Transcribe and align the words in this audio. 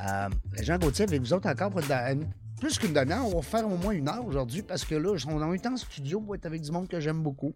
Euh, 0.00 0.28
Jean 0.62 0.78
Gauthier 0.78 1.04
avec 1.04 1.20
vous 1.20 1.32
autres 1.32 1.48
encore 1.48 1.70
pour 1.70 1.80
une- 1.80 2.26
plus 2.58 2.78
qu'une 2.78 2.92
demi-heure. 2.92 3.26
On 3.26 3.36
va 3.36 3.42
faire 3.42 3.66
au 3.66 3.76
moins 3.76 3.92
une 3.92 4.08
heure 4.08 4.24
aujourd'hui 4.26 4.62
parce 4.62 4.84
que 4.84 4.94
là, 4.94 5.14
on 5.28 5.40
a 5.42 5.54
eu 5.54 5.60
temps 5.60 5.72
en 5.72 5.76
studio 5.76 6.20
pour 6.20 6.34
être 6.34 6.46
avec 6.46 6.60
du 6.60 6.70
monde 6.70 6.88
que 6.88 7.00
j'aime 7.00 7.22
beaucoup. 7.22 7.52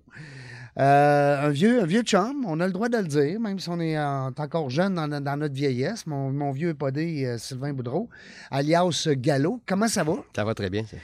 Euh, 0.78 1.46
un, 1.46 1.50
vieux, 1.50 1.82
un 1.82 1.86
vieux 1.86 2.02
chum, 2.02 2.44
on 2.48 2.58
a 2.58 2.66
le 2.66 2.72
droit 2.72 2.88
de 2.88 2.96
le 2.96 3.04
dire, 3.06 3.38
même 3.38 3.58
si 3.58 3.68
on 3.68 3.78
est 3.80 3.98
encore 3.98 4.70
jeune 4.70 4.94
dans, 4.94 5.06
dans 5.20 5.36
notre 5.36 5.54
vieillesse. 5.54 6.06
Mon, 6.06 6.30
mon 6.32 6.50
vieux 6.52 6.74
podé, 6.74 7.26
euh, 7.26 7.38
Sylvain 7.38 7.72
Boudreau, 7.72 8.08
alias 8.50 9.08
Gallo. 9.16 9.60
Comment 9.66 9.88
ça 9.88 10.02
va? 10.04 10.14
Ça 10.34 10.44
va 10.44 10.54
très 10.54 10.70
bien, 10.70 10.84
ça. 10.84 10.96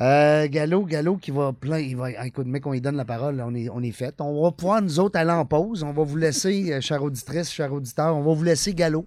Euh, 0.00 0.48
Gallo, 0.48 0.84
Gallo 0.84 1.16
qui 1.16 1.30
va 1.30 1.52
plein. 1.52 1.78
Il 1.78 1.96
va, 1.96 2.06
ah, 2.18 2.26
écoute, 2.26 2.46
mec, 2.46 2.66
on 2.66 2.72
lui 2.72 2.80
donne 2.80 2.96
la 2.96 3.04
parole, 3.04 3.40
on 3.44 3.54
est, 3.54 3.68
on 3.68 3.80
est 3.82 3.92
fait. 3.92 4.14
On 4.20 4.42
va 4.42 4.52
pouvoir, 4.52 4.80
nous 4.80 4.98
autres, 5.00 5.18
aller 5.18 5.30
en 5.32 5.44
pause. 5.44 5.82
On 5.82 5.92
va 5.92 6.02
vous 6.02 6.16
laisser, 6.16 6.72
euh, 6.72 6.80
chère 6.80 7.02
auditrice, 7.02 7.50
cher 7.50 7.72
auditeur, 7.72 8.16
on 8.16 8.22
va 8.22 8.32
vous 8.32 8.42
laisser 8.44 8.74
Gallo. 8.74 9.06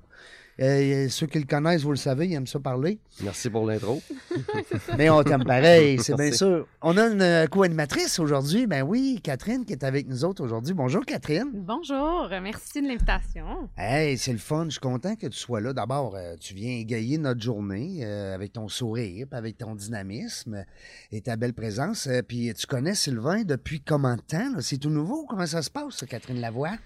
Euh, 0.60 1.08
ceux 1.10 1.28
qui 1.28 1.40
le 1.40 1.46
connaissent, 1.46 1.84
vous 1.84 1.92
le 1.92 1.98
savez, 1.98 2.28
ils 2.28 2.34
aiment 2.34 2.48
ça 2.48 2.60
parler. 2.60 3.00
Merci 3.22 3.50
pour 3.50 3.66
l'intro. 3.66 4.02
Mais 4.98 5.10
on 5.10 5.24
t'aime 5.24 5.44
pareil, 5.44 5.99
c'est 5.99 6.16
bien 6.16 6.32
sûr. 6.32 6.68
On 6.82 6.98
a 6.98 7.08
une 7.08 7.22
euh, 7.22 7.48
co-animatrice 7.48 8.20
aujourd'hui. 8.20 8.66
Ben 8.66 8.82
oui, 8.84 9.20
Catherine 9.22 9.66
qui 9.66 9.74
est 9.74 9.84
avec 9.84 10.08
nous 10.08 10.26
autres 10.26 10.44
aujourd'hui. 10.44 10.74
Bonjour, 10.74 11.05
Catherine. 11.05 11.49
Bonjour, 11.54 12.27
merci 12.41 12.82
de 12.82 12.88
l'invitation. 12.88 13.70
Hey, 13.77 14.18
c'est 14.18 14.32
le 14.32 14.38
fun. 14.40 14.66
Je 14.66 14.72
suis 14.72 14.80
content 14.80 15.16
que 15.16 15.27
tu 15.27 15.38
sois 15.38 15.62
là. 15.62 15.74
D'abord, 15.74 16.16
euh, 16.16 16.36
tu 16.40 16.54
viens 16.54 16.77
égayer 16.77 17.18
notre 17.18 17.42
journée 17.42 17.99
euh, 18.04 18.34
avec 18.34 18.54
ton 18.54 18.68
sourire, 18.68 19.27
avec 19.32 19.58
ton 19.58 19.76
dynamisme 19.76 20.66
et 21.12 21.21
ta 21.21 21.36
belle 21.36 21.54
présence. 21.54 22.10
Puis 22.27 22.52
tu 22.55 22.66
connais 22.66 22.96
Sylvain 22.96 23.44
depuis 23.44 23.80
combien 23.82 24.16
de 24.16 24.21
temps? 24.21 24.60
C'est 24.60 24.77
tout 24.77 24.90
nouveau? 24.90 25.26
Comment 25.27 25.46
ça 25.46 25.62
se 25.62 25.70
passe, 25.70 26.04
Catherine 26.08 26.42
Lavoie? 26.42 26.77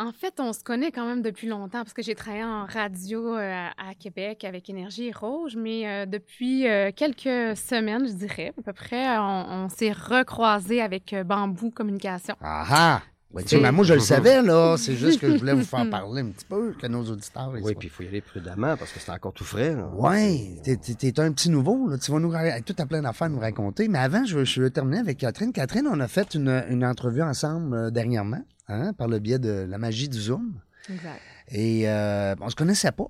En 0.00 0.12
fait, 0.12 0.40
on 0.40 0.54
se 0.54 0.64
connaît 0.64 0.92
quand 0.92 1.06
même 1.06 1.20
depuis 1.20 1.46
longtemps 1.46 1.82
parce 1.82 1.92
que 1.92 2.00
j'ai 2.00 2.14
travaillé 2.14 2.42
en 2.42 2.64
radio 2.64 3.36
euh, 3.36 3.66
à 3.76 3.94
Québec 3.94 4.44
avec 4.44 4.70
Énergie 4.70 5.08
et 5.08 5.12
Rouge, 5.12 5.56
mais 5.56 5.86
euh, 5.86 6.06
depuis 6.06 6.66
euh, 6.66 6.90
quelques 6.90 7.54
semaines, 7.54 8.08
je 8.08 8.14
dirais, 8.14 8.54
à 8.58 8.62
peu 8.62 8.72
près, 8.72 9.18
on, 9.18 9.64
on 9.64 9.68
s'est 9.68 9.92
recroisés 9.92 10.80
avec 10.80 11.12
euh, 11.12 11.22
Bambou 11.22 11.70
Communication. 11.70 12.34
Ah 12.40 12.64
ah! 12.70 13.02
Ouais, 13.32 13.44
tu 13.44 13.60
sais, 13.60 13.72
moi, 13.72 13.84
je 13.84 13.94
le 13.94 14.00
savais, 14.14 14.42
là. 14.42 14.76
C'est 14.76 14.96
juste 14.96 15.20
que 15.20 15.30
je 15.30 15.36
voulais 15.36 15.54
vous 15.54 15.64
faire 15.64 15.88
parler 15.88 16.22
un 16.22 16.30
petit 16.30 16.44
peu, 16.46 16.72
que 16.72 16.86
nos 16.86 17.04
auditeurs... 17.04 17.50
Oui, 17.62 17.74
puis 17.78 17.88
il 17.88 17.90
faut 17.90 18.02
y 18.02 18.08
aller 18.08 18.20
prudemment 18.20 18.76
parce 18.76 18.92
que 18.92 18.98
c'est 18.98 19.12
encore 19.12 19.32
tout 19.32 19.44
frais. 19.44 19.74
là. 19.74 19.86
Ouais, 19.94 20.56
t'es, 20.64 21.20
un 21.20 21.32
petit 21.32 21.50
nouveau, 21.50 21.88
là. 21.88 21.98
Tu 21.98 22.10
vas 22.10 22.18
nous 22.18 22.32
tout 22.64 22.74
à 22.78 22.86
plein 22.86 23.02
d'affaires 23.02 23.26
à 23.26 23.30
nous 23.30 23.38
raconter. 23.38 23.86
Mais 23.86 23.98
avant, 23.98 24.24
je 24.24 24.38
veux, 24.38 24.44
je 24.44 24.62
veux 24.62 24.70
terminer 24.70 24.98
avec 24.98 25.18
Catherine. 25.18 25.52
Catherine, 25.52 25.86
on 25.86 26.00
a 26.00 26.08
fait 26.08 26.34
une, 26.34 26.64
une 26.70 26.84
entrevue 26.84 27.22
ensemble 27.22 27.76
euh, 27.76 27.90
dernièrement, 27.90 28.42
hein, 28.70 28.92
par 28.92 29.08
le 29.08 29.18
biais 29.18 29.38
de 29.38 29.66
la 29.68 29.78
magie 29.78 30.08
du 30.08 30.18
Zoom. 30.18 30.60
Exact. 30.88 31.20
Et 31.48 31.88
euh, 31.88 32.34
on 32.40 32.48
se 32.48 32.56
connaissait 32.56 32.92
pas. 32.92 33.08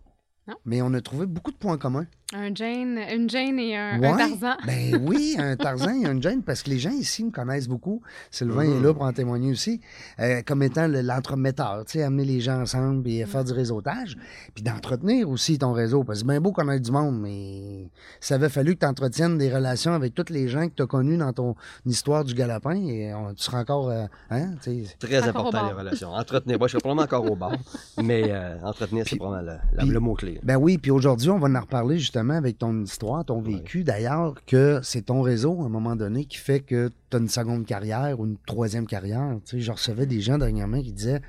Non. 0.48 0.56
Mais 0.64 0.82
on 0.82 0.92
a 0.94 1.00
trouvé 1.00 1.26
beaucoup 1.26 1.52
de 1.52 1.56
points 1.56 1.78
communs. 1.78 2.06
Un 2.32 2.54
Jane, 2.54 2.96
une 3.12 3.28
Jane 3.28 3.58
et 3.58 3.76
un, 3.76 3.98
Tarzan. 4.00 4.54
Ben 4.64 5.02
oui, 5.04 5.34
un 5.36 5.56
Tarzan 5.56 6.00
et 6.00 6.06
un 6.06 6.20
Jane, 6.20 6.42
parce 6.44 6.62
que 6.62 6.70
les 6.70 6.78
gens 6.78 6.92
ici 6.92 7.24
me 7.24 7.32
connaissent 7.32 7.66
beaucoup. 7.66 8.02
Sylvain 8.30 8.66
Mhm. 8.66 8.78
est 8.78 8.80
là 8.86 8.94
pour 8.94 9.02
en 9.02 9.12
témoigner 9.12 9.50
aussi, 9.50 9.80
euh, 10.20 10.40
comme 10.46 10.62
étant 10.62 10.86
le- 10.86 11.00
l'entremetteur, 11.00 11.84
tu 11.86 11.98
sais, 11.98 12.04
amener 12.04 12.24
les 12.24 12.40
gens 12.40 12.60
ensemble 12.60 13.08
et 13.08 13.26
faire 13.26 13.42
du 13.42 13.52
réseautage, 13.52 14.16
puis 14.54 14.62
d'entretenir 14.62 15.28
aussi 15.28 15.58
ton 15.58 15.72
réseau. 15.72 16.04
Parce 16.04 16.20
que 16.20 16.26
c'est 16.26 16.30
bien 16.32 16.40
beau 16.40 16.52
connaître 16.52 16.84
du 16.84 16.92
monde, 16.92 17.18
mais 17.20 17.88
ça 18.20 18.36
avait 18.36 18.48
fallu 18.48 18.74
que 18.76 18.80
tu 18.80 18.86
entretiennes 18.86 19.36
des 19.36 19.52
relations 19.52 19.92
avec 19.94 20.14
tous 20.14 20.32
les 20.32 20.46
gens 20.46 20.68
que 20.68 20.74
tu 20.76 20.82
as 20.84 20.86
connus 20.86 21.16
dans 21.16 21.32
ton 21.32 21.56
histoire 21.84 22.24
du 22.24 22.34
galopin, 22.34 22.76
et 22.76 23.12
on- 23.12 23.34
tu 23.34 23.42
seras 23.42 23.62
encore, 23.62 23.88
euh, 23.90 24.04
hein, 24.30 24.50
tu 24.62 24.84
sais, 24.84 24.96
Très 25.00 25.24
important, 25.26 25.66
les 25.66 25.72
relations. 25.72 26.10
Entretenir. 26.10 26.58
Moi, 26.60 26.68
je 26.68 26.72
serais 26.72 26.80
probablement 26.80 27.02
encore 27.06 27.28
au 27.28 27.34
bar, 27.34 27.56
mais 28.00 28.22
euh, 28.28 28.54
entretenir, 28.62 29.04
c'est 29.08 29.16
probablement 29.16 29.58
le, 29.82 29.92
le 29.92 29.98
mot-clé. 30.00 30.38
Ben 30.44 30.56
oui, 30.56 30.78
puis 30.78 30.92
aujourd'hui, 30.92 31.28
on 31.30 31.38
va 31.40 31.48
en 31.48 31.60
reparler 31.60 31.98
justement 31.98 32.19
avec 32.28 32.58
ton 32.58 32.82
histoire, 32.82 33.24
ton 33.24 33.40
vécu. 33.40 33.84
D'ailleurs, 33.84 34.34
que 34.46 34.80
c'est 34.82 35.06
ton 35.06 35.22
réseau, 35.22 35.62
à 35.62 35.64
un 35.64 35.68
moment 35.70 35.96
donné, 35.96 36.26
qui 36.26 36.36
fait 36.36 36.60
que 36.60 36.90
tu 37.10 37.16
as 37.16 37.20
une 37.20 37.28
seconde 37.28 37.64
carrière 37.64 38.20
ou 38.20 38.26
une 38.26 38.36
troisième 38.46 38.86
carrière. 38.86 39.38
Tu 39.44 39.56
sais, 39.56 39.60
je 39.60 39.72
recevais 39.72 40.06
des 40.06 40.20
gens 40.20 40.36
dernièrement 40.36 40.82
qui 40.82 40.92
disaient 40.92 41.22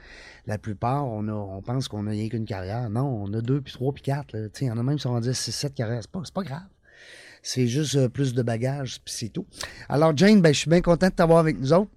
la 0.47 0.57
plupart, 0.57 1.07
on, 1.07 1.27
a, 1.27 1.33
on 1.33 1.61
pense 1.61 1.87
qu'on 1.87 2.03
n'a 2.03 2.11
rien 2.11 2.27
qu'une 2.27 2.45
carrière. 2.45 2.89
Non, 2.89 3.23
on 3.23 3.33
a 3.33 3.41
deux, 3.41 3.61
puis 3.61 3.73
trois, 3.73 3.93
puis 3.93 4.03
quatre. 4.03 4.31
Tu 4.31 4.49
sais, 4.53 4.65
Il 4.65 4.67
y 4.67 4.71
en 4.71 4.77
a 4.77 4.83
même 4.83 4.95
qui 4.97 5.03
sont 5.03 5.11
rendus 5.11 5.29
à 5.29 5.33
six, 5.33 5.51
sept 5.51 5.73
carrières. 5.73 6.01
C'est 6.01 6.11
pas, 6.11 6.21
pas 6.33 6.43
grave. 6.43 6.67
C'est 7.43 7.67
juste 7.67 7.95
euh, 7.95 8.09
plus 8.09 8.33
de 8.33 8.41
bagages, 8.43 9.01
puis 9.03 9.13
c'est 9.13 9.29
tout. 9.29 9.45
Alors, 9.89 10.15
Jane, 10.15 10.41
ben, 10.41 10.53
je 10.53 10.59
suis 10.59 10.69
bien 10.69 10.81
content 10.81 11.07
de 11.07 11.13
t'avoir 11.13 11.39
avec 11.39 11.59
nous 11.59 11.73
autres. 11.73 11.89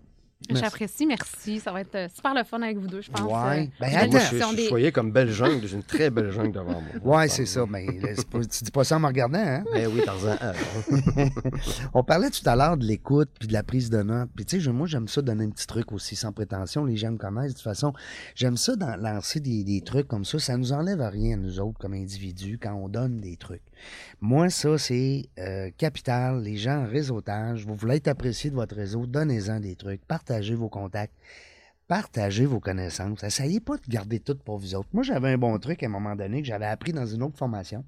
J'apprécie, 0.50 1.06
merci. 1.06 1.60
Ça 1.60 1.72
va 1.72 1.80
être 1.80 1.94
euh, 1.94 2.08
super 2.14 2.34
le 2.34 2.44
fun 2.44 2.60
avec 2.62 2.76
vous 2.78 2.86
deux, 2.86 3.00
je 3.00 3.10
pense. 3.10 3.22
Ouais. 3.22 3.70
Ben, 3.80 3.88
Une 3.88 3.96
attends. 3.96 4.10
Moi, 4.12 4.20
je 4.20 4.26
suis 4.46 4.56
des- 4.56 4.68
soyez 4.68 4.92
comme 4.92 5.10
belle 5.12 5.30
jungle. 5.30 5.66
J'ai 5.66 5.76
une 5.76 5.82
très 5.82 6.10
belle 6.10 6.30
jungle 6.30 6.52
devant 6.52 6.80
moi. 7.02 7.18
Ouais, 7.18 7.28
c'est 7.28 7.46
ça. 7.46 7.64
Mais 7.68 7.86
pas- 8.30 8.44
tu 8.44 8.64
dis 8.64 8.70
pas 8.70 8.84
ça 8.84 8.96
en 8.96 9.00
me 9.00 9.06
regardant, 9.06 9.38
hein? 9.38 9.64
Eh 9.74 9.86
oui, 9.86 10.02
Tarzan. 10.04 10.36
euh, 10.42 10.52
On 11.94 12.02
parlait 12.02 12.30
tout 12.30 12.42
à 12.48 12.56
l'heure 12.56 12.76
de 12.76 12.84
l'écoute 12.84 13.30
puis 13.38 13.48
de 13.48 13.52
la 13.52 13.62
prise 13.62 13.90
de 13.90 14.02
notes. 14.02 14.30
Puis 14.34 14.44
tu 14.44 14.56
sais, 14.56 14.60
je- 14.62 14.70
moi, 14.70 14.86
j'aime 14.86 15.08
ça 15.08 15.22
donner 15.22 15.44
un 15.44 15.50
petit 15.50 15.66
truc 15.66 15.92
aussi 15.92 16.16
sans 16.16 16.32
prétention. 16.32 16.84
Les 16.84 16.96
gens 16.96 17.10
me 17.12 17.16
connaissent. 17.18 17.52
De 17.52 17.56
toute 17.58 17.62
façon, 17.62 17.92
j'aime 18.34 18.56
ça 18.56 18.76
dans- 18.76 18.96
lancer 18.96 19.40
des, 19.40 19.64
des 19.64 19.80
trucs 19.80 20.08
comme 20.08 20.24
ça. 20.24 20.38
Ça 20.38 20.56
nous 20.56 20.72
enlève 20.72 21.00
rien 21.00 21.34
à 21.34 21.36
nous 21.40 21.60
autres 21.60 21.78
comme 21.78 21.94
individus 21.94 22.58
quand 22.60 22.74
on 22.74 22.88
donne 22.88 23.20
des 23.20 23.36
trucs. 23.36 23.62
Moi, 24.20 24.50
ça, 24.50 24.78
c'est 24.78 25.26
euh, 25.38 25.70
capital. 25.76 26.42
Les 26.42 26.56
gens 26.56 26.84
en 26.84 26.86
réseautage, 26.86 27.64
vous 27.66 27.74
voulez 27.74 27.96
être 27.96 28.08
apprécié 28.08 28.50
de 28.50 28.54
votre 28.54 28.76
réseau, 28.76 29.06
donnez-en 29.06 29.60
des 29.60 29.76
trucs. 29.76 30.04
Partagez 30.06 30.54
vos 30.54 30.68
contacts. 30.68 31.14
Partagez 31.86 32.46
vos 32.46 32.60
connaissances. 32.60 33.22
Essayez 33.22 33.60
pas 33.60 33.76
de 33.76 33.82
garder 33.88 34.18
tout 34.18 34.36
pour 34.36 34.58
vous 34.58 34.74
autres. 34.74 34.88
Moi, 34.92 35.02
j'avais 35.02 35.32
un 35.32 35.38
bon 35.38 35.58
truc 35.58 35.82
à 35.82 35.86
un 35.86 35.90
moment 35.90 36.16
donné 36.16 36.40
que 36.40 36.48
j'avais 36.48 36.66
appris 36.66 36.92
dans 36.92 37.04
une 37.04 37.22
autre 37.22 37.36
formation. 37.36 37.84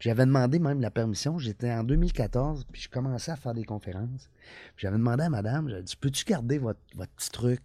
J'avais 0.00 0.24
demandé 0.24 0.58
même 0.58 0.80
la 0.80 0.90
permission. 0.90 1.38
J'étais 1.38 1.70
en 1.70 1.84
2014, 1.84 2.64
puis 2.72 2.80
je 2.80 2.88
commençais 2.88 3.32
à 3.32 3.36
faire 3.36 3.52
des 3.52 3.64
conférences. 3.64 4.30
J'avais 4.78 4.96
demandé 4.96 5.24
à 5.24 5.28
madame, 5.28 5.68
j'avais 5.68 5.82
dit, 5.82 5.94
peux-tu 5.96 6.24
garder 6.24 6.56
votre, 6.56 6.80
votre 6.94 7.12
petit 7.12 7.30
truc, 7.30 7.60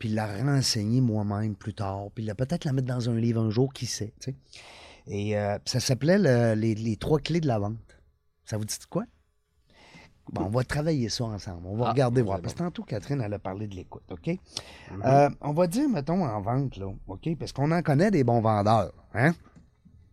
puis 0.00 0.08
la 0.08 0.26
renseigner 0.26 1.00
moi-même 1.00 1.54
plus 1.54 1.74
tard, 1.74 2.08
puis 2.12 2.26
peut-être 2.36 2.64
la 2.64 2.72
mettre 2.72 2.88
dans 2.88 3.08
un 3.08 3.14
livre 3.14 3.40
un 3.40 3.50
jour, 3.50 3.72
qui 3.72 3.86
sait. 3.86 4.12
Et 5.06 5.36
euh, 5.38 5.58
ça 5.64 5.80
s'appelait 5.80 6.18
le- 6.18 6.54
les, 6.54 6.74
les 6.74 6.96
trois 6.96 7.18
clés 7.18 7.40
de 7.40 7.46
la 7.48 7.58
vente. 7.58 7.78
Ça 8.44 8.56
vous 8.56 8.64
dit 8.64 8.76
quoi? 8.88 9.04
Bon, 10.32 10.42
on 10.42 10.48
va 10.50 10.62
travailler 10.62 11.08
ça 11.08 11.24
ensemble. 11.24 11.66
On 11.66 11.76
va 11.76 11.86
Ah, 11.88 11.90
regarder 11.90 12.22
voir. 12.22 12.38
bon. 12.38 12.42
Parce 12.42 12.54
que 12.54 12.58
tantôt, 12.60 12.84
Catherine, 12.84 13.20
elle 13.20 13.34
a 13.34 13.38
parlé 13.40 13.66
de 13.66 13.74
l'écoute, 13.74 14.04
OK? 14.12 14.28
Mhm. 14.28 15.02
Euh, 15.04 15.28
on 15.40 15.52
va 15.52 15.66
dire, 15.66 15.88
mettons, 15.88 16.24
en 16.24 16.40
vente, 16.40 16.76
là, 16.76 16.86
OK? 17.08 17.36
Parce 17.36 17.52
qu'on 17.52 17.72
en 17.72 17.82
connaît 17.82 18.12
des 18.12 18.22
bons 18.22 18.40
vendeurs, 18.40 18.92
hein? 19.14 19.34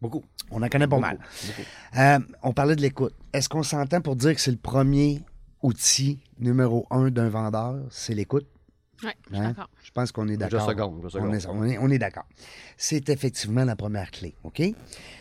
Beaucoup. 0.02 0.24
On 0.50 0.62
en 0.64 0.70
connaît 0.70 0.88
pas 0.88 0.96
Beaucoup, 0.96 1.02
mal. 1.02 1.19
beaucoup. 1.46 1.62
Euh, 1.98 2.19
on 2.42 2.52
parlait 2.54 2.75
de 2.75 2.81
l'écoute. 2.81 3.14
Est-ce 3.34 3.48
qu'on 3.50 3.64
s'entend 3.64 4.02
pour 4.02 4.16
dire 4.16 4.34
que 4.34 4.42
c'est 4.42 4.52
le 4.52 4.58
premier 4.58 5.22
outil 5.62 6.19
numéro 6.40 6.88
un 6.90 7.09
d'un 7.12 7.30
vendeur, 7.30 7.75
c'est 7.92 8.14
l'écoute? 8.16 8.48
Ouais, 9.03 9.13
je 9.30 9.35
suis 9.35 9.44
Hein? 9.44 9.50
d'accord. 9.50 9.69
Je 9.84 9.91
pense 9.91 10.12
qu'on 10.12 10.28
est 10.28 10.34
Je 10.34 10.38
d'accord. 10.40 10.68
seconde, 10.68 11.00
je 11.02 11.06
On 11.06 11.09
seconde. 11.09 11.35
est, 11.35 11.46
on 11.47 11.63
est- 11.66 11.78
on 11.78 11.90
est 11.90 12.00
d'accord. 12.00 12.25
C'est 12.78 13.09
effectivement 13.09 13.63
la 13.63 13.75
première 13.75 14.09
clé, 14.12 14.35
OK? 14.44 14.62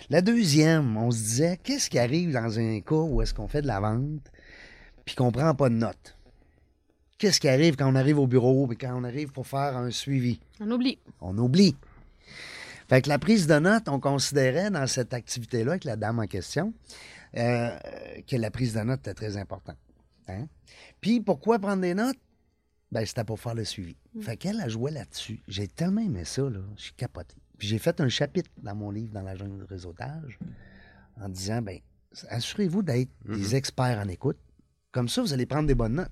La 0.09 0.23
deuxième, 0.23 0.97
on 0.97 1.11
se 1.11 1.19
disait, 1.19 1.59
qu'est-ce 1.62 1.91
qui 1.91 1.99
arrive 1.99 2.33
dans 2.33 2.59
un 2.59 2.81
cas 2.81 2.95
où 2.95 3.21
est-ce 3.23 3.35
qu'on 3.35 3.49
fait 3.49 3.62
de 3.62 3.67
la 3.67 3.81
vente 3.81 4.31
puis 5.05 5.15
qu'on 5.15 5.31
prend 5.31 5.55
pas 5.55 5.69
de 5.69 5.75
notes? 5.75 6.17
Qu'est-ce 7.19 7.41
qui 7.41 7.49
arrive 7.49 7.77
quand 7.77 7.91
on 7.91 7.95
arrive 7.97 8.19
au 8.19 8.27
bureau 8.27 8.71
et 8.73 8.77
quand 8.77 8.95
on 8.95 9.05
arrive 9.05 9.31
pour 9.33 9.47
faire 9.47 9.77
un 9.77 9.91
suivi? 9.91 10.41
On 10.61 10.71
oublie. 10.71 10.99
on 11.21 11.37
oublie. 11.39 11.77
Fait 12.89 13.03
que 13.03 13.09
la 13.09 13.19
prise 13.19 13.47
de 13.47 13.59
notes, 13.59 13.89
on 13.89 13.99
considérait 14.00 14.71
dans 14.71 14.87
cette 14.87 15.12
activité-là, 15.12 15.73
avec 15.73 15.85
la 15.85 15.97
dame 15.97 16.19
en 16.21 16.27
question, 16.27 16.73
euh, 17.37 17.71
que 18.29 18.37
la 18.37 18.50
prise 18.50 18.75
de 18.75 18.81
notes 18.81 19.00
était 19.00 19.15
très 19.15 19.37
importante. 19.37 19.77
Hein? 20.29 20.47
Puis 21.00 21.21
pourquoi 21.21 21.59
prendre 21.59 21.83
des 21.83 21.95
notes? 21.95 22.17
Ben, 22.97 23.05
c'était 23.05 23.25
pour 23.25 23.39
faire 23.39 23.55
le 23.55 23.67
suivi. 23.67 23.95
Fait 24.23 24.39
qu'elle 24.39 24.59
a 24.59 24.71
joué 24.71 24.91
là-dessus. 24.91 25.43
J'ai 25.49 25.69
tellement 25.69 26.01
aimé 26.01 26.25
ça, 26.25 26.49
là. 26.49 26.61
J'ai 26.79 26.93
capoté. 26.97 27.37
Puis 27.59 27.69
j'ai 27.69 27.79
fait 27.79 28.01
un 28.01 28.09
chapitre 28.09 28.49
dans 28.57 28.75
mon 28.75 28.91
livre, 28.91 29.13
dans 29.13 29.21
la 29.21 29.37
jungle 29.37 29.59
du 29.59 29.65
réseautage, 29.65 30.39
en 31.21 31.29
disant, 31.29 31.61
ben, 31.61 31.79
assurez-vous 32.31 32.83
d'être 32.83 33.11
des 33.27 33.55
experts 33.55 34.03
en 34.03 34.09
écoute. 34.09 34.39
Comme 34.93 35.11
ça, 35.11 35.21
vous 35.21 35.35
allez 35.35 35.45
prendre 35.45 35.69
des 35.69 35.75
bonnes 35.75 35.97
notes. 35.97 36.11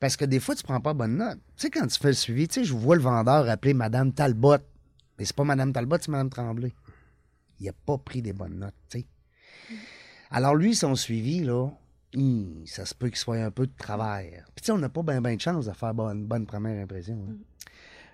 Parce 0.00 0.16
que 0.16 0.24
des 0.24 0.40
fois, 0.40 0.54
tu 0.54 0.62
prends 0.62 0.80
pas 0.80 0.94
bonne 0.94 1.18
note. 1.18 1.38
Tu 1.58 1.64
sais, 1.64 1.70
quand 1.70 1.86
tu 1.86 1.98
fais 1.98 2.08
le 2.08 2.14
suivi, 2.14 2.48
tu 2.48 2.54
sais, 2.54 2.64
je 2.64 2.72
vois 2.72 2.96
le 2.96 3.02
vendeur 3.02 3.46
appeler 3.46 3.74
Madame 3.74 4.10
Talbot. 4.10 4.56
Mais 5.18 5.26
c'est 5.26 5.36
pas 5.36 5.44
Madame 5.44 5.74
Talbot, 5.74 5.98
c'est 6.00 6.08
Madame 6.08 6.30
Tremblay. 6.30 6.72
Il 7.60 7.68
a 7.68 7.74
pas 7.74 7.98
pris 7.98 8.22
des 8.22 8.32
bonnes 8.32 8.58
notes, 8.58 8.74
tu 8.88 9.00
sais. 9.00 9.06
Alors, 10.30 10.54
lui, 10.54 10.74
son 10.74 10.94
suivi, 10.94 11.40
là, 11.40 11.68
hum, 12.16 12.62
ça 12.66 12.84
se 12.86 12.94
peut 12.94 13.08
qu'il 13.08 13.16
soit 13.18 13.36
un 13.36 13.50
peu 13.50 13.66
de 13.66 13.72
travers. 13.76 14.44
Puis, 14.54 14.62
tu 14.62 14.66
sais, 14.66 14.72
on 14.72 14.78
n'a 14.78 14.88
pas 14.88 15.02
bien 15.02 15.20
ben 15.20 15.34
de 15.36 15.40
chance 15.40 15.66
de 15.66 15.72
faire 15.72 15.94
bonne, 15.94 16.24
bonne 16.24 16.46
première 16.46 16.82
impression. 16.82 17.18
hein. 17.28 17.36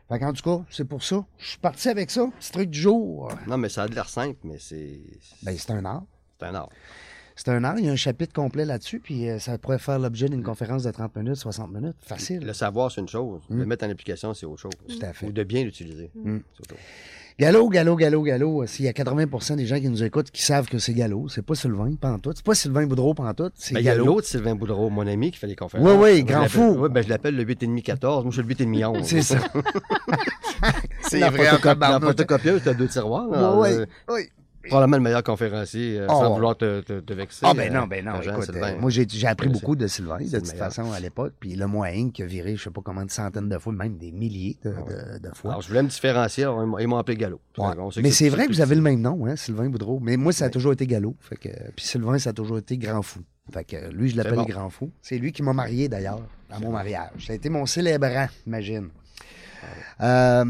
Fait 0.08 0.18
qu'en 0.18 0.32
tout 0.32 0.42
cas, 0.42 0.64
c'est 0.70 0.86
pour 0.86 1.02
ça. 1.02 1.22
Je 1.36 1.48
suis 1.50 1.58
parti 1.58 1.88
avec 1.90 2.10
ça. 2.10 2.26
Petit 2.38 2.52
truc 2.52 2.70
du 2.70 2.80
jour. 2.80 3.30
Non, 3.46 3.58
mais 3.58 3.68
ça 3.68 3.82
a 3.82 3.88
de 3.88 3.94
l'air 3.94 4.08
simple, 4.08 4.38
mais 4.44 4.56
c'est 4.58 5.00
Ben, 5.42 5.54
c'est 5.58 5.70
un 5.70 5.84
art. 5.84 6.04
c'est 6.40 6.46
un 6.46 6.54
art. 6.54 6.70
C'est 7.36 7.48
un 7.50 7.62
art. 7.62 7.78
Il 7.78 7.84
y 7.84 7.88
a 7.90 7.92
un 7.92 7.96
chapitre 7.96 8.32
complet 8.32 8.64
là-dessus, 8.64 9.00
puis 9.00 9.28
euh, 9.28 9.38
ça 9.38 9.58
pourrait 9.58 9.78
faire 9.78 9.98
l'objet 9.98 10.28
d'une 10.30 10.42
conférence 10.42 10.82
de 10.84 10.90
30 10.90 11.14
minutes, 11.16 11.36
60 11.36 11.70
minutes. 11.70 11.96
Facile. 12.00 12.40
Le 12.40 12.52
savoir, 12.54 12.90
c'est 12.90 13.02
une 13.02 13.08
chose. 13.08 13.42
Le 13.50 13.66
mettre 13.66 13.84
en 13.84 13.90
application, 13.90 14.32
c'est 14.32 14.46
autre 14.46 14.62
chose. 14.62 14.72
Tout 14.88 14.98
à 15.02 15.12
fait. 15.12 15.26
Ou 15.26 15.30
de 15.32 15.44
bien 15.44 15.62
l'utiliser. 15.62 16.10
Mm. 16.14 16.38
Gallo, 17.38 17.68
gallo, 17.68 17.94
gallo, 17.94 18.22
gallo. 18.22 18.66
S'il 18.66 18.86
y 18.86 18.88
a 18.88 18.92
80% 18.92 19.54
des 19.54 19.64
gens 19.66 19.78
qui 19.78 19.88
nous 19.88 20.02
écoutent 20.02 20.30
qui 20.32 20.42
savent 20.42 20.66
que 20.66 20.80
c'est 20.80 20.92
gallo, 20.92 21.28
c'est 21.28 21.42
pas 21.42 21.54
Sylvain, 21.54 21.94
pas 21.94 22.10
en 22.10 22.18
tout. 22.18 22.32
C'est 22.34 22.44
pas 22.44 22.54
Sylvain 22.56 22.84
Boudreau, 22.86 23.14
pas 23.14 23.22
en 23.28 23.34
tout. 23.34 23.50
C'est 23.54 23.74
Ben, 23.74 23.80
il 23.80 23.84
y 23.86 23.88
a 23.88 23.92
gallo. 23.92 24.06
l'autre 24.06 24.26
Sylvain 24.26 24.56
Boudreau, 24.56 24.90
mon 24.90 25.06
ami, 25.06 25.30
qui 25.30 25.38
fait 25.38 25.46
les 25.46 25.54
conférences. 25.54 25.86
Oui, 25.88 25.94
oui, 26.16 26.24
grand 26.24 26.48
fou. 26.48 26.76
Oui, 26.80 26.88
ben, 26.90 27.00
je 27.04 27.08
l'appelle 27.08 27.36
le 27.36 27.44
8,5-14. 27.44 28.22
Moi, 28.24 28.32
je 28.32 28.42
suis 28.42 28.42
le 28.42 28.48
8,5-11. 28.48 29.04
C'est 29.04 29.22
ça. 29.22 29.36
c'est 31.02 31.20
La, 31.20 31.30
vrai, 31.30 31.48
en 31.48 31.54
photocopie- 31.54 31.78
la 31.92 32.00
photocopieuse, 32.00 32.62
tu 32.64 32.68
as 32.70 32.74
deux 32.74 32.88
tiroirs. 32.88 33.28
là. 33.28 33.54
Oui, 33.56 33.68
Euh, 33.70 33.86
oui. 34.08 34.22
Probablement 34.68 34.96
le 34.98 35.02
meilleur 35.02 35.22
conférencier, 35.22 35.98
euh, 36.00 36.06
Oh. 36.08 36.12
sans 36.20 36.34
vouloir 36.34 36.56
te, 36.56 36.80
te, 36.80 37.00
te 37.00 37.12
vexer. 37.12 37.40
Ah 37.44 37.54
ben 37.54 37.72
non, 37.72 37.86
ben 37.86 38.04
non. 38.04 38.20
Jean 38.22 38.34
Écoute, 38.36 38.50
euh, 38.54 38.78
moi, 38.80 38.90
j'ai 38.90 39.26
appris 39.26 39.48
beaucoup 39.48 39.76
de 39.76 39.86
Sylvain, 39.86 40.18
de 40.18 40.38
toute 40.38 40.52
façon, 40.52 40.92
à 40.92 41.00
l'époque. 41.00 41.34
Puis 41.40 41.54
le 41.56 41.66
moyen 41.66 42.10
qui 42.10 42.22
a 42.22 42.26
viré, 42.26 42.56
je 42.56 42.62
sais 42.64 42.70
pas 42.70 42.80
combien 42.84 43.04
de 43.04 43.10
centaines 43.10 43.48
de 43.48 43.58
fois, 43.58 43.72
même 43.72 43.96
des 43.98 44.12
milliers 44.12 44.56
de, 44.64 44.70
de- 44.70 45.18
de 45.28 45.34
fois. 45.34 45.50
Alors, 45.52 45.62
je 45.62 45.68
voulais 45.68 45.82
me 45.82 45.88
différencier, 45.88 46.44
ils 46.80 46.86
m'ont- 46.86 46.96
appelé 46.98 47.16
Gallo. 47.16 47.40
Ouais. 47.58 47.66
Mais 48.02 48.10
c'est 48.10 48.28
vrai 48.28 48.46
que 48.46 48.52
vous 48.52 48.60
avez 48.60 48.74
le 48.74 48.82
même 48.82 49.00
nom, 49.00 49.26
hein, 49.26 49.36
Sylvain 49.36 49.68
Boudreau. 49.68 49.98
Mais 50.00 50.16
moi, 50.16 50.32
ça 50.32 50.46
a 50.46 50.50
toujours 50.50 50.72
été 50.72 50.86
Gallo. 50.86 51.14
Fait 51.20 51.36
que, 51.36 51.48
puis 51.76 51.84
Sylvain, 51.84 52.18
ça 52.18 52.30
a 52.30 52.32
toujours 52.32 52.58
été 52.58 52.76
Grand 52.78 53.02
Fou. 53.02 53.20
Fait 53.52 53.64
que 53.64 53.90
lui, 53.92 54.10
je 54.10 54.16
l'appelle 54.16 54.34
bon. 54.34 54.44
Grand 54.44 54.68
Fou. 54.70 54.90
C'est 55.00 55.16
lui 55.18 55.32
qui 55.32 55.42
m'a 55.42 55.52
marié, 55.54 55.88
d'ailleurs, 55.88 56.20
à 56.50 56.58
mon 56.60 56.70
mariage. 56.72 57.26
Ça 57.26 57.32
a 57.32 57.36
été 57.36 57.48
mon 57.48 57.64
célébrant, 57.66 58.26
imagine. 58.46 58.88
Euh, 60.00 60.44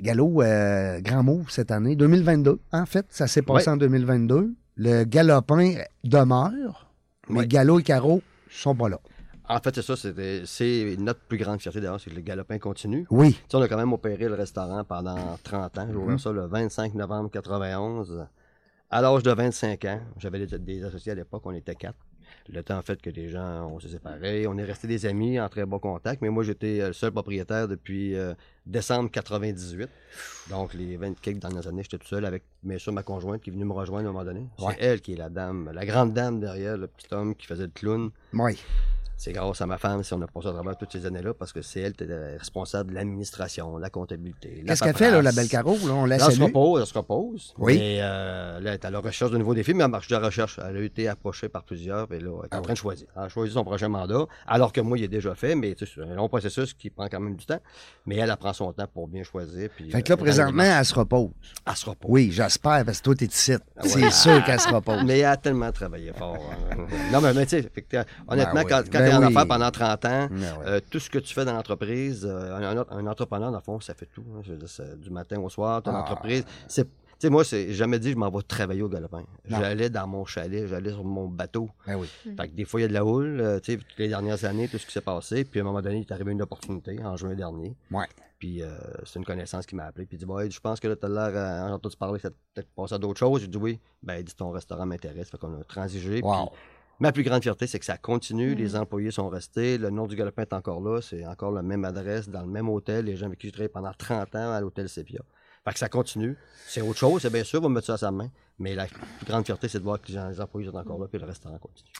Gallo, 0.00 0.42
euh, 0.42 1.00
grand 1.00 1.22
move 1.22 1.50
cette 1.50 1.70
année. 1.70 1.96
2022, 1.96 2.58
en 2.72 2.86
fait. 2.86 3.06
Ça 3.10 3.26
s'est 3.26 3.42
passé 3.42 3.68
Ouais. 3.68 3.74
en 3.74 3.76
2022. 3.76 4.54
Le 4.76 5.04
galopin 5.04 5.74
demeure, 6.04 6.90
mais 7.28 7.40
Ouais. 7.40 7.46
Gallo 7.48 7.80
et 7.80 7.82
Caro 7.82 8.22
sont 8.50 8.74
pas 8.76 8.88
là. 8.88 9.00
En 9.50 9.58
fait, 9.60 9.74
c'est 9.74 9.82
ça, 9.82 9.94
c'est 9.96 10.96
notre 10.98 11.20
plus 11.20 11.38
grande 11.38 11.60
fierté 11.60 11.80
d'ailleurs, 11.80 11.98
c'est 12.00 12.10
que 12.10 12.14
le 12.16 12.20
galopin 12.20 12.58
continue. 12.58 13.06
Oui. 13.10 13.32
Tu 13.32 13.38
sais, 13.48 13.56
on 13.56 13.62
a 13.62 13.68
quand 13.68 13.78
même 13.78 13.92
opéré 13.94 14.28
le 14.28 14.34
restaurant 14.34 14.84
pendant 14.84 15.38
30 15.42 15.78
ans. 15.78 15.86
J'ai 15.90 15.96
ouvert 15.96 16.20
ça 16.20 16.30
le 16.32 16.46
25 16.46 16.94
novembre 16.94 17.30
91. 17.30 18.26
À 18.90 19.00
l'âge 19.02 19.22
de 19.22 19.30
25 19.32 19.84
ans, 19.86 20.00
j'avais 20.18 20.46
des, 20.46 20.58
des 20.58 20.84
associés 20.84 21.12
à 21.12 21.14
l'époque, 21.14 21.42
on 21.44 21.52
était 21.52 21.74
quatre. 21.74 21.98
Le 22.50 22.62
temps 22.62 22.80
fait 22.80 23.00
que 23.00 23.10
les 23.10 23.28
gens, 23.28 23.70
on 23.70 23.78
s'est 23.78 23.88
séparés. 23.88 24.46
On 24.46 24.56
est 24.56 24.64
restés 24.64 24.88
des 24.88 25.04
amis 25.04 25.38
en 25.38 25.48
très 25.48 25.66
bon 25.66 25.78
contact, 25.78 26.22
mais 26.22 26.30
moi, 26.30 26.42
j'étais 26.42 26.80
euh, 26.80 26.86
le 26.88 26.92
seul 26.94 27.12
propriétaire 27.12 27.68
depuis 27.68 28.14
euh, 28.14 28.32
décembre 28.64 29.10
98. 29.10 29.88
Donc, 30.48 30.72
les 30.72 30.96
20 30.96 31.20
quelques 31.20 31.40
dernières 31.40 31.66
années, 31.66 31.82
j'étais 31.82 31.98
tout 31.98 32.08
seul 32.08 32.24
avec, 32.24 32.44
bien 32.62 32.78
sûr, 32.78 32.92
ma 32.92 33.02
conjointe 33.02 33.42
qui 33.42 33.50
est 33.50 33.52
venue 33.52 33.66
me 33.66 33.72
rejoindre 33.72 34.06
à 34.06 34.10
un 34.10 34.12
moment 34.12 34.24
donné. 34.24 34.46
Ouais. 34.58 34.74
C'est 34.78 34.84
elle 34.84 35.00
qui 35.02 35.12
est 35.12 35.16
la 35.16 35.28
dame, 35.28 35.70
la 35.74 35.84
grande 35.84 36.14
dame 36.14 36.40
derrière 36.40 36.78
le 36.78 36.86
petit 36.86 37.12
homme 37.12 37.34
qui 37.34 37.46
faisait 37.46 37.66
le 37.66 37.72
clown. 37.72 38.10
Oui. 38.32 38.58
C'est 39.20 39.32
grâce 39.32 39.60
à 39.60 39.66
ma 39.66 39.78
femme 39.78 40.04
si 40.04 40.14
on 40.14 40.22
a 40.22 40.28
passé 40.28 40.46
à 40.46 40.52
travers 40.52 40.76
toutes 40.78 40.92
ces 40.92 41.04
années-là 41.04 41.34
parce 41.34 41.52
que 41.52 41.60
c'est 41.60 41.80
elle 41.80 41.92
qui 41.92 42.04
était 42.04 42.36
responsable 42.36 42.90
de 42.90 42.94
l'administration, 42.94 43.76
la 43.76 43.90
comptabilité. 43.90 44.62
Qu'est-ce 44.64 44.84
qu'elle 44.84 44.94
fait, 44.96 45.10
là, 45.10 45.20
la 45.20 45.32
belle 45.32 45.48
Caro? 45.48 45.72
Là, 45.76 45.92
on 45.92 46.04
la 46.04 46.18
Là, 46.18 46.26
elle 46.28 46.36
se 46.36 46.40
repose, 46.40 46.80
elle 46.82 46.86
se 46.86 46.94
repose. 46.94 47.52
Oui. 47.58 47.76
Mais 47.76 47.98
euh, 48.00 48.60
là, 48.60 48.70
elle 48.70 48.74
est 48.74 48.84
à 48.84 48.90
la 48.90 49.00
recherche 49.00 49.32
de 49.32 49.38
nouveaux 49.38 49.54
défis, 49.54 49.74
mais 49.74 49.82
elle 49.82 49.90
marche 49.90 50.06
de 50.06 50.14
la 50.14 50.24
recherche. 50.24 50.60
Elle 50.64 50.76
a 50.76 50.80
été 50.82 51.08
approchée 51.08 51.48
par 51.48 51.64
plusieurs, 51.64 52.12
et 52.12 52.20
là, 52.20 52.30
elle 52.42 52.46
est 52.46 52.48
Ah 52.52 52.58
en 52.58 52.62
train 52.62 52.70
oui. 52.70 52.74
de 52.74 52.78
choisir. 52.78 53.08
Elle 53.16 53.22
a 53.24 53.28
choisi 53.28 53.52
son 53.54 53.64
prochain 53.64 53.88
mandat, 53.88 54.24
alors 54.46 54.72
que 54.72 54.80
moi, 54.80 54.96
il 54.96 55.02
est 55.02 55.08
déjà 55.08 55.34
fait, 55.34 55.56
mais 55.56 55.74
tu 55.74 55.84
sais, 55.84 55.92
c'est 55.96 56.02
un 56.02 56.14
long 56.14 56.28
processus 56.28 56.72
qui 56.72 56.88
prend 56.90 57.08
quand 57.08 57.18
même 57.18 57.34
du 57.34 57.44
temps. 57.44 57.58
Mais 58.06 58.16
elle, 58.18 58.30
elle 58.30 58.36
prend 58.36 58.52
son 58.52 58.72
temps 58.72 58.86
pour 58.86 59.08
bien 59.08 59.24
choisir. 59.24 59.68
Puis, 59.74 59.90
Fait 59.90 60.00
que 60.02 60.10
là, 60.10 60.14
euh, 60.14 60.22
présentement, 60.22 60.62
elle 60.62 60.84
se 60.84 60.94
repose. 60.94 61.30
elle 61.66 61.74
se 61.76 61.86
repose. 61.90 62.08
Oui, 62.08 62.30
j'espère, 62.30 62.84
parce 62.84 62.98
que 62.98 63.02
toi, 63.02 63.14
t'es 63.16 63.24
ici. 63.26 63.52
Ah 63.54 63.82
ouais. 63.82 63.88
C'est 63.88 64.10
sûr 64.12 64.44
qu'elle 64.44 64.60
se 64.60 64.68
repose. 64.68 65.02
Mais 65.04 65.18
elle 65.18 65.24
a 65.26 65.36
tellement 65.36 65.72
travaillé 65.72 66.12
fort. 66.12 66.36
hein. 66.70 66.76
non, 67.12 67.20
mais, 67.20 67.34
mais 67.34 67.46
tu 67.46 67.60
sais, 67.62 67.70
honnêtement, 68.28 68.62
Ben 68.62 68.64
quand 68.68 68.82
Ben 68.92 69.07
en 69.14 69.20
oui. 69.20 69.26
affaires 69.26 69.46
pendant 69.48 69.70
30 69.70 70.04
ans, 70.04 70.28
ouais. 70.30 70.38
euh, 70.66 70.80
tout 70.90 70.98
ce 70.98 71.08
que 71.10 71.18
tu 71.18 71.32
fais 71.34 71.44
dans 71.44 71.54
l'entreprise, 71.54 72.26
euh, 72.28 72.84
un, 72.90 73.06
entrepreneur, 73.06 73.50
dans 73.50 73.58
le 73.58 73.62
fond, 73.62 73.80
ça 73.80 73.94
fait 73.94 74.06
tout. 74.06 74.24
hein. 74.36 74.40
Dire, 74.44 74.56
du 74.96 75.10
matin 75.10 75.38
au 75.40 75.48
soir, 75.48 75.82
ton 75.82 75.92
Ah. 75.94 76.00
entreprise. 76.02 76.44
C'est, 76.66 76.84
tu 76.84 76.90
sais, 77.26 77.30
moi, 77.30 77.44
c'est 77.44 77.66
j'ai 77.68 77.74
jamais 77.74 77.98
dit 77.98 78.12
je 78.12 78.16
m'en 78.16 78.30
vais 78.30 78.42
travailler 78.42 78.82
au 78.82 78.88
galopin. 78.88 79.24
J'allais 79.44 79.90
dans 79.90 80.06
mon 80.06 80.24
chalet, 80.24 80.66
j'allais 80.68 80.90
sur 80.90 81.02
mon 81.04 81.26
bateau. 81.26 81.68
Ben 81.86 81.96
oui. 81.96 82.06
Fait 82.36 82.48
que 82.48 82.54
des 82.54 82.64
fois, 82.64 82.78
il 82.80 82.82
y 82.82 82.86
a 82.86 82.88
de 82.88 82.92
la 82.94 83.04
houle, 83.04 83.40
euh, 83.40 83.58
tu 83.58 83.72
sais, 83.72 83.78
toutes 83.78 83.98
les 83.98 84.08
dernières 84.08 84.44
années, 84.44 84.68
tout 84.68 84.78
ce 84.78 84.86
qui 84.86 84.92
s'est 84.92 85.00
passé. 85.00 85.44
Puis 85.44 85.58
à 85.58 85.62
un 85.62 85.66
moment 85.66 85.82
donné, 85.82 85.96
il 85.96 86.00
est 86.02 86.12
arrivé 86.12 86.30
une 86.32 86.42
opportunité 86.42 86.96
en 87.04 87.16
juin 87.16 87.34
dernier. 87.34 87.74
Ouais. 87.90 88.06
Puis 88.38 88.62
euh, 88.62 88.68
c'est 89.04 89.18
une 89.18 89.24
connaissance 89.24 89.66
qui 89.66 89.74
m'a 89.74 89.86
appelé. 89.86 90.06
Puis 90.06 90.16
il 90.16 90.20
dit 90.20 90.24
Ouais, 90.26 90.48
je 90.48 90.60
pense 90.60 90.78
que 90.78 90.86
là, 90.86 90.94
tu 90.94 91.06
as 91.06 91.08
l'air, 91.08 91.30
euh, 91.34 91.68
en 91.70 91.72
entendu 91.74 91.96
parler, 91.96 92.20
ça 92.20 92.30
t'a 92.30 92.36
peut-être 92.54 92.70
passé 92.70 92.94
à 92.94 92.98
d'autres 92.98 93.18
choses. 93.18 93.40
J'ai 93.40 93.48
dit 93.48 93.58
Oui. 93.58 93.80
Ben, 94.00 94.18
il 94.18 94.24
dit 94.24 94.34
Ton 94.36 94.50
restaurant 94.50 94.86
m'intéresse. 94.86 95.28
Fait 95.28 95.38
qu'on 95.38 95.60
a 95.60 95.64
transigé. 95.64 96.20
Wow. 96.22 96.50
Puis 96.50 96.58
ma 96.98 97.12
plus 97.12 97.22
grande 97.22 97.42
fierté, 97.42 97.66
c'est 97.66 97.78
que 97.78 97.84
ça 97.84 97.96
continue. 97.98 98.52
Mm. 98.54 98.58
Les 98.58 98.76
employés 98.76 99.10
sont 99.10 99.28
restés. 99.28 99.78
Le 99.78 99.90
nom 99.90 100.06
du 100.06 100.16
galopin 100.16 100.42
est 100.42 100.52
encore 100.52 100.80
là. 100.80 101.00
C'est 101.00 101.26
encore 101.26 101.52
la 101.52 101.62
même 101.62 101.84
adresse, 101.84 102.28
dans 102.28 102.42
le 102.42 102.48
même 102.48 102.68
hôtel. 102.68 103.04
Les 103.06 103.16
gens 103.16 103.26
avec 103.26 103.38
qui 103.38 103.46
j'ai 103.48 103.52
travaillé 103.52 103.68
pendant 103.68 103.92
30 103.92 104.34
ans 104.34 104.52
à 104.52 104.60
l'hôtel 104.60 104.88
Sepia. 104.88 105.20
Fait 105.64 105.72
que 105.72 105.78
ça 105.78 105.88
continue. 105.88 106.36
C'est 106.66 106.80
autre 106.80 106.98
chose, 106.98 107.22
c'est 107.22 107.30
bien 107.32 107.44
sûr, 107.44 107.60
on 107.60 107.64
va 107.64 107.68
mettre 107.68 107.86
ça 107.86 107.94
à 107.94 107.98
sa 107.98 108.10
main. 108.10 108.30
Mais 108.58 108.74
la 108.74 108.86
plus 108.86 109.26
grande 109.26 109.44
fierté, 109.44 109.68
c'est 109.68 109.78
de 109.78 109.84
voir 109.84 110.00
que 110.00 110.08
les, 110.08 110.14
gens- 110.14 110.28
les 110.28 110.40
employés 110.40 110.68
sont 110.70 110.76
encore 110.76 110.98
là, 110.98 111.06
puis 111.08 111.18
le 111.20 111.26
restaurant 111.26 111.58
continue. 111.58 111.90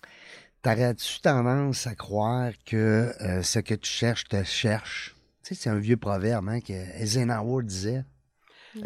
T'aurais-tu 0.62 1.20
tendance 1.20 1.86
à 1.86 1.94
croire 1.94 2.52
que 2.66 3.12
euh, 3.20 3.42
ce 3.42 3.60
que 3.60 3.74
tu 3.74 3.90
cherches 3.90 4.24
te 4.24 4.42
cherche? 4.42 5.14
Tu 5.44 5.54
sais, 5.54 5.62
c'est 5.62 5.70
un 5.70 5.78
vieux 5.78 5.96
proverbe 5.96 6.48
hein, 6.48 6.60
que 6.60 6.72
Eisenhower 6.72 7.62
disait. 7.62 8.04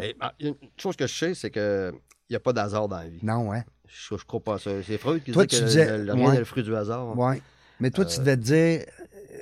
Et, 0.01 0.15
ah, 0.19 0.33
une 0.39 0.55
chose 0.77 0.95
que 0.95 1.07
je 1.07 1.13
sais, 1.13 1.33
c'est 1.33 1.49
que 1.51 1.93
n'y 2.33 2.37
a 2.37 2.39
pas 2.41 2.53
d'hasard 2.53 2.87
dans 2.87 2.97
la 2.97 3.07
vie. 3.07 3.19
Non, 3.23 3.51
hein? 3.53 3.63
Je, 3.87 4.15
je 4.17 4.25
crois 4.25 4.39
pas 4.39 4.57
ça. 4.59 4.71
C'est 4.83 4.97
Freud 4.97 5.23
qui 5.23 5.31
Toi, 5.31 5.45
tu 5.45 5.57
que 5.59 5.63
disais- 5.65 5.97
le, 5.97 6.03
le 6.05 6.13
ouais. 6.13 6.31
n'est 6.31 6.39
le 6.39 6.45
fruit 6.45 6.63
du 6.63 6.75
hasard. 6.75 7.17
Oui. 7.17 7.41
Mais 7.79 7.91
toi, 7.91 8.05
tu 8.05 8.15
Euh, 8.19 8.23
devais 8.23 8.37
te 8.37 8.41
dire, 8.41 8.85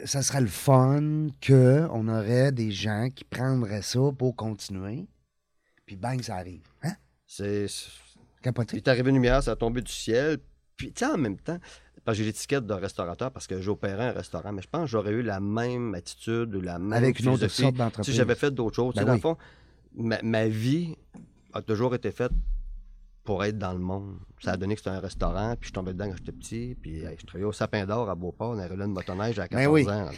ça 0.06 0.22
serait 0.22 0.42
le 0.42 0.48
fun 0.48 1.28
qu'on 1.46 2.08
aurait 2.08 2.52
des 2.52 2.72
gens 2.72 3.10
qui 3.14 3.24
prendraient 3.24 3.82
ça 3.82 4.00
pour 4.18 4.36
continuer. 4.36 5.06
Puis 5.86 5.96
bang, 5.96 6.22
ça 6.22 6.36
arrive. 6.38 6.62
Hein? 6.84 6.94
C'est, 7.28 7.68
c'est- 7.68 7.90
il 8.40 8.42
Capoté. 8.44 8.78
est 8.78 8.88
arrivé 8.88 9.10
une 9.10 9.16
lumière, 9.16 9.44
ça 9.44 9.52
a 9.52 9.56
tombé 9.56 9.82
du 9.82 9.92
ciel. 9.92 10.38
Puis, 10.76 10.92
tu 10.92 11.06
sais, 11.06 11.12
en 11.12 11.18
même 11.18 11.38
temps, 11.38 11.60
parce 12.04 12.18
que 12.18 12.24
j'ai 12.24 12.30
l'étiquette 12.30 12.66
de 12.66 12.74
restaurateur 12.74 13.30
parce 13.32 13.46
que 13.46 13.62
j'opérais 13.62 14.08
un 14.08 14.12
restaurant, 14.14 14.52
mais 14.52 14.64
je 14.64 14.68
pense 14.68 14.82
que 14.86 14.88
j'aurais 14.88 15.12
eu 15.12 15.22
la 15.22 15.40
même 15.40 15.94
attitude 15.94 16.56
ou 16.56 16.62
la 16.62 16.80
même 16.80 16.94
Avec 16.94 17.20
une 17.20 17.28
autre 17.30 17.48
sorte 17.48 17.72
si 17.74 17.78
d'entreprise. 17.78 18.16
j'avais 18.16 18.34
fait 18.36 18.50
d'autres 18.52 18.76
choses. 18.76 18.96
Ben 18.96 19.02
sais, 19.02 19.06
dans 19.06 19.12
oui. 19.12 19.18
le 19.18 19.22
fond, 19.22 19.38
ma, 19.96 20.20
ma 20.24 20.48
vie 20.48 20.96
a 21.54 21.62
toujours 21.62 21.94
été 21.94 22.10
faite 22.12 22.32
pour 23.24 23.44
être 23.44 23.58
dans 23.58 23.74
le 23.74 23.80
monde. 23.80 24.16
Ça 24.42 24.52
a 24.54 24.58
donné 24.58 24.74
que 24.76 24.80
c'était 24.82 24.90
un 24.96 25.00
restaurant, 25.00 25.56
puis 25.60 25.70
je 25.70 25.74
tombé 25.74 25.94
dedans 25.94 26.10
quand 26.10 26.18
j'étais 26.18 26.32
petit, 26.32 26.78
puis 26.82 27.02
hey, 27.04 27.16
je 27.20 27.26
travaillais 27.26 27.46
au 27.48 27.52
Sapin 27.52 27.86
d'Or 27.86 28.10
à 28.10 28.16
Beauport, 28.16 28.52
on 28.52 28.60
avait 28.60 28.76
là 28.76 28.86
une 28.86 28.94
motoneige 28.94 29.38
à 29.40 29.48
14 29.48 29.64
Ben 29.66 29.70
oui. 29.72 29.88
ans. 29.90 30.10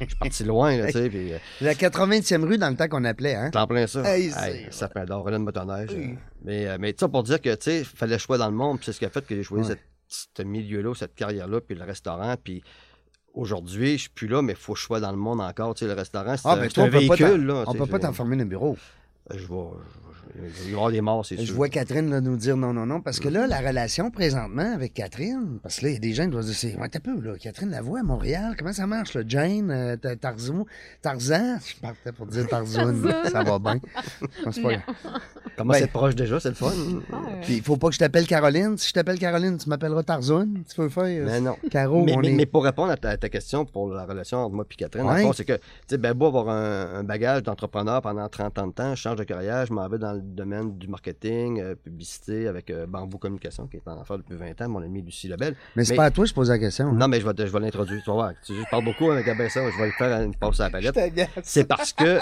Je 0.00 0.06
suis 0.06 0.14
parti 0.16 0.44
loin, 0.44 0.76
là, 0.76 0.86
tu 0.86 0.92
sais, 0.92 1.08
puis 1.10 1.32
euh, 1.32 1.38
La 1.60 1.74
80e 1.74 2.44
rue 2.44 2.56
dans 2.56 2.70
le 2.70 2.76
temps 2.76 2.86
qu'on 2.86 3.04
appelait, 3.04 3.34
hein? 3.34 3.50
t'en 3.50 3.66
plein 3.66 3.88
ça. 3.88 4.02
Hey, 4.04 4.26
Hey, 4.26 4.30
c'est- 4.66 4.70
Sapin 4.70 5.04
d'Or, 5.04 5.24
relais 5.24 5.38
de 5.38 5.42
motoneige. 5.42 5.90
Oui. 5.92 6.12
euh, 6.12 6.16
mais, 6.44 6.68
euh, 6.68 6.76
mais 6.78 6.92
tu 6.92 7.04
sais, 7.04 7.10
pour 7.10 7.24
dire 7.24 7.40
que, 7.40 7.52
tu 7.56 7.62
sais, 7.62 7.78
il 7.80 7.84
fallait 7.84 8.18
choisir 8.18 8.44
dans 8.44 8.50
le 8.52 8.56
monde, 8.56 8.76
puis 8.76 8.86
c'est 8.86 8.92
ce 8.92 9.00
qui 9.00 9.06
a 9.06 9.10
fait 9.10 9.26
que 9.26 9.34
j'ai 9.34 9.42
choisi 9.42 9.68
Ouais. 9.70 9.74
cette- 10.06 10.28
ce 10.38 10.42
milieu-là, 10.44 10.94
cette 10.94 11.16
carrière-là, 11.16 11.60
puis 11.60 11.74
le 11.74 11.82
restaurant, 11.84 12.36
puis 12.42 12.62
aujourd'hui, 13.34 13.92
je 13.96 14.02
suis 14.02 14.10
plus 14.10 14.28
là, 14.28 14.40
mais 14.40 14.52
il 14.52 14.58
faut 14.58 14.74
que 14.74 14.78
je 14.78 14.84
sois 14.84 15.00
dans 15.00 15.10
le 15.10 15.16
monde 15.18 15.40
encore. 15.40 15.74
Tu 15.74 15.80
sais, 15.80 15.86
le 15.92 15.98
restaurant, 15.98 16.36
c'est 16.36 16.46
Ah, 16.48 16.52
un, 16.52 16.56
ben 16.60 16.68
toi, 16.70 16.84
un 16.84 16.86
on 16.86 16.90
peut 16.90 17.06
pas 17.08 17.14
véhicule, 17.16 17.46
t'en- 17.46 17.54
là. 17.54 17.64
On 17.66 17.74
peut 17.74 17.86
pas 17.86 17.98
t'enfermer 17.98 18.36
dans 18.36 18.44
le 18.44 18.48
bureau. 18.48 18.76
Je 19.34 19.46
vais- 19.46 19.54
il 20.36 20.64
va 20.64 20.70
y 20.70 20.72
avoir 20.74 20.90
des 20.90 21.00
morts, 21.00 21.24
c'est 21.26 21.36
Je 21.38 21.44
sûr. 21.46 21.54
vois 21.54 21.68
Catherine 21.68 22.10
là, 22.10 22.20
nous 22.20 22.36
dire 22.36 22.56
non, 22.56 22.72
non, 22.72 22.86
non, 22.86 23.00
parce 23.00 23.20
que 23.20 23.28
là, 23.28 23.46
la 23.46 23.58
relation 23.60 24.10
présentement 24.10 24.74
avec 24.74 24.94
Catherine, 24.94 25.58
parce 25.62 25.78
que 25.78 25.84
là, 25.86 25.90
il 25.90 25.94
y 25.94 25.96
a 25.96 26.00
des 26.00 26.12
gens 26.14 26.24
qui 26.24 26.30
doivent 26.30 26.42
se 26.44 26.48
dire, 26.48 26.56
c'est, 26.56 26.76
ouais, 26.80 26.88
t'as 26.88 27.00
peu, 27.00 27.20
là, 27.20 27.34
Catherine 27.40 27.70
la 27.70 27.82
voix 27.82 28.00
à 28.00 28.02
Montréal, 28.02 28.54
comment 28.58 28.72
ça 28.72 28.86
marche, 28.86 29.14
là? 29.14 29.22
Jane, 29.26 29.70
euh, 29.70 29.96
Tar- 29.96 30.16
Tarzan, 30.20 30.64
Tarzan, 31.02 31.58
je 31.66 31.80
partais 31.80 32.12
pour 32.12 32.26
dire 32.26 32.46
Tarzan, 32.48 32.94
Tarzan. 33.02 33.30
ça 33.30 33.42
va 33.42 33.58
bien. 33.58 33.80
C'est 34.50 34.62
pas. 34.62 34.70
Comment 35.56 35.72
Ben- 35.72 35.78
c'est 35.80 35.90
proche 35.90 36.14
déjà, 36.14 36.38
c'est 36.38 36.50
le 36.50 36.54
fun? 36.54 36.70
Puis 37.42 37.56
il 37.56 37.62
faut 37.62 37.76
pas 37.76 37.88
que 37.88 37.94
je 37.94 37.98
t'appelle 37.98 38.26
Caroline. 38.26 38.76
Si 38.78 38.88
je 38.88 38.92
t'appelle 38.92 39.18
Caroline, 39.18 39.58
tu 39.58 39.68
m'appelleras 39.68 40.02
Tarzan. 40.04 40.46
Tu 40.72 40.80
veux 40.80 40.88
faire, 40.88 41.02
euh, 41.04 41.24
Mais 41.26 41.40
non. 41.40 41.56
Caro, 41.70 42.04
mais, 42.04 42.16
on 42.16 42.20
mais- 42.20 42.28
est... 42.30 42.34
mais 42.34 42.46
pour 42.46 42.62
répondre 42.64 42.92
à 42.92 42.96
ta, 42.96 43.10
à 43.10 43.16
ta 43.16 43.28
question 43.28 43.64
pour 43.64 43.88
la 43.92 44.04
relation 44.04 44.38
entre 44.38 44.54
moi 44.54 44.64
et 44.70 44.74
Catherine, 44.74 45.06
Ouais. 45.06 45.28
c'est 45.34 45.44
que, 45.44 45.54
tu 45.54 45.60
sais, 45.88 45.98
ben, 45.98 46.14
beau 46.14 46.26
avoir 46.26 46.48
un, 46.50 46.98
un 47.00 47.02
bagage 47.04 47.42
d'entrepreneur 47.42 48.00
pendant 48.02 48.28
30 48.28 48.58
ans 48.58 48.66
de 48.68 48.72
temps, 48.72 48.94
je 48.94 49.00
change 49.00 49.16
de 49.16 49.24
carrière, 49.24 49.66
je 49.66 49.72
m'en 49.72 49.88
vais 49.88 49.98
dans 49.98 50.12
le 50.18 50.34
domaine 50.34 50.76
du 50.78 50.86
marketing, 50.88 51.60
euh, 51.60 51.74
publicité 51.74 52.46
avec 52.48 52.70
euh, 52.70 52.86
Bamboo 52.86 53.18
Communication, 53.18 53.66
qui 53.66 53.76
est 53.78 53.88
en 53.88 54.00
affaires 54.00 54.18
depuis 54.18 54.34
20 54.36 54.60
ans, 54.62 54.68
mon 54.68 54.82
ami 54.82 55.02
Lucie 55.02 55.28
Lebel. 55.28 55.54
mais 55.76 55.84
c'est 55.84 55.92
mais- 55.92 55.96
pas 55.96 56.04
à 56.04 56.10
toi 56.10 56.24
que 56.24 56.30
je 56.30 56.34
pose 56.34 56.50
la 56.50 56.58
question. 56.58 56.88
hein. 56.88 56.92
Non, 56.94 57.08
mais 57.08 57.20
je 57.20 57.26
vais, 57.26 57.34
te- 57.34 57.46
je 57.46 57.52
vais 57.52 57.60
l'introduire, 57.60 58.00
tu 58.02 58.10
vas 58.10 58.14
voir. 58.14 58.32
Tu 58.44 58.54
sais, 58.54 58.60
je 58.60 58.70
parle 58.70 58.84
beaucoup 58.84 59.10
avec 59.10 59.26
ça, 59.50 59.70
je 59.70 59.76
vais 59.78 59.86
lui 59.86 59.92
faire 59.92 60.20
une 60.22 60.34
passe 60.34 60.60
à 60.60 60.64
la 60.64 60.70
palette. 60.70 60.98
C'est 61.42 61.64
parce 61.66 61.92
que 61.92 62.18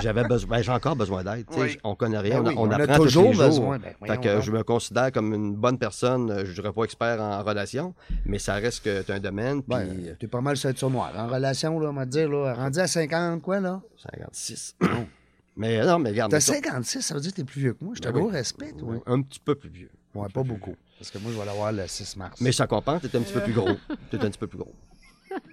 j'avais 0.00 0.24
besoin, 0.24 0.50
ben, 0.56 0.62
j'ai 0.62 0.72
encore 0.72 0.96
besoin 0.96 1.24
d'aide. 1.24 1.46
tu 1.52 1.60
Oui. 1.60 1.78
On 1.84 1.94
connaît 1.94 2.18
rien, 2.18 2.42
Ben 2.42 2.42
on, 2.42 2.46
a- 2.46 2.48
oui, 2.50 2.54
on 2.58 2.62
on 2.62 2.70
a 2.70 2.76
apprend 2.82 2.96
tous 2.96 3.02
toujours 3.04 3.24
les 3.28 3.32
jours. 3.34 3.44
besoin. 3.46 3.78
Ben, 3.78 3.94
Fait 4.06 4.20
que 4.20 4.34
donc. 4.34 4.42
je 4.42 4.50
me 4.52 4.62
considère 4.62 5.12
comme 5.12 5.32
une 5.34 5.54
bonne 5.54 5.78
personne. 5.78 6.30
Euh, 6.30 6.44
Je 6.44 6.52
dirais 6.52 6.72
pas 6.72 6.84
expert 6.84 7.20
en 7.20 7.42
relation, 7.42 7.94
mais 8.24 8.38
ça 8.38 8.54
reste 8.54 8.84
que 8.84 9.02
tu 9.02 9.12
un 9.12 9.20
domaine. 9.20 9.62
Puis 9.62 9.68
Ben, 9.76 10.16
t'es 10.18 10.26
pas 10.26 10.40
mal 10.40 10.56
ceinture 10.56 10.90
noire. 10.90 11.12
En 11.16 11.26
relation, 11.26 11.78
là, 11.80 11.90
on 11.90 11.92
va 11.94 12.04
te 12.06 12.10
dire, 12.10 12.28
là, 12.28 12.54
rendu 12.54 12.78
à 12.78 12.86
50, 12.86 13.42
quoi, 13.42 13.60
là? 13.60 13.80
56. 13.96 14.76
Mais 15.56 15.84
non, 15.84 15.98
mais 15.98 16.10
regarde. 16.10 16.30
T'as 16.30 16.38
mettons, 16.38 16.52
56, 16.52 17.02
ça 17.02 17.14
veut 17.14 17.20
dire 17.20 17.30
que 17.32 17.36
t'es 17.36 17.44
plus 17.44 17.60
vieux 17.60 17.72
que 17.74 17.84
moi. 17.84 17.94
Je 17.96 18.00
te 18.00 18.08
Ben 18.08 18.14
gros 18.18 18.28
respect, 18.28 18.72
toi. 18.72 18.94
un 19.06 19.22
petit 19.22 19.40
peu 19.40 19.54
plus 19.54 19.70
vieux. 19.70 19.90
Ouais, 20.14 20.28
pas 20.32 20.42
beaucoup. 20.42 20.74
Parce 20.98 21.10
que 21.10 21.18
moi, 21.18 21.30
je 21.32 21.38
vais 21.38 21.44
l'avoir 21.44 21.72
le 21.72 21.86
6 21.86 22.16
mars. 22.16 22.40
Mais 22.40 22.52
ça 22.52 22.66
compense, 22.66 23.02
t'es 23.02 23.16
un 23.16 23.20
petit 23.22 23.32
peu 23.34 23.42
plus 23.42 23.52
gros. 23.52 23.76
T'es 24.10 24.16
un 24.18 24.30
petit 24.30 24.38
peu 24.38 24.46
plus 24.46 24.58
gros. 24.58 24.74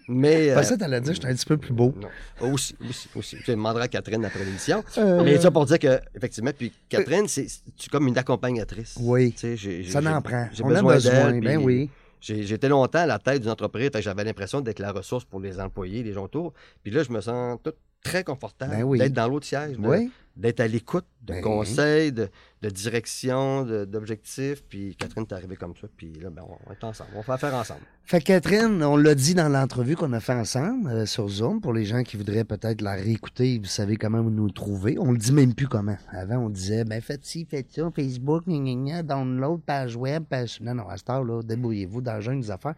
Mais. 0.08 0.52
euh, 0.52 0.64
ça, 0.64 0.78
t'allais 0.78 1.02
dire, 1.02 1.14
je 1.14 1.20
suis 1.20 1.28
un 1.30 1.34
petit 1.34 1.46
peu 1.46 1.58
plus 1.58 1.74
beau. 1.74 1.94
non. 2.00 2.52
Aussi, 2.54 2.76
aussi, 2.90 3.10
aussi. 3.16 3.38
Je 3.46 3.52
demanderai 3.52 3.84
à 3.84 3.88
Catherine 3.90 4.24
après 4.24 4.44
l'émission. 4.46 4.84
Euh, 4.98 5.24
Mais 5.24 5.40
ça 5.42 5.52
pour 5.52 5.66
dire 5.66 5.80
que, 5.80 6.00
effectivement, 6.16 6.52
puis 6.58 6.72
Catherine, 6.88 7.28
c'est 7.28 7.46
tu 7.76 7.88
es 7.88 7.90
comme 7.90 8.08
une 8.08 8.18
accompagnatrice? 8.18 8.96
Oui. 9.00 9.34
Tu 9.34 9.58
Ça 9.90 10.00
n'en 10.02 10.22
prend. 10.22 10.48
J'ai 10.54 10.64
On 10.64 10.74
a 10.74 10.82
besoin 10.82 11.32
d'elle, 11.32 11.42
Ben 11.42 11.58
oui. 11.58 11.90
Été 12.26 12.70
longtemps 12.70 13.00
à 13.00 13.06
la 13.06 13.20
tête 13.20 13.42
d'une 13.42 13.52
entreprise, 13.52 13.90
que 13.90 14.00
j'avais 14.02 14.24
l'impression 14.24 14.62
d'être 14.62 14.80
la 14.80 14.94
ressource 14.94 15.26
pour 15.26 15.42
les 15.42 15.60
employés, 15.60 16.04
les 16.04 16.14
gens 16.14 16.24
autour. 16.24 16.54
Puis 16.82 16.92
là, 16.94 17.04
je 17.04 17.12
me 17.12 17.20
sens 17.20 17.60
tout 17.62 17.74
très 18.04 18.24
confortable 18.24 18.72
Ben 18.72 18.84
oui. 18.84 19.00
d'être 19.00 19.14
dans 19.14 19.28
l'autre 19.28 19.46
siège, 19.46 19.78
Oui. 19.80 20.12
d'être 20.36 20.60
à 20.60 20.68
l'écoute 20.68 21.06
de 21.22 21.34
Ben 21.34 21.42
conseils, 21.42 22.12
de, 22.12 22.30
de 22.64 22.70
direction, 22.70 23.64
d'objectifs. 23.86 24.64
Puis 24.68 24.96
Catherine 24.96 25.26
est 25.30 25.34
arrivée 25.34 25.58
comme 25.58 25.76
ça. 25.76 25.88
Puis 25.96 26.14
là, 26.14 26.30
ben, 26.30 26.44
on 26.66 26.72
est 26.72 26.84
ensemble. 26.84 27.10
On 27.16 27.22
va 27.22 27.38
faire 27.38 27.54
ensemble. 27.54 27.82
Fait 28.06 28.22
Catherine, 28.22 28.84
on 28.84 28.98
l'a 28.98 29.16
dit 29.16 29.34
dans 29.34 29.48
l'entrevue 29.48 29.96
qu'on 29.96 30.12
a 30.12 30.20
fait 30.20 30.34
ensemble 30.34 30.90
euh, 30.90 31.06
sur 31.06 31.30
Zoom, 31.30 31.62
pour 31.62 31.72
les 31.72 31.86
gens 31.86 32.04
qui 32.04 32.18
voudraient 32.18 32.44
peut-être 32.44 32.82
la 32.82 32.94
réécouter, 32.94 33.60
vous 33.60 33.66
savez 33.66 33.96
comment 33.96 34.22
nous 34.22 34.50
trouver. 34.50 34.98
On 35.00 35.12
le 35.12 35.18
dit 35.18 35.32
même 35.32 35.54
plus 35.54 35.68
comment. 35.68 35.96
Avant, 36.10 36.38
on 36.38 36.50
disait, 36.50 36.84
ben 36.84 37.02
faites 37.02 37.24
ci, 37.24 37.46
faites 37.46 37.72
ça, 37.72 37.90
Facebook, 37.96 38.44
gna, 38.46 38.58
gna, 38.58 38.76
gna, 38.76 39.04
download, 39.04 39.62
page 39.62 39.96
web, 39.96 40.24
page... 40.26 40.60
Non, 40.60 40.76
non, 40.76 40.90
à 40.90 40.98
cette 40.98 41.08
là, 41.08 41.42
débrouillez-vous 41.44 42.02
dans 42.02 42.18
le 42.18 42.42
des 42.42 42.52
affaires. 42.52 42.76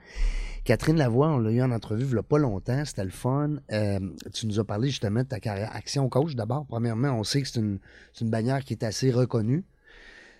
Catherine 0.63 0.97
Lavoie, 0.97 1.29
on 1.29 1.39
l'a 1.39 1.51
eu 1.51 1.61
en 1.61 1.71
entrevue 1.71 2.05
il 2.05 2.15
y 2.15 2.17
a 2.17 2.23
pas 2.23 2.39
longtemps, 2.39 2.85
c'était 2.85 3.03
le 3.03 3.09
fun. 3.11 3.57
Euh, 3.71 3.99
tu 4.31 4.45
nous 4.45 4.59
as 4.59 4.63
parlé 4.63 4.89
justement 4.89 5.21
de 5.21 5.27
ta 5.27 5.39
carrière 5.39 5.69
Action 5.75 6.07
Coach 6.07 6.35
d'abord. 6.35 6.65
Premièrement, 6.67 7.09
on 7.09 7.23
sait 7.23 7.41
que 7.41 7.47
c'est 7.47 7.59
une 7.59 7.79
bannière 8.29 8.63
qui 8.63 8.73
est 8.73 8.83
assez 8.83 9.11
reconnue. 9.11 9.63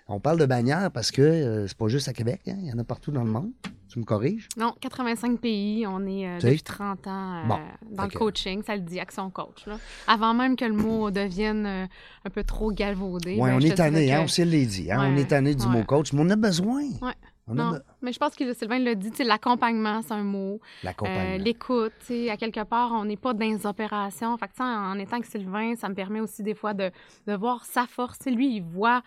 On 0.07 0.19
parle 0.19 0.39
de 0.39 0.45
bannière 0.45 0.91
parce 0.91 1.11
que 1.11 1.21
euh, 1.21 1.67
c'est 1.67 1.77
pas 1.77 1.87
juste 1.87 2.07
à 2.07 2.13
Québec, 2.13 2.41
hein, 2.47 2.57
il 2.59 2.67
y 2.67 2.73
en 2.73 2.77
a 2.77 2.83
partout 2.83 3.11
dans 3.11 3.23
le 3.23 3.31
monde. 3.31 3.51
Tu 3.95 3.99
me 3.99 4.03
corriges? 4.03 4.49
Non, 4.57 4.73
85 4.81 5.39
pays, 5.39 5.85
on 5.87 6.05
est 6.05 6.27
euh, 6.27 6.39
depuis 6.39 6.61
30 6.61 7.07
ans 7.07 7.35
euh, 7.37 7.47
Bon, 7.47 7.59
dans 7.91 8.03
le 8.03 8.09
coaching, 8.09 8.61
ça 8.61 8.75
le 8.75 8.81
dit, 8.81 8.99
Action 8.99 9.29
Coach. 9.29 9.65
là. 9.67 9.77
Avant 10.07 10.33
même 10.33 10.55
que 10.55 10.65
le 10.65 10.73
mot 10.73 11.11
devienne 11.11 11.65
euh, 11.65 11.85
un 12.25 12.29
peu 12.29 12.43
trop 12.43 12.71
galvaudé. 12.71 13.37
Oui, 13.39 13.49
ben, 13.49 13.55
on 13.55 13.59
est 13.59 13.75
tanné, 13.75 14.11
hein, 14.11 14.21
on 14.23 14.27
s'est 14.27 14.45
dit. 14.45 14.91
Hein, 14.91 15.13
on 15.13 15.15
est 15.15 15.29
tanné 15.29 15.55
du 15.55 15.65
ouais. 15.65 15.71
mot 15.71 15.83
coach, 15.83 16.13
mais 16.13 16.21
on 16.23 16.29
a 16.29 16.35
besoin. 16.35 16.81
Ouais. 17.01 17.13
On 17.47 17.53
Non, 17.53 17.79
mais 18.01 18.11
je 18.11 18.17
pense 18.17 18.35
que 18.35 18.53
Sylvain 18.53 18.79
l'a 18.79 18.95
dit, 18.95 19.11
l'accompagnement, 19.23 20.01
c'est 20.01 20.13
un 20.13 20.23
mot. 20.23 20.59
l'accompagnement. 20.83 21.43
L'écoute, 21.43 21.93
à 22.29 22.37
quelque 22.37 22.63
part, 22.63 22.91
on 22.91 23.05
n'est 23.05 23.17
pas 23.17 23.33
dans 23.33 23.45
les 23.45 23.65
opérations. 23.65 24.35
Fait 24.37 24.47
que, 24.47 24.61
en 24.61 24.99
étant 24.99 25.21
que 25.21 25.27
Sylvain, 25.27 25.75
ça 25.75 25.87
me 25.87 25.93
permet 25.93 26.19
aussi 26.19 26.43
des 26.43 26.55
fois 26.55 26.73
de, 26.73 26.91
de 27.27 27.33
voir 27.33 27.63
sa 27.63 27.85
force. 27.85 28.19
Lui, 28.25 28.57
il 28.57 28.61
voit 28.63 29.03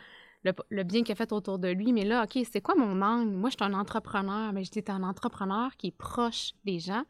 le, 0.70 0.82
bien 0.82 1.02
qu'il 1.02 1.12
a 1.12 1.14
fait 1.16 1.32
autour 1.32 1.58
de 1.58 1.68
lui, 1.68 1.92
mais 1.92 2.04
là, 2.04 2.24
OK, 2.24 2.44
c'est 2.50 2.60
quoi 2.60 2.74
mon 2.74 3.00
angle? 3.02 3.30
Moi, 3.30 3.50
je 3.50 3.56
suis 3.56 3.72
un 3.72 3.78
entrepreneur, 3.78 4.52
mais 4.52 4.64
je 4.64 4.70
dis, 4.70 4.82
tu 4.82 4.90
un 4.90 5.02
entrepreneur 5.02 5.76
qui 5.76 5.88
est 5.88 5.96
proche 5.96 6.52
des 6.64 6.78
gens, 6.78 7.04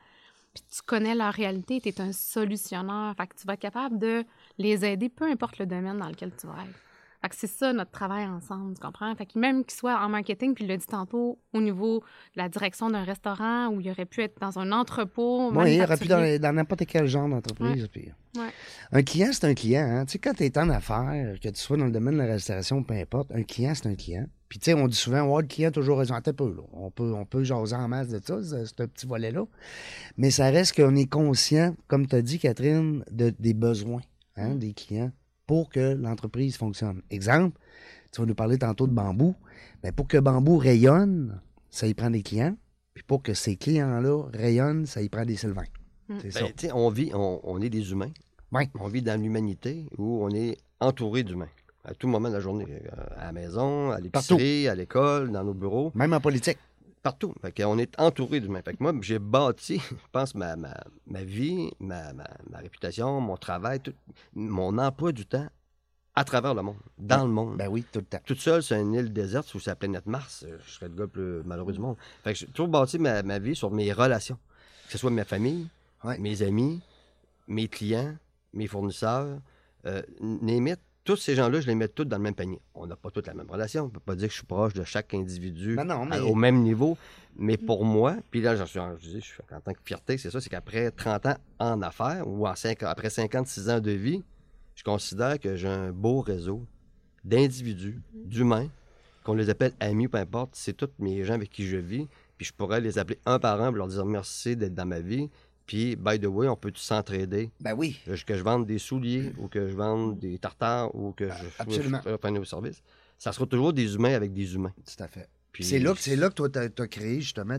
puis 0.54 0.62
tu 0.70 0.82
connais 0.82 1.14
leur 1.14 1.32
réalité, 1.32 1.80
tu 1.80 1.88
es 1.88 2.00
un 2.00 2.12
solutionneur. 2.12 3.14
Fait 3.16 3.28
tu 3.38 3.46
vas 3.46 3.54
être 3.54 3.60
capable 3.60 3.98
de 3.98 4.24
les 4.58 4.84
aider, 4.84 5.08
peu 5.08 5.24
importe 5.24 5.58
le 5.58 5.66
domaine 5.66 5.98
dans 5.98 6.08
lequel 6.08 6.32
tu 6.36 6.46
vas 6.46 6.64
être. 6.64 6.87
Fait 7.20 7.28
que 7.30 7.34
c'est 7.36 7.48
ça 7.48 7.72
notre 7.72 7.90
travail 7.90 8.26
ensemble, 8.26 8.74
tu 8.74 8.80
comprends? 8.80 9.12
Fait 9.16 9.26
que 9.26 9.36
même 9.38 9.64
qu'il 9.64 9.76
soit 9.76 9.98
en 10.00 10.08
marketing, 10.08 10.54
puis 10.54 10.64
il 10.64 10.68
l'a 10.68 10.76
dit 10.76 10.86
tantôt, 10.86 11.38
au 11.52 11.60
niveau 11.60 11.98
de 11.98 12.04
la 12.36 12.48
direction 12.48 12.90
d'un 12.90 13.02
restaurant 13.02 13.68
où 13.68 13.80
il 13.80 13.90
aurait 13.90 14.04
pu 14.06 14.22
être 14.22 14.40
dans 14.40 14.58
un 14.60 14.70
entrepôt. 14.70 15.50
Oui, 15.52 15.74
il 15.76 15.82
aurait 15.82 15.96
pu 15.96 16.06
dans, 16.06 16.40
dans 16.40 16.52
n'importe 16.54 16.86
quel 16.86 17.06
genre 17.08 17.28
d'entreprise. 17.28 17.88
puis- 17.88 18.12
Ouais. 18.36 18.50
Un 18.92 19.02
client, 19.02 19.30
c'est 19.32 19.46
un 19.46 19.54
client. 19.54 19.82
Hein. 19.82 20.04
Tu 20.04 20.12
sais, 20.12 20.18
quand 20.18 20.34
tu 20.34 20.44
es 20.44 20.56
en 20.58 20.68
affaires, 20.68 21.34
que 21.42 21.48
tu 21.48 21.60
sois 21.60 21.76
dans 21.76 21.86
le 21.86 21.90
domaine 21.90 22.14
de 22.14 22.18
la 22.20 22.26
restauration, 22.26 22.82
peu 22.84 22.94
importe, 22.94 23.32
un 23.32 23.42
client, 23.42 23.72
c'est 23.74 23.88
un 23.88 23.94
client. 23.96 24.26
Puis, 24.48 24.60
tu 24.60 24.66
sais, 24.66 24.74
on 24.74 24.86
dit 24.86 24.96
souvent, 24.96 25.22
ouais, 25.22 25.42
le 25.42 25.48
client 25.48 25.70
a 25.70 25.72
toujours 25.72 25.98
raison. 25.98 26.14
Attends 26.14 26.30
un 26.30 26.34
peu, 26.34 26.54
là. 26.54 26.62
On 26.72 26.90
peut, 26.90 27.12
on 27.14 27.24
peut 27.24 27.42
jaser 27.42 27.74
en 27.74 27.88
masse 27.88 28.08
de 28.08 28.20
ça, 28.24 28.40
ce 28.42 28.64
ce 28.66 28.74
petit 28.84 29.06
volet-là. 29.06 29.44
Mais 30.18 30.30
ça 30.30 30.50
reste 30.50 30.76
qu'on 30.76 30.94
est 30.94 31.10
conscient, 31.10 31.74
comme 31.88 32.06
tu 32.06 32.14
as 32.16 32.22
dit, 32.22 32.38
Catherine, 32.38 33.02
de, 33.10 33.30
des 33.38 33.54
besoins 33.54 34.02
hein, 34.36 34.54
des 34.54 34.72
clients 34.72 35.10
pour 35.48 35.68
que 35.70 35.94
l'entreprise 35.94 36.56
fonctionne. 36.56 37.02
Exemple, 37.10 37.58
tu 38.12 38.20
vas 38.20 38.26
nous 38.26 38.34
parler 38.36 38.58
tantôt 38.58 38.86
de 38.86 38.92
bambou. 38.92 39.34
Ben, 39.82 39.92
pour 39.92 40.06
que 40.06 40.18
bambou 40.18 40.58
rayonne, 40.58 41.40
ça 41.70 41.86
y 41.88 41.94
prend 41.94 42.10
des 42.10 42.22
clients. 42.22 42.56
Puis 42.94 43.02
pour 43.02 43.22
que 43.22 43.34
ces 43.34 43.56
clients-là 43.56 44.24
rayonnent, 44.32 44.86
ça 44.86 45.02
y 45.02 45.08
prend 45.08 45.24
des 45.24 45.36
Sylvains. 45.36 45.64
Mm. 46.08 46.14
C'est 46.22 46.30
ça. 46.30 46.40
Ben, 46.42 46.52
tu 46.56 46.66
sais, 46.66 46.72
on 46.72 46.88
vit, 46.90 47.10
on, 47.14 47.40
on 47.42 47.60
est 47.62 47.70
des 47.70 47.90
humains. 47.90 48.10
Ouais. 48.52 48.68
On 48.78 48.88
vit 48.88 49.02
dans 49.02 49.20
l'humanité 49.20 49.86
où 49.98 50.22
on 50.22 50.30
est 50.30 50.56
entouré 50.80 51.22
d'humains. 51.22 51.48
À 51.84 51.94
tout 51.94 52.08
moment 52.08 52.28
de 52.28 52.34
la 52.34 52.40
journée. 52.40 52.66
euh, 52.68 53.02
À 53.16 53.26
la 53.26 53.32
maison, 53.32 53.90
à 53.90 54.00
l'épicerie, 54.00 54.68
à 54.68 54.74
l'école, 54.74 55.30
dans 55.32 55.44
nos 55.44 55.54
bureaux. 55.54 55.92
Même 55.94 56.12
en 56.12 56.20
politique. 56.20 56.58
Partout. 57.08 57.32
Fait 57.40 57.52
qu'on 57.62 57.78
est 57.78 57.98
entouré 57.98 58.38
d'humains. 58.38 58.60
Fait 58.60 58.74
que 58.74 58.82
moi, 58.82 58.92
j'ai 59.00 59.18
bâti, 59.18 59.78
je 59.90 59.94
pense, 60.12 60.34
ma, 60.34 60.56
ma, 60.56 60.74
ma 61.06 61.22
vie, 61.24 61.70
ma, 61.80 62.12
réputation, 62.56 63.18
mon 63.22 63.38
travail, 63.38 63.80
tout- 63.80 63.94
mon 64.34 64.76
emploi 64.76 65.12
du 65.12 65.24
temps 65.24 65.48
à 66.14 66.24
travers 66.24 66.52
le 66.52 66.60
monde, 66.60 66.76
dans 66.98 67.24
le 67.24 67.30
monde. 67.32 67.56
Ben 67.56 67.68
oui, 67.68 67.82
tout 67.90 68.00
le 68.00 68.04
temps. 68.04 68.20
Toute 68.26 68.40
seule 68.40 68.62
sur 68.62 68.76
une 68.76 68.92
île 68.92 69.10
déserte 69.10 69.46
sous 69.46 69.58
sa 69.58 69.74
planète 69.74 70.04
Mars, 70.04 70.44
euh, 70.46 70.58
je 70.66 70.70
serais 70.70 70.88
le 70.88 70.94
gars 70.96 71.04
le 71.04 71.08
plus 71.08 71.42
malheureux 71.44 71.72
du 71.72 71.78
monde. 71.78 71.96
Fait 72.24 72.34
que 72.34 72.40
j'ai 72.40 72.46
toujours 72.48 72.68
bâti 72.68 72.98
ma, 72.98 73.22
ma 73.22 73.38
vie 73.38 73.56
sur 73.56 73.70
mes 73.70 73.90
relations. 73.90 74.38
Que 74.86 74.92
ce 74.92 74.98
soit 74.98 75.10
ma 75.10 75.24
famille, 75.24 75.66
mes 76.18 76.42
amis, 76.42 76.82
mes 77.46 77.68
clients, 77.68 78.16
mes 78.52 78.66
fournisseurs, 78.66 79.38
euh, 79.86 80.02
tous 81.08 81.16
ces 81.16 81.34
gens-là, 81.34 81.60
je 81.62 81.66
les 81.66 81.74
mets 81.74 81.88
tous 81.88 82.04
dans 82.04 82.18
le 82.18 82.22
même 82.22 82.34
panier. 82.34 82.60
On 82.74 82.86
n'a 82.86 82.94
pas 82.94 83.10
toutes 83.10 83.26
la 83.26 83.32
même 83.32 83.50
relation. 83.50 83.84
On 83.84 83.86
ne 83.86 83.90
peut 83.92 83.98
pas 84.00 84.14
dire 84.14 84.28
que 84.28 84.32
je 84.32 84.38
suis 84.38 84.46
proche 84.46 84.74
de 84.74 84.84
chaque 84.84 85.14
individu 85.14 85.74
Ben 85.74 85.84
non, 85.84 86.04
mais- 86.04 86.16
à- 86.16 86.24
au 86.24 86.34
même 86.34 86.60
niveau. 86.62 86.98
Mais 87.36 87.56
pour 87.56 87.84
moi, 87.86 88.16
puis 88.30 88.42
là, 88.42 88.56
j'en 88.56 88.66
suis, 88.66 88.78
en- 88.78 88.94
je 88.98 89.08
dis, 89.08 89.20
je 89.20 89.24
suis 89.26 89.34
en 89.50 89.60
tant 89.60 89.72
que 89.72 89.78
fierté, 89.84 90.18
c'est 90.18 90.30
ça, 90.30 90.38
c'est 90.40 90.50
qu'après 90.50 90.90
30 90.90 91.24
ans 91.24 91.36
en 91.58 91.80
affaires 91.80 92.28
ou 92.28 92.46
en 92.46 92.52
après 92.82 93.08
56 93.08 93.70
ans 93.70 93.80
de 93.80 93.90
vie, 93.90 94.22
je 94.74 94.84
considère 94.84 95.38
que 95.40 95.56
j'ai 95.56 95.68
un 95.68 95.92
beau 95.92 96.20
réseau 96.20 96.66
d'individus, 97.24 98.00
d'humains, 98.12 98.68
qu'on 99.24 99.34
les 99.34 99.48
appelle 99.50 99.72
amis, 99.80 100.08
peu 100.08 100.18
importe. 100.18 100.50
C'est 100.54 100.74
tous 100.76 100.90
mes 100.98 101.24
gens 101.24 101.34
avec 101.34 101.50
qui 101.50 101.66
je 101.66 101.76
vis. 101.78 102.06
Puis 102.36 102.46
je 102.46 102.52
pourrais 102.52 102.80
les 102.80 102.98
appeler 102.98 103.18
un 103.26 103.38
par 103.38 103.60
un 103.62 103.68
pour 103.68 103.78
leur 103.78 103.88
dire 103.88 104.04
merci 104.04 104.56
d'être 104.56 104.74
dans 104.74 104.86
ma 104.86 105.00
vie. 105.00 105.28
Puis, 105.68 105.96
by 105.96 106.18
the 106.18 106.24
way, 106.26 106.48
on 106.48 106.56
peut 106.56 106.72
s'entraider? 106.74 107.50
Ben 107.60 107.74
oui. 107.76 108.00
Que 108.26 108.34
je 108.34 108.42
vende 108.42 108.66
des 108.66 108.78
souliers 108.78 109.32
ou 109.38 109.48
que 109.48 109.68
je 109.68 109.76
vende 109.76 110.18
des 110.18 110.38
tartares 110.38 110.92
ou 110.94 111.12
que 111.12 111.28
je, 111.28 111.32
absolument. 111.58 112.00
je, 112.04 112.10
je 112.10 112.38
au 112.40 112.44
service? 112.44 112.82
Ça 113.18 113.32
sera 113.32 113.44
toujours 113.46 113.74
des 113.74 113.94
humains 113.94 114.14
avec 114.14 114.32
des 114.32 114.54
humains. 114.54 114.72
Tout 114.76 115.04
à 115.04 115.08
fait. 115.08 115.28
Puis 115.52 115.64
C'est 115.64 115.78
là, 115.78 115.92
que- 115.92 116.10
là 116.14 116.30
que 116.30 116.34
toi, 116.34 116.48
tu 116.48 116.58
as, 116.58 116.86
créé 116.88 117.20
justement, 117.20 117.58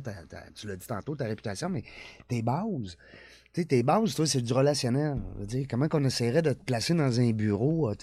tu 0.56 0.68
l'as 0.68 0.76
dit 0.76 0.88
tantôt, 0.88 1.16
ta 1.16 1.26
réputation, 1.26 1.70
mais 1.70 1.84
tes 2.28 2.42
bases. 2.42 2.98
Tu 3.54 3.62
sais, 3.62 3.66
tes 3.66 3.84
bases, 3.84 4.16
toi, 4.16 4.26
c'est 4.26 4.42
du 4.42 4.54
relationnel. 4.54 5.18
Je 5.36 5.40
veux 5.42 5.48
dire, 5.48 5.68
comment 5.70 5.88
qu'on 5.88 6.04
essaierait 6.04 6.42
de 6.42 6.54
te 6.54 6.64
placer 6.64 6.96
dans 6.96 7.20
un 7.20 7.32
bureau? 7.32 7.90
euh, 7.92 7.96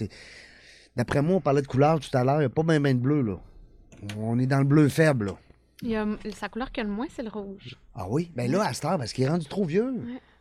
D'après 0.95 1.21
moi, 1.21 1.35
on 1.35 1.41
parlait 1.41 1.61
de 1.61 1.67
couleur 1.67 1.99
tout 1.99 2.15
à 2.17 2.23
l'heure, 2.23 2.37
il 2.37 2.39
n'y 2.39 2.45
a 2.45 2.49
pas 2.49 2.63
bien 2.63 2.79
ben 2.79 2.95
de 2.97 3.01
bleu, 3.01 3.21
là. 3.21 3.39
On 4.17 4.39
est 4.39 4.47
dans 4.47 4.59
le 4.59 4.63
bleu 4.65 4.87
faible, 4.87 5.25
là. 5.27 5.37
Il 5.83 5.95
a, 5.95 6.05
sa 6.35 6.49
couleur 6.49 6.71
que 6.71 6.81
le 6.81 6.87
moins, 6.87 7.05
c'est 7.15 7.21
le 7.23 7.29
rouge. 7.29 7.75
Ah 7.95 8.05
oui? 8.09 8.31
Ben 8.35 8.51
là, 8.51 8.63
à 8.65 8.73
cette 8.73 8.85
heure, 8.85 8.97
parce 8.97 9.13
qu'il 9.13 9.23
est 9.23 9.29
rendu 9.29 9.45
trop 9.45 9.63
vieux. 9.63 9.93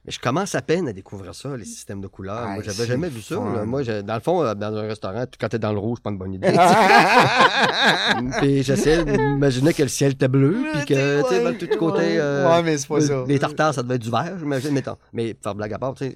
Mais 0.05 0.13
je 0.13 0.19
commence 0.21 0.55
à 0.55 0.63
peine 0.63 0.87
à 0.89 0.93
découvrir 0.93 1.35
ça, 1.35 1.57
les 1.57 1.65
systèmes 1.65 2.01
de 2.01 2.07
couleurs. 2.07 2.45
Ah, 2.47 2.55
Moi, 2.55 2.63
j'avais 2.63 2.87
jamais 2.87 3.09
vu 3.09 3.21
ça. 3.21 3.35
là. 3.35 3.65
Moi, 3.65 3.83
je- 3.83 4.01
dans 4.03 4.15
le 4.15 4.21
fond, 4.21 4.43
euh, 4.43 4.55
dans 4.55 4.75
un 4.75 4.83
restaurant, 4.87 5.25
quand 5.39 5.49
t'es 5.49 5.59
dans 5.59 5.73
le 5.73 5.79
rouge, 5.79 5.99
c'est 5.99 6.05
pas 6.05 6.11
une 6.11 6.19
bonne 6.19 6.35
idée. 6.35 6.49
puis 8.41 8.63
j'essayais 8.63 9.05
d'imaginer 9.05 9.73
que 9.75 9.83
le 9.83 9.89
ciel 9.89 10.13
était 10.13 10.29
bleu, 10.29 10.57
puis 10.75 10.85
que, 10.87 11.23
tu 11.23 11.29
sais, 11.29 11.45
ben, 11.45 11.57
tout 11.57 11.67
côté. 11.79 12.19
euh, 12.19 12.49
Ouais, 12.49 12.63
mais 12.63 12.79
c'est 12.79 12.89
pas 12.89 13.01
ça. 13.01 13.25
Les 13.27 13.39
tartares, 13.39 13.75
ça 13.75 13.83
devait 13.83 13.97
être 13.97 14.03
du 14.03 14.11
vert, 14.11 14.37
j'imagine, 14.39 14.71
mettons. 14.73 14.97
Mais 15.13 15.35
pour 15.35 15.43
faire 15.45 15.55
blague 15.55 15.73
à 15.73 15.79
part, 15.79 15.95
tu 15.95 16.07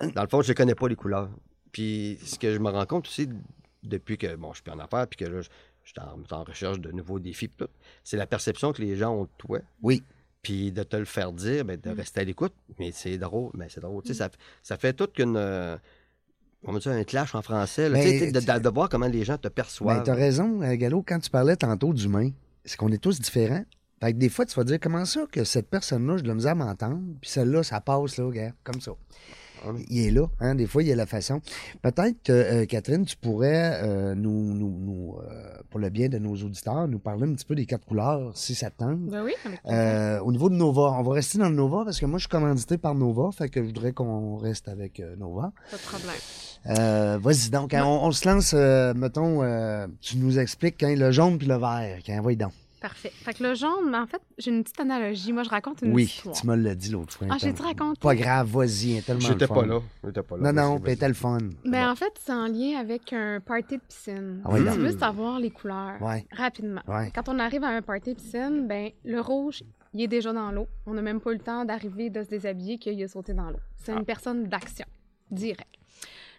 sais, 0.00 0.10
dans 0.14 0.22
le 0.22 0.28
fond, 0.28 0.42
je 0.42 0.50
ne 0.50 0.54
connais 0.54 0.74
pas 0.74 0.88
les 0.88 0.96
couleurs. 0.96 1.28
Puis 1.72 2.18
ce 2.24 2.38
que 2.38 2.52
je 2.52 2.58
me 2.58 2.70
rends 2.70 2.86
compte 2.86 3.06
aussi, 3.06 3.28
depuis 3.82 4.18
que, 4.18 4.34
bon, 4.36 4.48
je 4.50 4.56
suis 4.56 4.62
plus 4.62 4.72
en 4.72 4.78
affaires, 4.78 5.06
puis 5.06 5.16
que 5.24 5.30
là, 5.30 5.40
je 5.42 5.48
je 5.94 6.00
suis 6.00 6.00
en, 6.32 6.36
en 6.36 6.44
recherche 6.44 6.80
de 6.80 6.90
nouveaux 6.92 7.18
défis, 7.18 7.48
tout, 7.48 7.68
c'est 8.04 8.16
la 8.18 8.26
perception 8.26 8.72
que 8.72 8.82
les 8.82 8.94
gens 8.96 9.14
ont 9.14 9.24
de 9.24 9.30
toi. 9.38 9.58
Oui. 9.82 10.02
Puis 10.42 10.70
de 10.70 10.82
te 10.82 10.96
le 10.96 11.04
faire 11.06 11.32
dire, 11.32 11.64
ben, 11.64 11.80
de 11.80 11.90
rester 11.90 12.20
à 12.20 12.24
l'écoute. 12.24 12.52
Mais 12.78 12.92
c'est 12.92 13.16
drôle, 13.18 13.50
mais 13.54 13.68
c'est 13.70 13.80
drôle. 13.80 14.02
Tu 14.02 14.08
sais, 14.08 14.14
ça, 14.14 14.28
ça 14.62 14.76
fait 14.76 14.92
toute 14.92 15.14
qu'une. 15.14 15.36
euh, 15.36 15.76
on 16.64 16.72
va 16.72 16.78
dire 16.78 16.92
un 16.92 17.04
clash 17.04 17.34
en 17.34 17.42
français, 17.42 17.88
là, 17.88 17.96
Mais 17.98 18.02
tu 18.04 18.18
sais, 18.18 18.32
de, 18.32 18.40
de- 18.40 18.62
de 18.62 18.68
voir 18.68 18.88
comment 18.88 19.06
les 19.06 19.24
gens 19.24 19.36
te 19.36 19.48
Ben, 19.48 19.50
perçoivent. 19.54 20.02
t'as 20.04 20.14
raison, 20.14 20.60
euh, 20.62 20.74
Gallo, 20.76 21.02
quand 21.06 21.18
tu 21.20 21.30
parlais 21.30 21.56
tantôt 21.56 21.92
d'humain, 21.94 22.30
c'est 22.64 22.76
qu'on 22.76 22.90
est 22.92 22.98
tous 23.02 23.18
différents. 23.20 23.64
Fait 24.00 24.12
que 24.12 24.18
des 24.18 24.28
fois, 24.28 24.44
tu 24.46 24.54
vas 24.54 24.64
dire, 24.64 24.78
comment 24.80 25.04
ça 25.04 25.24
que 25.30 25.42
cette 25.44 25.68
personne-là, 25.70 26.18
je 26.18 26.22
dois 26.22 26.34
me 26.34 26.40
dire 26.40 26.50
à 26.50 26.54
m'entendre, 26.54 27.00
puis 27.20 27.30
celle-là, 27.30 27.62
ça 27.62 27.80
passe, 27.80 28.16
là, 28.18 28.24
regarde, 28.26 28.54
comme 28.62 28.80
ça. 28.80 28.92
Ah. 29.66 29.70
Il 29.88 30.06
est 30.06 30.10
là, 30.10 30.26
hein, 30.40 30.54
des 30.54 30.66
fois, 30.66 30.82
il 30.82 30.88
y 30.88 30.92
a 30.92 30.96
la 30.96 31.06
façon. 31.06 31.40
Peut-être 31.82 32.22
que, 32.22 32.32
euh, 32.32 32.66
Catherine, 32.66 33.04
tu 33.04 33.16
pourrais 33.16 33.80
euh, 33.82 34.14
nous, 34.14 34.54
nous, 34.54 34.78
nous, 34.78 35.16
pour 35.70 35.80
le 35.80 35.90
bien 35.90 36.08
de 36.08 36.18
nos 36.18 36.34
auditeurs, 36.34 36.88
nous 36.88 36.98
parler 36.98 37.24
un 37.28 37.34
petit 37.34 37.44
peu 37.44 37.54
des 37.54 37.66
quatre 37.66 37.84
couleurs, 37.84 38.32
si 38.34 38.54
ça 38.54 38.70
te 38.70 38.78
tente. 38.78 39.00
Ben 39.00 39.22
oui. 39.22 39.34
Euh, 39.66 40.20
au 40.20 40.32
niveau 40.32 40.48
de 40.48 40.54
Nova, 40.54 40.94
on 40.98 41.02
va 41.02 41.14
rester 41.14 41.38
dans 41.38 41.48
le 41.48 41.54
Nova 41.54 41.84
parce 41.84 42.00
que 42.00 42.06
moi, 42.06 42.18
je 42.18 42.22
suis 42.22 42.30
commandité 42.30 42.78
par 42.78 42.94
Nova, 42.94 43.30
fait 43.32 43.48
que 43.48 43.60
je 43.60 43.66
voudrais 43.66 43.92
qu'on 43.92 44.36
reste 44.36 44.68
avec 44.68 45.00
euh, 45.00 45.16
Nova. 45.16 45.52
Pas 45.70 45.76
de 45.76 45.82
problème. 45.82 46.16
Euh, 46.66 47.18
Vas-y 47.20 47.50
donc, 47.50 47.72
hein, 47.74 47.84
on, 47.84 48.06
on 48.06 48.12
se 48.12 48.28
lance, 48.28 48.52
euh, 48.54 48.92
mettons, 48.94 49.42
euh, 49.42 49.86
tu 50.00 50.18
nous 50.18 50.38
expliques 50.38 50.76
quand 50.80 50.94
le 50.94 51.10
jaune 51.10 51.38
puis 51.38 51.46
le 51.46 51.56
vert. 51.56 51.98
Quand, 52.04 52.20
voyons 52.22 52.38
donc. 52.38 52.52
Parfait. 52.80 53.10
Fait 53.12 53.34
que 53.34 53.42
le 53.42 53.54
jaune, 53.54 53.90
mais 53.90 53.98
en 53.98 54.06
fait, 54.06 54.20
j'ai 54.38 54.50
une 54.52 54.62
petite 54.62 54.78
analogie. 54.80 55.32
Moi, 55.32 55.42
je 55.42 55.48
raconte 55.50 55.82
une 55.82 55.92
Oui, 55.92 56.04
histoire. 56.04 56.34
tu 56.36 56.46
me 56.46 56.54
l'as 56.54 56.74
dit 56.74 56.90
l'autre 56.90 57.12
fois. 57.12 57.26
Ah, 57.30 57.36
j'ai 57.38 57.52
dit 57.52 57.60
raconter. 57.62 57.98
Pas 58.00 58.14
grave, 58.14 58.48
vas-y, 58.48 59.02
tellement 59.02 59.20
J'étais 59.20 59.46
pas 59.48 59.66
là. 59.66 59.80
J'étais 60.04 60.22
pas 60.22 60.36
là. 60.36 60.52
Non, 60.52 60.62
non, 60.76 60.82
c'était 60.86 61.08
le 61.08 61.14
fun. 61.14 61.38
Ben, 61.64 61.90
en 61.90 61.96
fait, 61.96 62.12
c'est 62.20 62.32
en 62.32 62.46
lien 62.46 62.78
avec 62.78 63.12
un 63.12 63.40
party 63.40 63.76
de 63.78 63.82
piscine. 63.82 64.42
Ah 64.44 64.58
donc. 64.58 64.72
tu 64.74 64.78
veux 64.78 64.96
savoir 64.96 65.38
les 65.40 65.50
couleurs, 65.50 66.00
Ouais. 66.00 66.24
rapidement. 66.30 66.82
Ouais. 66.86 67.10
Quand 67.14 67.28
on 67.28 67.38
arrive 67.38 67.64
à 67.64 67.68
un 67.68 67.82
party 67.82 68.14
de 68.14 68.18
piscine, 68.20 68.66
ben, 68.68 68.90
le 69.04 69.20
rouge, 69.20 69.62
il 69.94 70.02
est 70.02 70.08
déjà 70.08 70.32
dans 70.32 70.52
l'eau. 70.52 70.68
On 70.86 70.94
n'a 70.94 71.02
même 71.02 71.20
pas 71.20 71.30
eu 71.30 71.34
le 71.34 71.40
temps 71.40 71.64
d'arriver, 71.64 72.10
de 72.10 72.22
se 72.22 72.28
déshabiller, 72.28 72.78
qu'il 72.78 73.02
a 73.02 73.08
sauté 73.08 73.34
dans 73.34 73.50
l'eau. 73.50 73.58
C'est 73.76 73.92
Ah. 73.92 73.98
une 73.98 74.04
personne 74.04 74.44
d'action, 74.46 74.86
direct. 75.30 75.66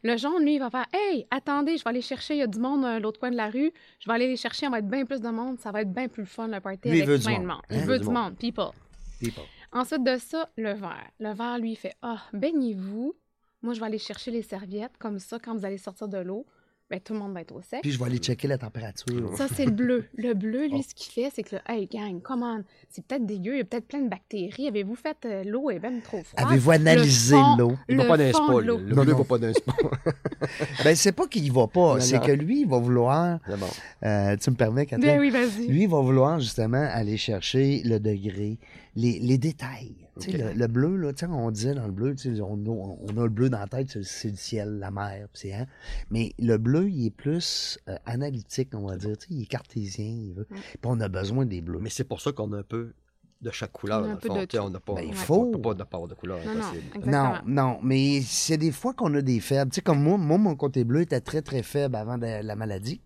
Le 0.04 0.18
jaune, 0.18 0.44
lui, 0.44 0.56
il 0.56 0.60
va 0.60 0.70
faire 0.70 0.86
Hey, 0.94 1.26
attendez, 1.32 1.78
je 1.78 1.84
vais 1.84 1.90
aller 1.90 2.02
chercher, 2.02 2.36
il 2.36 2.40
y 2.40 2.42
a 2.42 2.48
du 2.48 2.60
monde 2.60 2.86
à 2.86 3.00
l'autre 3.00 3.20
coin 3.20 3.32
de 3.32 3.36
la 3.36 3.50
rue. 3.50 3.72
Je 4.00 4.08
vais 4.10 4.14
aller 4.16 4.28
les 4.28 4.38
chercher, 4.38 4.68
on 4.68 4.72
va 4.72 4.80
être 4.80 4.88
bien 4.90 5.06
plus 5.06 5.20
de 5.22 5.30
monde. 5.30 5.60
Ça 5.60 5.72
va 5.72 5.82
être 5.82 5.92
bien 5.92 6.08
plus 6.08 6.22
le 6.24 6.28
fun, 6.28 6.48
le 6.48 6.60
party 6.60 6.90
Lui, 6.90 7.00
il 7.00 7.04
avec 7.04 7.20
du 7.20 7.26
plein 7.26 7.34
de 7.34 7.38
monde. 7.40 7.48
monde. 7.48 7.62
Hein? 7.70 7.76
Il 7.76 7.82
veut 7.86 8.00
du 8.00 8.10
monde, 8.10 8.36
people. 8.38 8.72
People. 9.20 9.44
Ensuite 9.72 10.04
de 10.04 10.18
ça, 10.18 10.50
le 10.58 10.74
vert. 10.74 11.08
Le 11.20 11.34
vert, 11.34 11.58
lui, 11.60 11.72
il 11.72 11.76
fait 11.76 11.96
Ah, 12.02 12.22
baignez-vous. 12.34 13.14
Moi, 13.62 13.74
je 13.74 13.80
vais 13.80 13.86
aller 13.88 13.98
chercher 13.98 14.32
les 14.32 14.42
serviettes. 14.42 14.98
Comme 14.98 15.20
ça, 15.20 15.38
quand 15.38 15.56
vous 15.56 15.66
allez 15.66 15.78
sortir 15.78 16.08
de 16.08 16.18
l'eau, 16.18 16.46
ben, 16.90 17.00
tout 17.00 17.14
le 17.14 17.20
monde 17.20 17.34
va 17.34 17.42
être 17.42 17.54
au 17.56 17.62
sec. 17.62 17.82
Puis 17.82 17.92
je 17.92 18.00
vais 18.00 18.06
aller 18.06 18.18
checker 18.18 18.48
la 18.48 18.58
température. 18.58 19.36
Ça, 19.38 19.48
c'est 19.54 19.66
le 19.66 19.72
bleu. 19.72 20.06
Le 20.16 20.34
bleu, 20.34 20.68
Oh. 20.72 20.76
lui, 20.76 20.84
ce 20.84 20.96
qu'il 20.96 21.12
fait, 21.12 21.32
c'est 21.34 21.44
que 21.44 21.56
le 21.58 21.62
Hey, 21.68 21.86
gang, 21.88 22.22
come 22.22 22.42
on, 22.44 22.64
c'est 22.90 23.04
peut-être 23.06 23.26
dégueu, 23.26 23.54
il 23.54 23.58
y 23.58 23.62
a 23.62 23.64
peut-être 23.64 23.88
plein 23.88 24.02
de 24.02 24.10
bactéries. 24.10 24.68
Avez-vous 24.68 24.96
fait 24.96 25.18
euh, 25.26 25.44
l'eau 25.44 25.70
est 25.70 25.80
même 25.80 26.02
trop 26.02 26.22
froide? 26.24 26.48
Avez-vous 26.48 26.72
analysé 26.72 27.36
l'eau? 27.58 27.74
Il 27.88 27.98
va 27.98 28.04
le 28.04 28.10
pas 28.10 28.18
dans 28.18 28.34
spa. 28.34 28.62
Le 28.62 28.74
Non, 28.74 29.04
bleu 29.04 29.12
non. 29.12 29.18
va 29.20 29.24
pas 29.24 29.38
dans 29.38 29.54
spa. 29.54 29.74
Ben, 30.84 30.96
c'est 30.96 31.12
pas 31.12 31.28
qu'il 31.28 31.52
va 31.52 31.68
pas, 31.68 32.00
c'est 32.00 32.20
que 32.22 32.32
lui, 32.32 32.62
il 32.62 32.68
va 32.68 32.80
vouloir. 32.80 33.40
Bon. 33.48 33.68
euh, 34.04 34.36
tu 34.38 34.50
me 34.52 34.56
permets, 34.56 34.86
Catherine? 34.86 35.12
Ben 35.14 35.20
oui, 35.20 35.30
vas-y. 35.30 35.68
Lui, 35.68 35.84
il 35.84 35.90
va 35.90 36.00
vouloir 36.00 36.40
justement 36.40 36.88
aller 36.92 37.18
chercher 37.18 37.82
le 37.84 38.00
degré, 38.00 38.58
les, 38.96 39.20
les 39.20 39.38
détails. 39.38 39.96
Le, 40.28 40.54
le 40.54 40.68
bleu, 40.68 40.96
là, 40.98 41.12
on 41.30 41.52
disait 41.52 41.74
dans 41.74 41.86
le 41.86 41.92
bleu, 41.92 42.16
on, 42.40 43.18
a 43.18 43.24
le 43.24 43.30
bleu 43.30 43.50
dans 43.50 43.60
la 43.60 43.68
tête, 43.68 43.90
c'est- 44.04 44.30
le 44.30 44.36
ciel, 44.36 44.80
la 44.80 44.92
mer, 44.92 45.28
c'est, 45.34 45.54
hein. 45.54 45.66
Mais 46.12 46.34
le 46.40 46.58
bleu, 46.58 46.90
il 46.90 47.08
est 47.08 47.12
plus 47.12 47.80
euh, 47.88 47.96
analytique, 48.06 48.70
on 48.74 48.86
va 48.88 48.98
dire. 48.98 49.16
Il 49.30 49.42
est 49.44 49.46
cartésien. 49.46 50.06
Il 50.06 50.34
veut. 50.34 50.48
Puis 50.50 50.80
on 50.84 51.00
a 51.00 51.08
besoin 51.08 51.46
des 51.46 51.62
bleus. 51.62 51.80
Mais 51.82 51.90
c'est 51.90 52.04
pour 52.04 52.22
ça 52.22 52.32
qu'on 52.32 52.52
a 52.54 52.60
un 52.60 52.64
peu 52.64 52.94
de 53.42 53.52
chaque 53.52 53.72
couleur. 53.72 54.02
On 54.02 54.04
a 54.04 54.08
un 54.08 54.16
dans 54.16 54.36
le 54.36 54.48
fond. 54.48 54.66
On 54.66 54.70
n'a 54.70 54.80
pas, 54.80 54.94
Ben, 54.96 55.04
il 55.06 55.10
on 55.12 55.14
faut. 55.14 55.52
peut 55.52 55.62
pas 55.62 55.74
de 55.74 55.84
part 55.84 56.08
de 56.08 56.14
couleur. 56.14 56.40
Non, 56.46 56.54
non, 56.54 56.60
impossible. 56.60 56.84
exactement. 56.96 57.34
Non, 57.34 57.40
non, 57.46 57.80
mais 57.84 58.22
c'est 58.22 58.58
des 58.58 58.72
fois 58.72 58.94
qu'on 58.94 59.14
a 59.16 59.22
des 59.22 59.40
faibles. 59.40 59.72
Tu 59.72 59.76
sais, 59.76 59.82
comme 59.82 60.04
moi, 60.04 60.18
moi, 60.18 60.38
mon 60.38 60.56
côté 60.56 60.84
bleu 60.84 61.02
était 61.02 61.22
très, 61.22 61.42
très 61.42 61.64
faible 61.64 61.96
avant 61.96 62.18
de- 62.18 62.44
la 62.44 62.56
maladie. 62.58 63.02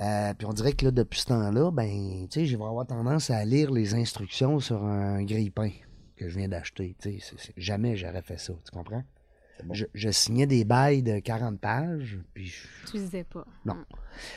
Euh, 0.00 0.32
puis 0.34 0.46
on 0.46 0.52
dirait 0.52 0.72
que 0.72 0.86
là, 0.86 0.92
depuis 0.92 1.20
ce 1.20 1.26
temps-là, 1.26 1.70
ben, 1.72 2.26
tu 2.30 2.40
sais, 2.40 2.46
je 2.46 2.56
vais 2.56 2.64
avoir 2.64 2.86
tendance 2.86 3.28
à 3.28 3.44
lire 3.44 3.70
les 3.70 3.94
instructions 3.94 4.60
sur 4.60 4.82
un 4.84 5.22
grille-pain 5.24 5.70
que 6.20 6.28
je 6.28 6.38
viens 6.38 6.48
d'acheter. 6.48 6.94
Jamais 7.56 7.96
j'aurais 7.96 8.20
fait 8.20 8.38
ça, 8.38 8.52
tu 8.52 8.70
comprends? 8.70 9.02
Bon. 9.64 9.74
Je, 9.74 9.86
je 9.94 10.10
signais 10.10 10.46
des 10.46 10.64
bails 10.64 11.02
de 11.02 11.18
40 11.18 11.58
pages, 11.60 12.18
puis 12.34 12.52
Tu 12.86 12.98
disais 12.98 13.24
pas. 13.24 13.46
Non. 13.64 13.76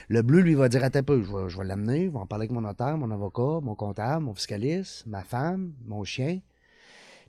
le 0.10 0.22
bleu, 0.22 0.40
lui, 0.42 0.54
va 0.54 0.68
dire, 0.70 0.84
attends 0.84 1.00
un 1.00 1.04
peu, 1.04 1.24
je 1.24 1.32
vais, 1.32 1.50
je 1.50 1.58
vais 1.58 1.64
l'amener, 1.64 2.06
je 2.06 2.10
vais 2.12 2.18
en 2.18 2.26
parler 2.26 2.44
avec 2.44 2.52
mon 2.52 2.62
notaire, 2.62 2.98
mon 2.98 3.10
avocat, 3.12 3.60
mon 3.62 3.76
comptable, 3.76 4.26
mon 4.26 4.34
fiscaliste, 4.34 5.06
ma 5.08 5.24
femme, 5.24 5.74
mon 5.86 6.04
chien. 6.04 6.40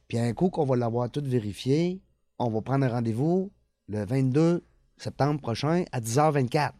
Puis 0.08 0.18
un 0.18 0.32
coup 0.34 0.50
qu'on 0.50 0.64
va 0.64 0.76
l'avoir 0.76 1.10
tout 1.10 1.22
vérifié, 1.24 2.00
on 2.38 2.50
va 2.50 2.62
prendre 2.62 2.84
un 2.84 2.88
rendez-vous 2.88 3.52
le 3.88 4.04
22 4.04 4.64
septembre 4.96 5.40
prochain 5.40 5.84
à 5.92 6.00
10h24. 6.00 6.72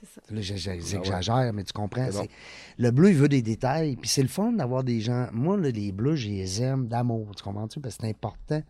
C'est 0.00 0.06
ça. 0.08 0.20
Là, 0.30 0.40
je- 0.40 0.56
je- 0.56 0.70
Ah 0.70 0.76
j'exagère, 0.80 1.52
mais 1.52 1.64
tu 1.64 1.72
comprends. 1.72 2.08
Bon. 2.10 2.26
Le 2.78 2.90
bleu, 2.90 3.10
il 3.10 3.16
veut 3.16 3.28
des 3.28 3.42
détails. 3.42 3.96
Puis 3.96 4.08
c'est 4.08 4.22
le 4.22 4.28
fun 4.28 4.52
d'avoir 4.52 4.84
des 4.84 5.00
gens. 5.00 5.28
Moi, 5.32 5.56
là, 5.56 5.70
les 5.70 5.92
bleus, 5.92 6.16
je 6.16 6.28
les 6.28 6.62
aime 6.62 6.86
d'amour. 6.88 7.34
Tu 7.34 7.42
comprends-tu? 7.42 7.80
Parce 7.80 7.96
que 7.96 8.02
c'est 8.02 8.08
important. 8.10 8.62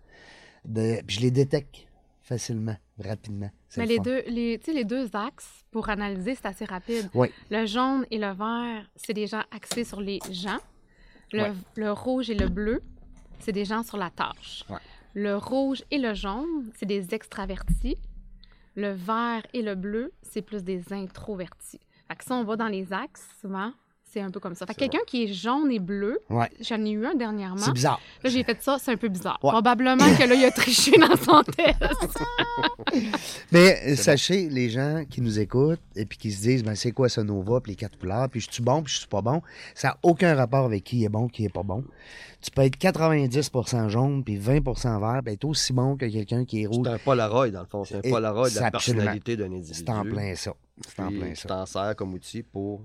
De... 0.65 1.01
Puis 1.07 1.17
je 1.17 1.21
les 1.21 1.31
détecte 1.31 1.87
facilement, 2.23 2.77
rapidement. 2.99 3.51
Mais 3.77 3.85
le 3.85 3.89
les 3.91 3.97
fun. 3.97 4.03
deux, 4.03 4.23
les, 4.29 4.59
tu 4.59 4.67
sais, 4.67 4.73
les 4.73 4.85
deux 4.85 5.09
axes 5.15 5.65
pour 5.71 5.89
analyser, 5.89 6.35
c'est 6.35 6.47
assez 6.47 6.65
rapide. 6.65 7.09
Oui. 7.15 7.29
Le 7.51 7.67
jaune 7.67 8.05
et 8.11 8.19
le 8.19 8.33
vert, 8.33 8.89
c'est 8.97 9.13
des 9.13 9.27
gens 9.27 9.43
axés 9.55 9.85
sur 9.85 10.01
les 10.01 10.19
gens. 10.31 10.59
Le, 11.33 11.43
Ouais. 11.43 11.53
le 11.77 11.93
rouge 11.93 12.31
et 12.31 12.35
le 12.35 12.49
bleu, 12.49 12.83
c'est 13.41 13.53
des 13.53 13.65
gens 13.65 13.83
sur 13.83 13.97
la 13.97 14.11
tâche. 14.11 14.65
Ouais. 14.71 14.77
Le 15.15 15.37
rouge 15.37 15.83
et 15.91 15.99
le 15.99 16.15
jaune, 16.15 16.71
c'est 16.77 16.87
des 16.87 17.15
extravertis. 17.15 17.97
Le 18.77 18.93
vert 18.93 19.43
et 19.55 19.63
le 19.63 19.75
bleu, 19.75 20.13
c'est 20.21 20.43
plus 20.43 20.63
des 20.63 20.93
introvertis. 20.93 21.81
Fait 22.09 22.17
que 22.17 22.25
si 22.25 22.33
on 22.33 22.45
va 22.45 22.57
dans 22.57 22.69
les 22.69 22.93
axes, 22.93 23.27
souvent, 23.41 23.73
c'est 24.17 24.23
un 24.23 24.31
peu 24.31 24.41
comme 24.41 24.55
ça. 24.55 24.65
Fait 24.65 24.73
que 24.73 24.79
quelqu'un 24.79 25.05
qui 25.07 25.25
est 25.25 25.33
jaune 25.33 25.71
et 25.71 25.79
bleu, 25.79 26.21
Ouais. 26.31 26.49
j'en 26.61 26.83
ai 26.83 26.91
eu 26.91 27.05
un 27.05 27.15
dernièrement. 27.15 27.59
C'est 27.59 27.73
bizarre. 27.73 28.01
Là, 28.25 28.31
j'ai 28.31 28.43
fait 28.45 28.63
ça, 28.63 28.79
c'est 28.81 28.93
un 28.93 28.97
peu 28.97 29.09
bizarre. 29.09 29.39
Ouais. 29.43 29.51
Probablement 29.51 29.97
que 30.17 30.25
là, 30.27 30.35
il 30.35 30.45
a 30.45 30.51
triché 30.51 30.93
dans 30.93 31.15
son 31.17 31.43
test. 31.43 31.77
Mais 33.53 33.79
euh, 33.87 33.97
sachez, 33.97 34.49
les 34.49 34.71
gens 34.71 35.05
qui 35.09 35.21
nous 35.21 35.39
écoutent 35.39 35.81
et 35.95 36.07
puis 36.07 36.17
qui 36.17 36.33
se 36.33 36.41
disent, 36.43 36.65
ben, 36.65 36.75
c'est 36.75 36.93
quoi 36.93 37.11
ce 37.11 37.21
Nova, 37.21 37.61
puis 37.61 37.73
les 37.73 37.77
quatre 37.77 37.99
couleurs, 37.99 38.29
puis 38.31 38.41
je 38.41 38.51
suis 38.51 38.63
bon, 38.63 38.83
puis 38.83 38.95
je 38.95 38.99
suis 39.01 39.09
pas 39.09 39.21
bon, 39.21 39.43
ça 39.75 39.89
n'a 39.89 39.99
aucun 40.03 40.35
rapport 40.35 40.65
avec 40.65 40.85
qui 40.85 41.05
est 41.05 41.09
bon, 41.11 41.29
qui 41.29 41.45
est 41.45 41.53
pas 41.53 41.63
bon. 41.63 41.85
Tu 42.41 42.51
peux 42.51 42.63
être 42.63 42.79
90% 42.79 43.89
jaune, 43.89 44.25
puis 44.25 44.39
20% 44.39 44.99
vert, 45.01 45.21
puis 45.23 45.35
être 45.35 45.45
aussi 45.45 45.73
bon 45.75 45.97
que 45.97 46.07
quelqu'un 46.07 46.45
qui 46.45 46.63
est 46.63 46.67
rouge. 46.67 46.87
C'est 46.87 46.93
un 46.93 46.99
Polaroid, 46.99 47.49
dans 47.51 47.61
le 47.61 47.67
fond. 47.67 47.85
C'est 47.85 47.97
un 47.97 48.11
Polaroid 48.11 48.49
de 48.49 48.61
la 48.61 48.71
personnalité 48.71 49.37
d'un 49.37 49.47
individu. 49.53 49.75
C'est 49.75 49.91
en 49.91 50.03
plein 50.05 50.35
ça. 50.35 50.55
C'est 50.89 51.03
en 51.03 51.09
plein 51.09 51.31
Tu 51.31 51.37
ça. 51.37 51.49
t'en 51.49 51.67
sers 51.67 51.97
comme 51.97 52.15
outil 52.15 52.43
pour. 52.43 52.83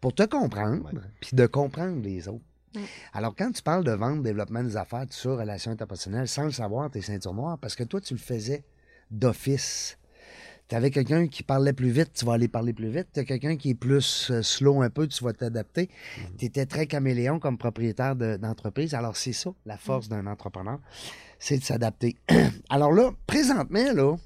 Pour 0.00 0.14
te 0.14 0.22
comprendre, 0.22 0.90
puis 1.20 1.30
de 1.34 1.46
comprendre 1.46 2.02
les 2.02 2.28
autres. 2.28 2.44
Ouais. 2.74 2.82
Alors, 3.12 3.34
quand 3.34 3.50
tu 3.52 3.62
parles 3.62 3.84
de 3.84 3.92
vente, 3.92 4.22
développement 4.22 4.62
des 4.62 4.76
affaires, 4.76 5.06
tout 5.06 5.16
ça, 5.16 5.30
relations 5.30 5.70
interpersonnelles, 5.70 6.28
sans 6.28 6.44
le 6.44 6.50
savoir, 6.50 6.90
tes 6.90 7.00
ceintures 7.00 7.34
noires, 7.34 7.58
parce 7.58 7.74
que 7.74 7.84
toi, 7.84 8.00
tu 8.00 8.14
le 8.14 8.20
faisais 8.20 8.64
d'office. 9.10 9.98
Tu 10.68 10.74
avais 10.74 10.90
quelqu'un 10.90 11.28
qui 11.28 11.44
parlait 11.44 11.72
plus 11.72 11.90
vite, 11.90 12.12
tu 12.12 12.24
vas 12.24 12.32
aller 12.32 12.48
parler 12.48 12.72
plus 12.72 12.90
vite. 12.90 13.06
Tu 13.14 13.20
as 13.20 13.24
quelqu'un 13.24 13.56
qui 13.56 13.70
est 13.70 13.74
plus 13.74 14.30
euh, 14.32 14.42
slow 14.42 14.82
un 14.82 14.90
peu, 14.90 15.06
tu 15.06 15.22
vas 15.22 15.32
t'adapter. 15.32 15.84
Mm-hmm. 15.84 16.36
Tu 16.38 16.44
étais 16.44 16.66
très 16.66 16.86
caméléon 16.86 17.38
comme 17.38 17.56
propriétaire 17.56 18.16
de- 18.16 18.36
d'entreprise. 18.36 18.92
Alors, 18.92 19.16
c'est 19.16 19.32
ça, 19.32 19.50
la 19.64 19.76
force 19.76 20.08
d'un 20.08 20.26
entrepreneur, 20.26 20.80
c'est 21.38 21.58
de 21.58 21.62
s'adapter. 21.62 22.16
Alors 22.68 22.90
là, 22.92 23.12
présentement, 23.28 23.92
là, 23.92 24.16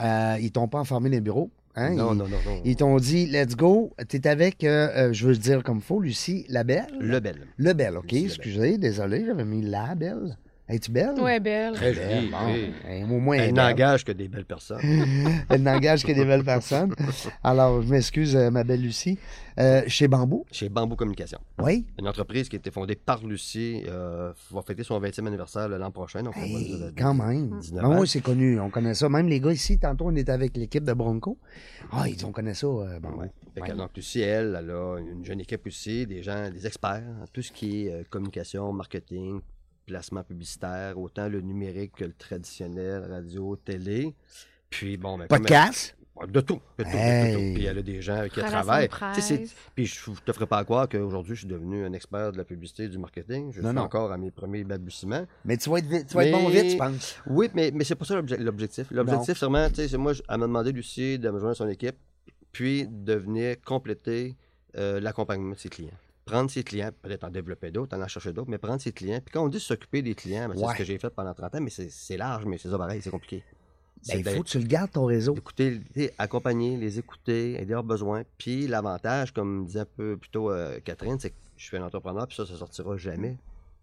euh, 0.00 0.38
ils 0.40 0.52
t'ont 0.52 0.68
pas 0.68 0.80
enfermé 0.80 1.08
les 1.08 1.22
bureaux. 1.22 1.50
Hein? 1.76 1.94
Non, 1.94 2.12
Ils- 2.12 2.18
non, 2.18 2.28
non, 2.28 2.36
non. 2.46 2.60
ils 2.64 2.76
t'ont 2.76 2.96
dit, 2.98 3.26
let's 3.26 3.56
go. 3.56 3.92
Tu 4.08 4.16
es 4.16 4.26
avec, 4.28 4.62
euh, 4.64 4.88
euh, 5.08 5.12
je 5.12 5.26
veux 5.26 5.32
le 5.32 5.38
dire 5.38 5.62
comme 5.64 5.80
faux, 5.80 6.00
Lucie 6.00 6.46
Labelle. 6.48 6.86
Le 7.00 7.18
bel. 7.20 7.46
Lebel, 7.58 7.96
OK. 7.96 8.12
Lucie 8.12 8.26
Excusez, 8.26 8.78
désolé, 8.78 9.24
j'avais 9.26 9.44
mis 9.44 9.62
la 9.62 9.94
belle. 9.94 10.36
Es-tu 10.66 10.90
belle? 10.92 11.20
Ouais, 11.20 11.40
belle. 11.40 11.74
Très 11.74 11.92
Belle, 11.92 12.30
bon. 12.30 12.36
oui. 12.46 13.02
Au 13.02 13.18
moins, 13.20 13.34
elle, 13.36 13.40
est 13.42 13.44
Elle 13.48 13.54
belle. 13.54 13.64
n'engage 13.64 14.02
que 14.04 14.12
des 14.12 14.28
belles 14.28 14.46
personnes. 14.46 14.80
Elle 15.50 15.62
n'engage 15.62 16.04
que 16.04 16.12
des 16.12 16.24
belles 16.24 16.42
personnes. 16.42 16.94
Alors, 17.42 17.82
je 17.82 17.88
m'excuse, 17.90 18.34
euh, 18.34 18.50
ma 18.50 18.64
belle 18.64 18.80
Lucie. 18.80 19.18
Euh, 19.60 19.82
chez 19.86 20.08
Bambou, 20.08 20.46
Chez 20.50 20.70
Bamboo 20.70 20.96
Communication. 20.96 21.38
oui. 21.62 21.84
Une 22.00 22.08
entreprise 22.08 22.48
qui 22.48 22.56
a 22.56 22.58
été 22.58 22.70
fondée 22.70 22.94
par 22.96 23.22
Lucie, 23.26 23.82
euh, 23.86 24.32
va 24.50 24.62
fêter 24.62 24.82
son 24.84 24.98
20e 24.98 25.26
anniversaire 25.26 25.68
l'an 25.68 25.90
prochain. 25.90 26.22
Donc 26.22 26.34
Hey, 26.38 26.74
quand 26.96 27.12
même. 27.14 27.58
19 27.60 27.82
Ben 27.82 28.00
oui, 28.00 28.08
c'est 28.08 28.22
connu. 28.22 28.58
On 28.58 28.70
connaît 28.70 28.94
ça. 28.94 29.08
Même 29.10 29.28
les 29.28 29.40
gars 29.40 29.52
ici, 29.52 29.78
tantôt, 29.78 30.06
on 30.08 30.16
était 30.16 30.32
avec 30.32 30.56
l'équipe 30.56 30.82
de 30.84 30.92
Bronco. 30.94 31.36
Ah, 31.92 32.08
ils 32.08 32.24
ont 32.24 32.32
connaît 32.32 32.54
ça, 32.54 32.66
euh, 32.66 32.98
Bambou. 33.00 33.20
Ouais. 33.20 33.30
Fait 33.54 33.60
que, 33.60 33.66
Ouais. 33.66 33.76
Donc, 33.76 33.90
Lucie, 33.94 34.22
elle, 34.22 34.56
elle 34.58 34.70
a 34.70 34.96
une 34.98 35.24
jeune 35.24 35.40
équipe 35.40 35.66
aussi, 35.66 36.06
des 36.06 36.22
gens, 36.22 36.50
des 36.50 36.66
experts 36.66 37.04
en 37.22 37.26
tout 37.32 37.42
ce 37.42 37.52
qui 37.52 37.86
est 37.86 37.92
euh, 37.92 38.02
communication, 38.08 38.72
marketing, 38.72 39.40
placement 39.86 40.22
publicitaire, 40.22 40.98
autant 40.98 41.28
le 41.28 41.40
numérique 41.40 41.92
que 41.96 42.04
le 42.04 42.12
traditionnel, 42.12 43.04
radio, 43.10 43.56
télé. 43.56 44.14
Puis, 44.70 44.96
bon, 44.96 45.18
ben, 45.18 45.26
comme- 45.28 45.38
Podcast? 45.42 45.96
De 46.28 46.40
tout. 46.40 46.60
De 46.78 46.84
tout, 46.84 46.90
de. 46.90 47.54
Puis 47.54 47.64
elle 47.64 47.78
a 47.78 47.82
des 47.82 48.00
gens 48.00 48.14
avec 48.14 48.32
qui 48.32 48.38
elle 48.38 48.46
Relations 48.46 48.62
travaille. 48.62 48.88
de 48.88 48.94
Tu 48.94 49.20
sais, 49.20 49.20
c'est- 49.20 49.36
presse. 49.38 49.54
Puis 49.74 49.86
je 49.86 50.10
ne 50.12 50.14
te 50.16 50.32
ferai 50.32 50.46
pas 50.46 50.62
croire 50.62 50.88
qu'aujourd'hui, 50.88 51.34
je 51.34 51.40
suis 51.40 51.48
devenu 51.48 51.84
un 51.84 51.92
expert 51.92 52.30
de 52.30 52.36
la 52.38 52.44
publicité 52.44 52.84
et 52.84 52.88
du 52.88 52.98
marketing. 52.98 53.50
Je 53.52 53.60
Non, 53.60 53.70
suis 53.70 53.76
non. 53.76 53.82
encore 53.82 54.12
à 54.12 54.16
mes 54.16 54.30
premiers 54.30 54.62
balbutiements. 54.62 55.26
Mais 55.44 55.56
tu 55.56 55.68
vas 55.70 55.78
être, 55.78 55.86
vite- 55.88 56.06
tu 56.06 56.14
vas 56.14 56.24
être 56.24 56.32
bon 56.32 56.48
Mais- 56.48 56.62
vite, 56.62 56.70
je 56.72 56.76
pense. 56.76 57.16
Oui, 57.26 57.48
mais, 57.52 57.72
mais 57.74 57.82
c'est 57.82 57.96
pas 57.96 58.04
ça 58.04 58.14
l'obje- 58.14 58.38
l'objectif. 58.38 58.86
L'objectif, 58.92 59.36
c'est 59.36 59.44
vraiment, 59.44 59.68
tu 59.70 59.74
sais, 59.74 59.88
c'est 59.88 59.98
moi, 59.98 60.12
elle 60.28 60.38
m'a 60.38 60.46
demandé, 60.46 60.70
Lucie, 60.70 61.18
de 61.18 61.28
me 61.30 61.38
joindre 61.40 61.50
à 61.50 61.54
son 61.56 61.68
équipe, 61.68 61.96
puis 62.52 62.86
de 62.88 63.14
venir 63.14 63.56
compléter 63.64 64.36
euh, 64.76 65.00
l'accompagnement 65.00 65.54
de 65.54 65.58
ses 65.58 65.68
clients. 65.68 65.90
Prendre 66.24 66.50
ses 66.50 66.62
clients, 66.64 66.90
peut-être 67.02 67.24
en 67.24 67.30
développer 67.30 67.70
d'autres, 67.70 67.96
en 67.96 68.00
en 68.02 68.08
chercher 68.08 68.32
d'autres, 68.32 68.50
mais 68.50 68.56
prendre 68.58 68.80
ses 68.80 68.92
clients. 68.92 69.20
Puis 69.24 69.32
quand 69.32 69.44
on 69.44 69.48
dit 69.48 69.60
s'occuper 69.60 70.00
des 70.00 70.14
clients, 70.14 70.48
ben, 70.48 70.54
c'est 70.56 70.64
Ouais. 70.64 70.72
ce 70.72 70.78
que 70.78 70.84
j'ai 70.84 70.98
fait 70.98 71.10
pendant 71.10 71.34
30 71.34 71.54
ans, 71.56 71.60
mais 71.60 71.70
c'est 71.70 71.90
c'est 71.90 72.16
large, 72.16 72.46
mais 72.46 72.56
c'est 72.58 72.70
ça 72.70 72.78
pareil, 72.78 73.00
c'est 73.02 73.10
compliqué. 73.10 73.42
c'est 74.00 74.18
il 74.20 74.24
faut 74.24 74.42
que 74.42 74.48
tu 74.48 74.58
le 74.58 74.66
gardes, 74.66 74.90
ton 74.90 75.04
réseau. 75.06 75.34
d'écouter, 75.34 75.80
les- 75.94 76.12
accompagner, 76.18 76.76
les 76.78 76.98
écouter, 76.98 77.54
aider 77.60 77.72
leurs 77.72 77.84
besoins. 77.84 78.22
Puis 78.38 78.66
l'avantage, 78.66 79.32
comme 79.32 79.66
disait 79.66 79.80
un 79.80 79.86
peu 79.96 80.16
plus 80.16 80.30
tôt 80.30 80.50
euh, 80.50 80.78
Catherine, 80.84 81.18
c'est 81.20 81.30
que 81.30 81.36
je 81.56 81.64
suis 81.66 81.76
un 81.76 81.82
entrepreneur, 81.82 82.26
puis 82.26 82.36
ça, 82.36 82.44
ça 82.46 82.56
sortira 82.56 82.96
jamais. 82.96 83.36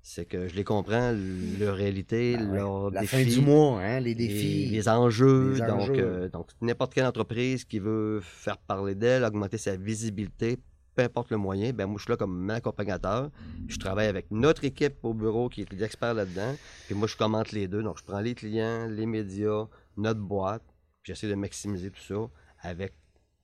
C'est 0.04 0.26
que 0.26 0.48
je 0.48 0.56
les 0.56 0.64
comprends, 0.64 1.14
leur 1.60 1.76
réalité, 1.76 2.36
Ben 2.36 2.50
ouais. 2.50 2.58
leurs 2.58 2.90
La 2.90 3.02
défis. 3.02 3.16
fin 3.18 3.24
du 3.24 3.40
mois, 3.42 3.80
hein, 3.82 4.00
les 4.00 4.16
défis. 4.16 4.66
Les, 4.68 4.90
enjeux. 4.90 5.54
Les 5.54 5.60
donc, 5.68 5.80
enjeux. 5.82 5.94
euh, 6.00 6.28
donc, 6.30 6.48
n'importe 6.60 6.96
quelle 6.96 7.06
entreprise 7.06 7.66
qui 7.66 7.78
veut 7.78 8.20
faire 8.24 8.58
parler 8.58 8.96
d'elle, 8.96 9.24
augmenter 9.24 9.60
sa 9.60 9.76
visibilité, 9.76 10.58
peu 10.96 11.04
importe 11.04 11.30
le 11.32 11.38
moyen, 11.38 11.72
ben 11.72 11.86
moi, 11.86 11.98
je 11.98 12.04
suis 12.04 12.12
là 12.12 12.18
comme 12.18 12.50
accompagnateur. 12.50 13.30
Je 13.68 13.78
travaille 13.78 14.08
avec 14.08 14.30
notre 14.32 14.64
équipe 14.64 14.96
au 15.04 15.14
bureau 15.14 15.50
qui 15.50 15.62
est 15.62 15.74
l'expert 15.74 16.14
là-dedans. 16.14 16.56
Puis 16.88 16.96
moi, 16.96 17.08
je 17.08 17.16
commente 17.16 17.52
les 17.52 17.68
deux. 17.68 17.84
Donc, 17.84 17.98
je 17.98 18.04
prends 18.04 18.20
les 18.20 18.36
clients, 18.36 18.88
les 18.88 19.06
médias, 19.06 19.68
notre 19.98 20.20
boîte, 20.20 20.64
puis 21.02 21.14
j'essaie 21.14 21.30
de 21.30 21.36
maximiser 21.36 21.92
tout 21.92 22.02
ça 22.02 22.30
avec 22.62 22.94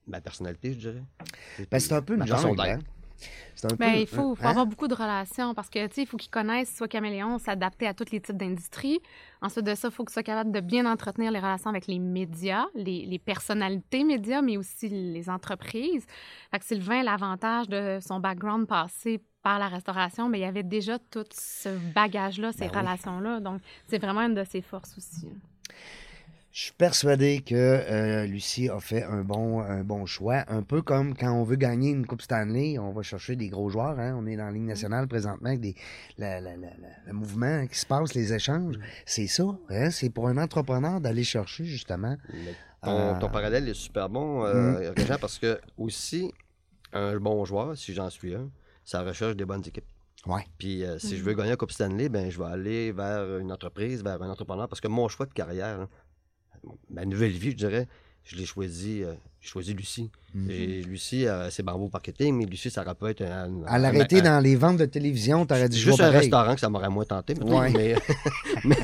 ma 0.06 0.22
personnalité, 0.22 0.74
je 0.74 0.80
dirais. 0.80 1.04
Ben, 1.72 1.80
c'est 1.80 1.94
un 1.94 2.02
peu 2.02 2.16
Ma 2.16 2.26
une 2.26 2.32
façon 2.32 2.56
d'être. 2.56 2.86
Hein. 3.64 3.68
Un 3.72 3.76
Ben, 3.76 3.94
peu- 3.94 4.00
il 4.00 4.08
faut, 4.08 4.36
faut 4.36 4.46
hein? 4.46 4.50
avoir 4.50 4.66
beaucoup 4.68 4.88
de 4.88 4.94
relations 4.94 5.54
parce 5.56 5.70
que, 5.70 5.80
il 6.00 6.06
faut 6.06 6.18
qu'ils 6.18 6.30
connaissent, 6.30 6.76
soit 6.76 6.88
caméléon, 6.88 7.40
s'adapter 7.40 7.88
à 7.88 7.94
tous 7.94 8.12
les 8.12 8.22
types 8.22 8.38
d'industries. 8.38 9.00
Ensuite 9.42 9.66
de 9.66 9.74
ça, 9.76 9.88
il 9.88 9.94
faut 9.94 10.04
qu'ils 10.06 10.14
soient 10.14 10.24
capables 10.24 10.52
de 10.52 10.60
bien 10.60 10.86
entretenir 10.86 11.32
les 11.32 11.40
relations 11.40 11.70
avec 11.70 11.88
les 11.88 12.00
médias, 12.00 12.66
les, 12.76 13.06
les 13.06 13.20
personnalités 13.20 14.04
médias, 14.04 14.42
mais 14.42 14.58
aussi 14.58 14.90
les 14.90 15.30
entreprises. 15.30 16.06
Fait 16.52 16.60
que 16.60 16.66
Sylvain, 16.66 17.02
l'avantage 17.04 17.68
de 17.68 18.00
son 18.02 18.20
background 18.20 18.68
passé 18.68 19.22
par 19.42 19.60
la 19.60 19.68
restauration, 19.70 20.30
mais 20.30 20.40
il 20.40 20.42
y 20.42 20.46
avait 20.46 20.64
déjà 20.64 21.00
tout 21.00 21.26
ce 21.32 21.70
bagage-là, 21.94 22.52
ces 22.52 22.68
Ben 22.68 22.72
oui. 22.74 22.80
relations-là. 22.80 23.40
Donc, 23.40 23.62
c'est 23.88 23.98
vraiment 24.00 24.22
une 24.22 24.34
de 24.36 24.44
ses 24.44 24.62
forces 24.62 24.96
aussi. 24.98 25.30
Je 26.58 26.64
suis 26.64 26.72
persuadé 26.74 27.42
que 27.46 27.54
euh, 27.54 28.26
Lucie 28.26 28.68
a 28.68 28.80
fait 28.80 29.04
un 29.04 29.22
bon, 29.22 29.60
un 29.62 29.84
bon 29.84 30.08
choix. 30.08 30.44
Un 30.48 30.64
peu 30.64 30.82
comme 30.82 31.16
quand 31.16 31.32
on 31.32 31.44
veut 31.44 31.56
gagner 31.56 31.92
une 31.92 32.08
Coupe 32.08 32.24
Stanley, 32.24 32.80
on 32.80 32.92
va 32.94 33.04
chercher 33.04 33.36
des 33.36 33.48
gros 33.48 33.70
joueurs. 33.70 34.00
hein. 34.00 34.16
On 34.20 34.26
est 34.26 34.36
dans 34.38 34.46
la 34.46 34.52
Ligue 34.52 34.64
nationale 34.64 35.08
présentement 35.08 35.50
avec 35.50 35.60
des, 35.62 35.76
la- 36.18 36.42
la- 36.42 36.56
la- 36.58 36.70
la- 36.82 36.98
le 37.06 37.14
mouvement 37.14 37.68
qui 37.68 37.78
se 37.78 37.86
passe, 37.86 38.16
les 38.16 38.34
échanges. 38.34 38.74
C'est 39.06 39.28
ça. 39.28 39.44
hein. 39.70 39.92
C'est 39.92 40.10
pour 40.10 40.30
un 40.30 40.38
entrepreneur 40.40 41.00
d'aller 41.00 41.24
chercher 41.24 41.64
justement. 41.64 42.18
Ton, 42.82 42.90
Euh, 42.90 43.20
ton 43.20 43.30
parallèle 43.30 43.70
est 43.70 43.76
super 43.76 44.10
bon, 44.10 44.44
euh, 44.44 44.92
Régent, 44.98 45.18
parce 45.22 45.38
que 45.38 45.60
aussi, 45.78 46.34
un 46.92 47.18
bon 47.18 47.46
joueur, 47.46 47.78
si 47.78 47.94
j'en 47.94 48.10
suis 48.10 48.34
un, 48.34 48.50
ça 48.84 49.04
recherche 49.04 49.36
des 49.36 49.46
bonnes 49.46 49.62
équipes. 49.64 49.86
Ouais. 50.26 50.42
Puis 50.58 50.84
euh, 50.84 50.98
si 50.98 51.18
je 51.18 51.24
veux 51.24 51.36
gagner 51.36 51.52
un 51.52 51.56
Coupe 51.56 51.72
Stanley, 51.72 52.10
ben, 52.10 52.32
je 52.32 52.40
vais 52.40 52.46
aller 52.50 52.92
vers 52.94 53.38
une 53.38 53.52
entreprise, 53.52 54.04
vers 54.04 54.20
un 54.24 54.30
entrepreneur, 54.32 54.68
parce 54.68 54.82
que 54.82 54.88
mon 54.88 55.08
choix 55.08 55.28
de 55.28 55.34
carrière, 55.34 55.82
hein, 55.82 55.90
ma 56.90 57.06
nouvelle 57.06 57.32
vie, 57.32 57.52
je 57.52 57.56
dirais, 57.58 57.88
je 58.24 58.36
l'ai 58.36 58.46
choisi, 58.46 59.04
euh, 59.04 59.14
j'ai 59.40 59.50
choisi 59.50 59.74
Lucie. 59.74 60.12
Mhm. 60.34 60.52
Et 60.52 60.82
Lucie, 60.84 61.26
euh, 61.26 61.50
c'est 61.50 61.64
Bamboo 61.64 61.90
Marketing, 61.92 62.36
mais 62.36 62.46
Lucie, 62.46 62.70
ça 62.70 62.82
aurait 62.84 62.94
pu 62.96 63.06
être 63.06 63.22
un... 63.22 63.64
À 63.66 63.80
l'arrêter 63.80 64.22
dans 64.22 64.42
les 64.44 64.58
ventes 64.58 64.76
de 64.78 64.86
télévision, 64.86 65.46
t'aurais 65.46 65.70
dit 65.70 65.80
Juste 65.80 66.02
un 66.02 66.08
pareil. 66.08 66.20
restaurant 66.20 66.54
que 66.56 66.60
ça 66.60 66.70
m'aurait 66.70 66.90
moins 66.90 67.06
tenté, 67.06 67.34
Ouais. 67.42 67.70
mais, 67.72 67.96
mais, 68.66 68.76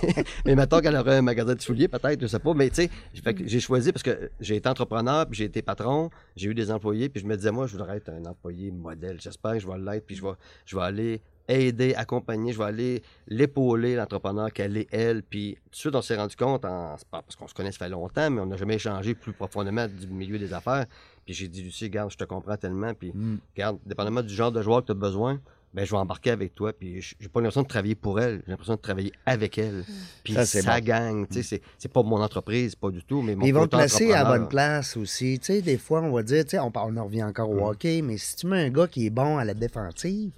mais 0.45 0.55
mettons 0.55 0.79
qu'elle 0.79 0.95
aurait 0.95 1.17
un 1.17 1.21
magasin 1.21 1.55
de 1.55 1.61
souliers, 1.61 1.89
peut-être, 1.89 2.21
je 2.21 2.27
sais 2.27 2.39
pas. 2.39 2.53
Mais 2.53 2.69
tu 2.69 2.83
sais, 2.83 3.33
que 3.33 3.45
j'ai 3.45 3.59
choisi 3.59 3.91
parce 3.91 4.03
que 4.03 4.31
j'ai 4.39 4.55
été 4.55 4.69
entrepreneur, 4.69 5.25
puis 5.27 5.37
j'ai 5.39 5.45
été 5.45 5.61
patron, 5.61 6.09
j'ai 6.37 6.49
eu 6.49 6.53
des 6.55 6.71
employés, 6.71 7.09
puis 7.09 7.21
je 7.21 7.27
me 7.27 7.35
disais, 7.35 7.51
moi, 7.51 7.67
je 7.67 7.73
voudrais 7.73 7.97
être 7.97 8.09
un 8.09 8.25
employé 8.25 8.71
modèle. 8.71 9.19
J'espère 9.19 9.53
que 9.53 9.59
je 9.59 9.67
vais 9.67 9.77
l'être, 9.77 10.05
puis 10.05 10.15
je 10.15 10.23
vais, 10.23 10.31
je 10.65 10.75
vais 10.77 10.83
aller 10.83 11.21
aider, 11.47 11.93
accompagner, 11.95 12.53
je 12.53 12.57
vais 12.57 12.63
aller 12.65 13.03
l'épauler, 13.27 13.95
l'entrepreneur 13.95 14.51
qu'elle 14.51 14.77
est, 14.77 14.87
elle. 14.91 15.23
Puis 15.23 15.55
tout 15.65 15.69
de 15.71 15.75
suite, 15.75 15.95
on 15.95 16.01
s'est 16.01 16.15
rendu 16.15 16.35
compte, 16.35 16.65
en, 16.65 16.97
c'est 16.97 17.07
pas 17.07 17.21
parce 17.21 17.35
qu'on 17.35 17.47
se 17.47 17.53
connaît, 17.53 17.71
ça 17.71 17.79
fait 17.79 17.89
longtemps, 17.89 18.29
mais 18.29 18.41
on 18.41 18.45
n'a 18.45 18.57
jamais 18.57 18.75
échangé 18.75 19.13
plus 19.15 19.33
profondément 19.33 19.87
du 19.87 20.07
milieu 20.07 20.39
des 20.39 20.53
affaires. 20.53 20.85
Puis 21.25 21.33
j'ai 21.33 21.47
dit, 21.47 21.61
Lucie, 21.63 21.85
regarde, 21.85 22.11
je 22.11 22.17
te 22.17 22.23
comprends 22.23 22.57
tellement, 22.57 22.93
puis 22.93 23.11
Mm. 23.13 23.37
regarde, 23.55 23.79
dépendamment 23.85 24.21
du 24.21 24.33
genre 24.33 24.51
de 24.51 24.61
joueur 24.61 24.81
que 24.81 24.87
tu 24.87 24.91
as 24.91 24.95
besoin, 24.95 25.39
ben, 25.73 25.85
je 25.85 25.91
vais 25.91 25.97
embarquer 25.97 26.31
avec 26.31 26.53
toi. 26.55 26.71
Puis 26.73 27.01
j'ai 27.19 27.27
pas 27.29 27.39
l'impression 27.41 27.63
de 27.63 27.67
travailler 27.67 27.95
pour 27.95 28.19
elle, 28.19 28.41
j'ai 28.45 28.51
l'impression 28.51 28.75
de 28.75 28.79
travailler 28.81 29.11
avec 29.25 29.57
elle. 29.57 29.83
Puis 30.23 30.33
Ça, 30.33 30.45
ça, 30.45 30.61
c'est 30.61 30.67
bon. 30.81 30.85
gagne. 30.85 31.25
Tu 31.27 31.35
sais, 31.35 31.43
c'est- 31.43 31.61
c'est 31.77 31.91
pas 31.91 32.03
mon 32.03 32.21
entreprise, 32.21 32.75
pas 32.75 32.89
du 32.91 33.03
tout, 33.03 33.21
mais 33.21 33.35
mon 33.35 33.45
ils 33.45 33.53
vont 33.53 33.65
te 33.65 33.75
placer 33.75 34.11
à 34.13 34.23
la 34.23 34.25
bonne 34.25 34.47
place 34.49 34.95
aussi. 34.97 35.39
Tu 35.39 35.45
sais, 35.45 35.61
des 35.61 35.77
fois, 35.77 36.01
on 36.01 36.11
va 36.11 36.23
dire, 36.23 36.43
tu 36.45 36.51
sais, 36.51 36.59
on, 36.59 36.71
on 36.75 36.97
en 36.97 37.05
revient 37.05 37.23
encore 37.23 37.49
au 37.49 37.55
Mm. 37.65 37.69
hockey, 37.69 38.01
mais 38.01 38.17
si 38.17 38.35
tu 38.35 38.47
mets 38.47 38.61
un 38.61 38.69
gars 38.69 38.87
qui 38.87 39.05
est 39.07 39.09
bon 39.09 39.37
à 39.37 39.45
la 39.45 39.53
défensive 39.53 40.31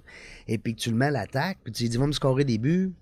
et 0.48 0.58
puis 0.58 0.74
que 0.74 0.80
tu 0.80 0.90
le 0.90 0.96
mets 0.96 1.06
à 1.06 1.10
l'attaque, 1.10 1.58
puis 1.64 1.72
tu 1.72 1.82
lui 1.84 1.90
dis, 1.90 1.96
va 1.98 2.06
me 2.06 2.12
scorer 2.12 2.44
des 2.44 2.58
buts, 2.58 2.92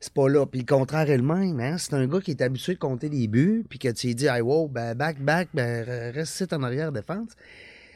c'est 0.00 0.12
pas 0.12 0.28
là. 0.28 0.44
Puis 0.46 0.60
le 0.60 0.66
contraire 0.66 1.08
est 1.08 1.16
le 1.16 1.22
même. 1.22 1.60
Hein? 1.60 1.78
C'est 1.78 1.94
un 1.94 2.06
gars 2.08 2.20
qui 2.20 2.32
est 2.32 2.42
habitué 2.42 2.74
de 2.74 2.78
compter 2.80 3.08
des 3.08 3.28
buts, 3.28 3.64
puis 3.68 3.78
que 3.78 3.88
tu 3.88 4.08
lui 4.08 4.14
dis, 4.16 4.26
hey, 4.26 4.40
wow, 4.40 4.66
ben, 4.68 4.94
back, 4.94 5.20
back, 5.20 5.48
ben, 5.54 5.84
re- 5.84 6.12
reste 6.12 6.40
ici 6.40 6.52
en 6.52 6.62
arrière 6.64 6.90
défense. 6.90 7.30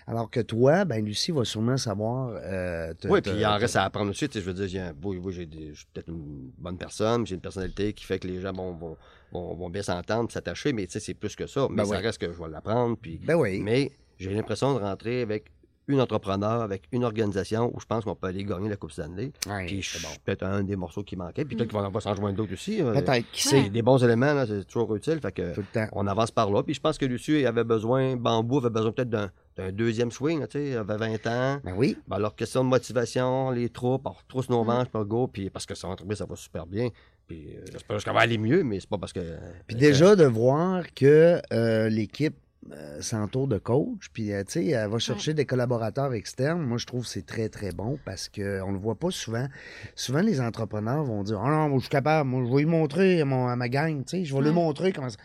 Alors 0.09 0.31
que 0.31 0.39
toi, 0.41 0.85
ben, 0.85 1.05
Lucie 1.05 1.33
va 1.33 1.45
sûrement 1.45 1.77
savoir. 1.77 2.31
euh, 2.37 2.95
te- 2.95 3.09
Oui, 3.09 3.21
te- 3.21 3.31
puis 3.31 3.41
il 3.41 3.47
en 3.47 3.57
te- 3.57 3.63
reste 3.63 3.75
à 3.77 3.85
apprendre 3.85 4.11
aussi. 4.11 4.29
Je 4.33 4.39
veux 4.41 4.53
dire, 4.55 4.69
j'ai 4.69 4.79
un- 4.79 4.95
oui, 5.03 5.19
oui, 5.23 5.33
j'ai 5.33 5.47
des- 5.47 5.71
je 5.71 5.79
suis 5.79 5.87
peut-être 5.93 6.09
une 6.09 6.51
bonne 6.59 6.79
personne, 6.79 7.27
j'ai 7.27 7.35
une 7.35 7.41
personnalité 7.41 7.93
qui 7.93 8.05
fait 8.05 8.19
que 8.21 8.29
les 8.29 8.41
gens 8.41 8.53
vont, 8.53 8.73
vont, 8.75 8.97
vont, 9.33 9.55
vont 9.57 9.69
bien 9.71 9.83
s'entendre, 9.83 10.31
s'attacher, 10.31 10.73
mais 10.73 10.87
tu 10.87 10.93
sais, 10.93 11.01
c'est 11.01 11.15
plus 11.15 11.35
que 11.35 11.47
ça. 11.49 11.67
Mais 11.71 11.79
Ben 11.79 11.85
ça 11.87 11.97
oui. 11.97 12.03
reste 12.03 12.19
que 12.21 12.33
je 12.33 12.39
vais 12.41 12.49
l'apprendre. 12.49 12.97
Puis... 13.01 13.19
Ben 13.25 13.35
oui. 13.35 13.61
Mais 13.61 13.91
j'ai 14.19 14.33
l'impression 14.33 14.75
de 14.75 14.79
rentrer 14.81 15.23
avec 15.23 15.51
une 15.89 16.01
entrepreneur, 16.01 16.63
avec 16.63 16.83
une 16.91 17.05
organisation 17.05 17.71
où 17.75 17.79
je 17.81 17.87
pense 17.87 18.05
qu'on 18.05 18.17
peut 18.17 18.27
aller 18.29 18.43
gagner 18.45 18.69
la 18.69 18.77
Coupe 18.77 18.91
Stanley. 18.93 19.33
Ouais, 19.49 19.67
Puis 19.67 19.83
c'est 19.85 20.03
bon. 20.03 20.09
peut-être 20.25 20.43
un 20.45 20.63
des 20.65 20.75
morceaux 20.77 21.05
qui 21.05 21.15
manquait. 21.17 21.45
Puis 21.45 21.55
peut-être 21.57 21.71
qu'il 21.71 21.79
va, 21.81 21.89
va 21.89 22.01
s'en 22.01 22.15
joindre 22.15 22.37
d'autres 22.37 22.53
aussi. 22.55 22.81
euh, 22.83 22.93
Peut-être, 22.93 23.31
qui 23.33 23.43
sait, 23.43 23.71
des 23.71 23.83
bons 23.83 24.03
éléments, 24.03 24.35
là, 24.35 24.47
c'est 24.47 24.65
toujours 24.65 24.95
utile. 24.97 25.21
Fait 25.21 25.31
que 25.33 25.55
tout 25.55 25.61
le 25.61 25.67
temps. 25.73 25.87
on 25.93 26.07
avance 26.09 26.31
par 26.33 26.51
là. 26.51 26.63
Puis 26.65 26.75
je 26.75 26.81
pense 26.81 26.99
que 26.99 27.07
Lucie 27.07 27.45
avait 27.47 27.63
besoin, 27.65 28.17
Bambou 28.17 28.59
avait 28.59 28.71
besoin 28.71 28.91
peut-être 28.91 29.11
d'un, 29.11 29.31
d'un 29.57 29.73
deuxième 29.73 30.11
swing, 30.11 30.47
tu 30.47 30.59
sais, 30.59 30.69
il 30.71 30.77
avait 30.77 30.97
20 30.97 31.27
ans. 31.27 31.61
Ben 31.65 31.75
oui. 31.77 31.97
Ben 32.09 32.17
alors, 32.17 32.37
question 32.37 32.63
de 32.65 32.69
motivation, 32.69 33.51
les 33.51 33.69
troupes, 33.71 34.03
on 34.07 34.11
retrousse 34.13 34.49
Mm. 34.49 34.53
nos 34.53 34.65
manches, 34.65 34.89
puis 34.89 34.97
on 35.01 35.05
go, 35.05 35.27
puis 35.29 35.49
parce 35.51 35.65
que 35.67 35.75
son 35.75 35.89
entreprise, 35.89 36.19
ça 36.19 36.27
va 36.27 36.37
super 36.37 36.67
bien. 36.67 36.89
Puis 37.27 37.57
euh, 37.57 37.65
j'espère 37.73 37.97
qu'elle 38.05 38.13
va 38.15 38.21
aller 38.21 38.39
mieux, 38.39 38.63
mais 38.63 38.79
c'est 38.81 38.89
pas 38.89 38.99
parce 38.99 39.13
que. 39.13 39.21
Puis 39.67 39.77
euh, 39.77 39.81
déjà 39.81 40.15
de 40.15 40.25
voir 40.25 40.85
que 40.95 41.41
euh, 41.53 41.89
l'équipe 41.89 42.37
euh, 42.73 43.01
s'entoure 43.01 43.49
de 43.49 43.59
coach, 43.59 44.09
puis 44.13 44.33
euh, 44.33 44.43
tu 44.45 44.53
sais, 44.53 44.67
elle 44.67 44.89
va 44.91 44.99
chercher 44.99 45.35
des 45.35 45.45
collaborateurs 45.47 46.13
externes. 46.15 46.61
Moi, 46.63 46.79
je 46.79 46.87
trouve 46.87 47.03
que 47.05 47.09
c'est 47.09 47.25
très, 47.27 47.49
très 47.49 47.73
bon 47.73 47.99
parce 48.05 48.29
qu'on 48.29 48.71
le 48.73 48.79
voit 48.79 48.97
pas 48.97 49.11
souvent. 49.11 49.47
Souvent, 49.95 50.21
les 50.21 50.41
entrepreneurs 50.41 51.03
vont 51.05 51.23
dire 51.23 51.41
Ah 51.41 51.49
non, 51.51 51.69
moi, 51.69 51.79
je 51.79 51.85
suis 51.85 51.91
capable, 51.91 52.29
moi, 52.29 52.45
je 52.45 52.51
vais 52.51 52.59
lui 52.63 52.67
montrer 52.67 53.21
à, 53.21 53.25
mon- 53.25 53.49
à 53.49 53.57
ma 53.57 53.69
gang, 53.69 54.05
tu 54.05 54.19
sais, 54.19 54.25
je 54.25 54.35
vais 54.35 54.41
lui 54.43 54.49
Ouais. 54.49 54.55
montrer 54.55 54.93
comment 54.93 55.09
ça. 55.11 55.17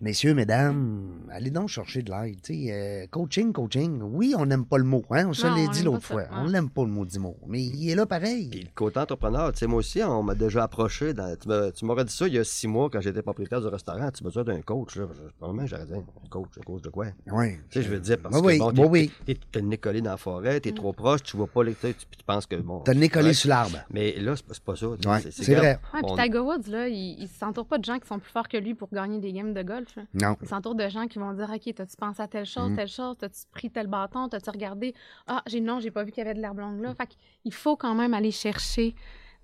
Messieurs, 0.00 0.34
mesdames, 0.34 1.08
allez 1.30 1.50
donc 1.50 1.68
chercher 1.70 2.02
de 2.02 2.10
l'aide. 2.12 2.40
tu 2.42 2.66
sais, 2.66 2.72
euh, 2.72 3.06
coaching, 3.10 3.52
coaching. 3.52 4.00
Oui, 4.02 4.34
on 4.36 4.44
n'aime 4.44 4.66
pas 4.66 4.76
le 4.76 4.84
mot. 4.84 5.02
Hein? 5.10 5.26
On 5.28 5.32
se 5.32 5.46
l'a 5.46 5.72
dit 5.72 5.82
l'autre 5.82 6.04
fois. 6.04 6.24
On 6.32 6.44
l'aime 6.44 6.68
pas 6.68 6.82
le 6.82 6.90
mot 6.90 7.06
du 7.06 7.18
mot. 7.18 7.36
Mais 7.46 7.62
il 7.64 7.88
est 7.90 7.94
là 7.94 8.04
pareil. 8.04 8.48
Puis 8.50 8.60
le 8.60 8.68
côté 8.74 8.98
entrepreneur, 9.00 9.52
tu 9.52 9.58
sais, 9.60 9.66
moi 9.66 9.78
aussi, 9.78 10.02
on 10.02 10.22
m'a 10.22 10.34
déjà 10.34 10.64
approché. 10.64 11.14
Dans, 11.14 11.34
tu 11.36 11.48
m'as- 11.48 11.72
tu 11.72 11.84
m'aurais 11.86 12.04
dit 12.04 12.12
ça 12.12 12.26
il 12.28 12.34
y 12.34 12.38
a 12.38 12.44
six 12.44 12.68
mois 12.68 12.90
quand 12.90 13.00
j'étais 13.00 13.22
propriétaire 13.22 13.60
du 13.62 13.68
restaurant. 13.68 14.10
Tu 14.10 14.22
as 14.22 14.24
besoin 14.24 14.44
d'un 14.44 14.60
coach. 14.60 14.96
Là. 14.96 15.06
Probablement, 15.38 15.66
j'aurais 15.66 15.86
dit 15.86 15.94
un 15.94 16.28
coach. 16.28 16.48
Un 16.58 16.62
coach 16.62 16.82
de 16.82 16.90
quoi? 16.90 17.06
Oui. 17.32 17.52
Tu 17.70 17.78
sais, 17.78 17.82
je 17.82 17.90
veux 17.90 18.00
dire, 18.00 18.18
parce 18.18 18.34
Oui, 18.36 18.58
que 18.58 18.64
oui, 18.64 18.72
bon, 18.74 18.86
oui, 18.88 19.06
t'es, 19.08 19.32
oui. 19.32 19.34
t'es, 19.36 19.40
t'es 19.52 19.60
le 19.60 19.66
nez 19.68 19.78
collé 19.78 20.02
dans 20.02 20.10
la 20.10 20.16
forêt, 20.18 20.60
t'es 20.60 20.72
trop 20.72 20.92
proche, 20.92 21.22
tu 21.22 21.36
vois 21.38 21.46
pas 21.46 21.64
les. 21.64 21.74
Tu, 21.74 21.94
tu 21.94 22.24
penses 22.26 22.44
que 22.44 22.56
bon. 22.56 22.80
T'as 22.80 22.92
le 22.92 23.00
nez 23.00 23.08
collé 23.08 23.32
sur 23.32 23.48
l'arbre. 23.48 23.78
Mais 23.90 24.12
là, 24.20 24.34
c'est 24.36 24.60
pas, 24.62 24.76
ça. 24.76 24.88
Ouais, 24.88 24.96
c'est, 25.22 25.32
c'est 25.32 25.54
vrai. 25.54 25.80
Ouais, 25.94 26.00
puis 26.02 26.10
on- 26.12 26.16
Tiger 26.16 26.38
Woods, 26.40 26.68
là, 26.70 26.86
il, 26.88 27.16
il 27.22 27.28
s'entoure 27.28 27.66
pas 27.66 27.78
de 27.78 27.84
gens 27.84 27.98
qui 27.98 28.06
sont 28.06 28.18
plus 28.18 28.30
forts 28.30 28.48
que 28.48 28.58
lui 28.58 28.74
pour 28.74 28.88
gagner 28.92 29.20
des 29.20 29.32
games 29.32 29.54
de 29.54 29.62
golf. 29.62 29.85
Là. 29.94 30.02
Non. 30.14 30.36
Il 30.42 30.48
s'entoure 30.48 30.74
de 30.74 30.88
gens 30.88 31.06
qui 31.06 31.18
vont 31.18 31.32
dire 31.32 31.50
OK, 31.54 31.74
t'as-tu 31.74 31.96
pensé 31.96 32.20
à 32.22 32.26
telle 32.28 32.46
chose, 32.46 32.70
Mm. 32.70 32.76
telle 32.76 32.88
chose, 32.88 33.16
t'as-tu 33.18 33.40
pris 33.52 33.70
tel 33.70 33.86
bâton, 33.86 34.28
t'as-tu 34.28 34.50
regardé? 34.50 34.94
Ah, 35.26 35.42
j'ai 35.46 35.60
non, 35.60 35.78
j'ai 35.80 35.90
pas 35.90 36.02
vu 36.04 36.10
qu'il 36.12 36.24
y 36.24 36.26
avait 36.26 36.34
de 36.34 36.40
l'herbe 36.40 36.58
longue 36.58 36.80
là. 36.80 36.94
Fait 36.94 37.06
qu'il 37.06 37.52
faut 37.54 37.76
quand 37.76 37.94
même 37.94 38.14
aller 38.14 38.30
chercher 38.32 38.94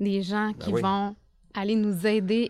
des 0.00 0.22
gens 0.22 0.52
qui 0.58 0.70
Ben 0.70 0.74
oui. 0.76 0.82
vont 0.82 1.16
aller 1.54 1.76
nous 1.76 2.06
aider, 2.06 2.48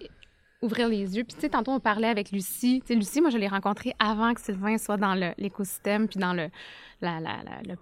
ouvrir 0.62 0.88
les 0.88 1.16
yeux. 1.16 1.24
Puis, 1.24 1.34
tu 1.34 1.40
sais, 1.40 1.48
tantôt, 1.48 1.72
on 1.72 1.80
parlait 1.80 2.08
avec 2.08 2.30
Lucie. 2.30 2.80
Tu 2.82 2.86
sais, 2.86 2.94
Lucie, 2.94 3.20
moi, 3.20 3.30
je 3.30 3.36
l'ai 3.38 3.48
rencontrée 3.48 3.94
avant 3.98 4.32
que 4.32 4.40
Sylvain 4.40 4.78
soit 4.78 4.96
dans 4.96 5.14
l'écosystème, 5.36 6.06
puis 6.08 6.20
dans 6.20 6.32
le, 6.32 6.48
la, 7.00 7.18
la- 7.18 7.42
la- 7.42 7.62
le, 7.66 7.74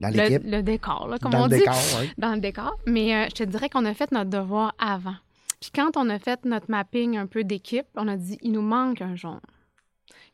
Dans 0.00 0.08
le, 0.08 0.14
l'équipe. 0.16 0.42
le 0.44 0.62
décor, 0.62 1.06
là, 1.06 1.18
comme 1.18 1.30
Dans 1.30 1.42
on 1.42 1.46
le 1.46 1.50
dit 1.50 1.58
décor, 1.60 1.74
oui. 2.00 2.10
dans 2.18 2.34
le 2.34 2.40
décor. 2.40 2.76
Mais 2.86 3.14
euh, 3.14 3.26
je 3.28 3.34
te 3.36 3.44
dirais 3.44 3.68
qu'on 3.68 3.84
a 3.84 3.94
fait 3.94 4.10
notre 4.10 4.28
devoir 4.28 4.74
avant. 4.80 5.14
Puis 5.60 5.70
quand 5.74 5.96
on 5.96 6.08
a 6.08 6.18
fait 6.18 6.44
notre 6.44 6.70
mapping 6.70 7.16
un 7.16 7.26
peu 7.26 7.44
d'équipe, 7.44 7.86
on 7.94 8.08
a 8.08 8.16
dit 8.16 8.38
il 8.42 8.52
nous 8.52 8.62
manque 8.62 9.02
un 9.02 9.14
jaune. 9.14 9.40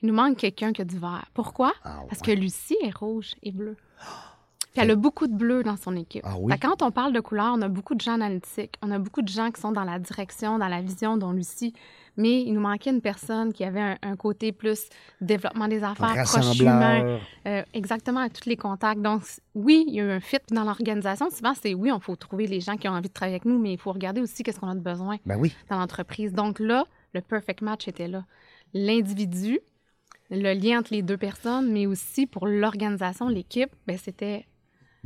Il 0.02 0.08
nous 0.08 0.14
manque 0.14 0.36
quelqu'un 0.38 0.72
qui 0.72 0.82
a 0.82 0.84
du 0.84 0.98
vert. 0.98 1.26
Pourquoi? 1.34 1.72
Ah, 1.82 2.02
Parce 2.08 2.20
que 2.22 2.30
Lucie 2.30 2.76
est 2.82 2.94
rouge 2.94 3.34
et 3.42 3.50
bleue. 3.50 3.76
Puis 4.76 4.84
elle 4.84 4.90
a 4.90 4.96
beaucoup 4.96 5.26
de 5.26 5.34
bleu 5.34 5.62
dans 5.62 5.76
son 5.76 5.96
équipe. 5.96 6.22
Ah 6.26 6.34
oui? 6.38 6.52
Quand 6.60 6.82
on 6.82 6.90
parle 6.90 7.12
de 7.14 7.20
couleurs, 7.20 7.54
on 7.56 7.62
a 7.62 7.68
beaucoup 7.68 7.94
de 7.94 8.00
gens 8.02 8.12
analytiques. 8.12 8.74
On 8.82 8.90
a 8.90 8.98
beaucoup 8.98 9.22
de 9.22 9.28
gens 9.28 9.50
qui 9.50 9.60
sont 9.60 9.72
dans 9.72 9.84
la 9.84 9.98
direction, 9.98 10.58
dans 10.58 10.68
la 10.68 10.82
vision, 10.82 11.16
dont 11.16 11.32
Lucie. 11.32 11.72
Mais 12.18 12.42
il 12.42 12.52
nous 12.52 12.60
manquait 12.60 12.90
une 12.90 13.00
personne 13.00 13.52
qui 13.52 13.64
avait 13.64 13.80
un, 13.80 13.96
un 14.02 14.16
côté 14.16 14.52
plus 14.52 14.88
développement 15.20 15.68
des 15.68 15.82
affaires, 15.82 16.24
proche 16.24 16.58
humain, 16.60 17.18
euh, 17.46 17.62
exactement, 17.74 18.20
à 18.20 18.28
tous 18.28 18.48
les 18.48 18.56
contacts. 18.56 19.00
Donc, 19.02 19.22
oui, 19.54 19.84
il 19.88 19.94
y 19.94 20.00
a 20.00 20.04
eu 20.04 20.10
un 20.10 20.20
fit 20.20 20.38
dans 20.50 20.64
l'organisation. 20.64 21.28
Souvent, 21.30 21.52
c'est 21.54 21.74
oui, 21.74 21.90
il 21.94 22.00
faut 22.02 22.16
trouver 22.16 22.46
les 22.46 22.60
gens 22.60 22.76
qui 22.76 22.88
ont 22.88 22.92
envie 22.92 23.08
de 23.08 23.14
travailler 23.14 23.34
avec 23.36 23.44
nous, 23.46 23.58
mais 23.58 23.72
il 23.72 23.78
faut 23.78 23.92
regarder 23.92 24.20
aussi 24.20 24.42
qu'est-ce 24.42 24.60
qu'on 24.60 24.68
a 24.68 24.74
de 24.74 24.80
besoin 24.80 25.16
Ben 25.26 25.36
oui. 25.38 25.54
dans 25.70 25.78
l'entreprise. 25.78 26.32
Donc 26.32 26.58
là, 26.58 26.84
le 27.14 27.20
perfect 27.22 27.62
match 27.62 27.88
était 27.88 28.08
là. 28.08 28.24
l'individu, 28.74 29.60
le 30.30 30.52
lien 30.54 30.80
entre 30.80 30.92
les 30.92 31.02
deux 31.02 31.16
personnes, 31.16 31.70
mais 31.72 31.86
aussi 31.86 32.26
pour 32.26 32.46
l'organisation, 32.46 33.28
l'équipe, 33.28 33.70
ben, 33.86 33.96
c'était 33.96 34.46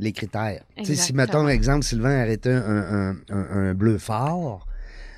Les 0.01 0.11
critères. 0.11 0.63
Si, 0.83 1.13
mettons, 1.13 1.47
exemple, 1.47 1.85
Sylvain 1.85 2.19
arrêtait 2.19 2.51
un, 2.51 3.11
un- 3.11 3.15
un- 3.29 3.69
un 3.69 3.73
bleu 3.73 3.97
fort, 3.99 4.67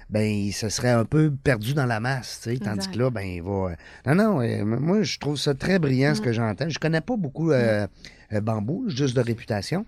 ben, 0.10 0.22
il 0.30 0.52
se 0.52 0.68
serait 0.70 0.92
un 0.92 1.06
peu 1.06 1.32
perdu 1.44 1.74
dans 1.74 1.86
la 1.88 2.00
masse, 2.00 2.42
tu 2.44 2.52
sais, 2.52 2.58
tandis 2.60 2.88
que 2.90 3.00
là, 3.00 3.10
ben, 3.10 3.22
il 3.22 3.42
va... 3.42 3.72
Non, 4.06 4.14
non, 4.14 4.42
euh, 4.42 4.64
moi, 4.66 5.02
je 5.02 5.18
trouve 5.18 5.38
ça 5.38 5.56
très 5.56 5.80
brillant, 5.80 6.14
ce 6.14 6.22
Mm. 6.22 6.24
que 6.26 6.34
j'entends. 6.34 6.70
Je 6.70 6.78
connais 6.80 7.02
pas 7.02 7.16
beaucoup 7.16 7.52
euh, 7.52 7.88
euh, 8.34 8.42
Bambou, 8.42 8.90
juste 8.90 9.16
de 9.16 9.22
réputation, 9.22 9.86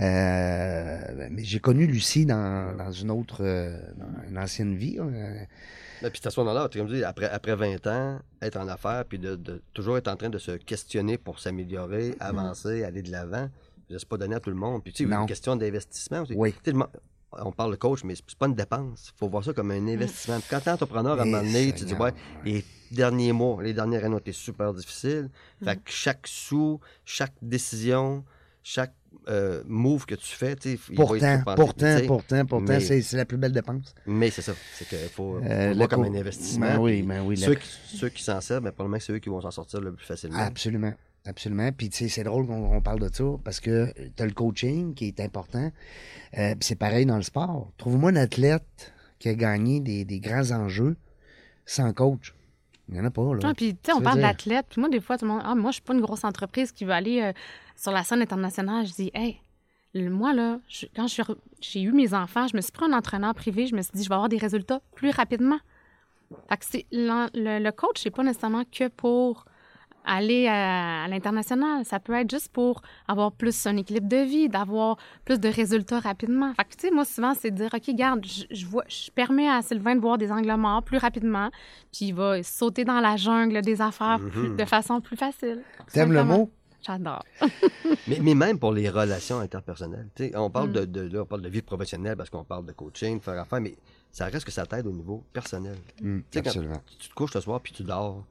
Euh, 0.00 1.28
mais 1.30 1.44
j'ai 1.44 1.60
connu 1.60 1.86
Lucie 1.86 2.24
dans, 2.26 2.74
dans 2.76 2.90
une 2.90 3.10
autre, 3.10 3.38
euh, 3.42 3.78
dans 3.96 4.28
une 4.30 4.38
ancienne 4.38 4.74
vie. 4.76 4.96
euh, 4.98 5.34
Ben, 6.02 6.10
puis 6.10 6.20
à 6.24 6.30
ce 6.30 6.40
moment-là, 6.40 6.68
tu 6.70 6.78
comme 6.78 6.88
dis, 6.88 7.04
après, 7.04 7.28
après 7.28 7.54
20 7.54 7.86
ans, 7.86 8.18
être 8.40 8.56
en 8.58 8.68
affaires, 8.68 9.04
puis 9.08 9.18
de, 9.18 9.36
de 9.36 9.60
toujours 9.74 9.98
être 9.98 10.08
en 10.08 10.16
train 10.16 10.30
de 10.30 10.38
se 10.38 10.52
questionner 10.52 11.18
pour 11.18 11.38
s'améliorer, 11.38 12.14
avancer, 12.20 12.84
aller 12.84 13.02
de 13.02 13.10
l'avant, 13.12 13.48
c'est 13.90 14.08
pas 14.08 14.16
donné 14.18 14.34
à 14.36 14.40
tout 14.40 14.50
le 14.50 14.56
monde. 14.56 14.82
Puis 14.82 14.92
tu 14.92 15.04
sais, 15.04 15.10
Non. 15.10 15.22
une 15.22 15.26
question 15.26 15.56
d'investissement 15.56 16.22
aussi. 16.22 16.34
Oui. 16.36 16.54
On 17.40 17.52
parle 17.52 17.72
de 17.72 17.76
coach, 17.76 18.04
mais 18.04 18.14
c'est 18.14 18.38
pas 18.38 18.46
une 18.46 18.54
dépense. 18.54 19.12
Il 19.14 19.18
faut 19.18 19.28
voir 19.28 19.44
ça 19.44 19.52
comme 19.52 19.70
un 19.70 19.86
investissement. 19.86 20.38
Puis 20.40 20.46
quand 20.50 20.60
t'es 20.60 20.70
entrepreneur, 20.70 21.18
à 21.18 21.22
un 21.22 21.24
moment 21.26 21.42
donné, 21.42 21.72
tu 21.74 21.84
dis, 21.84 21.92
ouais, 21.94 22.12
les 22.44 22.64
derniers 22.90 23.32
mois, 23.32 23.62
les 23.62 23.74
dernières 23.74 24.04
années 24.06 24.14
ont 24.14 24.18
été 24.18 24.32
super 24.32 24.72
difficiles. 24.72 25.28
Fait 25.62 25.76
que 25.76 25.90
chaque 25.90 26.26
sou, 26.26 26.80
chaque 27.04 27.34
décision, 27.42 28.24
chaque 28.62 28.94
euh, 29.28 29.62
move 29.66 30.06
que 30.06 30.14
tu 30.14 30.26
fais, 30.26 30.56
tu 30.56 30.76
sais, 30.76 30.80
il 30.90 30.96
va 30.96 31.04
Pourtant, 31.04 31.42
pourtant, 31.54 31.96
pourtant, 32.06 32.46
pourtant, 32.46 32.64
mais- 32.66 32.80
c'est 33.02 33.16
la 33.16 33.24
plus 33.26 33.36
belle 33.36 33.52
dépense. 33.52 33.94
Mais 34.06 34.30
c'est 34.30 34.42
ça. 34.42 34.52
C'est 34.74 34.86
qu'il 34.88 34.98
faut, 35.08 35.38
faut 35.38 35.40
Euh, 35.44 35.74
le 35.74 35.86
comme 35.86 36.04
co- 36.06 36.10
un 36.10 36.14
investissement. 36.18 36.66
Ben 36.66 36.78
oui, 36.78 37.02
ben 37.02 37.22
oui, 37.26 37.36
Ceux, 37.36 37.50
le- 37.50 37.56
qui, 37.56 37.68
ceux 37.96 38.08
qui 38.08 38.22
s'en 38.22 38.40
servent, 38.40 38.64
ben, 38.64 38.70
probablement 38.72 38.98
que 38.98 39.04
c'est 39.04 39.12
eux 39.12 39.18
qui 39.18 39.28
vont 39.28 39.40
s'en 39.42 39.50
sortir 39.50 39.80
le 39.80 39.92
plus 39.92 40.04
facilement. 40.06 40.38
Absolument. 40.38 40.92
Absolument. 41.26 41.70
Puis, 41.72 41.90
tu 41.90 41.96
sais, 41.98 42.08
c'est 42.08 42.24
drôle 42.24 42.46
qu'on 42.46 42.74
on 42.76 42.80
parle 42.80 43.00
de 43.00 43.10
ça 43.12 43.24
parce 43.44 43.60
que 43.60 43.92
tu 44.16 44.22
as 44.22 44.26
le 44.26 44.32
coaching 44.32 44.94
qui 44.94 45.06
est 45.08 45.20
important. 45.20 45.70
Euh, 46.38 46.54
c'est 46.60 46.76
pareil 46.76 47.04
dans 47.06 47.16
le 47.16 47.22
sport. 47.22 47.70
Trouve-moi 47.76 48.10
un 48.10 48.16
athlète 48.16 48.94
qui 49.18 49.28
a 49.28 49.34
gagné 49.34 49.80
des, 49.80 50.04
des 50.04 50.20
grands 50.20 50.50
enjeux 50.52 50.96
sans 51.66 51.92
coach. 51.92 52.34
Il 52.88 52.94
n'y 52.94 53.00
en 53.00 53.04
a 53.04 53.10
pas, 53.10 53.34
là. 53.34 53.40
Ah, 53.44 53.52
puis, 53.54 53.74
tu 53.74 53.80
sais, 53.84 53.92
on 53.92 54.00
parle 54.00 54.20
d'athlètes. 54.22 54.66
Puis 54.70 54.80
moi, 54.80 54.88
des 54.88 55.00
fois, 55.00 55.18
tout 55.18 55.26
le 55.26 55.32
monde, 55.32 55.42
ah, 55.44 55.54
moi, 55.54 55.70
je 55.70 55.74
suis 55.74 55.82
pas 55.82 55.92
une 55.92 56.00
grosse 56.00 56.24
entreprise 56.24 56.72
qui 56.72 56.86
veut 56.86 56.92
aller 56.92 57.20
euh, 57.20 57.32
sur 57.76 57.92
la 57.92 58.02
scène 58.04 58.22
internationale. 58.22 58.86
Je 58.86 58.94
dis, 58.94 59.10
hey, 59.12 59.38
moi, 59.94 60.32
là, 60.32 60.60
je- 60.68 60.86
quand 60.96 61.06
j'ai 61.60 61.82
eu 61.82 61.92
mes 61.92 62.14
enfants, 62.14 62.46
je 62.48 62.56
me 62.56 62.62
suis 62.62 62.72
pris 62.72 62.86
un 62.86 62.94
entraîneur 62.96 63.34
privé. 63.34 63.66
Je 63.66 63.74
me 63.74 63.82
suis 63.82 63.92
dit, 63.92 64.02
je 64.04 64.08
vais 64.08 64.14
avoir 64.14 64.30
des 64.30 64.38
résultats 64.38 64.80
plus 64.94 65.10
rapidement. 65.10 65.58
Fait 66.48 66.56
que 66.56 66.78
le, 66.92 67.58
le 67.62 67.70
coach, 67.72 68.00
c'est 68.02 68.10
pas 68.10 68.22
nécessairement 68.22 68.64
que 68.70 68.88
pour 68.88 69.44
aller 70.08 70.46
à, 70.48 71.04
à 71.04 71.08
l'international. 71.08 71.84
Ça 71.84 72.00
peut 72.00 72.14
être 72.14 72.30
juste 72.30 72.48
pour 72.48 72.82
avoir 73.06 73.30
plus 73.32 73.66
un 73.66 73.76
équilibre 73.76 74.08
de 74.08 74.16
vie, 74.24 74.48
d'avoir 74.48 74.96
plus 75.24 75.38
de 75.38 75.48
résultats 75.48 76.00
rapidement. 76.00 76.52
Fait 76.54 76.64
que, 76.64 76.74
tu 76.76 76.88
sais, 76.88 76.90
moi, 76.90 77.04
souvent, 77.04 77.34
c'est 77.34 77.50
de 77.50 77.56
dire, 77.56 77.70
OK, 77.74 77.94
garde, 77.94 78.24
je, 78.26 78.44
je 78.50 78.66
vois, 78.66 78.84
je 78.88 79.10
permets 79.10 79.48
à 79.48 79.62
Sylvain 79.62 79.94
de 79.94 80.00
voir 80.00 80.18
des 80.18 80.32
angles 80.32 80.52
morts 80.56 80.82
plus 80.82 80.98
rapidement, 80.98 81.50
puis 81.92 82.06
il 82.06 82.12
va 82.14 82.42
sauter 82.42 82.84
dans 82.84 83.00
la 83.00 83.16
jungle 83.16 83.60
des 83.62 83.80
affaires 83.80 84.18
plus- 84.18 84.48
Mhm. 84.48 84.56
de 84.56 84.64
façon 84.64 85.00
plus 85.00 85.16
facile. 85.16 85.62
T'aimes 85.92 86.12
le 86.12 86.24
mot? 86.24 86.50
J'adore. 86.80 87.24
Mais, 88.06 88.18
mais 88.22 88.34
même 88.34 88.58
pour 88.58 88.72
les 88.72 88.88
relations 88.88 89.40
interpersonnelles. 89.40 90.08
Tu 90.14 90.28
sais, 90.28 90.36
on 90.36 90.48
parle 90.48 90.68
Mm. 90.70 90.72
de, 90.72 90.84
de- 90.84 91.12
là, 91.16 91.22
on 91.22 91.26
parle 91.26 91.42
de 91.42 91.48
vie 91.48 91.60
professionnelle 91.60 92.16
parce 92.16 92.30
qu'on 92.30 92.44
parle 92.44 92.64
de 92.66 92.72
coaching, 92.72 93.18
de 93.18 93.22
faire 93.24 93.38
affaire, 93.40 93.60
mais 93.60 93.74
ça 94.12 94.26
reste 94.26 94.44
que 94.46 94.52
ça 94.52 94.64
t'aide 94.64 94.86
au 94.86 94.92
niveau 94.92 95.24
personnel. 95.32 95.76
Quand 96.32 96.38
absolument. 96.40 96.80
tu 97.00 97.08
te 97.08 97.14
couches 97.14 97.32
ce 97.32 97.40
soir 97.40 97.60
puis 97.60 97.72
tu 97.72 97.82
dors 97.82 98.24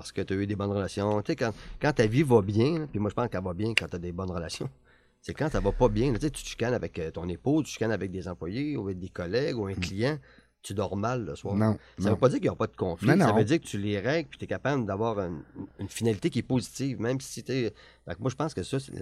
parce 0.00 0.12
que 0.12 0.22
tu 0.22 0.32
as 0.32 0.36
eu 0.36 0.46
des 0.46 0.56
bonnes 0.56 0.70
relations. 0.72 1.20
Tu 1.22 1.32
sais, 1.32 1.36
quand, 1.36 1.52
quand 1.80 1.92
ta 1.92 2.06
vie 2.06 2.22
va 2.22 2.40
bien, 2.42 2.86
puis 2.90 2.98
moi 3.00 3.10
je 3.10 3.14
pense 3.14 3.28
qu'elle 3.28 3.42
va 3.42 3.54
bien 3.54 3.74
quand 3.74 3.86
tu 3.88 3.96
as 3.96 3.98
des 3.98 4.12
bonnes 4.12 4.30
relations, 4.30 4.68
c'est 5.22 5.34
quand 5.34 5.50
ça 5.50 5.60
va 5.60 5.72
pas 5.72 5.88
bien. 5.88 6.12
tu 6.14 6.20
sais, 6.20 6.30
tu 6.30 6.44
chicanes 6.44 6.74
avec 6.74 6.98
euh, 6.98 7.10
ton 7.10 7.28
épouse, 7.28 7.64
tu 7.64 7.72
chicanes 7.72 7.92
avec 7.92 8.10
des 8.10 8.28
employés 8.28 8.76
ou 8.76 8.84
avec 8.84 8.98
des 8.98 9.08
collègues 9.08 9.56
ou 9.58 9.66
un 9.66 9.74
client, 9.74 10.18
tu 10.62 10.74
dors 10.74 10.96
mal 10.96 11.24
le 11.24 11.34
soir. 11.36 11.54
Mm. 11.54 11.58
Non, 11.58 11.78
Ça 11.98 12.04
non. 12.04 12.10
veut 12.14 12.20
pas 12.20 12.28
dire 12.28 12.38
qu'il 12.38 12.48
n'y 12.48 12.54
a 12.54 12.56
pas 12.56 12.66
de 12.66 12.76
conflit. 12.76 13.08
Non, 13.08 13.18
Ça 13.18 13.26
non. 13.32 13.36
veut 13.36 13.44
dire 13.44 13.60
que 13.60 13.66
tu 13.66 13.78
les 13.78 13.98
règles 14.00 14.28
puis 14.28 14.38
tu 14.38 14.44
es 14.44 14.48
capable 14.48 14.86
d'avoir 14.86 15.18
une, 15.20 15.42
une 15.78 15.88
finalité 15.88 16.30
qui 16.30 16.40
est 16.40 16.42
positive, 16.42 17.00
même 17.00 17.20
si 17.20 17.42
tu 17.42 17.52
es. 17.52 17.74
moi, 18.18 18.30
je 18.30 18.34
pense 18.36 18.54
que 18.54 18.62
ça, 18.62 18.78
c'est 18.80 18.92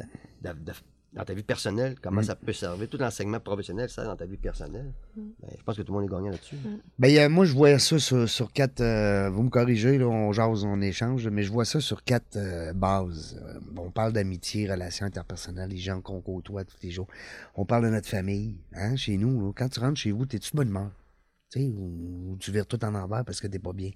la- 0.43 0.53
de- 0.55 0.61
de- 0.65 0.73
dans 1.17 1.25
ta 1.25 1.33
vie 1.35 1.43
personnelle, 1.43 1.97
comment 2.01 2.21
Mm. 2.21 2.25
ça 2.25 2.37
peut 2.37 2.53
servir? 2.53 2.89
Tout 2.89 2.99
l'enseignement 2.99 3.41
professionnel, 3.41 3.89
ça, 3.89 4.05
dans 4.05 4.15
ta 4.15 4.27
vie 4.27 4.37
personnelle. 4.37 4.93
Mm. 5.17 5.21
Ben, 5.41 5.49
je 5.59 5.63
pense 5.65 5.77
que 5.77 5.83
tout 5.83 5.93
le 5.93 5.99
monde 6.01 6.09
est 6.09 6.15
gagnant 6.15 6.31
là-dessus. 6.31 6.57
Ben, 6.99 7.09
y 7.09 7.19
a- 7.19 7.29
moi, 7.29 7.45
je 7.47 7.55
vois 7.55 7.79
ça 7.79 7.99
sur, 7.99 8.29
sur 8.29 8.53
quatre. 8.53 8.81
euh, 8.83 9.31
vous 9.31 9.43
me 9.43 9.49
corrigez, 9.49 9.97
là, 9.99 10.07
on 10.07 10.31
jase, 10.33 10.65
on 10.65 10.81
échange, 10.83 11.27
mais 11.29 11.43
je 11.43 11.51
vois 11.51 11.65
ça 11.65 11.81
sur 11.81 12.05
quatre 12.05 12.37
euh, 12.37 12.73
bases. 12.75 13.41
Euh, 13.43 13.59
on 13.79 13.91
parle 13.91 14.13
d'amitié, 14.13 14.71
relations 14.71 15.07
interpersonnelles, 15.07 15.71
les 15.71 15.79
gens 15.79 16.01
qu'on 16.03 16.21
côtoie 16.21 16.65
tous 16.65 16.77
les 16.83 16.91
jours. 16.91 17.09
On 17.55 17.65
parle 17.65 17.85
de 17.85 17.91
notre 17.91 18.09
famille, 18.09 18.61
hein, 18.75 18.95
chez 18.97 19.17
nous. 19.17 19.41
là. 19.47 19.53
Quand 19.57 19.69
tu 19.71 19.81
rentres 19.81 19.99
chez 19.99 20.13
vous, 20.13 20.27
t'es-tu 20.27 20.51
bonne 20.55 20.69
humeur? 20.69 20.91
Ou, 21.57 22.33
ou 22.33 22.37
tu 22.39 22.53
vires 22.53 22.67
tout 22.67 22.85
en 22.85 22.95
envers 22.95 23.25
parce 23.25 23.41
que 23.41 23.47
t'es 23.47 23.59
pas 23.59 23.73
bien. 23.73 23.91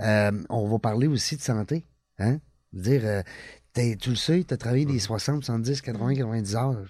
Euh, 0.00 0.32
on 0.50 0.68
va 0.68 0.78
parler 0.78 1.06
aussi 1.06 1.36
de 1.36 1.40
santé, 1.40 1.86
hein? 2.18 2.38
Je 2.72 2.78
veux 2.78 2.82
dire, 2.84 3.02
euh, 3.04 3.22
tu 3.74 4.10
le 4.10 4.16
sais, 4.16 4.44
tu 4.44 4.54
as 4.54 4.56
travaillé 4.56 4.84
des 4.84 4.98
60, 4.98 5.44
70, 5.44 5.80
80, 5.80 6.14
90 6.14 6.56
heures. 6.56 6.86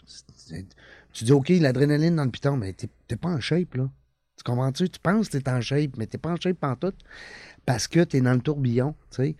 Tu- 1.12 1.24
dis, 1.24 1.32
OK, 1.32 1.48
l'adrénaline 1.50 2.16
dans 2.16 2.24
le 2.24 2.30
piton, 2.30 2.56
mais 2.56 2.72
t'es 2.72 2.88
t'es 3.06 3.16
pas 3.16 3.28
en 3.28 3.40
shape, 3.40 3.74
là. 3.74 3.88
Tu 4.36 4.44
comprends-tu? 4.44 4.88
Tu 4.88 4.98
penses 4.98 5.28
que 5.28 5.36
tu 5.36 5.44
es 5.44 5.48
en 5.50 5.60
shape, 5.60 5.96
mais 5.98 6.06
tu 6.06 6.18
pas 6.18 6.30
en 6.30 6.36
shape 6.36 6.56
pantoute 6.58 6.96
parce 7.64 7.86
que 7.86 8.02
tu 8.02 8.16
es 8.16 8.20
dans 8.20 8.32
le 8.32 8.40
tourbillon. 8.40 8.94
tu 9.10 9.16
sais. 9.16 9.36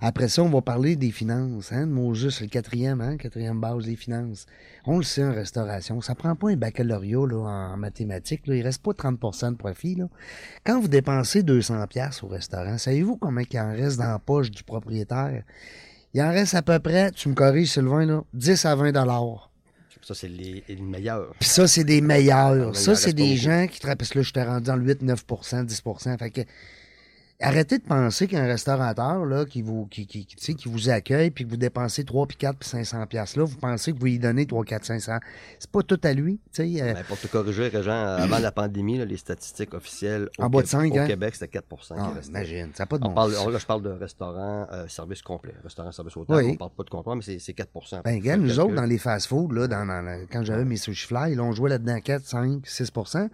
Après 0.00 0.28
ça, 0.28 0.42
on 0.42 0.48
va 0.48 0.62
parler 0.62 0.96
des 0.96 1.10
finances. 1.10 1.72
Hein? 1.72 1.86
Mot 1.86 2.14
juste, 2.14 2.38
c'est 2.38 2.44
le 2.44 2.50
quatrième, 2.50 3.00
hein? 3.00 3.16
quatrième 3.16 3.60
base 3.60 3.84
des 3.84 3.96
finances. 3.96 4.46
On 4.86 4.98
le 4.98 5.02
sait 5.02 5.24
en 5.24 5.32
restauration. 5.32 6.00
Ça 6.00 6.14
prend 6.14 6.34
pas 6.36 6.50
un 6.50 6.56
baccalauréat 6.56 7.26
là, 7.26 7.36
en 7.36 7.76
mathématiques. 7.76 8.46
Là. 8.46 8.54
Il 8.54 8.62
reste 8.62 8.82
pas 8.82 8.92
30% 8.92 9.52
de 9.52 9.56
profit. 9.56 9.96
Là. 9.96 10.08
Quand 10.64 10.80
vous 10.80 10.88
dépensez 10.88 11.42
200$ 11.42 11.86
piastres 11.88 12.24
au 12.24 12.28
restaurant, 12.28 12.78
savez-vous 12.78 13.16
combien 13.16 13.44
il 13.50 13.58
en 13.58 13.72
reste 13.72 13.98
dans 13.98 14.08
la 14.08 14.18
poche 14.18 14.50
du 14.50 14.62
propriétaire? 14.62 15.42
Il 16.14 16.22
en 16.22 16.30
reste 16.30 16.54
à 16.54 16.62
peu 16.62 16.78
près, 16.78 17.10
tu 17.12 17.28
me 17.28 17.34
corriges 17.34 17.72
Sylvain, 17.72 18.06
là, 18.06 18.22
10 18.32 18.64
à 18.64 18.74
20 18.74 18.92
dollars. 18.92 19.50
Ça, 20.02 20.14
c'est 20.14 20.28
les, 20.28 20.62
les 20.68 20.76
meilleurs. 20.76 21.34
Puis 21.40 21.48
ça, 21.48 21.66
c'est 21.66 21.82
des 21.82 22.00
meilleurs. 22.00 22.70
Ah, 22.70 22.78
ça, 22.78 22.92
en 22.92 22.94
c'est 22.94 23.12
des 23.12 23.36
gens 23.36 23.66
qui 23.66 23.80
travaillent. 23.80 23.96
Parce 23.96 24.10
que 24.10 24.20
là, 24.20 24.22
je 24.22 24.32
t'ai 24.32 24.42
rendu 24.42 24.66
dans 24.66 24.76
le 24.76 24.84
8, 24.84 25.02
9% 25.02 25.66
10% 25.66 26.18
Fait 26.18 26.30
que. 26.30 26.40
Arrêtez 27.38 27.76
de 27.78 27.84
penser 27.84 28.26
qu'un 28.28 28.46
restaurateur 28.46 29.26
là, 29.26 29.44
qui, 29.44 29.60
vous, 29.60 29.84
qui, 29.86 30.06
qui, 30.06 30.24
qui, 30.24 30.36
tu 30.36 30.42
sais, 30.44 30.54
qui 30.54 30.68
vous 30.70 30.88
accueille 30.88 31.30
puis 31.30 31.44
que 31.44 31.50
vous 31.50 31.58
dépensez 31.58 32.02
3 32.04 32.26
puis 32.26 32.36
4 32.38 32.56
puis 32.58 32.68
500 32.68 33.06
pièces 33.06 33.36
là, 33.36 33.44
vous 33.44 33.56
pensez 33.58 33.92
que 33.92 33.98
vous 33.98 34.06
lui 34.06 34.18
donnez 34.18 34.46
3, 34.46 34.64
4, 34.64 34.84
500. 34.86 35.18
C'est 35.58 35.70
pas 35.70 35.82
tout 35.82 36.00
à 36.02 36.14
lui. 36.14 36.40
tu 36.52 36.62
sais. 36.74 36.82
euh, 36.82 36.94
Ben, 36.94 37.04
pour 37.04 37.18
te 37.20 37.26
corriger, 37.26 37.68
Régent, 37.68 37.90
avant 37.92 38.38
la 38.38 38.52
pandémie, 38.52 38.96
là, 38.96 39.04
les 39.04 39.18
statistiques 39.18 39.74
officielles 39.74 40.30
au, 40.38 40.44
En 40.44 40.48
bas 40.48 40.60
de 40.60 40.62
Qué- 40.64 40.68
cinq, 40.70 40.92
au 40.94 40.98
hein? 40.98 41.06
Québec, 41.06 41.34
c'était 41.34 41.48
4 41.48 41.66
qui 41.68 41.92
ah, 41.98 42.10
restait. 42.14 42.30
imagine, 42.30 42.70
ça 42.72 42.86
pas 42.86 42.96
de 42.96 43.04
On 43.04 43.08
bon 43.08 43.14
parle, 43.14 43.34
on- 43.44 43.48
là, 43.50 43.58
je 43.58 43.66
parle 43.66 43.82
de 43.82 43.90
restaurant, 43.90 44.66
euh, 44.72 44.88
service 44.88 45.20
complet. 45.20 45.52
Restaurant, 45.62 45.92
service 45.92 46.16
hôtel. 46.16 46.36
Oui. 46.36 46.50
On 46.52 46.56
parle 46.56 46.70
pas 46.70 46.84
de 46.84 46.90
comptoir, 46.90 47.16
mais 47.16 47.22
c'est 47.22 47.38
c'est 47.38 47.52
4 47.52 48.02
Ben, 48.02 48.18
le 48.18 48.36
nous 48.36 48.58
autres, 48.60 48.74
dans 48.74 48.84
les 48.86 48.98
fast-food, 48.98 49.52
là, 49.52 49.68
dans, 49.68 49.84
dans 49.84 50.00
la- 50.00 50.24
quand 50.32 50.42
j'avais 50.42 50.64
mes 50.64 50.76
sushi 50.78 51.06
fly, 51.06 51.34
là, 51.34 51.42
on 51.42 51.52
jouait 51.52 51.68
là-dedans 51.70 52.00
4, 52.00 52.24
5, 52.24 52.66
6% 52.66 53.28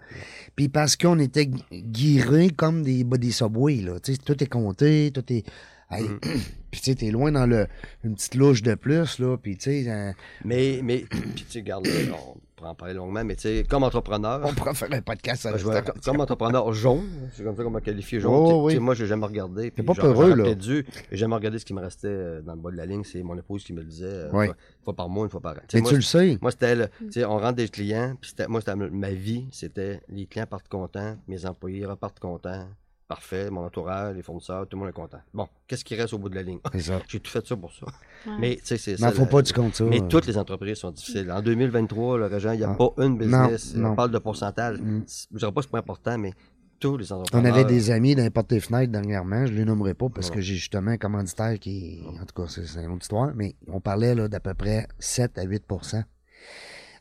Puis 0.57 0.69
parce 0.69 0.97
qu'on 0.97 1.21
était 1.21 1.47
gu- 1.47 1.61
guirés 1.71 2.51
comme 2.51 2.83
des, 2.83 3.05
bah, 3.05 3.17
des 3.17 3.31
subways, 3.31 3.77
là. 3.83 3.92
Tout 4.01 4.43
est 4.43 4.47
compté, 4.49 5.11
tout 5.15 5.25
est. 5.33 5.45
Hey, 5.91 6.05
Mm. 6.05 6.19
Puis 6.71 6.81
tu 6.81 6.91
sais, 6.91 6.95
t'es 6.95 7.11
loin 7.11 7.31
dans 7.33 7.45
le, 7.45 7.67
une 8.03 8.15
petite 8.15 8.35
louche 8.35 8.63
de 8.63 8.75
plus, 8.75 9.19
là. 9.19 9.37
Puis 9.37 9.59
tu 9.59 9.85
sais, 9.85 9.91
euh, 9.91 10.11
Mais, 10.43 10.81
mais, 10.83 11.01
puis 11.11 11.21
tu 11.35 11.45
sais, 11.51 11.59
regarde, 11.59 11.87
là, 11.87 11.93
on 12.35 12.39
pourra 12.57 12.71
en 12.71 12.75
parler 12.75 12.95
longuement, 12.95 13.23
mais 13.23 13.35
tu 13.37 13.43
sais, 13.43 13.67
comme 13.69 13.83
entrepreneur, 13.83 14.41
on 14.43 14.55
pourrait 14.55 14.73
faire 14.73 14.91
un 14.91 15.03
podcast 15.03 15.45
à 15.45 15.51
Ben, 15.51 15.57
restauration. 15.57 15.93
comme 16.03 16.21
entrepreneur 16.23 16.73
jaune, 16.73 17.29
c'est 17.35 17.45
comme 17.45 17.55
ça 17.55 17.63
qu'on 17.63 17.69
m'a 17.69 17.83
qualifié 17.83 18.21
jaune. 18.21 18.33
Oh, 18.35 18.63
oui. 18.65 18.79
moi, 18.79 18.95
j'ai 18.95 19.05
jamais 19.05 19.27
regardé. 19.27 19.71
puis 19.71 19.83
pas 19.85 19.93
peureux, 19.93 20.35
là. 20.35 20.45
J'ai 20.59 20.85
jamais 21.11 21.35
regardé 21.35 21.59
ce 21.59 21.67
qui 21.67 21.75
me 21.75 21.81
restait 21.83 22.07
euh, 22.09 22.41
dans 22.41 22.55
le 22.55 22.61
bas 22.63 22.71
de 22.71 22.77
la 22.79 22.87
ligne. 22.87 23.05
C'est 23.05 23.23
mon 23.23 23.37
épouse 23.37 23.63
qui 23.63 23.75
me 23.75 23.81
le 23.81 23.85
disait. 23.87 24.07
euh, 24.07 24.31
Oui. 24.33 24.47
une, 24.47 24.55
fois, 24.85 24.97
par 24.97 25.11
mois, 25.11 25.25
une 25.25 25.31
fois 25.31 25.43
par 25.43 25.53
an. 25.53 25.57
Tu 25.69 25.77
sais, 25.77 25.77
Mais 25.77 25.81
moi, 25.83 25.91
tu 25.91 25.97
le 25.97 26.03
sais. 26.03 26.39
moi, 26.41 26.51
c'était, 26.53 26.75
le- 26.75 26.89
tu 27.01 27.13
sais, 27.13 27.25
on 27.27 27.37
rentre 27.37 27.57
des 27.57 27.69
clients, 27.69 28.17
puis 28.19 28.31
c'était- 28.31 28.47
moi, 28.49 28.63
c'était 28.63 28.77
ma 28.77 29.11
vie, 29.11 29.47
c'était 29.53 30.01
les 30.09 30.25
clients 30.25 30.47
partent 30.47 30.69
contents, 30.69 31.19
mes 31.29 31.45
employés 31.45 31.85
repartent 31.85 32.19
contents. 32.19 32.67
Parfait, 33.15 33.51
mon 33.51 33.65
entourage, 33.67 34.17
les 34.17 34.23
fournisseurs, 34.23 34.67
tout 34.67 34.77
le 34.77 34.81
monde 34.81 34.89
est 34.89 34.93
content. 34.95 35.19
Bon, 35.35 35.47
qu'est-ce 35.67 35.85
qui 35.85 35.95
reste 35.95 36.15
au 36.15 36.19
bout 36.19 36.29
de 36.31 36.35
la 36.35 36.43
ligne? 36.43 36.61
J'ai 37.09 37.21
tout 37.21 37.31
fait 37.31 37.47
ça 37.47 37.57
pour 37.57 37.71
ça. 37.73 37.85
Ouais. 38.27 38.37
Mais, 38.41 38.57
tu 38.57 38.63
sais, 38.65 38.79
c'est 38.79 38.93
Mais 38.93 38.97
ça. 38.97 39.13
faut 39.13 39.23
la- 39.23 39.27
pas 39.27 39.45
ça. 39.45 39.85
mais 39.85 40.01
euh. 40.01 40.07
toutes 40.09 40.27
les 40.27 40.39
entreprises 40.39 40.79
sont 40.79 40.91
difficiles. 40.93 41.31
En 41.31 41.43
2023, 41.43 42.17
le 42.19 42.27
régent, 42.27 42.53
il 42.53 42.59
n'y 42.59 42.65
a 42.65 42.71
Ah. 42.71 42.75
pas 42.75 42.91
une 43.05 43.19
business. 43.19 43.75
Non, 43.75 43.83
non. 43.83 43.91
On 43.91 43.95
parle 43.97 44.11
de 44.13 44.19
pourcentage. 44.19 44.79
Mm. 44.81 45.03
Je 45.33 45.37
dirais 45.39 45.53
pas 45.53 45.61
que 45.61 45.67
c'est 45.67 45.71
pas 45.73 45.79
important, 45.81 46.17
mais 46.17 46.33
tous 46.81 46.97
les 46.97 47.13
On 47.13 47.17
entrepreneurs. 47.21 47.55
avait 47.55 47.65
des 47.67 47.91
amis 47.91 48.15
dans 48.15 48.23
les 48.23 48.31
portes 48.31 48.49
des 48.51 48.61
fenêtres 48.61 48.91
dernièrement, 48.91 49.45
je 49.47 49.53
ne 49.53 49.59
les 49.59 49.65
nommerai 49.67 49.93
pas 49.95 50.09
parce 50.09 50.31
que 50.31 50.41
j'ai 50.41 50.55
justement 50.55 50.93
un 50.93 50.97
commanditaire 50.97 51.59
qui. 51.59 52.03
En 52.21 52.25
tout 52.25 52.35
cas, 52.43 52.49
c'est 52.49 52.63
une 52.83 52.93
autre 52.93 53.03
histoire, 53.03 53.33
mais 53.35 53.55
on 53.69 53.81
parlait 53.81 54.15
là, 54.15 54.27
d'à 54.29 54.41
peu 54.41 54.55
près 54.55 54.89
7 54.99 55.37
à 55.39 55.45
8% 55.45 56.03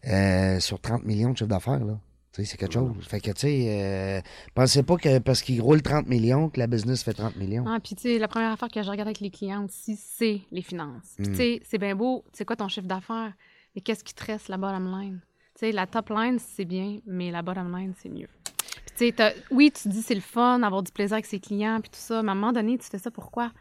euh, 0.08 0.60
sur 0.60 0.80
30 0.82 1.06
millions 1.06 1.32
de 1.32 1.38
chiffre 1.38 1.48
d'affaires. 1.50 1.84
là. 1.86 1.98
Tu 2.34 2.44
sais, 2.44 2.52
c'est 2.52 2.58
quelque 2.58 2.74
chose. 2.74 2.94
Fait 3.08 3.20
que, 3.20 3.32
tu 3.32 3.40
sais, 3.42 3.66
euh, 3.68 4.22
pensez 4.56 4.84
pas 4.84 4.96
que 4.96 5.20
parce 5.20 5.42
qu'il 5.42 5.62
roule 5.62 5.82
30 5.82 6.08
millions 6.08 6.50
que 6.50 6.60
la 6.60 6.68
business 6.68 7.04
fait 7.04 7.14
30 7.14 7.36
millions. 7.36 7.66
Ah, 7.68 7.80
puis 7.84 7.94
tu 7.96 8.04
sais, 8.04 8.20
la 8.20 8.30
première 8.30 8.52
affaire 8.52 8.70
que 8.70 8.82
je 8.82 8.90
regarde 8.90 9.10
avec 9.10 9.20
les 9.20 9.30
clients 9.30 9.66
aussi, 9.66 9.98
c'est 9.98 10.40
les 10.52 10.62
finances. 10.62 11.16
Puis 11.18 11.28
Mm. 11.28 11.32
tu 11.32 11.36
sais, 11.38 11.62
c'est 11.70 11.78
bien 11.78 11.94
beau, 11.96 12.24
c'est 12.32 12.46
quoi 12.46 12.56
ton 12.56 12.70
chiffre 12.70 12.88
d'affaires, 12.88 13.34
mais 13.76 13.82
qu'est-ce 13.82 14.04
qui 14.06 14.14
te 14.14 14.24
reste, 14.24 14.48
la 14.48 14.56
bottom 14.58 14.90
line? 14.98 15.20
Tu 15.56 15.66
sais, 15.66 15.72
la 15.74 15.86
top 15.88 16.10
line, 16.10 16.40
c'est 16.40 16.64
bien, 16.66 17.00
mais 17.06 17.32
la 17.32 17.42
bottom 17.42 17.76
line, 17.78 17.94
c'est 18.02 18.08
mieux. 18.10 18.30
Puis 18.96 19.12
tu 19.12 19.18
sais, 19.18 19.36
oui, 19.52 19.70
tu 19.72 19.90
dis 19.90 20.02
c'est 20.02 20.16
le 20.16 20.22
fun, 20.22 20.64
avoir 20.64 20.84
du 20.84 20.92
plaisir 20.94 21.16
avec 21.16 21.26
ses 21.26 21.42
clients, 21.42 21.80
puis 21.82 21.90
tout 21.90 22.00
ça, 22.00 22.24
mais 22.24 22.30
à 22.30 22.32
un 22.32 22.36
moment 22.36 22.54
donné, 22.54 22.78
tu 22.78 22.88
fais 22.88 22.98
ça 22.98 23.12
pourquoi? 23.12 23.52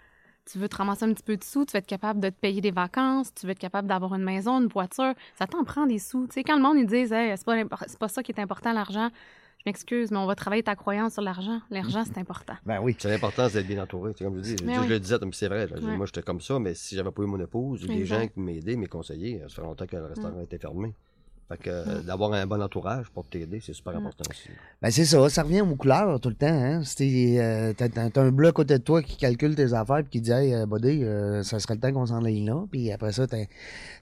Tu 0.51 0.59
veux 0.59 0.69
te 0.69 0.77
ramasser 0.77 1.05
un 1.05 1.13
petit 1.13 1.23
peu 1.23 1.37
de 1.37 1.45
sous, 1.45 1.65
tu 1.65 1.73
veux 1.73 1.79
être 1.79 1.87
capable 1.87 2.21
de 2.21 2.29
te 2.29 2.35
payer 2.35 2.61
des 2.61 2.71
vacances, 2.71 3.33
tu 3.35 3.47
veux 3.47 3.53
être 3.53 3.59
capable 3.59 3.87
d'avoir 3.89 4.15
une 4.15 4.25
maison, 4.25 4.61
une 4.61 4.69
voiture. 4.69 5.15
Ça 5.39 5.47
t'en 5.47 5.65
prend 5.65 5.87
des 5.87 5.99
sous. 5.99 6.27
Tu 6.27 6.35
sais, 6.35 6.45
quand 6.45 6.57
le 6.57 6.63
monde, 6.63 6.79
ils 6.79 6.87
disent, 6.87 7.13
hey, 7.13 7.37
c'est 7.37 7.45
pas, 7.45 7.57
c'est 7.87 7.99
pas 7.99 8.09
ça 8.09 8.23
qui 8.23 8.33
est 8.33 8.41
important, 8.41 8.73
l'argent, 8.73 9.11
je 9.59 9.63
m'excuse, 9.67 10.11
mais 10.11 10.17
on 10.17 10.27
va 10.27 10.35
travailler 10.35 10.63
ta 10.63 10.75
croyance 10.75 11.13
sur 11.13 11.23
l'argent. 11.23 11.61
L'argent, 11.71 12.03
c'est 12.07 12.19
important. 12.19 12.55
Ben 12.65 12.81
oui. 12.81 12.97
C'est 12.99 13.11
l'importance 13.11 13.53
d'être 13.53 13.67
bien 13.67 13.83
entouré. 13.83 14.13
C'est 14.17 14.25
comme 14.25 14.37
je 14.37 14.41
dis, 14.41 14.57
je, 14.59 14.89
le 14.89 14.99
disais, 14.99 15.19
mais 15.23 15.33
c'est 15.33 15.49
vrai. 15.49 15.67
là. 15.67 15.79
Moi, 15.81 16.07
j'étais 16.07 16.23
comme 16.23 16.41
ça, 16.41 16.59
mais 16.59 16.75
si 16.75 16.97
j'avais 16.97 17.11
pas 17.11 17.23
eu 17.23 17.27
mon 17.27 17.39
épouse, 17.39 17.87
des 17.87 17.93
Exact. 17.93 18.21
gens 18.23 18.29
qui 18.29 18.41
m'aidaient, 18.41 18.77
mes 18.77 18.87
conseillers, 18.87 19.43
ça 19.49 19.57
fait 19.57 19.63
longtemps 19.63 19.87
que 19.87 19.97
le 19.97 20.07
restaurant 20.07 20.41
était 20.41 20.59
fermé. 20.59 20.95
Fait 21.51 21.57
que 21.59 21.71
Mm. 21.71 21.89
euh, 21.89 22.03
d'avoir 22.03 22.33
un 22.33 22.47
bon 22.47 22.63
entourage 22.63 23.11
pour 23.11 23.27
t'aider, 23.27 23.61
c'est 23.61 23.73
super 23.73 23.97
important 23.97 24.23
aussi. 24.31 24.49
Ben 24.81 24.91
c'est 24.93 25.05
ça, 25.05 25.29
ça 25.29 25.43
revient 25.43 25.63
aux 25.63 25.75
couleurs 25.75 26.21
tout 26.21 26.29
le 26.29 26.37
temps. 26.37 26.47
Hein? 26.47 26.85
Si 26.85 27.39
euh, 27.41 27.73
t'as, 27.77 27.89
un 28.23 28.31
bleu 28.31 28.49
à 28.49 28.53
côté 28.53 28.79
de 28.79 28.83
toi 28.85 29.03
qui 29.03 29.17
calcule 29.17 29.57
tes 29.57 29.73
affaires 29.73 29.99
et 29.99 30.05
qui 30.05 30.21
dit 30.21 30.31
Hey, 30.31 30.55
euh, 30.55 30.65
buddy, 30.67 31.03
ça 31.45 31.59
serait 31.59 31.75
le 31.75 31.81
temps 31.81 31.93
qu'on 31.93 32.07
s'en 32.07 32.25
aille 32.25 32.45
là. 32.45 32.65
Puis 32.71 32.93
après 32.93 33.11
ça, 33.11 33.27
t'as, 33.27 33.45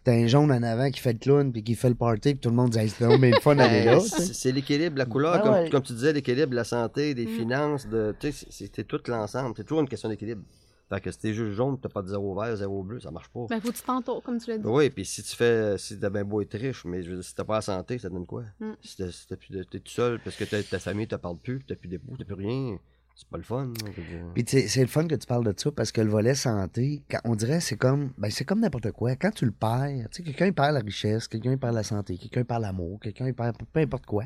t'as 0.05 0.13
un 0.13 0.27
jaune 0.27 0.53
en 0.53 0.63
avant 0.63 0.91
qui 0.91 1.01
fait 1.01 1.15
le 1.15 1.19
clown 1.21 1.51
puis 1.51 1.63
qui 1.65 1.75
fait 1.75 1.89
le 1.89 1.95
party 1.95 2.35
puis 2.35 2.39
tout 2.41 2.51
le 2.51 2.57
monde 2.57 2.69
dit 2.71 2.79
hey, 2.81 2.91
c'est 2.91 3.07
bien 3.19 3.31
le 3.31 3.41
fun 3.41 3.55
d'aller 3.57 3.85
là. 3.87 3.95
Ben, 3.95 4.01
c'est 4.01 4.35
c'est 4.35 4.53
l'équilibre, 4.53 4.99
la 4.99 5.07
couleur, 5.07 5.33
Ben 5.39 5.41
comme, 5.43 5.53
ouais. 5.55 5.71
comme 5.71 5.83
tu 5.83 5.95
disais, 5.95 6.13
l'équilibre, 6.13 6.53
la 6.55 6.65
santé, 6.65 7.15
des 7.15 7.25
Mm. 7.25 7.29
finances, 7.39 7.87
de, 7.89 8.15
c'est 8.51 8.87
tout 8.87 9.01
l'ensemble. 9.09 9.55
C'est 9.57 9.65
toujours 9.65 9.81
une 9.81 9.89
question 9.89 10.11
d'équilibre. 10.11 10.43
Fait 10.89 11.01
que 11.03 11.11
si 11.11 11.19
t'es 11.19 11.35
juste 11.35 11.53
jaune, 11.53 11.79
t'as 11.79 11.89
pas 11.91 12.01
de 12.03 12.09
zéro 12.09 12.35
vert, 12.41 12.57
zéro 12.57 12.83
bleu, 12.83 12.99
ça 13.01 13.11
marche 13.11 13.29
pas. 13.29 13.47
Ben, 13.51 13.61
faut 13.61 13.71
que 13.71 13.77
tu 13.77 13.83
t'entoures, 13.83 14.23
comme 14.23 14.39
tu 14.39 14.49
l'as 14.51 14.57
dit. 14.59 14.67
Oui, 14.67 14.89
puis 14.89 15.05
si 15.05 15.23
tu 15.23 15.37
fais, 15.37 15.77
si 15.77 15.99
t'as 16.01 16.09
bien 16.11 16.25
beau 16.25 16.41
être 16.41 16.57
riche, 16.57 16.85
mais 16.87 17.03
je 17.03 17.11
veux 17.11 17.17
dire, 17.17 17.25
si 17.25 17.35
t'as 17.35 17.45
pas 17.45 17.57
la 17.57 17.61
santé, 17.63 17.99
ça 17.99 18.09
donne 18.09 18.25
quoi? 18.27 18.45
Mm. 18.61 18.73
Si 18.83 18.97
t'as- 18.97 19.13
si 19.13 19.27
t'as 19.27 19.37
plus 19.37 19.51
de- 19.51 19.63
t'es 19.65 19.81
tout 19.81 19.93
seul 19.93 20.19
parce 20.25 20.37
que 20.37 20.45
ta 20.45 20.79
famille 20.79 21.07
te 21.07 21.17
parle 21.17 21.37
plus, 21.39 21.61
t'as 21.67 21.75
plus 21.75 21.89
d'époux, 21.89 22.17
t'as 22.17 22.25
plus 22.25 22.35
rien, 22.35 22.79
c'est 23.15 23.29
pas 23.29 23.37
le 23.37 23.43
fun. 23.43 23.71
hein. 23.85 24.33
Puis 24.35 24.45
c'est 24.47 24.81
le 24.81 24.87
fun 24.87 25.07
que 25.07 25.15
tu 25.17 25.27
parles 25.27 25.45
de 25.45 25.53
ça 25.55 25.71
parce 25.73 25.93
que 25.93 26.01
le 26.01 26.09
volet 26.11 26.35
santé, 26.35 27.03
quand, 27.11 27.21
on 27.25 27.35
dirait 27.35 27.61
c'est 27.61 27.77
comme 27.77 28.13
ben 28.17 28.31
c'est 28.31 28.45
comme 28.47 28.61
n'importe 28.61 28.93
quoi. 28.93 29.15
Quand 29.17 29.33
tu 29.33 29.45
le 29.45 29.51
perds, 29.53 30.09
tu 30.11 30.19
sais, 30.19 30.23
quelqu'un 30.23 30.47
il 30.47 30.55
perd 30.55 30.73
la 30.73 30.81
richesse, 30.81 31.29
quelqu'un 31.29 31.53
il 31.53 31.59
perd 31.59 31.75
la 31.75 31.83
santé, 31.83 32.17
quelqu'un 32.17 32.41
il 32.41 32.47
perd 32.47 32.63
l'amour, 32.63 32.99
quelqu'un 33.01 33.27
il 33.27 33.35
perd 33.35 33.57
peu 33.73 33.81
importe 33.81 34.07
quoi. 34.07 34.25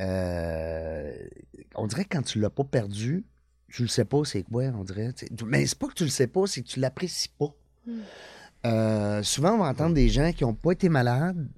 Euh, 0.00 1.12
on 1.74 1.86
dirait 1.86 2.04
que 2.04 2.16
quand 2.16 2.22
tu 2.22 2.40
l'as 2.40 2.50
pas 2.50 2.64
perdu, 2.64 3.24
tu 3.74 3.82
le 3.82 3.88
sais 3.88 4.04
pas 4.04 4.24
c'est 4.24 4.44
quoi, 4.44 4.62
on 4.66 4.84
dirait. 4.84 5.12
Mais 5.46 5.66
c'est 5.66 5.78
pas 5.78 5.88
que 5.88 5.94
tu 5.94 6.04
le 6.04 6.10
sais 6.10 6.28
pas, 6.28 6.46
c'est 6.46 6.62
que 6.62 6.68
tu 6.68 6.78
l'apprécies 6.78 7.30
pas. 7.36 7.52
Mm. 7.86 7.92
Euh, 8.66 9.22
souvent, 9.24 9.54
on 9.54 9.58
va 9.58 9.68
entendre 9.68 9.94
des 9.94 10.08
gens 10.08 10.32
qui 10.32 10.44
ont 10.44 10.54
pas 10.54 10.72
été 10.72 10.88
malades. 10.88 11.48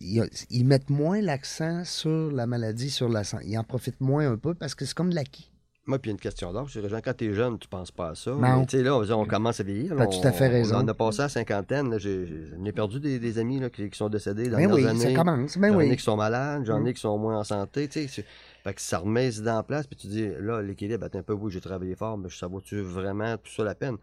Ils, 0.00 0.28
ils 0.48 0.64
mettent 0.64 0.88
moins 0.88 1.20
l'accent 1.20 1.84
sur 1.84 2.32
la 2.32 2.46
maladie, 2.46 2.90
sur 2.90 3.10
la 3.10 3.24
santé. 3.24 3.44
Ils 3.48 3.58
en 3.58 3.64
profitent 3.64 4.00
moins 4.00 4.30
un 4.32 4.38
peu 4.38 4.54
parce 4.54 4.74
que 4.74 4.86
c'est 4.86 4.94
comme 4.94 5.10
de 5.10 5.14
l'acquis. 5.14 5.50
Moi, 5.88 6.00
puis 6.00 6.08
il 6.10 6.10
y 6.10 6.14
a 6.14 6.16
une 6.16 6.20
question 6.20 6.52
d'âge. 6.52 6.70
C'est 6.72 7.02
quand 7.02 7.14
t'es 7.16 7.32
jeune, 7.32 7.58
tu 7.60 7.68
penses 7.68 7.92
pas 7.92 8.08
à 8.10 8.14
ça. 8.16 8.32
Non. 8.32 8.40
Mais 8.40 8.66
tu 8.66 8.76
sais, 8.76 8.82
là, 8.82 8.96
on, 8.96 9.08
on 9.08 9.24
commence 9.24 9.60
à 9.60 9.62
vieillir. 9.62 9.94
T'as 9.96 10.06
tout 10.08 10.18
à 10.26 10.32
fait 10.32 10.48
on- 10.48 10.50
raison. 10.50 10.76
On 10.82 10.88
a 10.88 10.94
passé 10.94 11.20
à 11.20 11.22
la 11.24 11.28
cinquantaine. 11.28 11.96
J'ai 11.98 12.26
ai 12.64 12.72
perdu 12.72 12.98
des, 12.98 13.20
des 13.20 13.38
amis 13.38 13.60
là, 13.60 13.70
qui, 13.70 13.88
qui 13.88 13.96
sont 13.96 14.08
décédés 14.08 14.48
dans 14.48 14.56
Ben 14.58 14.66
les 14.68 14.74
oui, 14.74 14.82
ça 14.82 14.90
années. 14.90 15.14
commence. 15.14 15.56
Ben 15.56 15.72
J'en 15.72 15.80
ai 15.80 15.88
oui. 15.90 15.96
qui 15.96 16.02
sont 16.02 16.16
malades, 16.16 16.64
j'en 16.66 16.80
Mm. 16.80 16.86
ai 16.88 16.94
qui 16.94 17.00
sont 17.00 17.16
moins 17.18 17.38
en 17.38 17.44
santé, 17.44 17.86
tu 17.86 18.00
sais. 18.00 18.08
c'est- 18.08 18.24
Fait 18.64 18.74
que 18.74 18.80
ça 18.80 18.98
remet 18.98 19.28
idées 19.32 19.48
en 19.50 19.62
place, 19.62 19.86
puis 19.86 19.94
tu 19.94 20.08
dis, 20.08 20.28
là, 20.40 20.60
l'équilibre, 20.60 21.04
attends 21.06 21.20
un 21.20 21.22
peu, 21.22 21.34
oui, 21.34 21.52
j'ai 21.52 21.60
travaillé 21.60 21.94
fort, 21.94 22.18
mais 22.18 22.28
ça 22.30 22.48
vaut-tu 22.48 22.80
vraiment 22.80 23.36
tout 23.36 23.52
ça 23.52 23.62
la 23.62 23.76
peine? 23.76 23.96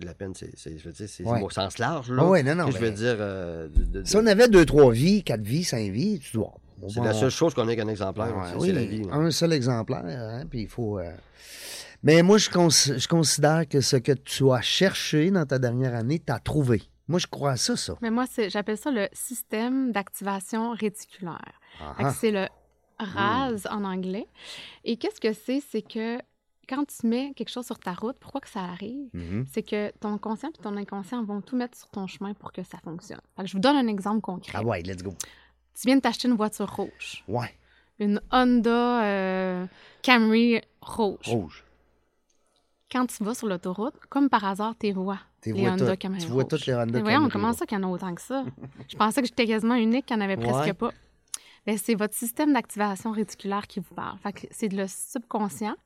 La 0.00 0.14
peine, 0.14 0.34
c'est, 0.36 0.56
c'est- 0.56 0.78
je 0.78 0.84
veux 0.84 0.92
dire, 0.92 1.08
c'est 1.08 1.24
Ouais. 1.24 1.42
au 1.42 1.50
sens 1.50 1.78
large, 1.78 2.12
là. 2.12 2.22
Ah 2.24 2.28
ouais, 2.28 2.44
non, 2.44 2.54
non, 2.54 2.66
Que 2.66 2.70
je 2.74 2.78
veux 2.78 2.90
ben- 2.90 2.94
dire, 2.94 3.16
euh, 3.18 3.66
de- 3.66 3.82
de- 4.02 4.04
Si 4.04 4.16
on 4.16 4.24
avait 4.26 4.48
deux, 4.48 4.64
trois 4.64 4.92
vies, 4.92 5.24
quatre 5.24 5.40
vies, 5.42 5.64
cinq 5.64 5.90
vies, 5.90 6.20
tu 6.20 6.36
dois. 6.36 6.54
C'est 6.88 7.00
la 7.00 7.12
seule 7.14 7.30
chose 7.30 7.54
qu'on 7.54 7.68
ait 7.68 7.76
qu'un 7.76 7.88
exemplaire, 7.88 8.36
Ouais, 8.36 8.42
c'est, 8.50 8.56
oui, 8.56 8.66
c'est 8.68 8.72
la 8.74 8.84
vie. 8.84 9.02
un 9.10 9.30
seul 9.30 9.52
exemplaire, 9.52 10.04
hein, 10.06 10.44
puis 10.48 10.62
il 10.62 10.68
faut. 10.68 10.98
euh, 10.98 11.10
Mais 12.02 12.22
moi, 12.22 12.38
je, 12.38 12.48
cons- 12.50 12.68
je 12.70 13.08
considère 13.08 13.68
que 13.68 13.80
ce 13.80 13.96
que 13.96 14.12
tu 14.12 14.50
as 14.52 14.60
cherché 14.60 15.30
dans 15.30 15.44
ta 15.46 15.58
dernière 15.58 15.94
année, 15.94 16.20
tu 16.24 16.32
as 16.32 16.38
trouvé. 16.38 16.82
Moi, 17.08 17.18
je 17.18 17.26
crois 17.26 17.52
à 17.52 17.56
ça, 17.56 17.76
ça. 17.76 17.94
Mais 18.02 18.10
moi, 18.10 18.26
c'est- 18.30 18.50
j'appelle 18.50 18.76
ça 18.78 18.90
le 18.90 19.08
système 19.12 19.90
d'activation 19.92 20.72
réticulaire. 20.72 21.60
Que 21.96 22.04
Ah, 22.04 22.12
C'est 22.12 22.30
le 22.30 22.46
RAS 22.98 23.66
en 23.70 23.84
anglais. 23.84 24.26
Et 24.84 24.96
qu'est-ce 24.96 25.20
que 25.20 25.32
c'est? 25.32 25.60
C'est 25.70 25.82
que 25.82 26.18
quand 26.68 26.84
tu 26.86 27.06
mets 27.06 27.32
quelque 27.34 27.48
chose 27.50 27.64
sur 27.66 27.78
ta 27.78 27.92
route, 27.94 28.16
pourquoi 28.20 28.40
que 28.42 28.48
ça 28.48 28.60
arrive? 28.60 29.08
mhm. 29.14 29.46
C'est 29.50 29.62
que 29.62 29.90
ton 30.00 30.18
conscient 30.18 30.50
et 30.50 30.62
ton 30.62 30.76
inconscient 30.76 31.24
vont 31.24 31.40
tout 31.40 31.56
mettre 31.56 31.78
sur 31.78 31.88
ton 31.88 32.06
chemin 32.06 32.34
pour 32.34 32.52
que 32.52 32.62
ça 32.62 32.78
fonctionne. 32.84 33.20
Que 33.38 33.46
je 33.46 33.52
vous 33.54 33.58
donne 33.60 33.76
un 33.76 33.86
exemple 33.88 34.20
concret. 34.20 34.52
Ah 34.54 34.62
ouais, 34.62 34.82
let's 34.82 35.02
go. 35.02 35.14
Tu 35.80 35.86
viens 35.86 35.96
de 35.96 36.00
t'acheter 36.00 36.28
une 36.28 36.34
voiture 36.34 36.70
rouge. 36.74 37.22
Ouais, 37.28 37.54
Une 37.98 38.20
Honda 38.32 39.04
euh, 39.04 39.66
Camry 40.02 40.60
rouge. 40.80 41.18
rouge. 41.26 41.64
Quand 42.90 43.06
tu 43.06 43.22
vas 43.22 43.34
sur 43.34 43.46
l'autoroute, 43.46 43.94
comme 44.08 44.28
par 44.28 44.44
hasard, 44.44 44.74
tu 44.78 44.90
vois 44.92 45.18
les 45.46 45.52
vois 45.52 45.70
Honda 45.70 45.92
tout. 45.92 45.98
Camry 45.98 46.18
Tu 46.20 46.26
vois 46.28 46.44
toutes 46.44 46.66
les 46.66 46.74
Honda 46.74 47.00
Mais 47.02 47.12
Camry 47.14 47.30
comment 47.30 47.48
rouges. 47.48 47.56
ça 47.58 47.66
qu'il 47.66 47.78
y 47.78 47.80
en 47.80 47.88
a 47.88 47.92
autant 47.92 48.14
que 48.14 48.22
ça? 48.22 48.44
Je 48.88 48.96
pensais 48.96 49.20
que 49.20 49.28
j'étais 49.28 49.46
quasiment 49.46 49.74
unique, 49.74 50.06
qu'il 50.06 50.16
n'y 50.16 50.22
en 50.22 50.24
avait 50.24 50.36
presque 50.36 50.58
Ouais. 50.64 50.72
pas. 50.72 50.90
Ben, 51.66 51.76
c'est 51.76 51.94
votre 51.94 52.14
système 52.14 52.52
d'activation 52.54 53.12
réticulaire 53.12 53.66
qui 53.66 53.80
vous 53.80 53.94
parle. 53.94 54.18
Fait 54.18 54.32
que 54.32 54.46
c'est 54.50 54.72
le 54.72 54.86
subconscient 54.88 55.76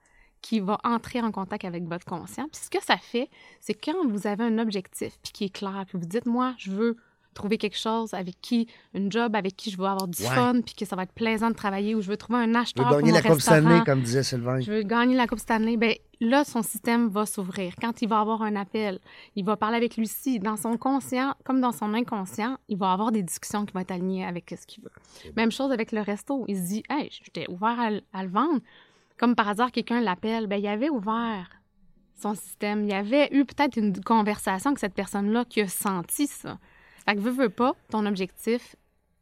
qui 0.40 0.61
va 0.61 0.78
entrer 0.85 1.20
en 1.20 1.33
contact 1.33 1.64
avec 1.64 1.85
votre 1.85 2.05
conscient. 2.05 2.46
Puis 2.52 2.62
ce 2.64 2.70
que 2.70 2.83
ça 2.83 2.96
fait, 2.96 3.28
c'est 3.61 3.74
quand 3.74 4.07
vous 4.09 4.26
avez 4.26 4.44
un 4.44 4.59
objectif 4.59 5.18
puis 5.22 5.33
qui 5.33 5.44
est 5.44 5.48
clair, 5.55 5.85
puis 5.88 5.98
vous 5.98 6.07
dites, 6.07 6.26
moi, 6.26 6.55
je 6.57 6.70
veux 6.70 6.96
trouver 7.35 7.59
quelque 7.59 7.79
chose 7.79 8.14
avec 8.14 8.40
qui, 8.40 8.68
une 8.95 9.11
job 9.11 9.35
avec 9.35 9.57
qui 9.57 9.71
je 9.71 9.79
veux 9.79 9.87
avoir 9.87 10.09
du 10.09 10.23
Ouais. 10.23 10.29
fun, 10.29 10.61
puis 10.61 10.75
que 10.75 10.85
ça 10.85 10.97
va 10.97 11.05
être 11.05 11.12
plaisant 11.12 11.51
de 11.51 11.55
travailler, 11.55 11.95
ou 11.95 12.01
je 12.01 12.09
veux 12.09 12.16
trouver 12.16 12.38
un 12.38 12.55
acheteur 12.55 12.85
veux 12.85 12.90
pour 12.90 12.99
gagner 12.99 13.12
mon 13.12 13.18
la 13.18 13.23
Coupe. 13.23 13.40
Stanley, 13.40 13.81
comme 13.85 14.03
disait 14.03 14.23
Sylvain. 14.23 14.61
Je 14.61 14.73
veux 14.73 14.83
gagner 14.83 15.16
la 15.16 15.27
Coupe 15.27 15.38
Stanley. 15.38 15.77
Ben 15.77 15.95
là, 16.21 16.45
son 16.45 16.62
système 16.62 17.09
va 17.09 17.27
s'ouvrir. 17.27 17.75
Quand 17.81 18.03
il 18.03 18.09
va 18.09 18.21
avoir 18.21 18.42
un 18.42 18.57
appel, 18.57 19.01
il 19.37 19.45
va 19.45 19.57
parler 19.57 19.77
avec 19.77 19.97
Lucie. 19.97 20.38
Dans 20.38 20.57
son 20.57 20.77
conscient, 20.77 21.35
comme 21.45 21.61
dans 21.61 21.73
son 21.73 21.95
inconscient, 21.95 22.59
il 22.68 22.79
va 22.79 22.92
avoir 22.92 23.12
des 23.12 23.23
discussions 23.23 23.66
qui 23.66 23.73
vont 23.73 23.81
être 23.81 23.90
alignées 23.90 24.25
avec 24.25 24.55
ce 24.59 24.66
qu'il 24.66 24.83
veut. 24.83 25.33
Même 25.37 25.51
chose 25.51 25.73
avec 25.73 25.92
le 25.92 26.01
resto. 26.01 26.45
Il 26.49 26.57
se 26.57 26.68
dit, 26.68 26.83
hey, 26.88 27.09
j'étais 27.11 27.49
ouvert 27.51 27.79
à, 28.12 28.23
le 28.23 28.29
vendre. 28.31 28.61
Comme 29.18 29.35
par 29.35 29.49
hasard, 29.49 29.73
quelqu'un 29.73 30.01
l'appelle. 30.01 30.47
Ben 30.47 30.57
il 30.57 30.66
avait 30.66 30.90
ouvert 30.90 31.51
son 32.21 32.35
système. 32.35 32.85
Il 32.85 32.90
y 32.90 32.95
avait 32.95 33.29
eu 33.33 33.45
peut-être 33.45 33.77
une 33.77 34.01
conversation 34.03 34.71
avec 34.71 34.79
cette 34.79 34.95
personne-là 34.95 35.45
qui 35.45 35.61
a 35.61 35.68
senti 35.68 36.27
ça. 36.27 36.59
Fait 37.05 37.15
que 37.17 37.21
veux, 37.21 37.31
veux 37.31 37.49
pas, 37.51 37.75
ton 37.91 38.07
objectif 38.07 38.77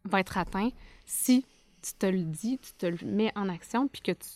va 0.04 0.20
être 0.20 0.36
atteint 0.38 0.68
si 1.06 1.44
tu 1.82 1.92
te 1.94 2.06
le 2.06 2.22
dis, 2.24 2.58
tu 2.58 2.72
te 2.74 2.86
le 2.86 2.98
mets 3.06 3.32
en 3.36 3.48
action, 3.48 3.88
puis 3.88 4.02
que 4.02 4.12
tu, 4.12 4.28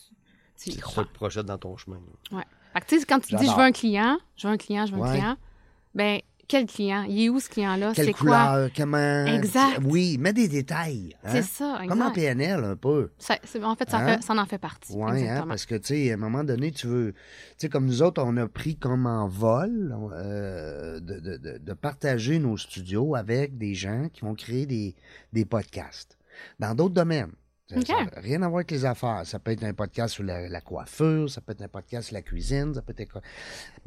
tu 0.56 0.70
y 0.70 0.74
Tu 0.76 0.80
crois. 0.80 1.04
te 1.04 1.12
projettes 1.12 1.46
dans 1.46 1.58
ton 1.58 1.76
chemin. 1.76 2.00
là. 2.32 2.44
Fait 2.72 2.80
que, 2.80 2.86
tu 2.86 2.98
sais, 3.00 3.06
quand 3.06 3.20
tu 3.20 3.36
dis 3.36 3.46
je 3.46 3.52
veux 3.52 3.62
un 3.62 3.72
client, 3.72 4.18
je 4.36 4.46
veux 4.48 4.52
un 4.54 4.56
client, 4.56 4.86
je 4.86 4.92
veux 4.94 4.98
un 5.00 5.04
Ouais. 5.04 5.10
client, 5.18 5.36
ben 5.94 6.20
quel 6.48 6.66
client? 6.66 7.04
Il 7.08 7.22
est 7.24 7.28
où 7.28 7.40
ce 7.40 7.48
client-là? 7.48 7.92
Quelle 7.94 8.06
C'est 8.06 8.12
quoi? 8.12 8.20
couleur, 8.20 8.70
comment. 8.76 9.24
Exact. 9.26 9.80
Oui, 9.84 10.18
mets 10.18 10.32
des 10.32 10.48
détails. 10.48 11.16
hein? 11.24 11.28
C'est 11.32 11.42
ça, 11.42 11.78
Comme 11.88 12.02
en 12.02 12.08
exact. 12.10 12.14
PNL, 12.14 12.64
un 12.64 12.76
peu. 12.76 13.10
Ça- 13.18 13.38
en 13.62 13.74
fait, 13.76 13.90
ça, 13.90 13.98
Hein? 13.98 14.16
fait- 14.18 14.22
ça 14.22 14.34
en 14.34 14.46
fait 14.46 14.58
partie. 14.58 14.92
Oui, 14.94 15.28
hein, 15.28 15.44
parce 15.48 15.66
que, 15.66 15.74
tu 15.74 15.86
sais, 15.88 16.10
à 16.10 16.14
un 16.14 16.18
moment 16.18 16.44
donné, 16.44 16.70
tu 16.72 16.86
veux. 16.86 17.12
Tu 17.12 17.18
sais, 17.58 17.68
comme 17.68 17.86
nous 17.86 18.02
autres, 18.02 18.22
on 18.24 18.36
a 18.36 18.46
pris 18.48 18.76
comme 18.76 19.06
en 19.06 19.28
vol 19.28 19.96
euh, 20.12 21.00
de, 21.00 21.18
de- 21.20 21.36
de- 21.36 21.58
de 21.58 21.72
partager 21.72 22.38
nos 22.38 22.56
studios 22.56 23.14
avec 23.14 23.56
des 23.58 23.74
gens 23.74 24.08
qui 24.12 24.22
vont 24.22 24.34
créer 24.34 24.66
des, 24.66 24.94
des 25.32 25.44
podcasts 25.44 26.16
dans 26.58 26.74
d'autres 26.74 26.94
domaines. 26.94 27.32
Ça 27.66 27.76
n'a 27.76 28.20
rien 28.20 28.42
à 28.42 28.48
voir 28.48 28.58
avec 28.58 28.70
les 28.72 28.84
affaires. 28.84 29.22
Ça 29.24 29.38
peut 29.38 29.50
être 29.52 29.64
un 29.64 29.72
podcast 29.72 30.14
sur 30.14 30.22
la, 30.22 30.48
la 30.48 30.60
coiffure, 30.60 31.30
ça 31.30 31.40
peut 31.40 31.52
être 31.52 31.62
un 31.62 31.68
podcast 31.68 32.08
sur 32.08 32.14
la 32.14 32.20
cuisine, 32.20 32.74
ça 32.74 32.82
peut 32.82 32.94
être. 32.98 33.22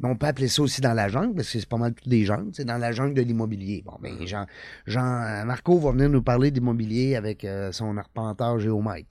Mais 0.00 0.08
on 0.08 0.16
peut 0.16 0.26
appeler 0.26 0.48
ça 0.48 0.62
aussi 0.62 0.80
dans 0.80 0.94
la 0.94 1.08
jungle, 1.08 1.34
parce 1.34 1.52
que 1.52 1.60
c'est 1.60 1.68
pas 1.68 1.76
mal 1.76 1.94
tout 1.94 2.08
des 2.08 2.24
jungles, 2.24 2.50
c'est 2.52 2.64
dans 2.64 2.76
la 2.76 2.90
jungle 2.90 3.14
de 3.14 3.22
l'immobilier. 3.22 3.82
Bon, 3.86 3.96
ben, 4.00 4.26
Jean, 4.26 4.46
Jean, 4.86 5.22
euh, 5.22 5.44
Marco 5.44 5.78
va 5.78 5.92
venir 5.92 6.08
nous 6.08 6.22
parler 6.22 6.50
d'immobilier 6.50 7.14
avec 7.14 7.44
euh, 7.44 7.70
son 7.70 7.96
arpenteur 7.96 8.58
géomètre. 8.58 9.06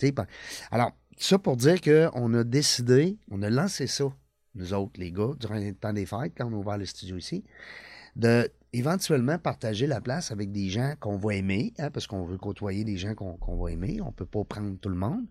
Alors, 0.69 0.91
ça 1.17 1.39
pour 1.39 1.55
dire 1.55 1.79
qu'on 1.81 2.33
a 2.33 2.43
décidé, 2.43 3.17
on 3.31 3.41
a 3.43 3.49
lancé 3.49 3.87
ça, 3.87 4.11
nous 4.55 4.73
autres, 4.73 4.99
les 4.99 5.13
gars, 5.13 5.31
durant 5.39 5.55
le 5.55 5.73
temps 5.75 5.93
des 5.93 6.05
fêtes, 6.05 6.33
quand 6.37 6.45
on 6.51 6.53
a 6.53 6.57
ouvert 6.57 6.77
le 6.77 6.85
studio 6.85 7.15
ici, 7.15 7.45
de 8.17 8.51
éventuellement 8.73 9.37
partager 9.39 9.87
la 9.87 10.01
place 10.01 10.31
avec 10.31 10.51
des 10.51 10.69
gens 10.69 10.93
qu'on 10.99 11.17
va 11.17 11.35
aimer, 11.35 11.73
hein, 11.79 11.89
parce 11.89 12.05
qu'on 12.07 12.25
veut 12.25 12.37
côtoyer 12.37 12.83
des 12.83 12.97
gens 12.97 13.15
qu'on 13.15 13.55
va 13.57 13.71
aimer. 13.71 13.99
On 14.01 14.11
peut 14.11 14.25
pas 14.25 14.43
prendre 14.43 14.77
tout 14.79 14.89
le 14.89 14.95
monde, 14.95 15.25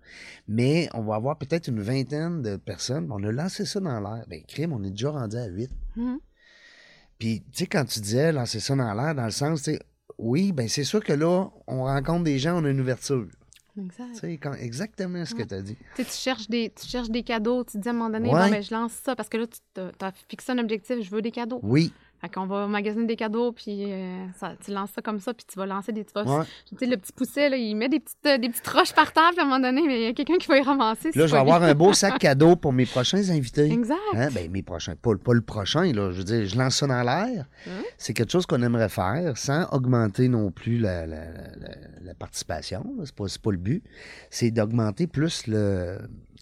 mais 0.49 0.89
on 0.95 1.03
va 1.03 1.16
avoir 1.16 1.37
peut-être 1.39 1.68
une 1.68 1.80
vingtaine 1.80 2.43
de 2.43 2.57
personnes. 2.57 3.09
On 3.11 3.22
a 3.22 3.30
lancé 3.32 3.64
ça 3.66 3.78
dans 3.80 4.01
l'air. 4.01 4.24
Ben, 4.28 4.43
crime, 4.47 4.72
on 4.72 4.82
est 4.84 4.91
déjà 4.91 5.11
rendu 5.11 5.37
à 5.37 5.47
huit. 5.47 5.70
Mhm. 5.97 6.18
Puis, 7.18 7.41
tu 7.53 7.59
sais, 7.61 7.66
quand 7.66 7.84
tu 7.84 8.01
disais 8.01 8.32
lancer 8.32 8.61
ça 8.61 8.74
dans 8.76 8.93
l'air, 8.95 9.14
dans 9.14 9.24
le 9.24 9.30
sens, 9.30 9.62
tu 9.62 9.72
sais, 9.72 9.80
oui, 10.18 10.53
ben 10.53 10.68
c'est 10.68 10.84
sûr 10.84 11.03
que 11.05 11.12
là, 11.12 11.49
on 11.66 11.84
rencontre 11.84 12.24
des 12.24 12.39
gens, 12.39 12.61
on 12.61 12.64
a 12.64 12.70
une 12.70 12.80
ouverture. 12.80 13.26
Exact. 13.78 14.26
Quand- 14.41 14.55
exactement 14.55 15.22
ce 15.26 15.34
que 15.34 15.43
tu 15.43 15.55
as 15.55 15.61
dit. 15.61 15.76
Tu 15.97 16.03
sais, 16.03 16.05
tu 16.11 16.16
cherches 16.16 16.49
des, 16.49 16.72
tu 16.74 16.87
cherches 16.87 17.11
des 17.11 17.22
cadeaux. 17.22 17.62
Tu 17.64 17.72
te 17.72 17.78
dis 17.78 17.89
à 17.89 17.91
un 17.91 17.95
moment 17.95 18.09
donné, 18.09 18.30
Ouais. 18.32 18.45
bon, 18.45 18.51
ben, 18.51 18.62
je 18.62 18.74
lance 18.74 18.93
ça 18.93 19.14
parce 19.14 19.28
que 19.28 19.37
là, 19.37 19.47
tu 19.47 19.80
as 20.01 20.12
fixé 20.30 20.53
un 20.53 20.59
objectif, 20.59 21.03
je 21.03 21.11
veux 21.11 21.20
des 21.20 21.30
cadeaux. 21.30 21.61
Oui. 21.62 21.93
Fait 22.20 22.28
qu'on 22.32 22.46
va 22.46 22.66
magasiner 22.66 23.06
des 23.06 23.16
cadeaux, 23.16 23.52
puis 23.52 23.92
euh, 23.92 24.26
ça, 24.40 24.54
tu 24.64 24.70
lances 24.72 24.90
ça 24.94 25.02
comme 25.02 25.20
ça, 25.20 25.34
puis 25.34 25.44
tu 25.46 25.58
vas 25.58 25.66
lancer 25.66 25.92
des. 25.92 26.04
Tu 26.04 26.12
vas, 26.14 26.24
Ouais. 26.24 26.44
Tu 26.66 26.76
sais, 26.78 26.86
le 26.86 26.96
petit 26.96 27.12
pousset, 27.12 27.48
là, 27.50 27.56
il 27.56 27.74
met 27.76 27.88
des 27.88 28.00
petites, 28.00 28.16
euh, 28.26 28.38
des 28.38 28.48
petites 28.48 28.66
roches 28.68 28.92
par 28.94 29.12
terre, 29.12 29.30
puis 29.32 29.40
à 29.40 29.42
un 29.42 29.46
moment 29.46 29.60
donné, 29.60 29.82
mais 29.86 30.00
il 30.00 30.04
y 30.04 30.06
a 30.06 30.12
quelqu'un 30.14 30.38
qui 30.38 30.48
va 30.48 30.56
y 30.58 30.62
ramasser. 30.62 31.10
Là, 31.14 31.26
je 31.26 31.32
vais 31.32 31.38
avoir 31.38 31.62
un 31.62 31.74
beau 31.74 31.92
sac 31.92 32.18
cadeau 32.18 32.56
pour 32.56 32.72
mes 32.72 32.86
prochains 32.86 33.28
invités. 33.30 33.70
Exact. 33.70 33.96
Hein, 34.14 34.28
ben, 34.32 34.50
mes 34.50 34.62
prochains, 34.62 34.94
pas, 34.96 35.14
pas 35.16 35.34
le 35.34 35.42
prochain, 35.42 35.92
là. 35.92 36.10
Je 36.10 36.18
veux 36.18 36.24
dire, 36.24 36.46
je 36.46 36.56
lance 36.58 36.76
ça 36.76 36.86
dans 36.86 37.02
l'air. 37.02 37.46
Hein? 37.68 37.82
C'est 37.98 38.14
quelque 38.14 38.32
chose 38.32 38.46
qu'on 38.46 38.62
aimerait 38.62 38.88
faire 38.88 39.36
sans 39.36 39.64
augmenter 39.72 40.28
non 40.28 40.50
plus 40.50 40.78
la, 40.78 41.06
la- 41.06 41.32
la- 41.32 41.76
la 42.02 42.14
participation. 42.14 42.84
C'est 43.04 43.14
pas, 43.14 43.24
pas 43.42 43.50
le 43.50 43.56
but. 43.58 43.84
C'est 44.30 44.50
d'augmenter 44.50 45.06
plus 45.06 45.46
le- 45.46 45.98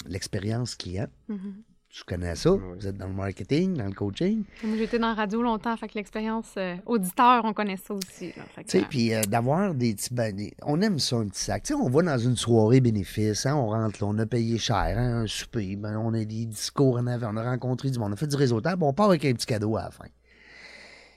l'expérience 0.07 0.75
client. 0.77 1.07
Mhm. 1.29 1.55
Tu 1.97 2.03
connais 2.03 2.35
ça. 2.35 2.51
Oui. 2.53 2.61
Vous 2.77 2.87
êtes 2.89 2.97
dans 2.97 3.07
le 3.07 3.13
marketing, 3.15 3.75
dans 3.77 3.85
le 3.87 3.93
coaching. 3.93 4.43
Moi, 4.65 4.77
j'étais 4.77 4.99
dans 4.99 5.07
la 5.11 5.15
radio 5.15 5.41
longtemps, 5.43 5.77
fait 5.77 5.87
que 5.87 5.95
l'expérience 5.95 6.53
euh, 6.57 6.75
auditeur, 6.87 7.45
on 7.45 7.53
connaît 7.53 7.77
ça 7.77 7.95
aussi. 7.95 8.33
Tu 8.33 8.63
sais, 8.67 8.81
puis 8.91 9.15
euh, 9.15 9.23
d'avoir 9.23 9.73
des 9.75 9.95
petits. 9.95 10.13
ben, 10.13 10.35
des- 10.35 10.53
on 10.63 10.81
aime 10.81 10.99
ça, 10.99 11.15
un 11.17 11.29
petit 11.29 11.41
sac. 11.43 11.63
Tu 11.63 11.69
sais, 11.69 11.75
on 11.75 11.89
va 11.89 12.03
dans 12.03 12.19
une 12.19 12.37
soirée 12.37 12.81
bénéfice, 12.81 13.47
hein, 13.47 13.55
on 13.55 13.69
rentre 13.69 14.03
là, 14.03 14.09
on 14.11 14.19
a 14.19 14.27
payé 14.27 14.59
cher, 14.59 14.77
hein, 14.99 15.23
un 15.23 15.27
souper, 15.29 15.77
ben, 15.77 15.97
on 15.97 16.13
a 16.15 16.25
des 16.25 16.47
discours 16.47 16.97
en 16.99 17.07
avant, 17.07 17.31
on 17.33 17.37
a 17.37 17.45
rencontré 17.45 17.91
du 17.91 17.99
monde, 18.01 18.11
on 18.11 18.15
a 18.15 18.17
fait 18.17 18.27
du 18.27 18.35
réseautage, 18.35 18.75
puis 18.75 18.83
on 18.85 18.93
part 18.93 19.11
avec 19.11 19.25
un 19.25 19.33
petit 19.33 19.47
cadeau 19.47 19.77
à 19.77 19.85
la 19.85 19.91
fin. 19.93 20.07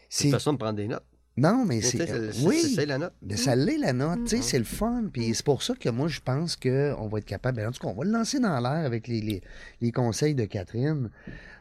C'est 0.09 0.25
une 0.28 0.34
façon 0.34 0.53
de 0.53 0.57
prendre 0.57 0.75
des 0.75 0.88
notes. 0.88 1.03
Non, 1.38 1.65
mais 1.65 1.81
c'est. 1.81 2.09
euh, 2.09 2.31
oui. 2.43 2.73
C'est 2.75 2.85
la 2.88 2.97
note. 2.97 3.13
Mais 3.21 3.38
ça 3.38 3.55
l'est, 3.55 3.77
la 3.77 3.93
note. 3.93 4.23
Tu 4.23 4.29
sais, 4.29 4.35
Mhm. 4.38 4.41
c'est 4.41 4.57
le 4.59 4.65
fun. 4.65 5.03
Puis 5.13 5.33
c'est 5.35 5.45
pour 5.45 5.61
ça 5.61 5.75
que 5.75 5.88
moi, 5.89 6.07
je 6.07 6.19
pense 6.19 6.55
qu'on 6.55 7.07
va 7.07 7.19
être 7.19 7.25
capable. 7.25 7.57
ben, 7.57 7.67
en 7.67 7.71
tout 7.71 7.79
cas, 7.79 7.88
on 7.89 7.93
va 7.93 8.03
le 8.05 8.11
lancer 8.11 8.39
dans 8.39 8.59
l'air 8.59 8.85
avec 8.85 9.07
les, 9.07 9.21
les- 9.21 9.41
les 9.81 9.91
conseils 9.91 10.33
de 10.35 10.45
Catherine. 10.45 11.09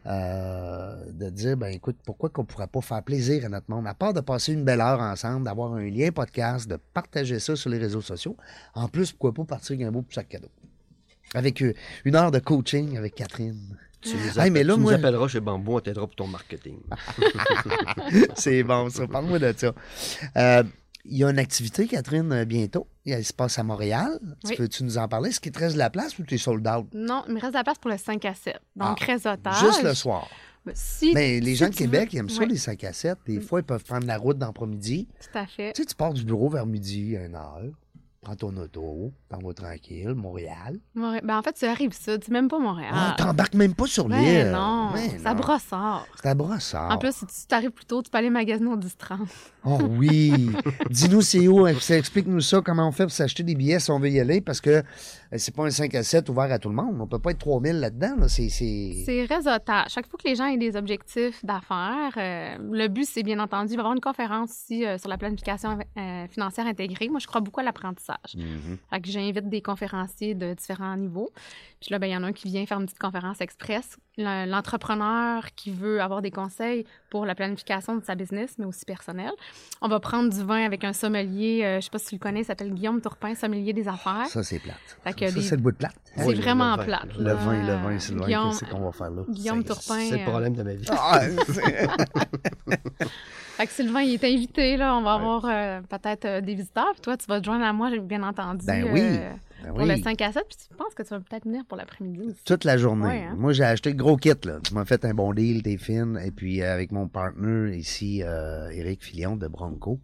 euh, 0.08 1.04
de 1.12 1.30
dire, 1.30 1.56
ben 1.56 1.66
écoute, 1.66 1.96
pourquoi 2.04 2.28
qu'on 2.30 2.42
ne 2.42 2.46
pourrait 2.46 2.68
pas 2.68 2.80
faire 2.80 3.02
plaisir 3.02 3.44
à 3.44 3.48
notre 3.48 3.68
monde, 3.68 3.88
à 3.88 3.94
part 3.94 4.14
de 4.14 4.20
passer 4.20 4.52
une 4.52 4.62
belle 4.62 4.80
heure 4.80 5.00
ensemble, 5.00 5.44
d'avoir 5.46 5.74
un 5.74 5.82
lien 5.90 6.10
podcast, 6.12 6.68
de 6.70 6.76
partager 6.94 7.40
ça 7.40 7.56
sur 7.56 7.70
les 7.70 7.78
réseaux 7.78 8.00
sociaux. 8.00 8.36
En 8.74 8.86
plus, 8.86 9.10
pourquoi 9.10 9.34
pas 9.34 9.44
partir 9.44 9.74
avec 9.74 9.84
un 9.84 9.90
beau 9.90 10.02
petit 10.02 10.14
sac 10.14 10.28
cadeau. 10.28 10.46
Avec 11.34 11.60
euh, 11.60 11.74
une 12.04 12.14
heure 12.14 12.30
de 12.30 12.38
coaching 12.38 12.96
avec 12.96 13.16
Catherine. 13.16 13.76
Tu 14.00 14.10
nous, 14.14 14.16
Hey, 14.22 14.28
appelles- 14.38 14.52
mais 14.52 14.64
là, 14.64 14.74
tu 14.74 14.78
nous 14.80 14.84
moi- 14.86 14.92
appelleras 14.94 15.28
chez 15.28 15.40
Bambou, 15.40 15.76
on 15.76 15.80
t'aidera 15.80 16.06
pour 16.06 16.14
ton 16.16 16.26
marketing. 16.26 16.78
c'est 18.34 18.62
bon, 18.62 18.88
ça. 18.90 19.06
Parle-moi 19.06 19.38
de 19.38 19.54
ça. 19.56 19.72
Euh, 20.36 20.62
Il 21.08 21.18
y 21.18 21.22
a 21.24 21.30
une 21.30 21.38
activité, 21.38 21.86
Catherine, 21.86 22.32
euh, 22.32 22.44
bientôt. 22.44 22.88
Elle 23.06 23.24
se 23.24 23.32
passe 23.32 23.60
à 23.60 23.62
Montréal. 23.62 24.18
Tu. 24.44 24.56
Peux-tu 24.56 24.82
nous 24.82 24.98
en 24.98 25.06
parler? 25.06 25.28
Est-ce 25.30 25.38
qu'il 25.40 25.52
te 25.52 25.60
reste 25.60 25.74
de 25.74 25.78
la 25.78 25.88
place 25.88 26.18
ou 26.18 26.24
tu 26.24 26.34
es 26.34 26.38
sold 26.38 26.66
out? 26.66 26.88
Non, 26.92 27.22
il 27.28 27.34
me 27.34 27.38
reste 27.40 27.52
de 27.52 27.58
la 27.58 27.62
place 27.62 27.78
pour 27.78 27.92
le 27.92 27.96
5 27.96 28.24
à 28.24 28.34
7. 28.34 28.58
Donc, 28.74 28.98
Ah, 29.00 29.04
réseautage. 29.04 29.60
Juste 29.60 29.84
le 29.84 29.94
soir. 29.94 30.28
Ben, 30.64 30.72
Si, 30.74 31.12
Mais 31.14 31.38
les 31.38 31.52
si 31.52 31.56
gens 31.58 31.66
de 31.66 31.70
veux- 31.70 31.76
Québec, 31.78 32.08
ils 32.12 32.18
aiment 32.18 32.28
ça, 32.28 32.44
les 32.44 32.56
5 32.56 32.82
à 32.82 32.92
7. 32.92 33.18
Des 33.24 33.40
fois, 33.40 33.60
ils 33.60 33.64
peuvent 33.64 33.84
prendre 33.84 34.04
la 34.04 34.18
route 34.18 34.36
dans 34.36 34.52
midi 34.66 35.06
Tout 35.20 35.38
à 35.38 35.46
fait. 35.46 35.72
Tu 35.74 35.82
sais, 35.82 35.86
tu 35.86 35.94
pars 35.94 36.12
du 36.12 36.24
bureau 36.24 36.48
vers 36.48 36.66
midi, 36.66 37.12
une 37.12 37.36
heure. 37.36 37.62
Prends 38.26 38.34
ton 38.34 38.56
auto, 38.56 39.12
t'en 39.28 39.38
vas 39.38 39.54
tranquille, 39.54 40.12
Montréal. 40.16 40.80
Moré- 40.96 41.20
Ben, 41.22 41.38
en 41.38 41.42
fait, 41.42 41.52
tu 41.52 41.64
arrives 41.64 41.92
ça, 41.92 42.18
tu 42.18 42.32
même 42.32 42.48
pas 42.48 42.58
Montréal. 42.58 42.90
Ah, 42.92 43.14
t'embarques 43.16 43.54
même 43.54 43.72
pas 43.72 43.86
sur 43.86 44.08
Ben 44.08 44.18
l'île. 44.20 44.50
non, 44.50 44.90
Ben 44.92 45.16
ça 45.22 45.32
non. 45.32 45.36
brossard. 45.40 46.06
À 46.24 46.34
brossard. 46.34 46.90
En 46.90 46.98
plus, 46.98 47.12
si 47.14 47.24
tu 47.24 47.46
t'arrives 47.46 47.70
plus 47.70 47.84
tôt, 47.84 48.02
tu 48.02 48.10
peux 48.10 48.18
aller 48.18 48.30
magasiner 48.30 48.68
au 48.68 48.76
10-30. 48.76 49.20
Oh 49.64 49.78
oui! 49.90 50.50
Dis-nous 50.90 51.22
c'est 51.22 51.46
où, 51.46 51.68
explique-nous 51.68 52.40
ça, 52.40 52.60
comment 52.64 52.88
on 52.88 52.90
fait 52.90 53.04
pour 53.04 53.12
s'acheter 53.12 53.44
des 53.44 53.54
billets 53.54 53.78
si 53.78 53.92
on 53.92 54.00
veut 54.00 54.10
y 54.10 54.18
aller, 54.18 54.40
parce 54.40 54.60
que 54.60 54.70
euh, 54.70 54.82
c'est 55.36 55.54
pas 55.54 55.64
un 55.64 55.70
5 55.70 55.94
à 55.94 56.02
7 56.02 56.28
ouvert 56.28 56.50
à 56.50 56.58
tout 56.58 56.68
le 56.68 56.74
monde. 56.74 56.96
On 57.00 57.06
peut 57.06 57.20
pas 57.20 57.30
être 57.30 57.38
3000 57.38 57.78
là-dedans. 57.78 58.16
Là. 58.18 58.28
C'est, 58.28 58.48
c'est... 58.48 59.04
C'est 59.06 59.24
réseautage. 59.24 59.86
Chaque 59.90 60.08
fois 60.08 60.18
que 60.20 60.28
les 60.28 60.34
gens 60.34 60.46
aient 60.46 60.56
des 60.56 60.74
objectifs 60.74 61.44
d'affaires, 61.44 62.12
euh, 62.16 62.56
le 62.72 62.88
but, 62.88 63.06
c'est 63.08 63.22
bien 63.22 63.38
entendu, 63.38 63.74
il 63.74 63.76
va 63.76 63.82
y 63.82 63.84
avoir 63.84 63.94
une 63.94 64.00
conférence 64.00 64.50
ici 64.50 64.84
euh, 64.84 64.98
sur 64.98 65.08
la 65.08 65.16
planification 65.16 65.78
euh, 65.96 66.26
financière 66.28 66.66
intégrée. 66.66 67.08
Moi, 67.08 67.20
je 67.20 67.28
crois 67.28 67.40
beaucoup 67.40 67.60
à 67.60 67.62
l'apprentissage. 67.62 68.15
Mhm. 68.34 68.78
J'invite 69.04 69.48
des 69.48 69.62
conférenciers 69.62 70.34
de 70.34 70.54
différents 70.54 70.96
niveaux. 70.96 71.30
Puis 71.80 71.90
là, 71.90 71.98
ben, 71.98 72.06
il 72.06 72.12
y 72.12 72.16
en 72.16 72.22
a 72.22 72.26
un 72.28 72.32
qui 72.32 72.48
vient 72.48 72.66
faire 72.66 72.78
une 72.78 72.86
petite 72.86 72.98
conférence 72.98 73.40
express. 73.40 73.98
Le- 74.18 74.46
L'entrepreneur 74.50 75.44
qui 75.54 75.70
veut 75.70 76.00
avoir 76.00 76.22
des 76.22 76.30
conseils 76.30 76.86
pour 77.10 77.26
la 77.26 77.34
planification 77.34 77.96
de 77.96 78.04
sa 78.04 78.14
business, 78.14 78.54
mais 78.58 78.64
aussi 78.64 78.84
personnelle. 78.86 79.32
On 79.82 79.88
va 79.88 80.00
prendre 80.00 80.30
du 80.32 80.42
vin 80.44 80.64
avec 80.64 80.84
un 80.84 80.92
sommelier, 80.94 81.62
euh, 81.64 81.76
je 81.80 81.84
sais 81.84 81.90
pas 81.90 81.98
si 81.98 82.06
tu 82.08 82.14
le 82.14 82.18
connais, 82.20 82.40
il 82.40 82.44
s'appelle 82.44 82.72
Guillaume 82.72 83.00
Tourpin, 83.02 83.34
sommelier 83.34 83.72
des 83.74 83.88
affaires. 83.88 84.26
Ça, 84.28 84.42
c'est 84.42 84.58
plate. 84.58 84.76
Ça, 85.04 85.12
des- 85.12 85.42
c'est 85.42 85.56
le 85.56 85.60
bout 85.62 85.72
de 85.72 85.76
plate. 85.76 85.94
C'est 86.16 86.24
Oui, 86.24 86.34
le- 86.34 86.40
vraiment 86.40 86.72
le 86.76 86.78
vin. 86.78 86.84
plate. 86.84 87.16
Le 87.18 87.32
vin, 87.34 87.62
le 87.66 87.74
vin, 87.74 87.98
Sylvain, 87.98 88.24
Guillaume, 88.26 88.50
qu'est-ce 88.58 88.64
qu'on 88.70 88.80
va 88.80 88.92
faire 88.92 89.10
là? 89.10 89.22
Guillaume 89.28 89.62
C'est- 89.62 89.68
Tourpin. 89.74 90.00
C'est 90.08 90.16
le 90.16 90.22
euh, 90.22 90.24
problème 90.30 90.54
de 90.54 90.62
ma 90.62 90.74
vie. 90.74 90.86
Ah, 90.90 91.20
c'est- 91.48 91.88
Fait 93.56 93.66
que 93.66 93.72
Sylvain, 93.72 94.00
il 94.02 94.14
est 94.14 94.24
invité, 94.24 94.76
là. 94.76 94.94
On 94.96 95.02
va 95.02 95.14
avoir 95.14 95.44
euh, 95.46 95.80
peut-être 95.88 96.24
euh, 96.26 96.40
des 96.42 96.54
visiteurs. 96.54 96.92
Puis 96.92 97.00
toi, 97.00 97.16
tu 97.16 97.24
vas 97.26 97.40
te 97.40 97.46
joindre 97.46 97.64
à 97.64 97.72
moi, 97.72 97.88
j'ai 97.90 98.00
bien 98.00 98.22
entendu. 98.22 98.66
Ben 98.66 98.84
oui, 98.92 99.00
euh, 99.02 99.32
Ben 99.62 99.70
pour 99.70 99.78
oui. 99.82 99.88
le 99.88 99.96
5 99.96 100.20
à 100.22 100.32
7. 100.32 100.44
Puis 100.48 100.58
tu 100.68 100.74
penses 100.76 100.94
que 100.94 101.02
tu 101.02 101.08
vas 101.10 101.20
peut-être 101.20 101.44
venir 101.44 101.64
pour 101.66 101.76
l'après-midi 101.76 102.20
aussi. 102.28 102.44
Toute 102.44 102.64
la 102.64 102.76
journée. 102.76 103.06
Ouais, 103.06 103.22
hein? 103.24 103.34
Moi, 103.36 103.52
j'ai 103.52 103.64
acheté 103.64 103.90
le 103.90 103.96
gros 103.96 104.16
kit. 104.16 104.32
Là. 104.44 104.58
Tu 104.62 104.74
m'as 104.74 104.84
fait 104.84 105.04
un 105.04 105.14
bon 105.14 105.32
deal, 105.32 105.62
t'es 105.62 105.76
fine. 105.78 106.20
Et 106.24 106.30
puis, 106.30 106.62
euh, 106.62 106.72
avec 106.72 106.92
mon 106.92 107.08
partner 107.08 107.76
ici, 107.76 108.22
euh, 108.22 108.68
Éric 108.70 109.02
Filion 109.04 109.36
de 109.36 109.48
Bronco, 109.48 109.98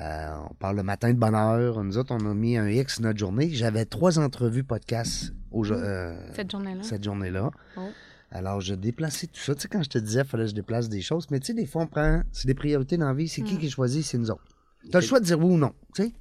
euh, 0.00 0.26
on 0.50 0.54
parle 0.54 0.76
le 0.76 0.82
matin 0.82 1.12
de 1.12 1.18
bonne 1.18 1.34
heure. 1.36 1.82
Nous 1.84 1.98
autres, 1.98 2.12
on 2.14 2.30
a 2.30 2.34
mis 2.34 2.56
un 2.56 2.68
X 2.68 3.00
notre 3.00 3.18
journée. 3.18 3.48
J'avais 3.50 3.84
trois 3.84 4.18
entrevues 4.18 4.64
podcast 4.64 5.32
au, 5.52 5.64
euh, 5.70 6.16
Cette 6.34 6.50
journée-là. 6.50 6.82
cette 6.82 7.04
journée-là. 7.04 7.50
Oh. 7.76 7.88
Alors, 8.32 8.60
je 8.60 8.74
déplaçais 8.74 9.28
tout 9.28 9.38
ça. 9.38 9.54
Tu 9.54 9.60
sais, 9.62 9.68
quand 9.68 9.84
je 9.84 9.90
te 9.90 9.98
disais, 9.98 10.22
il 10.22 10.26
fallait 10.26 10.44
que 10.44 10.50
je 10.50 10.54
déplace 10.56 10.88
des 10.88 11.00
choses. 11.00 11.28
Mais 11.30 11.38
tu 11.38 11.46
sais, 11.46 11.54
des 11.54 11.66
fois, 11.66 11.82
on 11.82 11.86
prend. 11.86 12.22
C'est 12.32 12.48
des 12.48 12.54
priorités 12.54 12.96
dans 12.96 13.06
la 13.06 13.14
vie. 13.14 13.28
C'est 13.28 13.42
qui 13.42 13.54
Mm. 13.54 13.58
qui 13.58 13.70
choisit? 13.70 14.04
C'est 14.04 14.18
nous 14.18 14.32
autres. 14.32 14.42
Tu 14.90 14.96
as 14.96 15.00
le 15.00 15.06
choix 15.06 15.20
de 15.20 15.24
dire 15.24 15.38
oui 15.38 15.54
ou 15.54 15.56
non. 15.56 15.72
Tu 15.94 16.02
sais? 16.02 16.12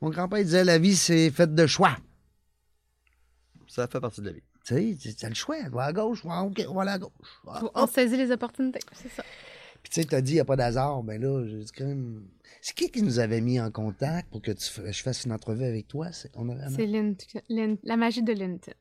Mon 0.00 0.10
grand-père 0.10 0.42
disait 0.42 0.64
la 0.64 0.78
vie, 0.78 0.96
c'est 0.96 1.30
faite 1.30 1.54
de 1.54 1.66
choix. 1.66 1.96
Ça 3.68 3.86
fait 3.86 4.00
partie 4.00 4.20
de 4.20 4.26
la 4.26 4.32
vie. 4.32 4.42
Tu 4.64 4.96
sais, 4.98 5.14
tu 5.14 5.26
as 5.26 5.28
le 5.28 5.34
choix. 5.34 5.56
Va 5.70 5.84
à 5.84 5.92
gauche, 5.92 6.24
va, 6.24 6.42
OK, 6.42 6.62
on 6.68 6.74
va 6.74 6.82
aller 6.82 6.90
à 6.92 6.98
gauche. 6.98 7.10
Ah, 7.46 7.62
On 7.74 7.86
saisit 7.86 8.16
les 8.16 8.30
opportunités, 8.30 8.80
c'est 8.92 9.08
ça. 9.10 9.22
Puis 9.82 9.90
tu 9.90 10.00
sais, 10.02 10.06
t'as 10.06 10.20
dit, 10.20 10.32
il 10.32 10.34
n'y 10.34 10.40
a 10.40 10.44
pas 10.44 10.56
d'hasard. 10.56 11.02
Ben 11.02 11.20
là, 11.20 11.46
je 11.46 11.56
dis 11.56 11.72
quand 11.76 11.86
même. 11.86 12.28
C'est 12.60 12.74
qui 12.74 12.90
qui 12.90 13.02
nous 13.02 13.18
avait 13.18 13.40
mis 13.40 13.58
en 13.60 13.70
contact 13.70 14.28
pour 14.30 14.42
que 14.42 14.50
tu 14.50 14.58
f- 14.64 14.92
je 14.92 15.02
fasse 15.02 15.24
une 15.24 15.32
entrevue 15.32 15.64
avec 15.64 15.88
toi? 15.88 16.12
C'est- 16.12 16.30
On 16.34 16.48
avait... 16.50 16.68
C'est 16.76 16.84
Lin- 16.86 17.14
Lin- 17.48 17.78
la 17.84 17.96
magie 17.96 18.22
de 18.22 18.32
LinkedIn. 18.32 18.76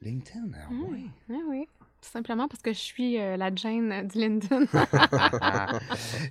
LinkedIn, 0.00 0.50
ah 0.54 0.70
Mm. 0.72 0.84
oui. 0.88 1.10
Oui, 1.28 1.38
oui. 1.48 1.68
Tout 2.00 2.08
simplement 2.08 2.48
parce 2.48 2.62
que 2.62 2.72
je 2.72 2.78
suis 2.78 3.18
euh, 3.20 3.36
la 3.36 3.54
Jane 3.54 4.06
du 4.08 4.18
LinkedIn. 4.18 4.64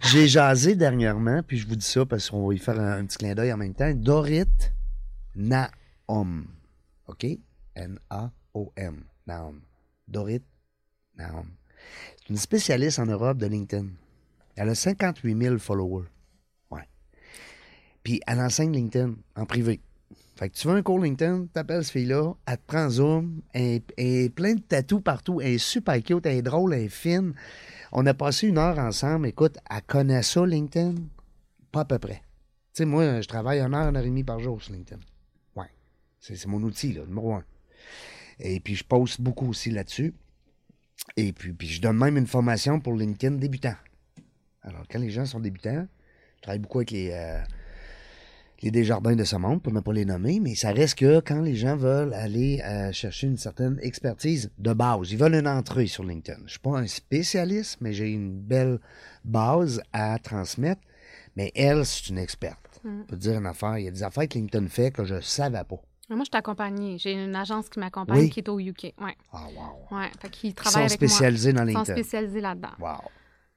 J'ai 0.02 0.28
jasé 0.28 0.76
dernièrement, 0.76 1.44
puis 1.44 1.58
je 1.58 1.68
vous 1.68 1.76
dis 1.76 1.86
ça 1.86 2.06
parce 2.06 2.30
qu'on 2.30 2.48
va 2.48 2.54
y 2.56 2.58
faire 2.58 2.80
un, 2.80 3.00
un 3.00 3.06
petit 3.06 3.20
clin 3.20 3.36
d'œil 3.36 3.54
en 3.54 3.58
même 3.58 3.76
temps. 3.76 3.92
Dorit 3.94 4.46
Naom. 5.36 6.48
OK? 7.08 7.26
N-A-O-M. 7.76 9.04
Naom. 9.28 9.62
Dorit 10.08 10.42
Naom. 11.18 11.52
C'est 12.18 12.30
une 12.30 12.38
spécialiste 12.38 13.00
en 13.00 13.06
Europe 13.06 13.38
de 13.38 13.46
LinkedIn. 13.46 13.90
Elle 14.56 14.70
a 14.70 14.76
58 14.76 15.38
000 15.40 15.58
followers. 15.60 16.08
Ouais. 16.72 16.88
Puis 18.04 18.22
elle 18.26 18.40
enseigne 18.40 18.74
LinkedIn 18.74 19.16
en 19.36 19.46
privé. 19.46 19.82
Fait 20.40 20.50
que 20.50 20.56
tu 20.56 20.70
veux 20.70 20.76
un 20.76 20.82
cours 20.82 21.00
LinkedIn, 21.00 21.48
t'appelles 21.48 21.84
cette 21.84 21.92
fille-là, 21.92 22.34
elle 22.46 22.58
te 22.58 22.62
prend 22.66 22.90
Zoom, 22.90 23.42
elle, 23.52 23.82
est 23.98 24.34
plein 24.34 24.54
de 24.54 24.62
tatous 24.62 25.02
partout, 25.04 25.42
elle 25.42 25.56
est 25.56 25.58
super 25.58 26.02
cute, 26.02 26.26
elle 26.26 26.38
est 26.38 26.42
drôle, 26.42 26.74
elle 26.74 26.84
est 26.84 26.88
fine. 26.88 27.34
On 27.92 28.06
a 28.06 28.14
passé 28.14 28.48
une 28.48 28.58
heure 28.58 28.80
ensemble. 28.80 29.28
Écoute, 29.28 29.58
elle 29.70 29.82
connaît 29.82 30.24
ça, 30.24 30.46
LinkedIn? 30.46 30.96
Pas 31.74 31.82
à 31.82 31.86
peu 31.86 32.00
près. 32.00 32.22
Tu 32.74 32.84
sais, 32.84 32.86
moi, 32.86 33.20
je 33.20 33.28
travaille 33.28 33.60
une 33.60 33.74
heure, 33.74 33.90
une 33.90 33.98
heure 33.98 34.04
et 34.04 34.08
demie 34.08 34.24
par 34.24 34.40
jour 34.40 34.62
sur 34.62 34.72
LinkedIn. 34.72 35.02
Ouais. 35.58 35.68
C'est 36.22 36.38
c'est 36.38 36.48
mon 36.48 36.64
outil, 36.64 36.94
là, 36.94 37.06
numéro 37.06 37.34
un. 37.34 37.44
Et 38.40 38.62
puis, 38.62 38.76
je 38.76 38.86
poste 38.86 39.20
beaucoup 39.20 39.50
aussi 39.50 39.72
là-dessus. 39.72 40.14
Et 41.18 41.34
puis, 41.34 41.52
puis, 41.52 41.68
je 41.68 41.82
donne 41.82 41.98
même 41.98 42.16
une 42.16 42.28
formation 42.28 42.80
pour 42.80 42.94
LinkedIn 42.94 43.36
débutant. 43.36 43.76
Alors, 44.62 44.86
quand 44.90 45.00
les 45.00 45.10
gens 45.10 45.26
sont 45.26 45.42
débutants, 45.42 45.86
je 46.38 46.42
travaille 46.44 46.60
beaucoup 46.60 46.78
avec 46.78 46.92
les, 46.92 47.12
euh, 47.12 47.42
les 48.62 48.72
Desjardins 48.72 49.16
de 49.16 49.24
ce 49.24 49.36
monde, 49.36 49.62
pour 49.62 49.72
ne 49.74 49.80
pas 49.80 49.94
les 49.94 50.06
nommer, 50.06 50.40
mais 50.40 50.56
ça 50.56 50.72
reste 50.72 50.96
que 51.00 51.20
quand 51.22 51.42
les 51.42 51.56
gens 51.56 51.76
veulent 51.78 52.14
aller 52.14 52.62
euh, 52.66 52.92
chercher 52.92 53.28
une 53.28 53.38
certaine 53.38 53.80
expertise 53.82 54.52
de 54.58 54.74
base, 54.74 55.12
ils 55.12 55.18
veulent 55.18 55.36
une 55.36 55.48
entrée 55.48 55.88
sur 55.88 56.04
LinkedIn. 56.04 56.38
Je 56.40 56.44
ne 56.44 56.50
suis 56.50 56.60
pas 56.60 56.78
un 56.80 56.88
spécialiste, 56.88 57.78
mais 57.82 57.94
j'ai 57.94 58.10
une 58.12 58.32
belle 58.40 58.80
base 59.24 59.82
à 59.94 60.18
transmettre. 60.20 60.82
Mais 61.36 61.52
elle, 61.56 61.86
c'est 61.86 62.10
une 62.10 62.18
experte. 62.18 62.82
Mm. 62.84 63.00
Je 63.02 63.06
peux 63.08 63.16
te 63.16 63.22
dire 63.22 63.38
une 63.40 63.46
affaire. 63.46 63.78
Il 63.78 63.86
y 63.86 63.88
a 63.88 63.92
des 63.92 64.04
affaires 64.04 64.28
que 64.28 64.34
LinkedIn 64.38 64.68
fait 64.68 64.92
que 64.92 65.06
je 65.06 65.16
ne 65.16 65.22
savais 65.22 65.64
pas. 65.64 65.78
Moi, 66.10 66.20
je 66.20 66.24
suis 66.24 66.30
accompagnée. 66.34 66.98
J'ai 66.98 67.14
une 67.14 67.36
agence 67.36 67.70
qui 67.70 67.80
m'accompagne 67.80 68.18
Oui. 68.18 68.30
qui 68.32 68.40
est 68.40 68.50
au 68.50 68.60
UK. 68.60 68.94
Ouais. 69.00 69.16
Ah, 69.32 69.44
wow. 69.56 69.96
Ouais. 69.98 70.10
Fait 70.20 70.30
qu'ils 70.30 70.50
Ils 70.50 70.54
travaillent 70.56 70.74
sont 70.90 70.96
avec 70.96 71.00
moi. 71.02 71.08
spécialisés 71.10 71.54
dans 71.54 71.68
Ils 71.68 71.72
sont 71.74 71.78
LinkedIn. 71.80 71.96
spécialisés 72.02 72.42
là-dedans. 72.42 72.70
Wow. 72.80 72.98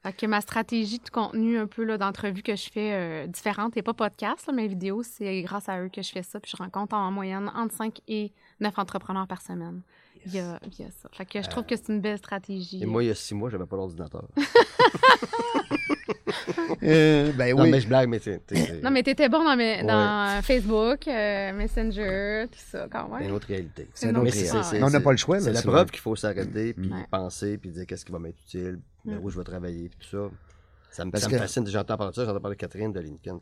Fait 0.03 0.13
que 0.13 0.27
ma 0.27 0.41
stratégie 0.41 0.99
de 0.99 1.09
contenu 1.11 1.59
un 1.59 1.69
peu 1.69 1.85
là, 1.85 1.97
d'entrevue 1.97 2.43
que 2.43 2.57
je 2.57 2.69
fais 2.71 2.93
euh, 2.93 3.27
différente, 3.29 3.77
et 3.77 3.83
pas 3.83 3.95
podcast, 3.95 4.47
là, 4.49 4.53
mes 4.53 4.67
vidéos, 4.67 5.03
c'est 5.05 5.43
grâce 5.43 5.69
à 5.69 5.81
eux 5.81 5.89
que 5.89 6.03
je 6.03 6.11
fais 6.11 6.25
ça. 6.25 6.41
Puis 6.41 6.51
je 6.51 6.57
rencontre 6.61 6.95
en 6.97 7.11
moyenne 7.13 7.51
entre 7.55 7.75
5 7.75 8.01
et 8.09 8.33
9 8.61 8.77
entrepreneurs 8.79 9.29
par 9.29 9.41
semaine 9.43 9.81
via, 10.27 10.59
via 10.69 10.87
ça. 10.91 11.09
Fait 11.13 11.25
que 11.25 11.41
je 11.43 11.49
trouve 11.49 11.65
que 11.65 11.77
c'est 11.77 11.89
une 11.89 12.01
belle 12.01 12.19
stratégie. 12.19 12.83
Et 12.83 12.87
moi, 12.87 13.03
il 13.05 13.09
y 13.09 13.11
a 13.11 13.15
six 13.15 13.35
mois, 13.35 13.49
j'avais 13.51 13.67
pas 13.67 13.77
l'ordinateur. 13.77 14.25
Euh, 16.83 17.33
ben 17.33 17.55
Non, 17.57 17.65
oui. 17.65 17.71
mais 17.71 17.81
je 17.81 17.87
blague, 17.87 18.09
mais 18.09 18.19
c'est 18.19 18.41
c'est- 18.49 18.81
Non, 18.83 18.91
mais 18.91 19.03
t'étais 19.03 19.29
bon 19.29 19.45
dans, 19.45 19.57
mes- 19.57 19.77
Ouais. 19.77 19.85
dans 19.85 20.41
Facebook, 20.43 21.07
euh, 21.07 21.53
Messenger, 21.53 22.47
tout 22.51 22.59
ça, 22.71 22.89
quand 22.91 23.09
c'est 23.13 23.19
même. 23.21 23.29
une 23.29 23.35
autre 23.37 23.47
réalité. 23.47 23.89
C'est 23.95 24.09
un 24.09 24.13
Mais 24.13 24.19
autre 24.21 24.31
c'est- 24.33 24.51
réalité. 24.51 24.63
c'est- 24.69 24.83
on 24.83 24.87
n'a 24.87 24.91
c'est- 24.99 25.05
pas 25.05 25.11
le 25.13 25.17
choix. 25.17 25.41
C'est 25.41 25.53
la 25.53 25.63
preuve 25.63 25.91
qu'il 25.91 26.01
faut 26.01 26.17
s'arrêter, 26.17 26.73
puis 26.73 26.91
Ouais. 26.93 27.07
penser, 27.11 27.59
puis 27.59 27.71
dire 27.71 27.87
qu'est-ce 27.87 28.05
qui 28.05 28.13
va 28.13 28.19
m'être 28.19 28.39
utile, 28.47 28.81
vers 29.05 29.21
Mm. 29.21 29.25
où 29.25 29.31
je 29.31 29.39
vais 29.39 29.45
travailler, 29.45 29.89
puis 29.89 29.99
tout 30.01 30.17
ça. 30.17 30.31
Ça 30.91 31.05
me, 31.05 31.11
Parce 31.11 31.25
ça 31.25 31.31
que- 31.31 31.35
me 31.37 31.41
fascine. 31.41 31.67
J'entends 31.67 31.97
parler 31.97 32.11
de 32.11 32.17
ça, 32.17 32.25
j'entends 32.27 32.41
parler 32.41 32.57
de 32.57 32.61
Catherine, 32.61 32.93
de 32.93 33.01
Lincoln. 33.01 33.39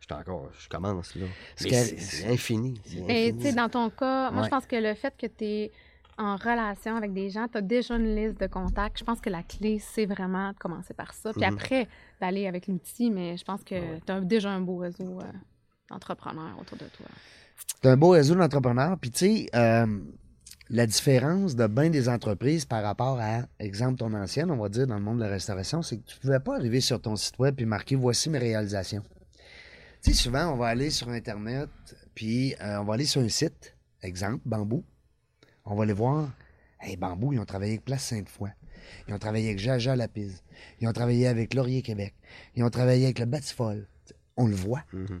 J'étais 0.00 0.14
encore, 0.14 0.48
je 0.58 0.68
commence 0.68 1.14
là. 1.16 1.26
Mais 1.62 1.70
c'est 1.84 2.26
infini. 2.26 2.80
Mais 3.06 3.32
tu 3.32 3.42
sais, 3.42 3.52
dans 3.52 3.68
ton 3.68 3.90
cas, 3.90 4.30
moi, 4.30 4.40
Ouais. 4.42 4.46
je 4.46 4.50
pense 4.50 4.66
que 4.66 4.76
le 4.76 4.94
fait 4.94 5.14
que 5.16 5.26
tu 5.26 5.44
es 5.44 5.72
en 6.16 6.34
relation 6.36 6.96
avec 6.96 7.12
des 7.12 7.30
gens, 7.30 7.46
tu 7.46 7.58
as 7.58 7.62
déjà 7.62 7.94
une 7.96 8.14
liste 8.16 8.40
de 8.40 8.46
contacts. 8.48 8.98
Je 8.98 9.04
pense 9.04 9.20
que 9.20 9.30
la 9.30 9.42
clé, 9.44 9.78
c'est 9.78 10.06
vraiment 10.06 10.50
de 10.52 10.58
commencer 10.58 10.94
par 10.94 11.12
ça. 11.14 11.32
Puis 11.32 11.42
Mhm. 11.46 11.52
après, 11.54 11.88
d'aller 12.20 12.46
avec 12.48 12.66
l'outil, 12.66 13.10
mais 13.10 13.36
je 13.36 13.44
pense 13.44 13.62
que 13.62 13.74
Ouais. 13.76 14.00
tu 14.04 14.12
as 14.12 14.20
déjà 14.20 14.50
un 14.50 14.60
beau 14.60 14.78
réseau 14.78 15.20
euh, 15.20 15.24
d'entrepreneurs 15.90 16.58
autour 16.60 16.76
de 16.78 16.86
toi. 16.86 17.06
C'est 17.80 17.88
un 17.88 17.96
beau 17.96 18.10
réseau 18.10 18.34
d'entrepreneurs. 18.34 18.96
Puis, 19.00 19.10
tu 19.12 19.18
sais, 19.18 19.46
euh, 19.54 20.00
la 20.70 20.86
différence 20.86 21.56
de 21.56 21.66
bien 21.66 21.90
des 21.90 22.08
entreprises 22.08 22.64
par 22.64 22.82
rapport 22.82 23.18
à, 23.20 23.42
exemple, 23.58 23.98
ton 23.98 24.12
ancienne, 24.12 24.50
on 24.50 24.56
va 24.56 24.68
dire, 24.68 24.86
dans 24.86 24.96
le 24.96 25.02
monde 25.02 25.18
de 25.18 25.24
la 25.24 25.30
restauration, 25.30 25.82
c'est 25.82 25.98
que 25.98 26.04
tu 26.04 26.16
ne 26.16 26.20
pouvais 26.20 26.40
pas 26.40 26.56
arriver 26.56 26.80
sur 26.80 27.00
ton 27.00 27.16
site 27.16 27.38
web 27.38 27.58
et 27.60 27.64
marquer 27.64 27.96
voici 27.96 28.28
mes 28.28 28.38
réalisations. 28.38 29.02
Tu 30.02 30.10
sais, 30.10 30.16
souvent, 30.16 30.52
on 30.52 30.56
va 30.56 30.66
aller 30.66 30.90
sur 30.90 31.08
Internet, 31.08 31.70
puis 32.14 32.54
euh, 32.60 32.78
on 32.80 32.84
va 32.84 32.94
aller 32.94 33.06
sur 33.06 33.20
un 33.22 33.28
site, 33.28 33.76
exemple, 34.02 34.42
Bambou. 34.44 34.84
On 35.64 35.74
va 35.74 35.84
aller 35.84 35.92
voir, 35.92 36.30
hey, 36.80 36.96
Bambou, 36.96 37.32
ils 37.32 37.38
ont 37.38 37.46
travaillé 37.46 37.72
avec 37.72 37.84
Place 37.84 38.04
Sainte-Foy. 38.04 38.50
Ils 39.06 39.14
ont 39.14 39.18
travaillé 39.18 39.48
avec 39.48 39.58
Jaja 39.58 39.96
Lapise. 39.96 40.42
Ils 40.80 40.88
ont 40.88 40.92
travaillé 40.92 41.26
avec 41.26 41.54
Laurier 41.54 41.82
Québec. 41.82 42.14
Ils 42.54 42.64
ont 42.64 42.70
travaillé 42.70 43.04
avec 43.04 43.18
le 43.18 43.26
Batifol. 43.26 43.86
On 44.36 44.46
le 44.46 44.54
voit. 44.54 44.84
Mhm. 44.92 45.20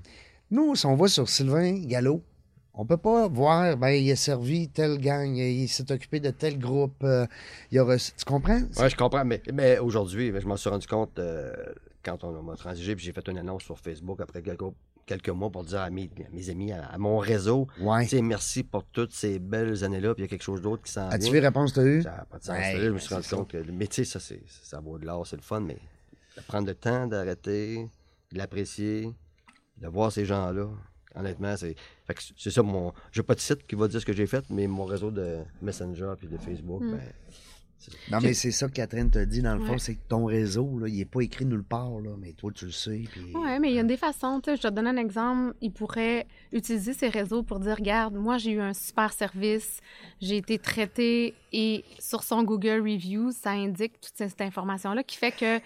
Nous, 0.50 0.74
si 0.76 0.86
on 0.86 0.94
va 0.94 1.08
sur 1.08 1.28
Sylvain 1.28 1.78
Gallo, 1.80 2.22
on 2.80 2.86
peut 2.86 2.96
pas 2.96 3.26
voir, 3.26 3.76
ben, 3.76 3.88
il 3.90 4.10
a 4.12 4.16
servi 4.16 4.68
telle 4.68 4.98
gang, 4.98 5.34
il 5.36 5.68
s'est 5.68 5.90
occupé 5.90 6.20
de 6.20 6.30
tel 6.30 6.58
groupe, 6.58 7.02
euh, 7.02 7.26
il 7.72 7.78
a 7.80 7.82
reçu- 7.84 8.12
Tu 8.16 8.24
comprends? 8.24 8.60
Ouais, 8.78 8.88
je 8.88 8.96
comprends, 8.96 9.24
mais, 9.24 9.42
mais 9.52 9.78
aujourd'hui, 9.80 10.32
je 10.38 10.46
m'en 10.46 10.56
suis 10.56 10.70
rendu 10.70 10.86
compte 10.86 11.18
euh, 11.18 11.52
quand 12.04 12.22
on 12.22 12.40
m'a 12.42 12.54
transigé, 12.54 12.94
puis 12.94 13.04
j'ai 13.04 13.12
fait 13.12 13.26
une 13.28 13.38
annonce 13.38 13.64
sur 13.64 13.76
Facebook 13.80 14.20
après 14.20 14.42
quelques, 14.42 14.62
quelques 15.06 15.28
mois 15.30 15.50
pour 15.50 15.64
dire 15.64 15.80
à 15.80 15.90
mes, 15.90 16.04
à 16.24 16.30
mes 16.32 16.50
amis, 16.50 16.70
à, 16.72 16.84
à 16.86 16.98
mon 16.98 17.18
réseau, 17.18 17.66
Ouais. 17.80 18.06
tu 18.06 18.22
merci 18.22 18.62
pour 18.62 18.84
toutes 18.84 19.12
ces 19.12 19.40
belles 19.40 19.82
années-là, 19.82 20.14
puis 20.14 20.22
il 20.22 20.26
y 20.26 20.28
a 20.28 20.30
quelque 20.30 20.44
chose 20.44 20.62
d'autre 20.62 20.84
qui 20.84 20.92
s'en 20.92 21.08
As-tu 21.08 21.32
vu 21.32 21.40
réponse 21.40 21.72
t'as 21.72 21.82
eu? 21.84 22.02
Ça 22.02 22.26
pas 22.30 22.38
de 22.38 22.44
sens. 22.44 22.56
Là, 22.56 22.78
je 22.80 22.86
me 22.86 22.92
ben, 22.92 22.98
suis 23.00 23.14
rendu 23.14 23.28
compte 23.28 23.48
que 23.50 23.56
le 23.56 23.72
métier, 23.72 24.04
ça, 24.04 24.20
c'est, 24.20 24.40
ça 24.62 24.78
vaut 24.78 24.98
de 24.98 25.04
l'art, 25.04 25.26
c'est 25.26 25.34
le 25.36 25.42
fun, 25.42 25.60
mais 25.60 25.78
de 26.36 26.42
prendre 26.42 26.68
le 26.68 26.74
temps 26.76 27.08
d'arrêter, 27.08 27.88
de 28.30 28.38
l'apprécier, 28.38 29.12
de 29.78 29.88
voir 29.88 30.12
ces 30.12 30.24
gens-là, 30.24 30.68
honnêtement, 31.18 31.56
c'est. 31.56 31.74
c'est 32.36 32.50
ça 32.50 32.62
mon. 32.62 32.92
J'ai 33.12 33.22
pas 33.22 33.34
de 33.34 33.40
site 33.40 33.66
qui 33.66 33.74
va 33.74 33.88
dire 33.88 34.00
ce 34.00 34.06
que 34.06 34.12
j'ai 34.12 34.26
fait, 34.26 34.44
mais 34.50 34.66
mon 34.66 34.84
réseau 34.84 35.10
de 35.10 35.38
Messenger 35.62 36.14
puis 36.18 36.28
de 36.28 36.38
Facebook, 36.38 36.82
Mm. 36.82 36.92
ben. 36.92 37.00
Non, 38.10 38.18
mais 38.20 38.34
c'est 38.34 38.50
ça 38.50 38.66
que 38.66 38.72
Catherine 38.72 39.08
t'a 39.08 39.24
dit, 39.24 39.40
dans 39.40 39.54
le 39.54 39.64
fond, 39.64 39.78
c'est 39.78 39.94
que 39.94 40.00
ton 40.08 40.24
réseau, 40.24 40.78
là, 40.80 40.88
il 40.88 41.00
est 41.00 41.04
pas 41.04 41.20
écrit 41.20 41.44
nulle 41.46 41.62
part, 41.62 42.00
là, 42.00 42.10
mais 42.18 42.32
toi, 42.32 42.50
tu 42.52 42.64
le 42.66 42.72
sais. 42.72 43.04
Puis... 43.10 43.32
Oui, 43.32 43.58
mais 43.60 43.70
il 43.70 43.76
y 43.76 43.78
a 43.78 43.84
des 43.84 43.96
façons. 43.96 44.40
tu 44.42 44.50
sais, 44.50 44.56
Je 44.56 44.62
te 44.62 44.68
donne 44.68 44.88
un 44.88 44.96
exemple. 44.96 45.54
Il 45.60 45.70
pourrait 45.70 46.26
utiliser 46.52 46.92
ses 46.92 47.08
réseaux 47.08 47.44
pour 47.44 47.60
dire 47.60 47.76
Regarde, 47.76 48.14
moi, 48.14 48.36
j'ai 48.36 48.50
eu 48.50 48.60
un 48.60 48.74
super 48.74 49.12
service, 49.12 49.78
j'ai 50.20 50.38
été 50.38 50.58
traité 50.58 51.34
et 51.52 51.84
sur 52.00 52.24
son 52.24 52.42
Google 52.42 52.80
Review, 52.82 53.30
ça 53.30 53.50
indique 53.52 54.00
toute 54.00 54.16
cette 54.16 54.40
information-là 54.40 55.04
qui 55.04 55.16
fait 55.16 55.30
que, 55.32 55.60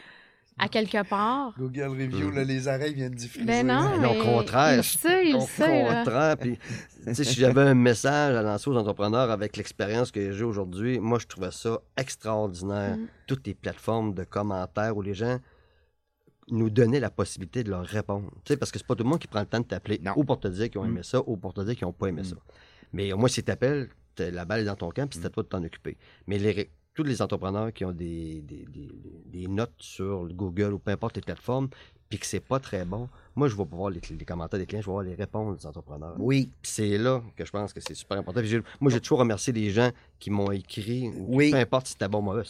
à 0.58 0.68
quelque 0.68 1.02
part. 1.08 1.54
Google 1.58 1.82
Review, 1.90 2.28
Mm. 2.30 2.34
là, 2.34 2.44
les 2.44 2.68
oreilles 2.68 2.94
viennent 2.94 3.14
diffuser. 3.14 3.44
Ben 3.44 3.66
non, 3.66 3.98
Mais 3.98 4.08
mais. 4.08 4.20
au 4.20 4.22
contraire, 4.22 4.76
Il 4.78 4.84
sait, 4.84 5.28
il 5.28 5.36
Au 5.36 5.40
sait. 5.40 5.84
contraire, 5.88 6.36
puis, 6.36 6.58
tu 7.06 7.14
sais, 7.14 7.24
si 7.24 7.34
j'avais 7.40 7.62
un 7.62 7.74
message 7.74 8.36
à 8.36 8.42
lancer 8.42 8.68
aux 8.70 8.76
entrepreneurs 8.76 9.30
avec 9.30 9.56
l'expérience 9.56 10.10
que 10.10 10.30
j'ai 10.32 10.44
aujourd'hui, 10.44 10.98
moi, 11.00 11.18
je 11.18 11.26
trouvais 11.26 11.50
ça 11.50 11.78
extraordinaire. 11.96 12.96
Mm. 12.96 13.06
Toutes 13.26 13.46
les 13.46 13.54
plateformes 13.54 14.14
de 14.14 14.24
commentaires 14.24 14.96
où 14.96 15.02
les 15.02 15.14
gens 15.14 15.38
nous 16.50 16.70
donnaient 16.70 17.00
la 17.00 17.10
possibilité 17.10 17.64
de 17.64 17.70
leur 17.70 17.84
répondre. 17.84 18.30
Tu 18.44 18.52
sais, 18.52 18.56
parce 18.56 18.70
que 18.70 18.78
c'est 18.78 18.86
pas 18.86 18.94
tout 18.94 19.04
le 19.04 19.08
monde 19.10 19.20
qui 19.20 19.28
prend 19.28 19.40
le 19.40 19.46
temps 19.46 19.60
de 19.60 19.64
t'appeler 19.64 20.00
Non. 20.02 20.12
ou 20.16 20.24
pour 20.24 20.38
te 20.40 20.48
dire 20.48 20.68
qu'ils 20.70 20.80
ont 20.80 20.84
Mm. 20.84 20.88
aimé 20.90 21.00
ça 21.02 21.20
ou 21.26 21.36
pour 21.36 21.54
te 21.54 21.60
dire 21.62 21.74
qu'ils 21.76 21.86
n'ont 21.86 21.92
pas 21.92 22.08
aimé 22.08 22.22
Mm. 22.22 22.24
ça. 22.24 22.36
Mais 22.92 23.12
au 23.12 23.16
moins, 23.16 23.28
si 23.28 23.42
tu 23.42 23.50
appelles, 23.50 23.88
la 24.18 24.44
balle 24.44 24.60
est 24.60 24.64
dans 24.64 24.76
ton 24.76 24.90
camp, 24.90 25.08
puis 25.08 25.18
c'est 25.18 25.26
à 25.26 25.30
toi 25.30 25.42
de 25.44 25.48
t'en 25.48 25.62
occuper. 25.64 25.96
Mais 26.26 26.38
les, 26.38 26.70
tous 26.94 27.02
les 27.04 27.22
entrepreneurs 27.22 27.72
qui 27.72 27.84
ont 27.84 27.92
des, 27.92 28.40
des- 28.42 28.66
des- 28.66 28.90
des 29.26 29.46
notes 29.48 29.72
sur 29.78 30.24
le 30.24 30.34
Google 30.34 30.74
ou 30.74 30.78
peu 30.78 30.90
importe 30.90 31.16
les 31.16 31.22
plateformes, 31.22 31.68
puis 32.08 32.18
que 32.18 32.26
c'est 32.26 32.40
pas 32.40 32.58
très 32.60 32.84
bon, 32.84 33.08
moi, 33.34 33.48
je 33.48 33.56
vais 33.56 33.64
pas 33.64 33.76
voir 33.76 33.90
les, 33.90 34.00
les 34.18 34.24
commentaires 34.26 34.58
des 34.60 34.66
clients, 34.66 34.82
je 34.82 34.86
vais 34.86 34.92
voir 34.92 35.02
les 35.04 35.14
réponses 35.14 35.60
des 35.60 35.66
entrepreneurs. 35.66 36.14
Oui, 36.18 36.50
c'est 36.62 36.98
là 36.98 37.22
que 37.34 37.44
je 37.46 37.50
pense 37.50 37.72
que 37.72 37.80
c'est 37.80 37.94
super 37.94 38.18
important. 38.18 38.42
Puis 38.42 38.58
moi, 38.80 38.90
j'ai 38.92 39.00
toujours 39.00 39.20
remercié 39.20 39.52
les 39.54 39.70
gens 39.70 39.90
qui 40.18 40.30
m'ont 40.30 40.50
écrit, 40.50 41.10
Oui. 41.16 41.50
peu 41.50 41.56
importe 41.56 41.86
si 41.86 41.92
c'était 41.94 42.08
bon 42.08 42.18
ou 42.18 42.22
mauvais. 42.22 42.42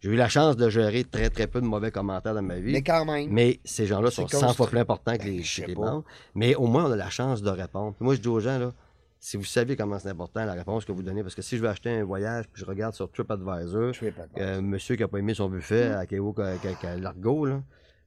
J'ai 0.00 0.10
eu 0.10 0.14
la 0.16 0.28
chance 0.28 0.56
de 0.56 0.68
gérer 0.68 1.02
très, 1.04 1.28
très 1.30 1.46
peu 1.48 1.60
de 1.60 1.66
mauvais 1.66 1.90
commentaires 1.90 2.34
dans 2.34 2.42
ma 2.42 2.60
vie. 2.60 2.72
mais 2.72 2.82
quand 2.82 3.04
même. 3.06 3.30
Mais 3.30 3.58
ces 3.64 3.86
gens-là 3.86 4.10
sont 4.12 4.28
C'est 4.28 4.36
100 4.36 4.52
fois 4.54 4.66
plus 4.68 4.78
importants 4.78 5.14
que 5.16 5.24
Ben, 5.24 5.36
les, 5.38 5.42
que 5.42 5.66
les. 5.66 5.74
Mais 6.36 6.54
au 6.54 6.66
moins, 6.66 6.84
on 6.84 6.92
a 6.92 6.96
la 6.96 7.10
chance 7.10 7.42
de 7.42 7.50
répondre. 7.50 7.94
Puis 7.96 8.04
moi, 8.04 8.14
je 8.14 8.20
dis 8.20 8.28
aux 8.28 8.38
gens, 8.38 8.58
là, 8.58 8.72
si 9.20 9.36
vous 9.36 9.44
savez 9.44 9.76
comment 9.76 9.98
c'est 9.98 10.08
important 10.10 10.44
la 10.44 10.52
réponse 10.54 10.84
que 10.84 10.92
vous 10.92 11.02
donnez, 11.02 11.22
parce 11.22 11.34
que 11.34 11.42
si 11.42 11.56
je 11.56 11.62
veux 11.62 11.68
acheter 11.68 11.90
un 11.90 12.04
voyage, 12.04 12.44
puis 12.52 12.60
je 12.62 12.66
regarde 12.66 12.94
sur 12.94 13.10
TripAdvisor, 13.10 13.92
de 13.92 14.12
euh, 14.38 14.60
monsieur 14.62 14.96
qui 14.96 15.02
n'a 15.02 15.08
pas 15.08 15.18
aimé 15.18 15.34
son 15.34 15.48
buffet 15.48 15.90
à 15.92 16.06
Kéo, 16.06 16.34
Largo, 17.00 17.44
là, 17.46 17.62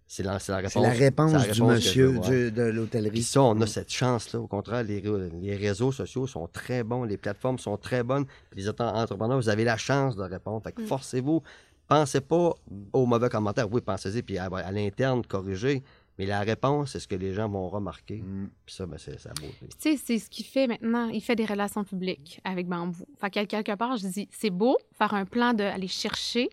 c'est 0.07 0.23
la, 0.23 0.39
c'est 0.39 0.51
la 0.51 0.57
réponse. 0.57 0.73
C'est 0.73 0.81
la 0.81 0.89
réponse 0.89 1.31
la 1.33 1.39
du 1.39 1.45
réponse 1.51 1.57
je 1.57 1.63
monsieur 1.63 2.19
du- 2.19 2.51
de 2.51 2.63
Puis 2.69 2.73
l'hôtellerie. 2.75 3.23
ça, 3.23 3.41
on 3.43 3.59
a 3.61 3.67
cette 3.67 3.91
chance-là. 3.91 4.39
Au 4.41 4.47
contraire, 4.47 4.83
les, 4.83 4.99
ré- 4.99 5.29
les 5.41 5.55
réseaux 5.55 5.91
sociaux 5.93 6.27
sont 6.27 6.47
très 6.47 6.83
bons, 6.83 7.03
les 7.05 7.15
plateformes 7.17 7.59
sont 7.59 7.77
très 7.77 8.03
bonnes. 8.03 8.25
Puis 8.49 8.59
les 8.61 8.67
autres 8.67 8.83
entrepreneurs, 8.83 9.37
vous 9.37 9.47
avez 9.49 9.63
la 9.63 9.77
chance 9.77 10.17
de 10.17 10.23
répondre. 10.23 10.61
Fait 10.63 10.73
que 10.73 10.81
Mm. 10.81 10.85
forcez-vous. 10.85 11.41
Pensez 11.87 12.21
pas 12.21 12.53
aux 12.93 13.05
mauvais 13.05 13.29
commentaires. 13.29 13.71
Oui, 13.71 13.81
pensez-y, 13.81 14.21
puis 14.21 14.37
à, 14.37 14.45
à 14.45 14.71
l'interne, 14.71 15.21
corrigez. 15.25 15.83
Mais 16.19 16.25
la 16.25 16.41
réponse, 16.41 16.91
c'est 16.91 16.99
ce 16.99 17.07
que 17.07 17.15
les 17.15 17.33
gens 17.33 17.49
vont 17.49 17.67
remarquer? 17.69 18.17
Mm. 18.17 18.49
Puis 18.65 18.75
ça, 18.75 18.85
ben, 18.85 18.97
c'est 18.97 19.17
sa 19.19 19.29
beauté. 19.33 19.67
Tu 19.69 19.75
sais, 19.79 19.97
c'est 19.97 20.19
ce 20.19 20.29
qu'il 20.29 20.45
fait 20.45 20.67
maintenant. 20.67 21.07
Il 21.09 21.21
fait 21.21 21.35
des 21.35 21.45
relations 21.45 21.83
publiques 21.83 22.39
avec 22.43 22.67
Bambou. 22.67 23.05
Fait 23.19 23.29
qu'à 23.29 23.45
quelque 23.45 23.75
part, 23.75 23.97
je 23.97 24.07
dis, 24.07 24.27
c'est 24.31 24.49
beau 24.49 24.77
faire 24.93 25.13
un 25.13 25.25
plan 25.25 25.53
d'aller 25.53 25.87
chercher 25.87 26.49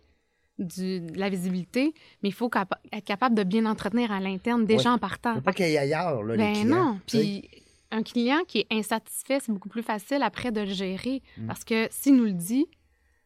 du- 0.58 1.00
de 1.00 1.18
la 1.18 1.28
visibilité, 1.28 1.92
mais 2.22 2.30
il 2.30 2.34
faut 2.34 2.48
capa- 2.48 2.80
être 2.92 3.04
capable 3.04 3.34
de 3.36 3.44
bien 3.44 3.64
entretenir 3.66 4.10
à 4.10 4.20
l'interne 4.20 4.64
déjà 4.64 4.90
Ouais. 4.90 4.94
en 4.96 4.98
partant. 4.98 5.34
Faut 5.36 5.40
pas 5.40 5.52
qu'il 5.52 5.66
y 5.68 5.74
ait 5.74 5.78
ailleurs, 5.78 6.22
là, 6.22 6.34
les 6.34 6.42
Ben 6.42 6.52
clients. 6.54 6.66
non. 6.94 7.00
Puis 7.06 7.48
un 7.90 8.02
client 8.02 8.40
qui 8.46 8.58
est 8.60 8.66
insatisfait, 8.72 9.38
c'est 9.40 9.52
beaucoup 9.52 9.68
plus 9.68 9.82
facile 9.84 10.22
après 10.22 10.50
de 10.50 10.60
le 10.62 10.72
gérer. 10.72 11.22
Mm. 11.36 11.46
Parce 11.46 11.62
que 11.64 11.86
s'il 11.90 12.16
nous 12.16 12.24
le 12.24 12.32
dit, 12.32 12.66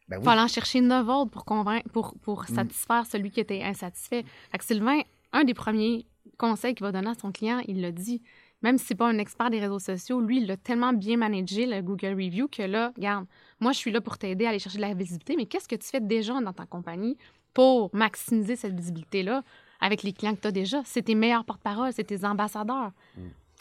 Ben 0.08 0.16
il 0.16 0.18
oui. 0.18 0.24
faut 0.24 0.30
aller 0.30 0.42
en 0.42 0.48
chercher 0.48 0.80
neuf 0.82 1.08
autres 1.08 1.30
pour, 1.30 1.44
convaincre, 1.44 1.88
pour, 1.90 2.14
pour 2.20 2.42
Mm. 2.48 2.54
satisfaire 2.54 3.06
celui 3.06 3.30
qui 3.30 3.40
était 3.40 3.62
insatisfait. 3.62 4.24
Fait 4.50 4.58
que 4.58 4.64
Sylvain, 4.64 5.00
un 5.32 5.44
des 5.44 5.54
premiers 5.54 6.06
conseils 6.38 6.74
qu'il 6.74 6.84
va 6.84 6.92
donner 6.92 7.10
à 7.10 7.14
son 7.14 7.32
client, 7.32 7.60
il 7.66 7.82
le 7.82 7.92
dit. 7.92 8.22
Même 8.62 8.78
si 8.78 8.86
c'est 8.86 8.94
pas 8.94 9.08
un 9.08 9.18
expert 9.18 9.50
des 9.50 9.58
réseaux 9.58 9.80
sociaux, 9.80 10.20
lui, 10.20 10.38
il 10.38 10.46
l'a 10.46 10.56
tellement 10.56 10.92
bien 10.92 11.16
managé, 11.16 11.66
le 11.66 11.82
Google 11.82 12.14
Review, 12.14 12.46
que 12.46 12.62
là, 12.62 12.92
regarde, 12.96 13.26
moi, 13.58 13.72
je 13.72 13.78
suis 13.78 13.90
là 13.90 14.00
pour 14.00 14.18
t'aider 14.18 14.46
à 14.46 14.50
aller 14.50 14.60
chercher 14.60 14.78
de 14.78 14.82
la 14.82 14.94
visibilité, 14.94 15.34
mais 15.36 15.46
qu'est-ce 15.46 15.66
que 15.66 15.74
tu 15.74 15.88
fais 15.88 16.00
déjà 16.00 16.40
dans 16.40 16.52
ta 16.52 16.64
compagnie 16.64 17.16
pour 17.54 17.90
maximiser 17.92 18.54
cette 18.54 18.74
visibilité-là 18.74 19.42
avec 19.80 20.04
les 20.04 20.12
clients 20.12 20.36
que 20.36 20.40
tu 20.40 20.46
as 20.46 20.52
déjà? 20.52 20.80
C'est 20.84 21.02
tes 21.02 21.16
meilleurs 21.16 21.44
porte-parole, 21.44 21.92
c'est 21.92 22.04
tes 22.04 22.24
ambassadeurs. 22.24 22.92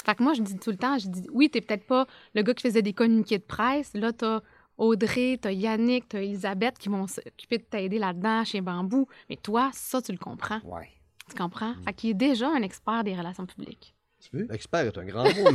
Fait 0.05 0.15
que 0.15 0.23
moi, 0.23 0.33
je 0.33 0.43
dis 0.43 0.57
tout 0.57 0.71
le 0.71 0.77
temps, 0.77 0.97
je 0.99 1.07
dis, 1.07 1.27
oui, 1.31 1.49
t'es 1.49 1.61
peut-être 1.61 1.85
pas 1.85 2.05
le 2.35 2.43
gars 2.43 2.53
qui 2.53 2.61
faisait 2.61 2.81
des 2.81 2.93
communiqués 2.93 3.39
de 3.39 3.43
presse. 3.43 3.91
Là, 3.95 4.13
t'as 4.13 4.41
Audrey, 4.77 5.37
t'as 5.41 5.51
Yannick, 5.51 6.09
t'as 6.09 6.21
Elisabeth 6.21 6.77
qui 6.77 6.89
vont 6.89 7.07
s'occuper 7.07 7.57
de 7.57 7.63
t'aider 7.63 7.99
là-dedans 7.99 8.43
chez 8.45 8.61
Bambou. 8.61 9.07
Mais 9.29 9.35
toi, 9.35 9.69
ça, 9.73 10.01
tu 10.01 10.11
le 10.11 10.17
comprends. 10.17 10.59
Ouais. 10.63 10.89
Tu 11.31 11.41
comprends? 11.41 11.73
Fait 11.85 11.93
qu'il 11.93 12.09
est 12.11 12.15
déjà 12.15 12.47
un 12.49 12.61
expert 12.61 13.03
des 13.03 13.15
relations 13.15 13.45
publiques. 13.45 13.95
Tu 14.19 14.37
veux? 14.37 14.47
L'expert 14.51 14.81
est 14.85 14.95
un 14.99 15.03
grand 15.05 15.23
mot, 15.23 15.51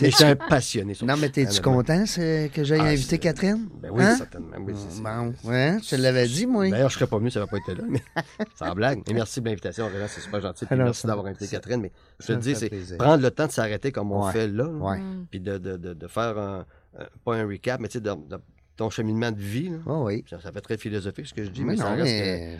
mais 0.00 0.10
suis 0.10 0.24
un 0.24 0.36
passionné. 0.36 0.94
sur 0.94 1.06
Non, 1.06 1.18
mais 1.18 1.28
t'es-tu 1.28 1.60
content 1.60 2.04
que 2.06 2.64
j'aille 2.64 2.80
Ah, 2.80 2.84
inviter 2.86 3.18
Catherine? 3.18 3.68
Ben 3.74 3.90
oui, 3.92 4.02
Hein? 4.02 4.16
certainement. 4.16 4.56
Oui, 4.58 4.72
Bon, 5.02 5.34
ouais, 5.50 5.76
je 5.82 5.90
te 5.90 5.96
l'avais 5.96 6.26
dit, 6.26 6.46
moi. 6.46 6.70
D'ailleurs, 6.70 6.88
je 6.88 6.94
serais 6.94 7.06
pas 7.08 7.18
venu, 7.18 7.30
ça 7.30 7.40
n'aurait 7.40 7.50
pas 7.50 7.58
été 7.58 7.74
là. 7.74 7.84
Mais 7.86 8.02
sans 8.54 8.72
blague. 8.74 9.02
Et 9.06 9.12
merci 9.12 9.42
de 9.42 9.46
l'invitation, 9.50 9.84
Aurélien, 9.84 10.06
c'est 10.08 10.22
super 10.22 10.40
gentil. 10.40 10.64
Alors, 10.70 10.86
merci 10.86 11.06
d'avoir 11.06 11.26
invité 11.26 11.46
Catherine. 11.46 11.82
Mais 11.82 11.92
je 12.20 12.26
te 12.28 12.32
dis, 12.32 12.54
c'est 12.56 12.96
prendre 12.96 13.22
le 13.22 13.30
temps 13.30 13.48
de 13.48 13.52
s'arrêter 13.52 13.92
comme 13.92 14.10
on 14.12 14.24
Ouais. 14.24 14.32
fait 14.32 14.48
là. 14.48 14.64
Ouais. 14.66 14.98
Mm. 14.98 15.26
puis 15.30 15.40
de, 15.40 15.58
de, 15.58 15.76
de, 15.76 15.92
de 15.92 16.06
faire 16.06 16.38
un, 16.38 16.64
un- 16.98 17.06
pas 17.22 17.34
un 17.36 17.46
recap, 17.46 17.80
mais 17.80 17.88
tu 17.88 17.98
sais, 17.98 18.00
de, 18.00 18.10
de 18.14 18.38
ton 18.76 18.90
cheminement 18.90 19.32
de 19.32 19.38
vie. 19.40 19.70
là. 19.70 19.78
Oh 19.86 20.04
oui. 20.06 20.22
Ça, 20.28 20.38
ça 20.40 20.52
fait 20.52 20.60
très 20.60 20.76
philosophique 20.76 21.26
ce 21.26 21.32
que 21.34 21.42
je 21.44 21.50
dis, 21.50 21.64
Mais 21.64 21.72
mais, 21.72 21.76
ça 21.78 21.90
non, 21.90 21.96
reste 22.02 22.04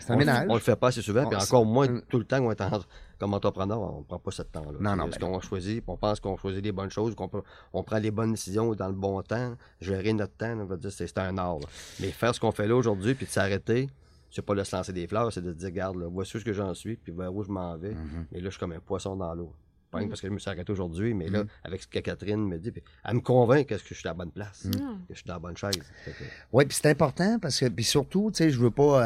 mais 0.09 0.25
que 0.25 0.49
on, 0.49 0.53
le 0.55 0.59
fait 0.59 0.75
pas 0.75 0.87
assez 0.87 1.01
souvent, 1.03 1.25
puis 1.27 1.37
On- 1.39 1.43
encore 1.43 1.65
moins 1.65 1.87
tout 2.09 2.17
le 2.17 2.25
temps 2.25 2.39
qu'on 2.39 2.51
est 2.51 2.61
en- 2.61 2.81
comme 3.19 3.33
entrepreneur, 3.33 3.79
on 3.79 4.03
prend 4.03 4.17
pas 4.19 4.31
ce 4.31 4.41
temps-là. 4.43 4.77
Non, 4.79 4.95
non, 4.95 5.05
C'est 5.07 5.15
ce 5.15 5.19
ben 5.19 5.27
qu'on 5.31 5.39
choisit, 5.41 5.81
puis 5.83 5.91
on 5.93 5.97
pense 5.97 6.19
qu'on 6.19 6.35
choisit 6.37 6.63
les 6.63 6.71
bonnes 6.71 6.89
choses, 6.89 7.13
qu'on 7.15 7.29
on 7.73 7.83
prend 7.83 7.97
les 7.99 8.11
bonnes 8.11 8.31
décisions 8.31 8.73
dans 8.73 8.87
le 8.87 8.93
bon 8.93 9.21
temps, 9.21 9.55
gérer 9.79 10.13
notre 10.13 10.33
temps, 10.35 10.57
on 10.59 10.65
va 10.65 10.75
dire, 10.77 10.91
c'est 10.91 11.17
un 11.19 11.37
art. 11.37 11.59
là. 11.59 11.65
Mais 11.99 12.07
faire 12.07 12.33
ce 12.33 12.39
qu'on 12.39 12.51
fait 12.51 12.67
là 12.67 12.75
aujourd'hui, 12.75 13.13
puis 13.13 13.25
de 13.27 13.31
s'arrêter, 13.31 13.89
c'est 14.31 14.41
pas 14.41 14.55
de 14.55 14.63
se 14.63 14.75
lancer 14.75 14.93
des 14.93 15.07
fleurs, 15.07 15.31
c'est 15.31 15.41
de 15.41 15.51
se 15.51 15.57
dire, 15.57 15.67
regarde, 15.69 15.97
là, 15.97 16.07
voici 16.11 16.35
où 16.35 16.39
ce 16.39 16.45
que 16.45 16.53
j'en 16.53 16.73
suis, 16.73 16.95
puis 16.97 17.13
vers 17.15 17.33
où 17.33 17.43
je 17.43 17.51
m'en 17.51 17.77
vais. 17.77 17.93
Mhm. 17.93 18.25
Mais 18.31 18.39
là, 18.39 18.45
je 18.45 18.49
suis 18.51 18.59
comme 18.59 18.73
un 18.73 18.79
poisson 18.79 19.15
dans 19.15 19.33
l'eau. 19.33 19.53
Pas 19.91 20.01
Mm. 20.01 20.09
parce 20.09 20.19
que 20.21 20.27
je 20.27 20.33
me 20.33 20.39
suis 20.39 20.49
arrêté 20.49 20.69
aujourd'hui, 20.71 21.13
mais 21.13 21.29
là, 21.29 21.43
Mhm. 21.43 21.47
avec 21.63 21.81
ce 21.81 21.87
que 21.87 21.99
Catherine 21.99 22.45
me 22.45 22.57
dit, 22.57 22.73
elle 23.05 23.13
me 23.15 23.21
convainc 23.21 23.67
que 23.67 23.77
je 23.77 23.83
suis 23.93 24.07
à 24.07 24.11
la 24.11 24.13
bonne 24.15 24.31
place, 24.31 24.65
Mm. 24.65 24.69
Mm. 24.69 24.97
que 25.07 25.13
je 25.13 25.15
suis 25.15 25.25
dans 25.27 25.33
la 25.35 25.39
bonne 25.39 25.55
chaise. 25.57 25.77
Que- 26.05 26.11
Oui, 26.51 26.65
puis 26.65 26.77
c'est 26.81 26.89
important 26.89 27.39
parce 27.39 27.57
que, 27.59 27.67
puis 27.69 27.85
surtout, 27.85 28.29
tu 28.31 28.37
sais, 28.39 28.49
je 28.49 28.59
veux 28.59 28.69
pas, 28.71 29.05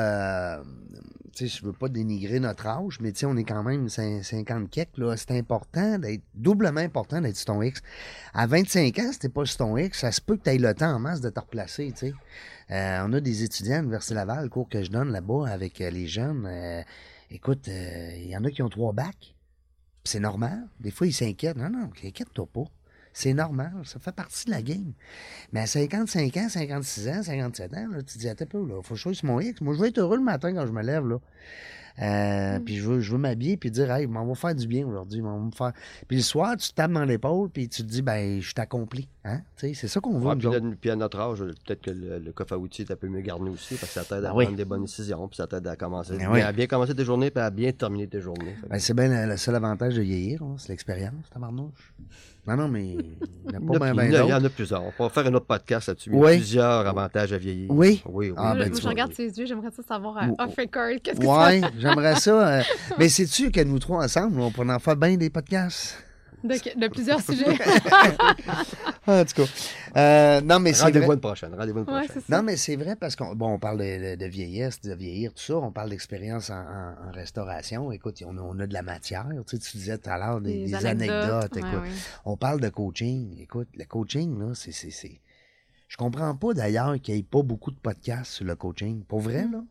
euh, 0.57 0.63
tu 1.33 1.47
sais, 1.47 1.59
je 1.59 1.63
veux 1.63 1.71
pas 1.71 1.87
dénigrer 1.87 2.39
notre 2.39 2.65
âge, 2.65 2.99
mais 2.99 3.11
tu 3.11 3.19
sais, 3.19 3.25
on 3.27 3.37
est 3.37 3.43
quand 3.43 3.61
même 3.63 3.87
cin- 3.87 4.23
50 4.23 4.69
kek, 4.71 4.89
là. 4.97 5.15
C'est 5.17 5.31
important 5.37 5.99
d'être, 5.99 6.23
doublement 6.33 6.81
important 6.81 7.21
d'être 7.21 7.35
sur 7.37 7.45
ton 7.45 7.61
X. 7.61 7.81
À 8.33 8.47
25 8.47 8.97
ans, 8.99 9.11
si 9.11 9.19
t'es 9.19 9.29
pas 9.29 9.45
sur 9.45 9.57
ton 9.57 9.77
X, 9.77 9.99
ça 9.99 10.11
se 10.11 10.19
peut 10.19 10.35
que 10.35 10.43
tu 10.43 10.49
aies 10.49 10.57
le 10.57 10.73
temps 10.73 10.93
en 10.95 10.99
masse 10.99 11.21
de 11.21 11.29
te 11.29 11.39
replacer, 11.39 11.91
tu 11.91 12.07
sais. 12.07 12.13
Euh, 12.71 13.03
on 13.05 13.13
a 13.13 13.19
des 13.19 13.43
étudiants 13.43 13.75
à 13.75 13.79
l'Université 13.81 14.15
Laval, 14.15 14.43
le 14.45 14.49
cours 14.49 14.67
que 14.67 14.81
je 14.83 14.89
donne 14.89 15.11
là-bas 15.11 15.47
avec 15.47 15.79
euh, 15.79 15.89
les 15.91 16.07
jeunes. 16.07 16.49
écoute, 17.29 17.67
il 17.67 18.27
y 18.29 18.35
en 18.35 18.43
a 18.43 18.49
qui 18.51 18.61
ont 18.63 18.69
trois 18.69 18.91
bacs. 18.93 19.35
C'est 20.03 20.19
normal. 20.19 20.67
Des 20.79 20.91
fois, 20.91 21.07
ils 21.07 21.13
s'inquiètent. 21.13 21.57
Non, 21.57 21.69
non, 21.69 21.89
inquiète-toi 22.03 22.47
pas. 22.51 22.65
C'est 23.13 23.33
normal. 23.33 23.73
Ça 23.85 23.99
fait 23.99 24.13
partie 24.13 24.45
de 24.45 24.51
la 24.51 24.61
game. 24.61 24.93
Mais 25.51 25.61
à 25.61 25.67
55 25.67 26.37
ans, 26.37 26.49
56 26.49 27.09
ans, 27.09 27.23
57 27.23 27.73
ans, 27.73 27.87
là, 27.91 27.97
tu 28.03 28.13
te 28.13 28.19
dis, 28.19 28.29
attends 28.29 28.45
peu, 28.45 28.65
faut 28.81 28.81
que 28.81 28.95
je 28.95 29.01
choisisse 29.01 29.23
mon 29.23 29.39
X. 29.39 29.61
Moi, 29.61 29.73
je 29.73 29.79
veux 29.79 29.87
être 29.87 29.99
heureux 29.99 30.17
le 30.17 30.23
matin 30.23 30.53
quand 30.53 30.65
je 30.65 30.71
me 30.71 30.81
lève, 30.81 31.07
là. 31.07 31.17
Euh, 32.01 32.59
Puis 32.59 32.77
je 32.77 32.87
veux, 32.87 32.99
je 33.01 33.11
veux 33.11 33.17
m'habiller 33.17 33.57
puis 33.57 33.71
dire, 33.71 33.91
hey, 33.91 34.07
on 34.07 34.25
va 34.25 34.35
faire 34.35 34.55
du 34.55 34.67
bien 34.67 34.85
aujourd'hui. 34.87 35.21
on 35.21 35.39
va 35.39 35.45
me 35.45 35.51
faire... 35.51 35.71
Puis 36.07 36.17
le 36.17 36.23
soir, 36.23 36.55
tu 36.57 36.69
te 36.69 36.73
tapes 36.75 36.91
dans 36.91 37.03
l'épaule 37.05 37.49
puis 37.49 37.67
tu 37.69 37.83
te 37.83 37.87
dis, 37.87 38.01
ben, 38.01 38.41
je 38.41 38.53
t'accomplis. 38.53 39.07
Hein? 39.23 39.41
C'est 39.55 39.73
ça 39.75 39.99
qu'on 39.99 40.17
veut, 40.17 40.27
Ouais, 40.29 40.35
puis, 40.79 40.89
à 40.89 40.95
notre 40.95 41.19
âge, 41.19 41.39
peut-être 41.39 41.81
que 41.81 41.91
le, 41.91 42.17
le 42.19 42.31
coffre 42.31 42.53
à 42.53 42.57
outils 42.57 42.81
est 42.83 42.91
un 42.91 42.95
peu 42.95 43.07
mieux 43.07 43.21
garni 43.21 43.49
aussi, 43.49 43.75
parce 43.75 43.93
que 43.93 43.99
ça 43.99 44.03
t'aide 44.03 44.25
à 44.25 44.29
Ben 44.29 44.35
oui. 44.35 44.45
prendre 44.45 44.57
des 44.57 44.65
bonnes 44.65 44.81
décisions, 44.81 45.27
puis 45.27 45.37
ça 45.37 45.45
t'aide 45.45 45.67
à 45.67 45.75
commencer, 45.75 46.13
Ben 46.13 46.17
bien- 46.19 46.31
oui. 46.31 46.41
à 46.41 46.51
bien 46.51 46.65
commencer 46.65 46.95
tes 46.95 47.05
journées, 47.05 47.29
puis 47.29 47.43
à 47.43 47.49
bien 47.51 47.71
terminer 47.71 48.07
tes 48.07 48.19
journées. 48.19 48.55
Ben, 48.67 48.79
c'est 48.79 48.95
bien 48.95 49.07
le, 49.25 49.29
le 49.31 49.37
seul 49.37 49.55
avantage 49.55 49.95
de 49.95 50.01
vieillir, 50.01 50.41
hein, 50.41 50.55
c'est 50.57 50.69
l'expérience, 50.69 51.29
tabarnouche. 51.31 51.93
Non, 52.47 52.55
non, 52.57 52.67
mais 52.67 52.83
il 52.85 52.95
n'y 52.97 53.03
en 53.03 53.03
a 53.05 53.05
il, 53.47 53.53
y 53.53 53.57
en 53.57 53.79
pas 53.79 53.91
bien, 53.93 54.23
il 54.23 54.29
y 54.29 54.33
en 54.33 54.43
a- 54.43 54.49
plusieurs. 54.49 54.83
On 54.83 54.91
pourra 54.91 55.09
faire 55.09 55.27
un 55.27 55.33
autre 55.35 55.45
podcast 55.45 55.87
là-dessus. 55.89 56.09
mais 56.09 56.17
Il 56.17 56.19
y 56.19 56.23
Oui. 56.25 56.31
a 56.31 56.35
plusieurs 56.37 56.87
avantages 56.87 57.33
à 57.33 57.37
vieillir. 57.37 57.69
Oui. 57.71 58.01
Oui, 58.07 58.29
oui. 58.29 58.35
Ah, 58.37 58.55
ben, 58.55 58.73
je 58.73 58.81
vois. 58.81 58.89
regarde 58.89 59.13
ses 59.13 59.37
yeux, 59.37 59.45
j'aimerais 59.45 59.69
ça 59.71 59.83
savoir 59.83 60.17
euh, 60.17 60.27
Ou- 60.27 60.35
off 60.39 60.55
record. 60.57 60.89
Qu'est-ce 61.03 61.19
que 61.19 61.25
Ouais, 61.25 61.61
j'aimerais 61.79 62.15
ça. 62.15 62.47
euh, 62.59 62.63
mais 62.97 63.09
sais-tu 63.09 63.51
que 63.51 63.61
nous 63.63 63.77
trois 63.79 64.03
ensemble, 64.05 64.39
on 64.41 64.51
pourrait 64.51 64.73
en 64.73 64.79
faire 64.79 64.95
bien 64.95 65.15
des 65.17 65.29
podcasts? 65.29 66.03
De, 66.43 66.79
de 66.79 66.87
plusieurs 66.87 67.21
sujets. 67.29 67.45
En 69.07 69.25
tout 69.25 69.33
cas. 69.43 69.49
Euh, 69.97 70.41
non, 70.41 70.59
mais 70.59 70.73
c'est 70.73 70.83
Rendez-vous 70.83 71.05
vrai. 71.07 71.15
une 71.15 71.21
prochaine. 71.21 71.53
Rendez-vous 71.55 71.79
une 71.79 71.89
ouais, 71.89 72.05
prochaine. 72.05 72.21
Non, 72.29 72.43
mais 72.43 72.55
c'est 72.55 72.75
vrai 72.75 72.95
parce 72.95 73.15
qu'on 73.15 73.33
bon, 73.35 73.53
on 73.53 73.59
parle 73.59 73.79
de, 73.79 74.25
vieillesse, 74.27 74.79
de 74.81 74.93
vieillir, 74.93 75.33
tout 75.33 75.41
ça. 75.41 75.57
On 75.57 75.71
parle 75.71 75.89
d'expérience 75.89 76.49
en, 76.51 76.59
en- 76.59 77.09
en 77.09 77.11
restauration. 77.11 77.91
Écoute, 77.91 78.21
on 78.25 78.37
a, 78.37 78.41
on 78.41 78.59
a 78.59 78.67
de 78.67 78.73
la 78.73 78.83
matière. 78.83 79.27
Tu, 79.47 79.57
sais, 79.57 79.57
tu 79.59 79.77
disais 79.77 79.97
tout 79.97 80.09
à 80.09 80.17
l'heure 80.19 80.39
des, 80.39 80.65
des 80.65 80.85
anecdotes. 80.85 81.53
ouais, 81.55 81.59
écoute. 81.61 81.81
ouais. 81.81 81.89
On 82.25 82.37
parle 82.37 82.61
de 82.61 82.69
coaching. 82.69 83.35
Écoute, 83.39 83.69
le 83.75 83.85
coaching, 83.85 84.39
là, 84.39 84.51
c'est. 84.53 85.19
Je 85.87 85.97
comprends 85.97 86.35
pas 86.35 86.53
d'ailleurs 86.53 86.95
qu'il 87.01 87.15
n'y 87.15 87.19
ait 87.21 87.23
pas 87.23 87.41
beaucoup 87.41 87.71
de 87.71 87.79
podcasts 87.79 88.31
sur 88.33 88.45
le 88.45 88.55
coaching. 88.55 89.03
Pour 89.03 89.19
vrai, 89.19 89.45
là. 89.51 89.63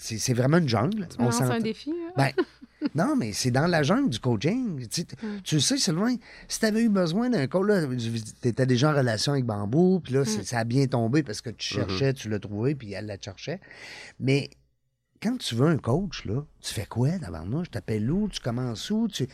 C'est 0.00 0.18
c'est 0.18 0.34
vraiment 0.34 0.56
une 0.58 0.68
jungle. 0.68 1.06
Tu 1.08 1.16
s'entend. 1.32 1.50
un 1.52 1.60
défi. 1.60 1.92
Ben, 2.16 2.30
non, 2.94 3.14
mais 3.16 3.32
c'est 3.32 3.50
dans 3.50 3.66
la 3.66 3.82
jungle 3.82 4.08
du 4.08 4.18
coaching. 4.18 4.86
Tu, 4.88 5.02
Mm. 5.02 5.42
tu 5.44 5.60
sais, 5.60 5.76
Sylvain, 5.76 6.16
si 6.48 6.58
tu 6.58 6.66
avais 6.66 6.82
eu 6.82 6.88
besoin 6.88 7.28
d'un 7.28 7.46
coach, 7.46 7.66
tu 8.40 8.48
étais 8.48 8.64
déjà 8.66 8.90
en 8.92 8.96
relation 8.96 9.32
avec 9.32 9.44
Bambou, 9.44 10.00
puis 10.00 10.14
là, 10.14 10.24
c'est- 10.24 10.42
ça 10.44 10.58
a 10.60 10.64
bien 10.64 10.86
tombé 10.86 11.22
parce 11.22 11.40
que 11.42 11.50
tu 11.50 11.74
cherchais, 11.74 12.14
tu 12.14 12.28
l'as 12.30 12.38
trouvé, 12.38 12.74
puis 12.74 12.92
elle 12.92 13.06
la 13.06 13.16
cherchait. 13.20 13.60
Mais 14.18 14.48
quand 15.22 15.36
tu 15.36 15.54
veux 15.54 15.66
un 15.66 15.76
coach, 15.76 16.24
là, 16.24 16.44
tu 16.60 16.72
fais 16.72 16.86
quoi 16.86 17.18
d'abord 17.18 17.46
là? 17.46 17.62
Je 17.62 17.70
t'appelle 17.70 18.10
où? 18.10 18.28
Tu 18.28 18.40
commences 18.40 18.90
où? 18.90 19.06
C'est 19.10 19.28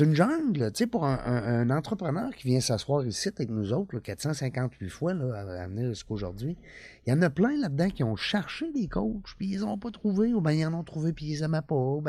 une 0.00 0.14
jungle, 0.14 0.70
tu 0.72 0.78
sais, 0.78 0.86
pour 0.86 1.06
un, 1.06 1.70
entrepreneur 1.70 2.34
qui 2.34 2.46
vient 2.46 2.60
s'asseoir 2.60 3.06
ici 3.06 3.30
avec 3.34 3.48
nous 3.48 3.72
autres, 3.72 3.94
là, 3.94 4.00
458 4.00 4.88
fois, 4.90 5.14
là, 5.14 5.40
à, 5.40 5.66
venir 5.66 5.88
jusqu'à 5.88 6.12
aujourd'hui. 6.12 6.58
Il 7.06 7.10
y 7.10 7.12
en 7.14 7.22
a 7.22 7.30
plein 7.30 7.56
là-dedans 7.56 7.88
qui 7.88 8.04
ont 8.04 8.16
cherché 8.16 8.70
des 8.72 8.86
coachs, 8.86 9.34
puis 9.38 9.48
ils 9.48 9.60
n'ont 9.60 9.78
pas 9.78 9.90
trouvé, 9.90 10.34
ou 10.34 10.42
bien 10.42 10.52
ils 10.52 10.66
en 10.66 10.74
ont 10.74 10.84
trouvé, 10.84 11.14
puis 11.14 11.26
ils 11.26 11.40
n'aimaient 11.40 11.62
pas, 11.62 11.74
ou 11.74 12.02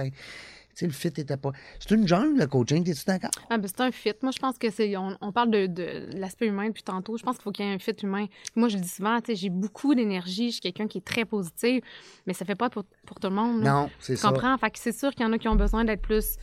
sais, 0.75 0.85
le 0.85 0.91
fit 0.91 1.07
était 1.09 1.37
pas. 1.37 1.51
C'est 1.79 1.95
une 1.95 2.07
jungle, 2.07 2.39
le 2.39 2.47
coaching, 2.47 2.83
t'es-tu 2.83 3.05
d'accord? 3.05 3.31
Ah, 3.49 3.57
ben, 3.57 3.67
c'est 3.67 3.81
un 3.81 3.91
fit. 3.91 4.13
Moi, 4.21 4.31
je 4.31 4.39
pense 4.39 4.57
que 4.57 4.69
c'est. 4.69 4.95
On, 4.97 5.15
on 5.21 5.31
parle 5.31 5.51
de, 5.51 5.67
de 5.67 6.07
l'aspect 6.15 6.47
humain 6.47 6.67
depuis 6.67 6.83
tantôt. 6.83 7.17
Je 7.17 7.23
pense 7.23 7.35
qu'il 7.37 7.43
faut 7.43 7.51
qu'il 7.51 7.65
y 7.65 7.69
ait 7.69 7.73
un 7.73 7.79
fit 7.79 7.91
humain. 8.03 8.25
Moi, 8.55 8.67
je 8.69 8.77
le 8.77 8.81
dis 8.83 8.89
souvent, 8.89 9.19
tu 9.21 9.27
sais, 9.27 9.35
j'ai 9.35 9.49
beaucoup 9.49 9.95
d'énergie. 9.95 10.47
Je 10.47 10.51
suis 10.53 10.61
quelqu'un 10.61 10.87
qui 10.87 10.99
est 10.99 11.05
très 11.05 11.25
positif, 11.25 11.83
mais 12.25 12.33
ça 12.33 12.45
fait 12.45 12.55
pas 12.55 12.69
pour, 12.69 12.83
pour 13.05 13.19
tout 13.19 13.29
le 13.29 13.35
monde. 13.35 13.61
Non, 13.61 13.89
c'est 13.99 14.13
Tu 14.15 14.19
ça. 14.21 14.29
comprends? 14.29 14.57
Fait 14.57 14.71
que 14.71 14.79
c'est 14.79 14.91
sûr 14.97 15.11
qu'il 15.11 15.21
y 15.25 15.25
en 15.29 15.33
a 15.33 15.37
qui 15.37 15.47
ont 15.47 15.55
besoin 15.55 15.83
d'être 15.85 16.01
plus 16.01 16.37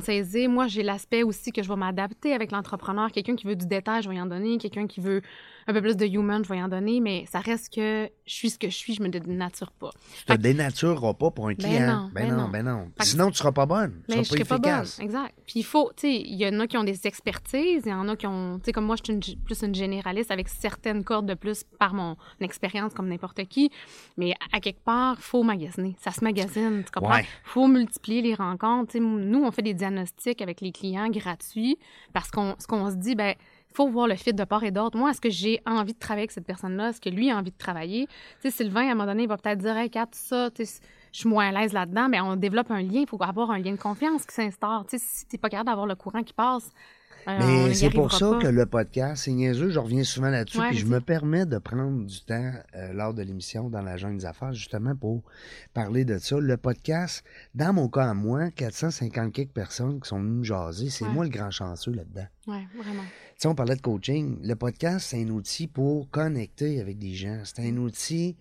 saisir. 0.00 0.48
Moi, 0.48 0.68
j'ai 0.68 0.82
l'aspect 0.82 1.22
aussi 1.22 1.50
que 1.52 1.62
je 1.62 1.68
vais 1.68 1.76
m'adapter 1.76 2.32
avec 2.32 2.52
l'entrepreneur. 2.52 3.10
Quelqu'un 3.10 3.34
qui 3.36 3.46
veut 3.46 3.56
du 3.56 3.66
détail, 3.66 4.02
je 4.02 4.08
vais 4.08 4.14
y 4.16 4.20
en 4.20 4.26
donner. 4.26 4.58
Quelqu'un 4.58 4.86
qui 4.86 5.00
veut 5.00 5.22
un 5.66 5.72
peu 5.72 5.80
plus 5.80 5.96
de 5.96 6.06
human, 6.06 6.44
je 6.44 6.48
vais 6.48 6.58
y 6.58 6.62
en 6.62 6.68
donner. 6.68 7.00
Mais 7.00 7.24
ça 7.30 7.40
reste 7.40 7.72
que 7.74 8.08
je 8.26 8.32
suis 8.32 8.50
ce 8.50 8.58
que 8.58 8.68
je 8.70 8.76
suis, 8.76 8.94
je 8.94 9.02
me 9.02 9.08
dénature 9.08 9.72
pas. 9.72 9.90
Tu 10.18 10.24
te 10.26 10.32
dénatureras 10.34 11.14
pas 11.14 11.30
pour 11.30 11.46
un 11.48 11.54
Ben 11.54 11.56
client. 11.56 11.86
non, 11.86 12.10
ben 12.12 12.28
ben 12.28 12.30
non, 12.36 12.42
non. 12.42 12.48
ben 12.48 12.62
non. 12.64 12.90
Sinon, 13.00 13.30
tu 13.30 13.36
seras 13.38 13.52
pas 13.52 13.66
bonne. 13.72 14.02
Mais 14.08 14.18
je 14.18 14.22
serais 14.22 14.44
pas 14.44 14.58
bonne, 14.58 14.86
exact. 15.00 15.34
Puis 15.46 15.60
il 15.60 15.64
faut, 15.64 15.90
tu 15.96 16.02
sais, 16.02 16.14
il 16.14 16.36
y 16.36 16.46
en 16.46 16.58
a 16.60 16.66
qui 16.66 16.76
ont 16.76 16.84
des 16.84 17.06
expertises, 17.06 17.82
il 17.86 17.90
y 17.90 17.92
en 17.92 18.08
a 18.08 18.16
qui 18.16 18.26
ont, 18.26 18.58
tu 18.58 18.66
sais, 18.66 18.72
comme 18.72 18.84
moi, 18.84 18.96
je 18.96 19.04
suis 19.04 19.14
une 19.14 19.42
plus 19.44 19.62
une 19.62 19.74
généraliste 19.74 20.30
avec 20.30 20.48
certaines 20.48 21.04
cordes 21.04 21.26
de 21.26 21.34
plus 21.34 21.64
par 21.78 21.94
mon 21.94 22.16
expérience 22.40 22.94
comme 22.94 23.08
n'importe 23.08 23.44
qui. 23.44 23.70
Mais 24.16 24.34
à 24.52 24.60
quelque 24.60 24.82
part, 24.84 25.16
il 25.18 25.22
faut 25.22 25.42
magasiner. 25.42 25.96
Ça 26.00 26.10
se 26.10 26.22
magasine, 26.22 26.82
tu 26.84 26.90
comprends? 26.90 27.14
Ouais. 27.14 27.26
faut 27.44 27.66
multiplier 27.66 28.22
les 28.22 28.34
rencontres. 28.34 28.92
Tu 28.92 28.98
sais, 28.98 29.04
nous, 29.04 29.44
on 29.44 29.50
fait 29.50 29.62
des 29.62 29.74
diagnostics 29.74 30.40
avec 30.42 30.60
les 30.60 30.72
clients 30.72 31.08
gratuits 31.08 31.78
parce 32.12 32.30
qu'on 32.30 32.54
ce 32.58 32.66
qu'on 32.66 32.90
se 32.90 32.96
dit, 32.96 33.14
ben 33.14 33.34
il 33.72 33.76
faut 33.76 33.88
voir 33.88 34.06
le 34.06 34.16
fit 34.16 34.34
de 34.34 34.44
part 34.44 34.64
et 34.64 34.70
d'autre. 34.70 34.98
Moi, 34.98 35.10
est-ce 35.10 35.20
que 35.20 35.30
j'ai 35.30 35.60
envie 35.64 35.94
de 35.94 35.98
travailler 35.98 36.24
avec 36.24 36.32
cette 36.32 36.44
personne-là? 36.44 36.90
Est-ce 36.90 37.00
que 37.00 37.08
lui 37.08 37.30
a 37.30 37.36
envie 37.38 37.52
de 37.52 37.56
travailler? 37.56 38.06
Tu 38.42 38.50
sais, 38.50 38.50
Sylvain, 38.50 38.88
à 38.88 38.90
un 38.92 38.94
moment 38.94 39.06
donné, 39.06 39.22
il 39.22 39.28
va 39.28 39.38
peut-être 39.38 39.60
dire, 39.60 39.74
hey, 39.78 39.88
Kat, 39.88 40.08
ça, 40.12 40.50
tu 40.50 40.66
sais, 40.66 40.80
je 41.12 41.18
suis 41.20 41.28
moins 41.28 41.48
à 41.48 41.52
l'aise 41.60 41.72
là-dedans, 41.72 42.08
mais 42.08 42.20
on 42.20 42.36
développe 42.36 42.70
un 42.70 42.82
lien. 42.82 43.00
Il 43.00 43.06
faut 43.06 43.22
avoir 43.22 43.50
un 43.50 43.58
lien 43.58 43.72
de 43.72 43.76
confiance 43.76 44.24
qui 44.26 44.34
s'instaure. 44.34 44.84
Tu 44.88 44.98
sais, 44.98 45.04
si 45.06 45.26
tu 45.26 45.36
n'es 45.36 45.38
pas 45.38 45.48
capable 45.50 45.68
d'avoir 45.68 45.86
le 45.86 45.94
courant 45.94 46.22
qui 46.22 46.32
passe, 46.32 46.70
euh, 47.28 47.38
Mais 47.38 47.74
c'est 47.74 47.90
pour 47.90 48.12
ça 48.12 48.30
pas. 48.32 48.38
que 48.40 48.46
le 48.48 48.66
podcast, 48.66 49.22
c'est 49.24 49.30
niaiseux, 49.30 49.70
je 49.70 49.78
reviens 49.78 50.02
souvent 50.02 50.28
là-dessus, 50.30 50.58
Ouais, 50.58 50.70
puis 50.70 50.78
je 50.78 50.86
me 50.86 51.00
permets 51.00 51.46
de 51.46 51.56
prendre 51.58 52.04
du 52.04 52.20
temps 52.24 52.50
euh, 52.74 52.92
lors 52.92 53.14
de 53.14 53.22
l'émission 53.22 53.70
dans 53.70 53.80
la 53.80 53.96
jungle 53.96 54.16
des 54.18 54.24
affaires, 54.26 54.52
justement 54.52 54.96
pour 54.96 55.22
parler 55.72 56.04
de 56.04 56.18
ça. 56.18 56.40
Le 56.40 56.56
podcast, 56.56 57.22
dans 57.54 57.72
mon 57.74 57.88
cas 57.88 58.08
à 58.10 58.14
moi, 58.14 58.50
450 58.50 59.32
quelques 59.32 59.52
personnes 59.52 60.00
qui 60.00 60.08
sont 60.08 60.18
venues 60.18 60.38
me 60.38 60.42
jaser, 60.44 60.90
c'est 60.90 61.04
Ouais. 61.04 61.12
moi 61.12 61.22
le 61.24 61.30
grand 61.30 61.52
chanceux 61.52 61.92
là-dedans. 61.92 62.26
Ouais, 62.48 62.66
vraiment. 62.76 63.02
Tu 63.04 63.08
sais, 63.38 63.46
on 63.48 63.54
parlait 63.54 63.76
de 63.76 63.80
coaching. 63.82 64.38
Le 64.42 64.54
podcast, 64.56 65.06
c'est 65.10 65.22
un 65.22 65.28
outil 65.28 65.68
pour 65.68 66.10
connecter 66.10 66.80
avec 66.80 66.98
des 66.98 67.14
gens. 67.14 67.38
C'est 67.44 67.60
un 67.68 67.76
outil 67.76 68.36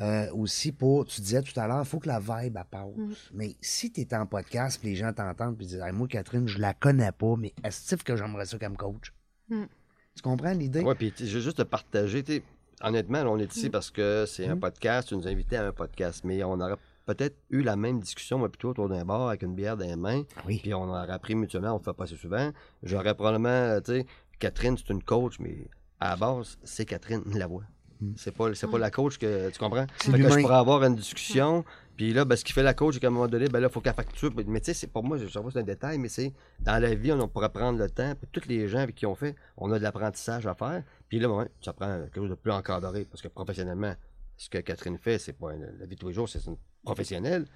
euh, 0.00 0.30
aussi 0.32 0.72
pour, 0.72 1.04
tu 1.06 1.20
disais 1.20 1.42
tout 1.42 1.58
à 1.58 1.66
l'heure, 1.66 1.80
il 1.82 1.86
faut 1.86 1.98
que 1.98 2.08
la 2.08 2.18
vibe 2.20 2.56
elle 2.56 2.64
passe. 2.70 2.96
Mm. 2.96 3.12
Mais 3.34 3.56
si 3.60 3.90
tu 3.92 4.00
es 4.02 4.14
en 4.14 4.26
podcast, 4.26 4.78
puis 4.80 4.90
les 4.90 4.96
gens 4.96 5.12
t'entendent, 5.12 5.56
puis 5.56 5.66
disent, 5.66 5.80
Hey, 5.84 5.92
moi, 5.92 6.06
Catherine, 6.08 6.46
je 6.46 6.58
la 6.58 6.74
connais 6.74 7.12
pas, 7.12 7.34
mais 7.36 7.52
est-ce 7.64 7.96
que 7.96 8.16
j'aimerais 8.16 8.46
ça 8.46 8.58
comme 8.58 8.76
coach? 8.76 9.12
Mm. 9.48 9.64
Tu 10.14 10.22
comprends 10.22 10.52
l'idée? 10.52 10.80
Ouais, 10.82 10.94
puis 10.94 11.12
je 11.18 11.24
veux 11.36 11.40
juste 11.42 11.58
te 11.58 11.62
partager. 11.62 12.22
tu 12.22 12.32
sais, 12.36 12.42
Honnêtement, 12.82 13.24
là, 13.24 13.30
on 13.30 13.38
est 13.38 13.56
ici 13.56 13.70
parce 13.70 13.90
que 13.90 14.26
c'est 14.28 14.46
un 14.46 14.56
Mm. 14.56 14.60
podcast, 14.60 15.08
tu 15.08 15.16
nous 15.16 15.26
as 15.26 15.30
invités 15.30 15.56
à 15.56 15.66
un 15.66 15.72
podcast, 15.72 16.22
mais 16.24 16.44
on 16.44 16.60
aurait 16.60 16.76
peut-être 17.06 17.36
eu 17.48 17.62
la 17.62 17.74
même 17.76 18.00
discussion, 18.00 18.36
moi, 18.38 18.50
plutôt 18.50 18.68
autour 18.70 18.88
d'un 18.90 19.02
bar 19.04 19.28
avec 19.28 19.42
une 19.42 19.54
bière 19.54 19.76
dans 19.78 19.86
les 19.86 19.96
mains, 19.96 20.24
Ah 20.36 20.42
Oui. 20.46 20.58
puis 20.62 20.74
on 20.74 20.82
aurait 20.88 21.10
appris 21.10 21.34
mutuellement, 21.34 21.72
on 21.74 21.78
le 21.78 21.82
fait 21.82 21.94
pas 21.94 22.04
assez 22.04 22.16
souvent. 22.16 22.50
J'aurais 22.82 23.14
probablement, 23.14 23.80
tu 23.80 23.92
sais, 23.92 24.06
Catherine, 24.38 24.76
c'est 24.76 24.92
une 24.92 25.02
coach, 25.02 25.38
mais 25.38 25.68
à 26.00 26.10
la 26.10 26.16
base, 26.16 26.58
c'est 26.64 26.84
Catherine 26.84 27.22
la 27.32 27.46
voix. 27.46 27.62
Mm. 28.00 28.12
C'est 28.16 28.34
pas, 28.34 28.54
c'est 28.54 28.66
pas 28.70 28.78
la 28.78 28.90
coach 28.90 29.18
que 29.18 29.50
tu 29.50 29.58
comprends? 29.58 29.86
C'est 29.98 30.10
Fait 30.10 30.18
que 30.18 30.28
je 30.30 30.40
pourrais 30.42 30.54
avoir 30.56 30.82
une 30.84 30.96
discussion, 30.96 31.64
puis 31.96 32.12
là, 32.12 32.24
ben, 32.26 32.36
ce 32.36 32.44
qui 32.44 32.52
fait 32.52 32.62
la 32.62 32.74
coach, 32.74 32.94
c'est 32.94 33.00
qu'à 33.00 33.06
un 33.06 33.10
moment 33.10 33.26
donné, 33.28 33.48
ben 33.48 33.58
là, 33.60 33.68
il 33.68 33.72
faut 33.72 33.80
qu'elle 33.80 33.94
facture. 33.94 34.30
Mais 34.46 34.60
tu 34.60 34.66
sais, 34.66 34.74
c'est 34.74 34.86
pour 34.86 35.02
moi, 35.02 35.16
je 35.16 35.26
sais 35.26 35.38
pas 35.40 35.46
si 35.46 35.52
c'est 35.54 35.60
un 35.60 35.62
détail, 35.62 35.98
mais 35.98 36.08
c'est 36.08 36.32
dans 36.60 36.80
la 36.80 36.94
vie, 36.94 37.10
on, 37.12 37.20
on 37.20 37.28
pourrait 37.28 37.48
prendre 37.50 37.78
le 37.78 37.88
temps. 37.88 38.12
Puis 38.14 38.28
tous 38.30 38.46
les 38.48 38.68
gens 38.68 38.80
avec 38.80 38.94
qui 38.96 39.06
on 39.06 39.14
fait, 39.14 39.34
on 39.56 39.72
a 39.72 39.78
de 39.78 39.82
l'apprentissage 39.82 40.46
à 40.46 40.54
faire. 40.54 40.82
Puis 41.08 41.18
là, 41.20 41.28
ouais, 41.30 41.46
ça 41.62 41.72
prend 41.72 42.00
quelque 42.02 42.16
chose 42.16 42.30
de 42.30 42.34
plus 42.34 42.52
encadré, 42.52 43.06
parce 43.10 43.22
que 43.22 43.28
professionnellement, 43.28 43.94
ce 44.36 44.50
que 44.50 44.58
Catherine 44.58 44.98
fait, 44.98 45.18
c'est 45.18 45.32
pas 45.32 45.54
une- 45.54 45.72
la 45.78 45.86
vie 45.86 45.94
de 45.94 46.00
tous 46.00 46.08
les 46.08 46.14
jours, 46.14 46.28
c'est 46.28 46.44
une 46.46 46.56
professionnelle. 46.84 47.46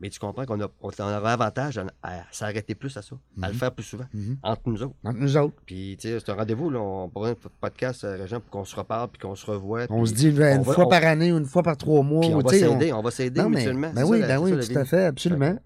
Mais 0.00 0.10
tu 0.10 0.20
comprends 0.20 0.44
qu'on 0.46 0.60
a, 0.60 0.68
on 0.80 0.88
aurait 0.90 1.30
avantage 1.30 1.76
à, 1.78 1.84
à 2.02 2.10
s'arrêter 2.30 2.76
plus 2.76 2.96
à 2.96 3.02
ça, 3.02 3.16
à 3.42 3.48
le 3.48 3.52
Mhm. 3.52 3.58
faire 3.58 3.72
plus 3.72 3.82
souvent, 3.84 4.04
Mhm. 4.14 4.36
entre 4.44 4.62
nous 4.66 4.82
autres. 4.84 4.94
Entre 5.04 5.18
nous 5.18 5.36
autres. 5.36 5.56
Puis, 5.66 5.96
tu 6.00 6.08
sais, 6.08 6.18
c'est 6.20 6.30
un 6.30 6.34
rendez-vous, 6.36 6.70
là. 6.70 6.78
On 6.80 7.08
pourrait 7.08 7.32
un 7.32 7.36
podcast, 7.60 8.04
euh, 8.04 8.16
Régent, 8.16 8.38
pour 8.40 8.50
qu'on 8.50 8.64
se 8.64 8.76
reparle, 8.76 9.08
puis 9.08 9.20
qu'on 9.20 9.34
se 9.34 9.44
revoie. 9.44 9.86
On 9.90 10.06
se 10.06 10.14
dit 10.14 10.28
une 10.28 10.34
va- 10.36 10.62
fois 10.62 10.84
on- 10.86 10.88
par 10.88 11.02
année 11.04 11.30
une 11.30 11.44
fois 11.46 11.64
par 11.64 11.76
trois 11.76 12.02
mois. 12.02 12.20
Puis 12.20 12.30
on 12.32 12.38
ou, 12.38 12.42
va 12.42 12.50
s'aider, 12.50 12.92
on 12.92 13.02
va 13.02 13.10
s'aider 13.10 13.42
mutuellement. 13.42 13.90
ben 13.92 14.04
oui, 14.04 14.20
ça, 14.20 14.26
ben 14.28 14.38
oui, 14.38 14.52
tout 14.68 14.78
à 14.78 14.84
fait, 14.84 15.04
absolument. 15.06 15.56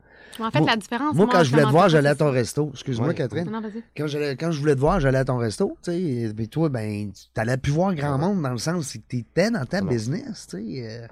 En 0.41 0.51
fait, 0.51 0.61
Moi- 0.61 0.70
la 0.70 0.76
différence. 0.76 1.14
Moi, 1.14 1.28
quand 1.30 1.45
je 1.45 1.51
voulais 1.51 1.62
te 1.64 1.68
voir, 1.68 1.89
j'allais 1.89 2.09
à 2.09 2.14
ton 2.14 2.30
resto. 2.30 2.70
Excuse-moi, 2.72 3.09
Ouais. 3.09 3.14
Catherine. 3.14 3.51
Non, 3.51 3.61
vas-y. 3.61 3.83
Quand, 3.97 4.07
j'allais- 4.07 4.37
quand 4.37 4.51
je 4.51 4.61
voulais 4.61 4.74
te 4.74 4.80
voir, 4.80 4.99
j'allais 5.01 5.18
à 5.18 5.24
ton 5.24 5.37
resto, 5.37 5.76
tu 5.83 5.91
sais. 5.93 6.33
Puis 6.35 6.49
toi, 6.49 6.68
ben, 6.68 7.11
t'allais 7.35 7.57
plus 7.59 7.72
voir 7.72 7.95
grand 7.95 8.16
monde 8.18 8.41
dans 8.43 8.51
le 8.53 8.59
sens 8.59 8.93
que 8.95 8.99
t'étais 8.99 9.51
dans 9.51 9.64
ta 9.66 9.80
Non. 9.80 9.89
business, 9.89 10.47
tu 10.49 10.57
sais. 10.57 10.83
euh. 10.87 11.07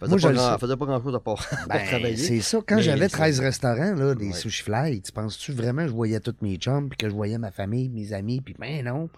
Faisait 0.00 0.08
Moi, 0.10 0.18
je 0.18 0.22
pas 0.26 0.32
le 0.32 0.34
grand- 0.38 0.52
sais. 0.54 0.58
faisait 0.58 0.76
pas 0.76 0.86
grand-chose 0.86 1.14
à 1.14 1.20
part, 1.20 1.46
Ben, 1.68 1.86
travailler. 1.86 2.16
c'est 2.16 2.40
ça. 2.40 2.58
Quand 2.66 2.76
Mais 2.76 2.82
j'avais 2.82 3.08
c'est- 3.08 3.16
13 3.16 3.40
restaurants, 3.40 3.94
là, 3.94 4.14
des 4.14 4.26
Ouais. 4.28 4.32
sushi 4.32 4.62
fly, 4.62 5.00
tu 5.00 5.12
penses-tu 5.12 5.52
vraiment 5.52 5.82
que 5.82 5.88
je 5.88 5.94
voyais 5.94 6.20
tous 6.20 6.36
mes 6.42 6.56
chums, 6.56 6.88
puis 6.88 6.98
que 6.98 7.08
je 7.08 7.14
voyais 7.14 7.38
ma 7.38 7.50
famille, 7.50 7.88
mes 7.88 8.12
amis, 8.12 8.40
puis 8.40 8.54
ben 8.58 8.84
non. 8.84 9.08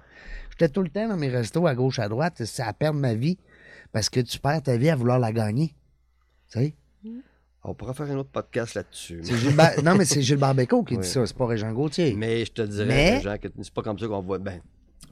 J'étais 0.51 0.69
tout 0.69 0.83
le 0.83 0.89
temps 0.91 1.09
dans 1.09 1.17
mes 1.17 1.29
restos 1.31 1.67
à 1.67 1.75
gauche, 1.75 1.99
à 1.99 2.09
droite. 2.09 2.43
C'est 2.45 2.63
à 2.63 2.73
perdre 2.73 3.01
ma 3.01 3.15
vie 3.15 3.39
parce 3.91 4.09
que 4.11 4.21
tu 4.21 4.39
perds 4.39 4.63
ta 4.63 4.77
vie 4.77 4.91
à 4.91 4.95
vouloir 4.97 5.19
la 5.19 5.33
gagner. 5.33 5.75
Tu 6.51 6.59
sais? 6.61 6.75
On 7.65 7.75
pourra 7.75 7.95
faire 7.95 8.11
un 8.11 8.17
autre 8.19 8.31
podcast 8.31 8.75
là-dessus. 8.75 9.23
Non, 9.85 9.95
mais 9.97 10.05
c'est 10.05 10.21
Gilles 10.23 10.37
Barbeco 10.37 10.83
qui 10.83 10.95
Oui. 10.97 11.03
dit 11.03 11.09
ça, 11.09 11.25
c'est 11.27 11.37
pas 11.37 11.47
Régent 11.47 11.73
Gauthier. 11.73 12.15
Mais 12.15 12.45
je 12.45 12.53
te 12.53 12.63
dirais, 12.63 12.87
Mais- 12.87 13.21
Jean, 13.21 13.37
que 13.39 13.49
c'est 13.63 13.73
pas 13.73 13.83
comme 13.83 13.99
ça 13.99 14.07
qu'on 14.09 14.21
voit. 14.21 14.39
Ben, 14.39 14.61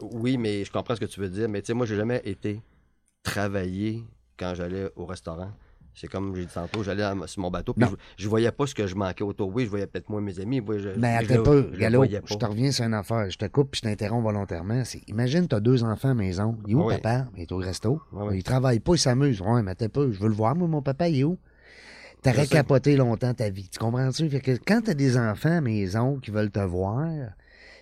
oui, 0.00 0.36
mais 0.36 0.64
je 0.64 0.72
comprends 0.72 0.96
ce 0.96 1.00
que 1.00 1.04
tu 1.06 1.20
veux 1.20 1.28
dire. 1.28 1.48
Mais 1.48 1.60
tu 1.62 1.66
sais, 1.68 1.74
moi, 1.74 1.86
j'ai 1.86 1.94
jamais 1.96 2.20
été 2.24 2.60
travailler 3.22 4.02
quand 4.38 4.54
j'allais 4.54 4.88
au 4.96 5.06
restaurant. 5.06 5.50
C'est 5.94 6.08
comme 6.08 6.34
j'ai 6.34 6.46
dit 6.46 6.52
tantôt, 6.54 6.82
j'allais 6.82 7.04
sur 7.26 7.42
mon 7.42 7.50
bateau, 7.50 7.74
puis 7.74 7.84
je, 8.16 8.24
je 8.24 8.28
voyais 8.28 8.50
pas 8.52 8.66
ce 8.66 8.74
que 8.74 8.86
je 8.86 8.94
manquais 8.94 9.24
autour. 9.24 9.52
Oui, 9.54 9.64
je 9.64 9.70
voyais 9.70 9.86
peut-être 9.86 10.08
moins 10.08 10.20
mes 10.20 10.38
amis. 10.40 10.60
oui, 10.60 10.78
je- 10.78 10.88
Mais 10.96 11.16
attends 11.16 11.42
peu, 11.42 11.70
Gallo, 11.78 12.04
je 12.04 12.34
te 12.36 12.44
reviens 12.46 12.70
sur 12.70 12.84
une 12.84 12.94
affaire. 12.94 13.28
Je 13.28 13.36
te 13.36 13.44
coupe 13.46 13.72
puis 13.72 13.80
je 13.84 13.88
t'interromps 13.88 14.22
volontairement. 14.22 14.82
C'est, 14.84 15.02
imagine, 15.08 15.46
t'as 15.48 15.60
deux 15.60 15.82
enfants 15.84 16.08
à 16.08 16.12
la 16.12 16.14
maison. 16.14 16.56
Il 16.66 16.72
est 16.72 16.74
où, 16.74 16.84
Oui. 16.86 16.94
papa? 16.94 17.26
Il 17.36 17.42
est 17.42 17.52
au 17.52 17.56
resto. 17.58 18.00
Oui, 18.12 18.24
oui. 18.28 18.36
Il 18.38 18.42
travaille 18.44 18.78
pas, 18.80 18.94
il 18.94 18.98
s'amuse. 18.98 19.40
Ouais, 19.40 19.62
mais 19.62 19.72
attends 19.72 19.88
peu, 19.88 20.10
je 20.12 20.18
veux 20.20 20.28
le 20.28 20.34
voir, 20.34 20.54
moi, 20.56 20.68
mon 20.68 20.80
papa, 20.80 21.08
il 21.08 21.20
est 21.20 21.24
où? 21.24 21.38
T'aurais 22.22 22.46
capoté 22.46 22.96
longtemps 22.96 23.32
ta 23.34 23.48
vie. 23.50 23.68
Tu 23.68 23.78
comprends-tu? 23.78 24.28
Fait 24.28 24.40
que 24.40 24.52
quand 24.66 24.82
t'as 24.84 24.94
des 24.94 25.16
enfants 25.16 25.48
à 25.50 25.54
la 25.54 25.60
maison 25.60 26.18
qui 26.18 26.30
veulent 26.30 26.50
te 26.50 26.60
voir, 26.60 27.08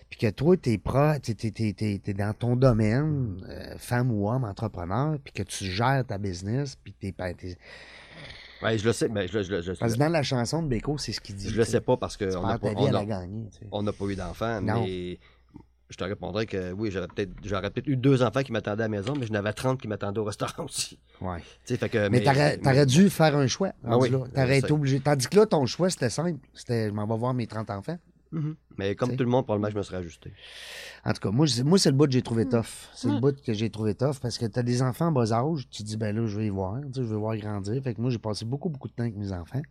puis 0.09 0.17
que 0.19 0.29
toi, 0.29 0.55
t'es 0.57 0.77
pro, 0.77 1.17
t'es, 1.21 1.33
t'es, 1.33 1.51
t'es, 1.51 1.73
t'es- 1.73 2.01
t'es 2.03 2.13
dans 2.13 2.33
ton 2.33 2.55
domaine, 2.55 3.37
euh, 3.47 3.75
femme 3.77 4.11
ou 4.11 4.29
homme, 4.29 4.43
entrepreneur, 4.43 5.17
puis 5.23 5.33
que 5.33 5.43
tu 5.43 5.65
gères 5.65 6.03
ta 6.07 6.17
business, 6.17 6.75
puis 6.81 6.93
t'es, 6.99 7.11
pas- 7.11 7.33
t'es- 7.33 7.57
Ouais, 8.61 8.77
je 8.77 8.85
le 8.85 8.91
sais, 8.93 9.07
mais 9.07 9.27
je, 9.27 9.37
le- 9.37 9.43
je, 9.43 9.51
le- 9.51 9.61
je, 9.61 9.71
Parce 9.73 9.93
que 9.93 9.99
dans 9.99 10.09
la 10.09 10.21
chanson 10.23 10.61
de 10.61 10.67
Beko, 10.67 10.97
c'est 10.97 11.13
ce 11.13 11.21
qu'il 11.21 11.35
dit. 11.35 11.49
je 11.49 11.55
le 11.57 11.63
sais 11.63 11.79
pas 11.79 11.95
parce 11.95 12.17
qu'on 12.17 12.25
n'a 12.25 12.59
pas, 12.59 12.67
on 12.75 12.93
a- 12.93 13.05
on 13.71 13.83
n'a 13.83 13.93
pas 13.93 14.05
eu 14.05 14.15
d'enfants, 14.15 14.59
Non. 14.61 14.83
mais 14.83 15.17
je 15.89 15.97
te 15.97 16.03
répondrais 16.03 16.45
que 16.45 16.71
oui, 16.71 16.91
j'aurais 16.91 17.07
peut-être 17.07 17.31
j'aurais 17.43 17.69
peut-être 17.71 17.87
eu 17.87 17.95
deux 17.97 18.21
enfants 18.23 18.41
qui 18.43 18.51
m'attendaient 18.51 18.83
à 18.83 18.87
la 18.87 18.89
maison, 18.89 19.13
mais 19.19 19.25
je 19.25 19.31
n'avais 19.31 19.53
30 19.53 19.81
qui 19.81 19.87
m'attendaient 19.87 20.19
au 20.19 20.23
restaurant 20.23 20.63
aussi. 20.65 20.99
Ouais. 21.21 21.39
Tu 21.39 21.45
sais, 21.73 21.77
fait 21.77 21.89
que, 21.89 22.09
Mais, 22.09 22.21
t'aurais, 22.23 22.57
mais- 22.57 22.63
t'aurais 22.63 22.85
dû 22.85 23.09
faire 23.09 23.35
un 23.35 23.47
choix. 23.47 23.71
Ah 23.83 23.97
oui. 23.97 24.09
T'aurais 24.11 24.59
été 24.59 24.71
obligé. 24.71 24.99
Tandis 24.99 25.27
que 25.27 25.35
là, 25.37 25.45
ton 25.45 25.65
choix, 25.65 25.89
c'était 25.89 26.09
simple. 26.09 26.39
C'était 26.53 26.89
je 26.89 26.93
m'en 26.93 27.07
vais 27.07 27.17
voir 27.17 27.33
mes 27.33 27.47
30 27.47 27.69
enfants. 27.71 27.97
Mhm. 28.31 28.55
Mais 28.77 28.93
comme 28.93 29.15
tout 29.17 29.23
le 29.23 29.29
monde, 29.31 29.45
probablement, 29.45 29.71
je 29.71 29.77
me 29.77 29.81
serais 29.81 29.97
ajusté. 29.97 30.31
En 31.03 31.13
tout 31.13 31.19
cas, 31.19 31.31
moi, 31.31 31.47
moi 31.65 31.79
c'est 31.79 31.89
le 31.89 31.95
bout 31.95 32.05
que 32.05 32.11
j'ai 32.11 32.21
trouvé 32.21 32.45
Mm. 32.45 32.49
tough. 32.49 32.89
C'est 32.93 33.07
le 33.09 33.19
bout 33.19 33.35
que 33.41 33.53
j'ai 33.53 33.71
trouvé 33.71 33.95
tough 33.95 34.19
parce 34.21 34.37
que 34.37 34.45
t'as 34.45 34.61
des 34.61 34.83
enfants 34.83 35.07
en 35.07 35.11
bas 35.11 35.33
âge, 35.33 35.67
tu 35.71 35.81
te 35.81 35.87
dis, 35.87 35.97
ben 35.97 36.15
là, 36.15 36.27
je 36.27 36.37
vais 36.37 36.45
y 36.45 36.49
voir. 36.49 36.75
Tu 36.81 36.87
sais, 37.01 37.07
je 37.07 37.09
vais 37.11 37.15
voir 37.19 37.35
grandir. 37.37 37.81
Fait 37.81 37.95
que 37.95 37.99
moi, 38.01 38.11
j'ai 38.11 38.19
passé 38.19 38.45
beaucoup, 38.45 38.69
beaucoup 38.69 38.87
de 38.87 38.93
temps 38.93 39.01
avec 39.01 39.15
mes 39.17 39.31
enfants. 39.31 39.61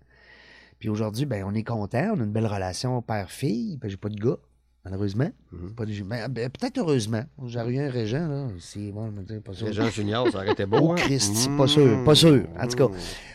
Puis 0.81 0.89
aujourd'hui, 0.89 1.25
ben, 1.27 1.45
on 1.47 1.55
est 1.55 1.63
content. 1.63 2.15
On 2.17 2.21
a 2.21 2.25
une 2.25 2.33
belle 2.33 2.47
relation 2.47 3.01
père-fille. 3.01 3.77
Ben, 3.77 3.89
j'ai 3.89 3.97
pas 3.97 4.09
de 4.09 4.17
gars, 4.17 4.37
malheureusement. 4.85 5.31
Mhm. 5.53 5.75
Pas 5.75 5.85
de... 5.87 6.03
ben, 6.03 6.51
peut-être 6.51 6.79
heureusement. 6.79 7.23
J'aurais 7.47 7.73
eu 7.75 7.79
un 7.81 7.91
régent, 7.91 8.27
là. 8.27 8.49
C'est 8.61 8.91
bon, 8.93 9.07
je 9.07 9.13
me 9.13 9.23
dis, 9.23 9.41
pas 9.41 9.53
sûr. 9.53 9.67
Régent 9.67 9.89
Junior, 9.91 10.29
ça 10.31 10.39
aurait 10.39 10.53
été 10.53 10.67
beau. 10.67 10.79
Oh, 10.81 10.93
hein? 10.93 10.97
Christ, 10.97 11.49
pas 11.57 11.67
sûr, 11.67 12.05
pas 12.05 12.15
sûr. 12.15 12.45
En 12.59 12.67
tout 12.67 12.77
cas, 12.77 12.89
Mhm. 12.89 12.95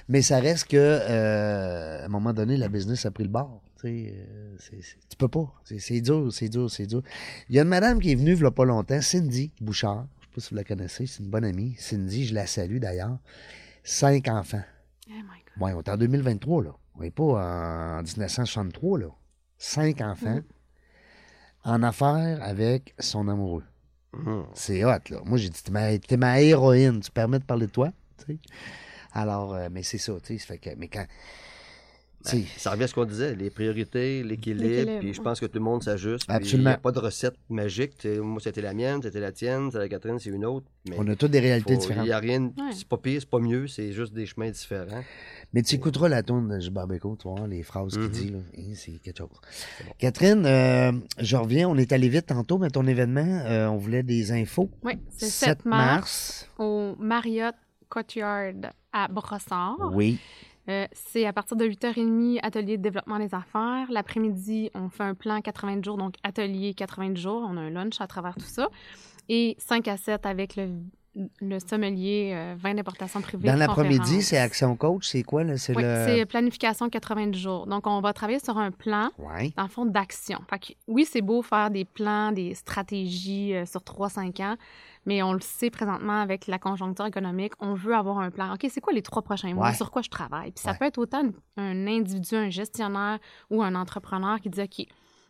Mais 0.09 0.21
ça 0.21 0.39
reste 0.39 0.67
que, 0.67 0.75
euh, 0.77 2.01
à 2.01 2.05
un 2.05 2.09
moment 2.09 2.33
donné, 2.33 2.57
la 2.57 2.67
business 2.67 3.05
a 3.05 3.11
pris 3.11 3.23
le 3.23 3.29
bord. 3.29 3.61
Tu 3.79 3.87
sais, 3.87 4.13
euh, 4.17 4.55
c'est- 4.59 4.97
tu 5.09 5.15
peux 5.17 5.29
pas. 5.29 5.53
C'est 5.77 6.01
dur, 6.01 6.27
c'est 6.31 6.49
dur, 6.49 6.69
c'est 6.69 6.85
dur. 6.87 7.01
Il 7.49 7.55
y 7.55 7.59
a 7.59 7.61
une 7.63 7.69
madame 7.69 7.99
qui 7.99 8.11
est 8.11 8.15
venue 8.15 8.33
il 8.33 8.41
y 8.41 8.45
a 8.45 8.51
pas 8.51 8.65
longtemps, 8.65 8.99
Cindy 9.01 9.51
Bouchard. 9.61 10.05
Je 10.19 10.25
sais 10.25 10.31
pas 10.35 10.41
si 10.41 10.49
vous 10.49 10.55
la 10.57 10.63
connaissez, 10.65 11.05
c'est 11.05 11.23
une 11.23 11.29
bonne 11.29 11.45
amie. 11.45 11.75
Cindy, 11.77 12.25
je 12.25 12.33
la 12.33 12.47
salue 12.47 12.79
d'ailleurs. 12.79 13.17
Cinq 13.83 14.27
enfants. 14.27 14.61
Oh 15.09 15.11
my 15.11 15.19
God. 15.57 15.63
Ouais, 15.63 15.73
on 15.73 15.81
est 15.81 15.89
en 15.89 15.97
2023, 15.97 16.63
là. 16.63 16.75
On 16.95 17.01
n'est 17.01 17.11
pas 17.11 17.23
en 17.23 18.01
1963, 18.03 18.99
là. 18.99 19.07
Cinq 19.57 20.01
enfants 20.01 20.39
en 21.63 21.83
affaires 21.83 22.41
avec 22.41 22.93
son 22.99 23.27
amoureux. 23.27 23.63
Mhm. 24.13 24.45
C'est 24.53 24.83
hot, 24.83 24.99
là. 25.09 25.21
Moi, 25.25 25.37
j'ai 25.37 25.49
dit, 25.49 25.63
t'es 25.63 25.71
ma, 25.71 25.97
t'es 25.97 26.17
ma 26.17 26.41
héroïne. 26.41 26.99
Tu 26.99 27.11
permets 27.11 27.39
de 27.39 27.45
parler 27.45 27.67
de 27.67 27.71
toi? 27.71 27.91
Alors, 29.13 29.53
euh, 29.53 29.69
mais 29.71 29.83
c'est 29.83 29.97
ça, 29.97 30.13
tu 30.23 30.37
sais. 30.37 30.45
fait 30.45 30.57
que, 30.57 30.69
mais 30.77 30.87
quand. 30.87 31.05
Sais, 32.29 32.43
Ça 32.57 32.71
revient 32.71 32.83
à 32.83 32.87
ce 32.87 32.93
qu'on 32.93 33.05
disait, 33.05 33.35
les 33.35 33.49
priorités, 33.49 34.23
l'équilibre, 34.23 34.99
puis 34.99 35.13
je 35.13 35.21
pense 35.21 35.39
que 35.39 35.45
tout 35.45 35.57
le 35.59 35.63
monde 35.63 35.83
s'ajuste. 35.83 36.25
Absolument. 36.29 36.69
Il 36.69 36.73
n'y 36.73 36.75
a 36.75 36.77
pas 36.77 36.91
de 36.91 36.99
recette 36.99 37.35
magique. 37.49 38.05
Moi, 38.05 38.39
c'était 38.41 38.61
la 38.61 38.73
mienne, 38.73 39.01
c'était 39.01 39.19
la 39.19 39.31
tienne, 39.31 39.65
c'était 39.67 39.79
la 39.79 39.89
Catherine, 39.89 40.19
c'est 40.19 40.29
une 40.29 40.45
autre. 40.45 40.65
Mais 40.89 40.95
on 40.99 41.07
a 41.07 41.15
toutes 41.15 41.31
des 41.31 41.39
réalités 41.39 41.75
faut- 41.75 41.81
différentes. 41.81 42.05
Il 42.05 42.09
n'y 42.09 42.13
a 42.13 42.19
rien, 42.19 42.41
Ouais. 42.43 42.71
c'est 42.73 42.87
pas 42.87 42.97
pire, 42.97 43.19
c'est 43.21 43.29
pas 43.29 43.39
mieux, 43.39 43.67
c'est 43.67 43.91
juste 43.91 44.13
des 44.13 44.25
chemins 44.25 44.49
différents. 44.49 45.03
Mais 45.53 45.61
tu 45.61 45.75
écouteras 45.75 46.09
la 46.09 46.23
tune 46.23 46.47
de 46.59 46.69
Barbeco, 46.69 47.15
tu 47.21 47.27
vois, 47.27 47.47
les 47.47 47.61
phrases 47.63 47.93
qu'il 47.93 48.01
Mhm. 48.03 48.09
dit, 48.09 48.29
là. 48.31 48.39
C'est 48.75 48.91
quelque 49.03 49.17
chose. 49.19 49.29
Catherine, 49.99 50.45
euh, 50.45 50.91
je 51.19 51.35
reviens, 51.37 51.69
on 51.69 51.77
est 51.77 51.91
allé 51.91 52.09
vite 52.09 52.27
tantôt, 52.27 52.57
mais 52.57 52.69
ton 52.69 52.85
événement, 52.87 53.41
euh, 53.45 53.67
on 53.67 53.77
voulait 53.77 54.03
des 54.03 54.31
infos. 54.31 54.69
Oui, 54.83 54.93
c'est 55.09 55.27
7 55.27 55.65
mars, 55.65 56.49
au 56.57 56.95
Marriott 56.99 57.55
Courtyard 57.89 58.53
à 58.91 59.07
Brossard. 59.07 59.91
Oui. 59.93 60.17
Euh, 60.69 60.87
c'est 60.93 61.25
à 61.25 61.33
partir 61.33 61.57
de 61.57 61.65
8h30, 61.65 62.39
atelier 62.41 62.77
de 62.77 62.81
développement 62.81 63.19
des 63.19 63.33
affaires. 63.35 63.87
L'après-midi, 63.91 64.71
on 64.73 64.89
fait 64.89 65.03
un 65.03 65.13
plan 65.13 65.41
80 65.41 65.81
jours, 65.83 65.97
donc 65.97 66.15
atelier 66.23 66.73
80 66.73 67.15
jours. 67.15 67.45
On 67.47 67.57
a 67.57 67.61
un 67.61 67.69
lunch 67.69 67.99
à 67.99 68.07
travers 68.07 68.35
tout 68.35 68.45
ça. 68.45 68.69
Et 69.29 69.55
5 69.59 69.87
à 69.87 69.97
7 69.97 70.25
avec 70.25 70.55
le, 70.55 70.69
le 71.41 71.59
sommelier, 71.59 72.31
euh, 72.33 72.55
vin 72.57 72.73
d'importation 72.73 73.21
privée. 73.21 73.47
Dans 73.47 73.55
l'après-midi, 73.55 74.23
c'est 74.23 74.37
Action 74.37 74.75
Coach, 74.75 75.07
c'est 75.07 75.21
quoi, 75.23 75.43
là? 75.43 75.57
C'est 75.57 75.75
Oui, 75.75 75.83
le. 75.83 76.03
c'est 76.07 76.25
planification 76.25 76.89
80 76.89 77.33
jours. 77.33 77.67
Donc, 77.67 77.85
on 77.85 78.01
va 78.01 78.13
travailler 78.13 78.39
sur 78.39 78.57
un 78.57 78.71
plan 78.71 79.09
Ouais. 79.19 79.53
dans 79.55 79.63
le 79.63 79.69
fond, 79.69 79.85
d'action. 79.85 80.39
Fait 80.49 80.57
que, 80.59 80.73
oui, 80.87 81.05
c'est 81.05 81.21
beau 81.21 81.41
faire 81.43 81.69
des 81.69 81.85
plans, 81.85 82.31
des 82.31 82.55
stratégies 82.55 83.53
euh, 83.53 83.65
sur 83.65 83.81
3-5 83.81 84.39
ans, 84.41 84.55
mais 85.05 85.21
on 85.21 85.33
le 85.33 85.41
sait 85.41 85.69
présentement 85.69 86.19
avec 86.21 86.47
la 86.47 86.57
conjoncture 86.57 87.05
économique, 87.05 87.53
on 87.59 87.73
veut 87.75 87.93
avoir 87.95 88.17
un 88.19 88.31
plan. 88.31 88.53
OK, 88.53 88.65
c'est 88.69 88.81
quoi 88.81 88.93
les 88.93 89.01
trois 89.03 89.21
prochains 89.21 89.53
mois? 89.53 89.67
Ouais. 89.69 89.75
Sur 89.75 89.91
quoi 89.91 90.01
je 90.01 90.09
travaille? 90.09 90.51
Puis 90.51 90.63
ça 90.63 90.71
Ouais. 90.71 90.77
peut 90.79 90.85
être 90.85 90.97
autant 90.97 91.23
un 91.57 91.87
individu, 91.87 92.35
un 92.35 92.49
gestionnaire 92.49 93.19
ou 93.51 93.61
un 93.61 93.75
entrepreneur 93.75 94.39
qui 94.39 94.49
dit 94.49 94.61
OK, 94.61 94.85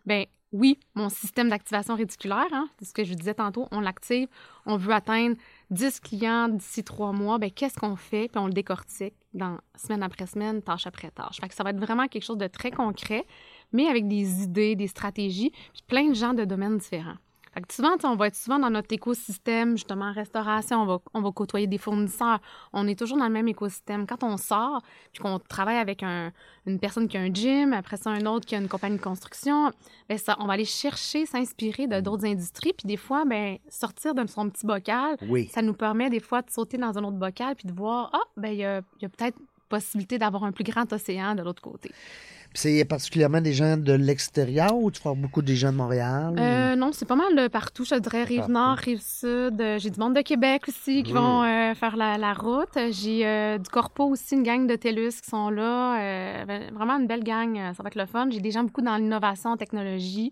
ben 0.06 0.26
oui, 0.52 0.80
mon 0.94 1.10
système 1.10 1.50
d'activation 1.50 1.96
réticulaire, 1.96 2.46
hein, 2.52 2.70
c'est 2.78 2.86
ce 2.86 2.94
que 2.94 3.04
je 3.04 3.10
vous 3.10 3.16
disais 3.16 3.34
tantôt, 3.34 3.68
on 3.72 3.80
l'active, 3.80 4.28
on 4.68 4.78
veut 4.78 4.94
atteindre 4.94 5.36
10 5.74 6.00
clients 6.00 6.48
d'ici 6.48 6.84
trois 6.84 7.12
mois, 7.12 7.38
ben 7.38 7.52
qu'est-ce 7.52 7.78
qu'on 7.78 7.96
fait? 7.96 8.30
Puis 8.30 8.40
on 8.40 8.48
le 8.48 8.54
décortique 8.54 9.16
dans 9.34 9.58
semaine 9.76 10.04
après 10.04 10.28
semaine, 10.28 10.62
tâche 10.62 10.88
après 10.88 11.12
tâche. 11.12 11.40
Fait 11.42 11.50
que 11.50 11.56
ça 11.56 11.64
va 11.64 11.72
être 11.72 11.80
vraiment 11.80 12.08
quelque 12.08 12.24
chose 12.24 12.38
de 12.38 12.48
très 12.48 12.72
concret, 12.72 13.26
mais 13.72 13.88
avec 13.88 14.08
des 14.08 14.44
idées, 14.44 14.76
des 14.76 14.88
stratégies, 14.88 15.52
puis 15.52 15.84
plein 15.88 16.10
de 16.10 16.14
gens 16.14 16.34
de 16.34 16.46
domaines 16.46 16.78
différents. 16.78 17.18
Fait 17.54 17.62
que 17.62 17.74
souvent, 17.74 17.96
on 18.04 18.16
va 18.16 18.28
être 18.28 18.36
souvent 18.36 18.58
dans 18.58 18.70
notre 18.72 18.92
écosystème, 18.94 19.78
justement, 19.78 20.06
en 20.06 20.12
restauration, 20.14 20.82
on 20.82 20.86
va, 20.86 20.98
on 21.14 21.22
va 21.22 21.32
côtoyer 21.32 21.68
des 21.68 21.78
fournisseurs. 21.78 22.40
On 22.74 22.88
est 22.88 22.98
toujours 22.98 23.18
dans 23.20 23.28
le 23.28 23.32
même 23.32 23.48
écosystème. 23.48 24.08
Quand 24.08 24.24
on 24.24 24.38
sort, 24.38 24.82
puis 25.12 25.22
qu'on 25.22 25.38
travaille 25.38 25.78
avec 25.78 26.02
un- 26.02 26.32
une 26.66 26.80
personne 26.80 27.08
qui 27.08 27.16
a 27.18 27.22
un 27.22 27.32
gym, 27.34 27.74
après 27.74 27.98
ça, 27.98 28.10
un 28.10 28.26
autre 28.26 28.46
qui 28.48 28.56
a 28.56 28.58
une 28.58 28.68
compagnie 28.68 28.98
de 28.98 29.02
construction, 29.04 29.70
ben 30.10 30.18
ça, 30.18 30.36
on 30.40 30.46
va 30.48 30.54
aller 30.54 30.66
chercher, 30.66 31.26
s'inspirer 31.26 31.86
de 31.88 32.00
d'autres 32.00 32.26
industries, 32.26 32.74
puis 32.74 32.88
des 32.88 32.98
fois, 32.98 33.24
ben 33.26 33.58
sortir 33.70 34.16
de 34.16 34.26
son 34.28 34.50
petit 34.50 34.66
bocal, 34.66 35.18
Oui. 35.30 35.48
ça 35.54 35.62
nous 35.62 35.74
permet 35.74 36.10
des 36.10 36.20
fois 36.20 36.42
de 36.42 36.50
sauter 36.50 36.78
dans 36.78 36.98
un 36.98 37.04
autre 37.04 37.18
bocal, 37.18 37.56
puis 37.56 37.68
de 37.68 37.74
voir, 37.74 38.10
ah, 38.14 38.20
ben 38.36 38.50
il 38.50 38.58
y 38.58 38.66
a, 38.66 38.82
il 39.00 39.04
y 39.04 39.06
a 39.06 39.10
peut-être 39.10 39.38
possibilité 39.70 40.18
d'avoir 40.18 40.44
un 40.44 40.52
plus 40.52 40.64
grand 40.64 40.92
océan 40.94 41.36
de 41.36 41.42
l'autre 41.44 41.62
côté. 41.62 41.92
C'est 42.56 42.86
particulièrement 42.86 43.42
des 43.42 43.54
gens 43.54 43.78
de 43.78 43.94
l'extérieur 43.94 44.76
ou 44.76 44.92
tu 44.92 45.02
vois 45.02 45.16
beaucoup 45.16 45.42
des 45.42 45.56
gens 45.56 45.72
de 45.72 45.78
Montréal? 45.78 46.36
Euh, 46.38 46.76
non, 46.76 46.92
c'est 46.94 47.08
pas 47.08 47.16
mal 47.16 47.36
de 47.36 47.48
partout. 47.48 47.84
Je 47.84 47.96
dirais 47.96 48.24
Rive-Nord, 48.24 48.78
Rive-Sud. 48.78 49.60
Euh, 49.60 49.80
J'ai 49.80 49.90
du 49.90 50.00
monde 50.00 50.16
de 50.16 50.22
Québec 50.22 50.64
aussi 50.68 51.02
qui 51.04 51.14
vont 51.14 51.44
euh, 51.44 51.74
faire 51.74 51.96
la, 51.98 52.18
la 52.18 52.34
route. 52.34 52.78
J'ai 52.92 53.26
euh, 53.26 53.58
du 53.58 53.70
Corpo 53.70 54.06
aussi, 54.06 54.36
une 54.36 54.44
gang 54.44 54.68
de 54.68 54.76
TELUS 54.76 55.22
qui 55.22 55.30
sont 55.30 55.50
là. 55.50 56.00
Euh, 56.00 56.70
vraiment 56.74 56.94
une 57.00 57.08
belle 57.08 57.24
gang. 57.24 57.58
euh, 57.58 57.74
Ça 57.74 57.82
va 57.82 57.88
être 57.88 57.96
le 57.96 58.06
fun. 58.06 58.28
J'ai 58.30 58.40
des 58.40 58.52
gens 58.52 58.64
beaucoup 58.64 58.82
dans 58.84 58.98
l'innovation, 58.98 59.58
technologie. 59.58 60.32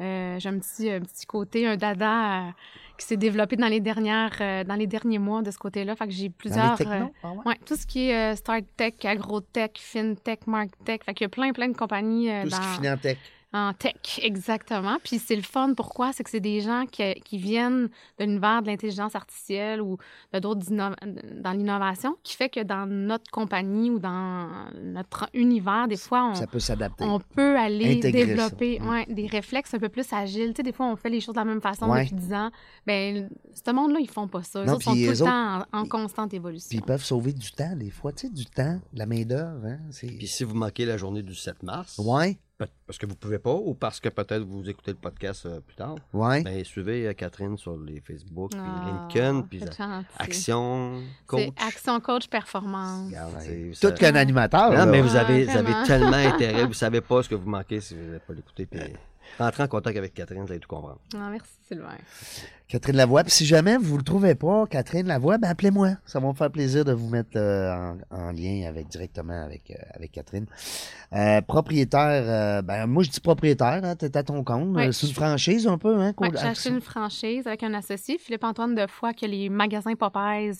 Euh, 0.00 0.38
j'ai 0.38 0.48
un 0.48 0.58
petit, 0.60 0.88
un 0.90 1.00
petit 1.00 1.26
côté, 1.26 1.66
un 1.66 1.76
dada 1.76 2.46
euh, 2.46 2.50
qui 2.98 3.06
s'est 3.06 3.16
développé 3.16 3.56
dans 3.56 3.68
les, 3.68 3.80
dernières, 3.80 4.32
euh, 4.40 4.64
dans 4.64 4.74
les 4.74 4.86
derniers 4.86 5.18
mois 5.18 5.40
de 5.42 5.50
ce 5.50 5.58
côté-là. 5.58 5.96
Fait 5.96 6.06
que 6.06 6.12
j'ai 6.12 6.28
Dans 6.28 6.34
plusieurs... 6.36 6.72
les 6.72 6.76
technos? 6.76 6.92
euh, 7.06 7.08
Ah 7.22 7.32
ouais? 7.32 7.38
ouais, 7.46 7.56
tout 7.64 7.76
ce 7.76 7.86
qui 7.86 8.10
est 8.10 8.32
euh, 8.32 8.36
start 8.36 8.64
tech, 8.76 8.94
agrotech, 9.04 9.78
fintech, 9.80 10.46
marktech. 10.46 11.04
Fait 11.04 11.14
qu'il 11.14 11.24
y 11.24 11.26
a 11.26 11.28
plein, 11.30 11.52
plein 11.52 11.68
de 11.68 11.76
compagnies 11.76 12.30
euh, 12.30 12.42
Tout 12.42 12.50
ce 12.50 12.56
qui 12.56 12.60
dans- 12.60 12.72
finit 12.74 12.90
en 12.90 12.96
tech. 12.98 13.18
En 13.52 13.72
tech, 13.72 14.20
exactement. 14.22 14.98
Puis 15.02 15.18
c'est 15.18 15.34
le 15.36 15.42
fun. 15.42 15.72
Pourquoi? 15.74 16.12
C'est 16.12 16.22
que 16.22 16.28
c'est 16.28 16.38
des 16.40 16.60
gens 16.60 16.84
qui, 16.90 17.14
qui 17.24 17.38
viennent 17.38 17.88
de 18.18 18.24
l'univers 18.24 18.60
de 18.62 18.66
l'intelligence 18.66 19.14
artificielle 19.14 19.80
ou 19.80 19.96
de 20.34 20.38
d'autres 20.38 20.60
dans 20.70 21.52
l'innovation, 21.52 22.16
qui 22.22 22.36
fait 22.36 22.50
que 22.50 22.62
dans 22.62 22.86
notre 22.86 23.30
compagnie 23.30 23.90
ou 23.90 23.98
dans 23.98 24.48
notre 24.82 25.28
univers, 25.32 25.88
des 25.88 25.96
fois, 25.96 26.30
on, 26.30 26.34
Ça 26.34 26.46
peut 26.46 26.58
s'adapter. 26.60 27.04
on 27.04 27.20
peut 27.20 27.56
aller 27.56 27.98
Intégrer 27.98 28.26
développer 28.26 28.80
ouais, 28.82 29.06
des 29.08 29.26
réflexes 29.26 29.72
un 29.72 29.78
peu 29.78 29.88
plus 29.88 30.12
agiles. 30.12 30.48
Tu 30.50 30.56
sais, 30.56 30.62
des 30.62 30.72
fois, 30.72 30.86
on 30.86 30.96
fait 30.96 31.08
les 31.10 31.20
choses 31.20 31.34
de 31.34 31.40
la 31.40 31.44
même 31.46 31.62
façon 31.62 31.88
Ouais. 31.88 32.04
depuis 32.04 32.16
10 32.16 32.32
ans. 32.34 32.50
Bien, 32.86 33.28
ce 33.54 33.70
monde-là, 33.72 33.98
ils 34.00 34.10
font 34.10 34.28
pas 34.28 34.42
ça. 34.42 34.60
Eux 34.60 34.66
Non, 34.66 34.74
autres 34.74 34.82
sont 34.82 34.92
tout 34.92 34.98
le 34.98 35.16
temps 35.16 35.62
en, 35.72 35.78
en 35.80 35.86
constante 35.86 36.34
évolution. 36.34 36.68
Puis 36.68 36.78
ils 36.78 36.84
peuvent 36.84 37.02
sauver 37.04 37.32
du 37.32 37.50
temps, 37.52 37.74
des 37.76 37.90
fois. 37.90 38.12
Tu 38.12 38.26
sais, 38.26 38.32
du 38.32 38.44
temps, 38.44 38.78
de 38.92 38.98
la 38.98 39.06
main-d'œuvre. 39.06 39.64
Hein? 39.66 39.78
Puis 39.90 40.26
si 40.26 40.44
vous 40.44 40.54
manquez 40.54 40.84
la 40.84 40.98
journée 40.98 41.22
du 41.22 41.34
7 41.34 41.62
mars, 41.62 41.98
Ouais, 41.98 42.38
parce 42.86 42.98
que 42.98 43.06
vous 43.06 43.14
pouvez 43.14 43.38
pas 43.38 43.52
ou 43.54 43.74
parce 43.74 44.00
que 44.00 44.08
peut-être 44.08 44.42
vous 44.42 44.68
écoutez 44.68 44.90
le 44.90 44.96
podcast 44.96 45.46
euh, 45.46 45.60
plus 45.60 45.76
tard, 45.76 45.94
ouais. 46.12 46.42
ben, 46.42 46.64
suivez 46.64 47.06
euh, 47.06 47.12
Catherine 47.12 47.56
sur 47.56 47.76
les 47.76 48.00
Facebook, 48.00 48.50
puis 48.50 48.60
Ah, 48.62 49.08
LinkedIn, 49.12 49.42
puis 49.42 49.62
euh. 49.62 50.00
Action, 50.18 51.00
Coach. 51.26 51.48
Action 51.56 52.00
Coach 52.00 52.28
Performance. 52.28 53.12
Ouais. 53.12 53.70
c'est- 53.74 53.88
Tout 53.88 53.94
qu'un 53.94 54.14
animateur. 54.16 54.70
Non, 54.70 54.76
là. 54.78 54.86
mais 54.86 55.00
vous 55.00 55.16
Ah, 55.16 55.20
avez, 55.20 55.44
vous 55.44 55.56
avez 55.56 55.72
tellement 55.86 56.12
intérêt, 56.34 56.64
vous 56.66 56.72
savez 56.74 57.00
pas 57.00 57.22
ce 57.22 57.28
que 57.28 57.34
vous 57.36 57.48
manquez 57.48 57.80
si 57.80 57.94
vous 57.94 58.02
n'avez 58.06 58.18
pas 58.18 58.32
l'écouter. 58.32 58.66
Puis 58.66 58.80
rentrez 59.38 59.62
en 59.62 59.68
contact 59.68 59.96
avec 59.96 60.14
Catherine, 60.14 60.42
vous 60.44 60.50
allez 60.50 60.60
tout 60.60 60.68
comprendre. 60.68 60.98
Ah, 61.14 61.28
merci, 61.30 61.50
Sylvain. 61.66 61.96
Catherine 62.68 62.96
Lavoie. 62.96 63.22
Puis 63.24 63.32
si 63.32 63.46
jamais 63.46 63.76
vous 63.78 63.94
ne 63.94 63.98
le 63.98 64.04
trouvez 64.04 64.34
pas, 64.34 64.66
Catherine 64.66 65.06
Lavoie, 65.06 65.38
ben 65.38 65.48
appelez-moi. 65.48 65.92
Ça 66.04 66.20
va 66.20 66.28
me 66.28 66.34
faire 66.34 66.50
plaisir 66.50 66.84
de 66.84 66.92
vous 66.92 67.08
mettre 67.08 67.30
euh, 67.36 67.72
en, 67.72 67.96
en 68.10 68.32
lien 68.32 68.66
avec 68.68 68.88
directement 68.88 69.42
avec, 69.44 69.70
euh, 69.70 69.74
avec 69.94 70.12
Catherine. 70.12 70.46
Euh, 71.14 71.40
propriétaire, 71.40 72.24
euh, 72.26 72.62
ben 72.62 72.86
moi 72.86 73.02
je 73.04 73.10
dis 73.10 73.20
propriétaire, 73.20 73.80
hein, 73.82 73.96
t'es 73.96 74.14
à 74.16 74.22
ton 74.22 74.44
compte. 74.44 74.76
Euh, 74.76 74.92
c'est 74.92 75.06
une 75.06 75.14
franchise 75.14 75.66
un 75.66 75.78
peu, 75.78 75.98
hein? 75.98 76.12
Ouais, 76.18 76.30
j'ai 76.32 76.46
acheté 76.46 76.68
une 76.68 76.82
franchise 76.82 77.46
avec 77.46 77.62
un 77.62 77.72
associé, 77.72 78.18
Philippe-Antoine 78.18 78.74
Defoy, 78.74 79.14
qui 79.14 79.24
a 79.24 79.28
les 79.28 79.48
magasins 79.48 79.94
Popeyes. 79.94 80.58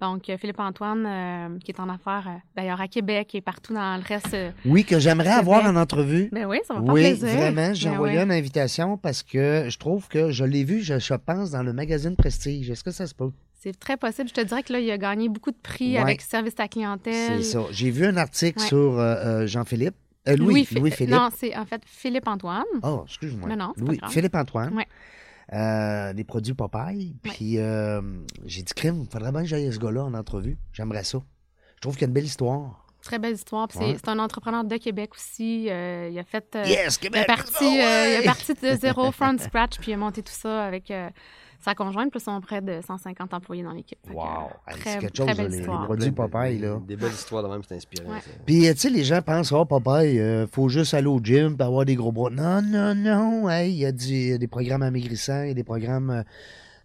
Donc, 0.00 0.28
euh, 0.30 0.36
Philippe-Antoine, 0.38 1.04
euh, 1.06 1.58
qui 1.64 1.72
est 1.72 1.80
en 1.80 1.88
affaires 1.88 2.24
euh, 2.28 2.38
d'ailleurs 2.56 2.80
à 2.80 2.86
Québec 2.88 3.34
et 3.34 3.40
partout 3.40 3.74
dans 3.74 3.96
le 3.96 4.02
reste. 4.06 4.32
euh, 4.32 4.50
Oui, 4.64 4.84
que 4.84 4.98
j'aimerais 5.00 5.30
avoir 5.32 5.64
en 5.64 5.74
entrevue. 5.74 6.28
Ben 6.30 6.46
oui, 6.46 6.58
ça 6.66 6.74
va 6.74 6.80
Oui, 6.80 7.00
plaisir. 7.00 7.28
vraiment, 7.36 7.74
j'ai 7.74 7.88
Ben 7.88 7.94
envoyé 7.96 8.18
oui. 8.18 8.22
une 8.24 8.30
invitation 8.32 8.96
parce 8.96 9.22
que 9.24 9.66
je 9.68 9.76
trouve 9.78 10.06
que 10.08 10.30
je 10.30 10.44
l'ai 10.44 10.62
vu, 10.64 10.80
je, 10.82 10.98
je 11.00 11.14
pense, 11.14 11.50
dans 11.50 11.62
le 11.64 11.72
magazine 11.72 12.14
Prestige. 12.14 12.70
Est-ce 12.70 12.84
que 12.84 12.92
ça 12.92 13.06
se 13.08 13.14
peut? 13.14 13.30
C'est 13.60 13.76
très 13.76 13.96
possible. 13.96 14.28
Je 14.28 14.34
te 14.34 14.40
dirais 14.40 14.62
que 14.62 14.72
là, 14.72 14.78
il 14.78 14.88
a 14.90 14.98
gagné 14.98 15.28
beaucoup 15.28 15.50
de 15.50 15.56
prix 15.60 15.94
Ouais. 15.94 15.98
avec 16.00 16.20
service 16.20 16.54
à 16.58 16.62
la 16.62 16.68
clientèle. 16.68 17.38
C'est 17.38 17.42
ça. 17.42 17.62
J'ai 17.72 17.90
vu 17.90 18.06
un 18.06 18.16
article 18.16 18.60
Ouais. 18.60 18.66
sur 18.66 19.46
Jean-Philippe. 19.48 19.96
Louis, 20.26 20.64
Philippe. 20.66 20.78
Louis-Philippe. 20.82 21.14
Non, 21.14 21.30
c'est 21.34 21.56
en 21.56 21.64
fait 21.64 21.80
Philippe-Antoine. 21.86 22.62
Oh, 22.82 23.02
excuse-moi. 23.06 23.48
Non, 23.48 23.56
non, 23.56 23.72
Louis, 23.78 23.96
grave. 23.96 24.10
Philippe-Antoine. 24.12 24.74
Ouais. 24.74 24.86
Euh, 25.54 26.12
des 26.12 26.24
produits 26.24 26.52
Popeye. 26.54 27.16
Puis 27.22 27.58
euh, 27.58 28.02
j'ai 28.44 28.62
dit, 28.62 28.74
crime, 28.74 29.04
il 29.06 29.10
faudrait 29.10 29.32
bien 29.32 29.40
que 29.42 29.46
j'aille 29.48 29.72
ce 29.72 29.78
gars-là 29.78 30.04
en 30.04 30.12
entrevue. 30.14 30.58
J'aimerais 30.72 31.04
ça. 31.04 31.18
Je 31.76 31.80
trouve 31.80 31.94
qu'il 31.94 32.02
y 32.02 32.04
a 32.04 32.08
une 32.08 32.12
belle 32.14 32.24
histoire. 32.26 32.84
Très 33.02 33.18
belle 33.18 33.34
histoire. 33.34 33.66
Puis 33.68 33.78
c'est- 33.78 33.84
Ouais. 33.86 33.96
c'est 33.96 34.08
un 34.10 34.18
entrepreneur 34.18 34.64
de 34.64 34.76
Québec 34.76 35.10
aussi. 35.14 35.70
Euh, 35.70 36.10
il 36.12 36.18
a 36.18 36.24
fait. 36.24 36.54
euh, 36.56 36.64
yes, 36.66 36.98
Il 37.00 37.06
est 37.06 37.10
Québec! 37.10 37.26
parti, 37.26 37.52
oh, 37.62 37.64
euh, 37.64 38.06
il 38.18 38.20
est 38.22 38.24
parti 38.24 38.52
de 38.52 38.74
zéro, 38.74 39.10
front 39.12 39.38
scratch, 39.38 39.78
puis 39.78 39.92
il 39.92 39.94
a 39.94 39.96
monté 39.96 40.22
tout 40.22 40.32
ça 40.32 40.64
avec 40.64 40.92
sa 41.60 41.74
conjointe, 41.74 42.10
plus 42.10 42.20
son 42.22 42.40
près 42.40 42.60
de 42.60 42.80
150 42.86 43.34
employés 43.34 43.62
dans 43.62 43.72
l'équipe. 43.72 43.98
Que, 44.08 44.12
Wow! 44.14 44.22
euh, 44.22 44.70
Hey, 44.72 44.80
très, 44.80 44.92
c'est 44.92 44.98
quelque 45.00 45.16
chose, 45.16 45.26
les- 45.50 45.62
produits 45.62 46.12
Popeye, 46.12 46.58
là. 46.58 46.78
Des 46.86 46.96
belles 46.96 47.10
histoires 47.12 47.42
de 47.42 47.48
même, 47.48 47.62
c'est 47.68 47.74
inspirant. 47.76 48.10
Ouais. 48.10 48.18
Puis, 48.46 48.60
tu 48.72 48.76
sais, 48.76 48.90
les 48.90 49.04
gens 49.04 49.20
pensent, 49.22 49.50
oh, 49.52 49.64
Popeye, 49.64 50.20
euh, 50.20 50.46
faut 50.46 50.68
juste 50.68 50.94
aller 50.94 51.08
au 51.08 51.18
gym 51.22 51.56
pour 51.56 51.66
avoir 51.66 51.84
des 51.84 51.96
gros 51.96 52.12
bras. 52.12 52.30
Non, 52.30 52.62
non, 52.62 52.94
non. 52.94 53.48
Hey, 53.50 53.72
il 53.72 53.78
y 53.78 53.86
a 53.86 53.92
du- 53.92 54.38
des 54.38 54.46
programmes 54.48 54.82
amaigrissants, 54.82 55.42
il 55.42 55.48
y 55.48 55.50
a 55.50 55.54
des 55.54 55.64
programmes. 55.64 56.10
euh, 56.10 56.22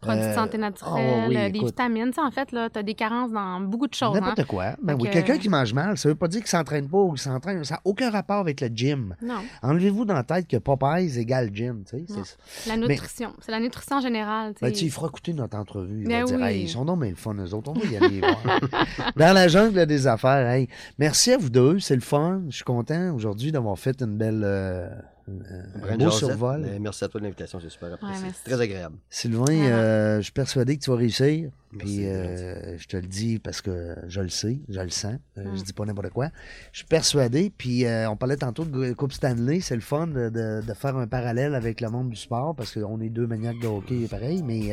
Produits 0.03 0.21
de 0.23 0.27
euh, 0.27 0.35
santé 0.35 0.51
ah, 0.55 0.57
naturelle, 0.61 1.25
oui, 1.29 1.37
euh, 1.37 1.49
des 1.49 1.57
écoute, 1.57 1.67
vitamines. 1.69 2.07
Tu 2.07 2.13
sais, 2.13 2.21
en 2.21 2.31
fait, 2.31 2.51
là, 2.51 2.69
tu 2.69 2.79
as 2.79 2.83
des 2.83 2.93
carences 2.93 3.31
dans 3.31 3.59
beaucoup 3.61 3.87
de 3.87 3.93
choses. 3.93 4.15
Hein? 4.15 4.21
N'importe 4.21 4.45
quoi. 4.45 4.75
Ben 4.81 4.95
oui, 4.99 5.07
que- 5.07 5.13
quelqu'un 5.13 5.37
qui 5.37 5.49
mange 5.49 5.73
mal, 5.73 5.97
ça 5.97 6.09
veut 6.09 6.15
pas 6.15 6.27
dire 6.27 6.41
qu'il 6.41 6.49
s'entraîne 6.49 6.87
pas 6.89 6.97
ou 6.97 7.09
qu'il 7.11 7.19
s'entraîne. 7.21 7.63
Ça 7.63 7.75
n'a 7.75 7.81
aucun 7.85 8.09
rapport 8.11 8.39
avec 8.39 8.61
le 8.61 8.67
gym. 8.67 9.15
Non, 9.21 9.35
Enlevez-vous 9.61 10.05
dans 10.05 10.13
la 10.13 10.23
tête 10.23 10.47
que 10.47 10.57
Popeyes 10.57 11.17
égale 11.19 11.49
gym. 11.53 11.83
tu 11.89 11.97
sais, 12.05 12.13
Non. 12.13 12.23
c'est- 12.23 12.69
la 12.69 12.77
nutrition. 12.77 13.33
C'est 13.39 13.51
la 13.51 13.59
nutrition 13.59 13.99
générale. 14.01 14.53
tu 14.53 14.61
Ben, 14.61 14.67
sais. 14.67 14.73
tu 14.73 14.79
sais, 14.79 14.85
il 14.85 14.91
fera 14.91 15.07
écouter 15.07 15.33
notre 15.33 15.57
entrevue. 15.57 16.01
Il 16.03 16.07
Ben 16.07 16.19
va 16.21 16.25
dire, 16.25 16.35
oui. 16.37 16.43
hey, 16.43 16.61
ils 16.63 16.69
sont 16.69 16.85
donc 16.85 16.99
bien 17.01 17.09
le 17.09 17.15
fun, 17.15 17.33
eux 17.35 17.53
autres. 17.53 17.71
On 17.71 17.79
va 17.79 17.85
y 17.85 17.97
aller 17.97 18.19
voir. 18.19 18.37
Dans 19.15 19.33
la 19.33 19.47
jungle 19.47 19.85
des 19.85 20.07
affaires, 20.07 20.47
hey. 20.49 20.67
Merci 20.97 21.31
à 21.31 21.37
vous 21.37 21.49
deux. 21.49 21.79
C'est 21.79 21.95
le 21.95 22.01
fun. 22.01 22.41
Je 22.49 22.55
suis 22.55 22.63
content 22.63 23.13
aujourd'hui 23.13 23.51
d'avoir 23.51 23.77
fait 23.79 24.01
une 24.01 24.17
belle. 24.17 24.41
euh, 24.43 24.89
un 25.27 25.79
Brian 25.79 25.97
beau 25.97 26.03
Joseph, 26.05 26.29
survol. 26.29 26.61
mais 26.61 26.79
merci 26.79 27.03
à 27.03 27.07
toi 27.07 27.19
de 27.19 27.25
l'invitation, 27.25 27.59
c'est 27.61 27.69
super 27.69 27.93
apprécié. 27.93 28.27
C'est 28.33 28.51
très 28.51 28.61
agréable. 28.61 28.95
Sylvain, 29.09 29.43
Vraiment. 29.45 29.65
euh, 29.69 30.17
je 30.17 30.21
suis 30.23 30.31
persuadé 30.33 30.77
que 30.77 30.83
tu 30.83 30.89
vas 30.91 30.97
réussir. 30.97 31.49
Puis 31.79 32.05
euh, 32.05 32.77
je 32.77 32.87
te 32.87 32.97
le 32.97 33.07
dis 33.07 33.39
parce 33.39 33.61
que 33.61 33.95
je 34.07 34.21
le 34.21 34.29
sais, 34.29 34.59
je 34.69 34.79
le 34.79 34.89
sens. 34.89 35.15
Euh, 35.37 35.43
Mm. 35.43 35.57
Je 35.57 35.63
dis 35.63 35.73
pas 35.73 35.85
n'importe 35.85 36.09
quoi. 36.11 36.29
Je 36.71 36.79
suis 36.79 36.87
persuadé. 36.87 37.51
Puis 37.57 37.85
euh, 37.85 38.07
on 38.09 38.15
parlait 38.15 38.37
tantôt 38.37 38.63
de 38.65 38.93
Coupe 38.93 39.11
Stanley. 39.13 39.59
C'est 39.59 39.73
le 39.75 39.81
fun 39.81 40.05
de, 40.07 40.29
de- 40.29 40.61
de 40.65 40.73
faire 40.73 40.95
un 40.97 41.07
parallèle 41.07 41.55
avec 41.55 41.81
le 41.81 41.89
monde 41.89 42.09
du 42.09 42.15
sport 42.15 42.53
parce 42.55 42.73
qu'on 42.73 43.01
est 43.01 43.09
deux 43.09 43.25
maniaques 43.25 43.59
de 43.59 43.67
hockey 43.67 44.07
pareil. 44.07 44.43
Mais 44.43 44.71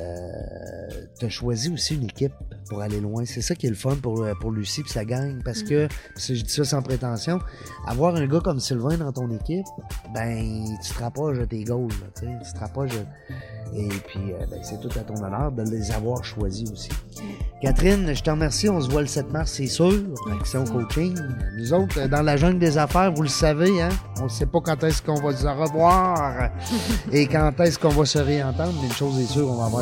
euh, 0.00 1.04
tu 1.18 1.26
as 1.26 1.28
choisi 1.28 1.70
aussi 1.72 1.94
une 1.94 2.04
équipe 2.04 2.32
pour 2.68 2.80
aller 2.80 3.00
loin. 3.00 3.24
C'est 3.26 3.42
ça 3.42 3.54
qui 3.54 3.66
est 3.66 3.70
le 3.70 3.76
fun 3.76 3.96
pour, 3.96 4.22
euh, 4.22 4.32
pour 4.40 4.50
Lucie 4.50 4.82
puis 4.82 4.92
sa 4.92 5.04
gang. 5.04 5.42
Parce 5.44 5.62
que, 5.62 5.88
si 6.16 6.36
je 6.36 6.44
dis 6.44 6.52
ça 6.52 6.64
sans 6.64 6.82
prétention, 6.82 7.38
avoir 7.86 8.14
un 8.16 8.26
gars 8.26 8.40
comme 8.40 8.60
Sylvain 8.60 8.96
dans 8.96 9.12
ton 9.12 9.30
équipe, 9.30 9.66
ben, 10.14 10.64
tu 10.84 10.92
te 10.94 11.02
rapproches 11.02 11.38
de 11.38 11.44
tes 11.44 11.64
goals. 11.64 11.88
là, 11.88 12.06
tu 12.42 12.52
te 12.54 12.58
rapproches 12.58 12.90
de- 12.92 13.04
Et 13.74 13.88
puis, 13.88 14.20
euh, 14.32 14.46
ben, 14.50 14.60
c'est 14.62 14.78
tout 14.80 14.90
à 14.98 15.02
ton 15.02 15.14
honneur 15.24 15.50
de 15.52 15.62
les 15.62 15.90
avoir 15.92 16.22
choisis 16.24 16.70
aussi. 16.70 16.90
Catherine, 17.62 18.12
je 18.14 18.22
te 18.22 18.30
remercie. 18.30 18.68
On 18.68 18.80
se 18.80 18.90
voit 18.90 19.00
le 19.02 19.06
7 19.06 19.30
mars, 19.30 19.52
c'est 19.52 19.66
sûr. 19.66 19.92
Action 20.38 20.64
Coaching. 20.64 21.16
Nous 21.56 21.72
autres, 21.72 22.06
dans 22.08 22.22
la 22.22 22.36
jungle 22.36 22.58
des 22.58 22.76
affaires, 22.76 23.12
vous 23.12 23.22
le 23.22 23.28
savez, 23.28 23.80
hein? 23.80 23.88
On 24.20 24.24
ne 24.24 24.28
sait 24.28 24.46
pas 24.46 24.60
quand 24.60 24.82
est-ce 24.84 25.00
qu'on 25.00 25.20
va 25.20 25.34
se 25.34 25.46
revoir 25.46 26.50
et 27.12 27.26
quand 27.26 27.52
est-ce 27.60 27.78
qu'on 27.78 27.88
va 27.90 28.04
se 28.04 28.18
réentendre, 28.18 28.72
mais 28.80 28.88
une 28.88 28.92
chose 28.92 29.18
est 29.20 29.26
sûre, 29.26 29.48
on 29.48 29.68
va 29.68 29.81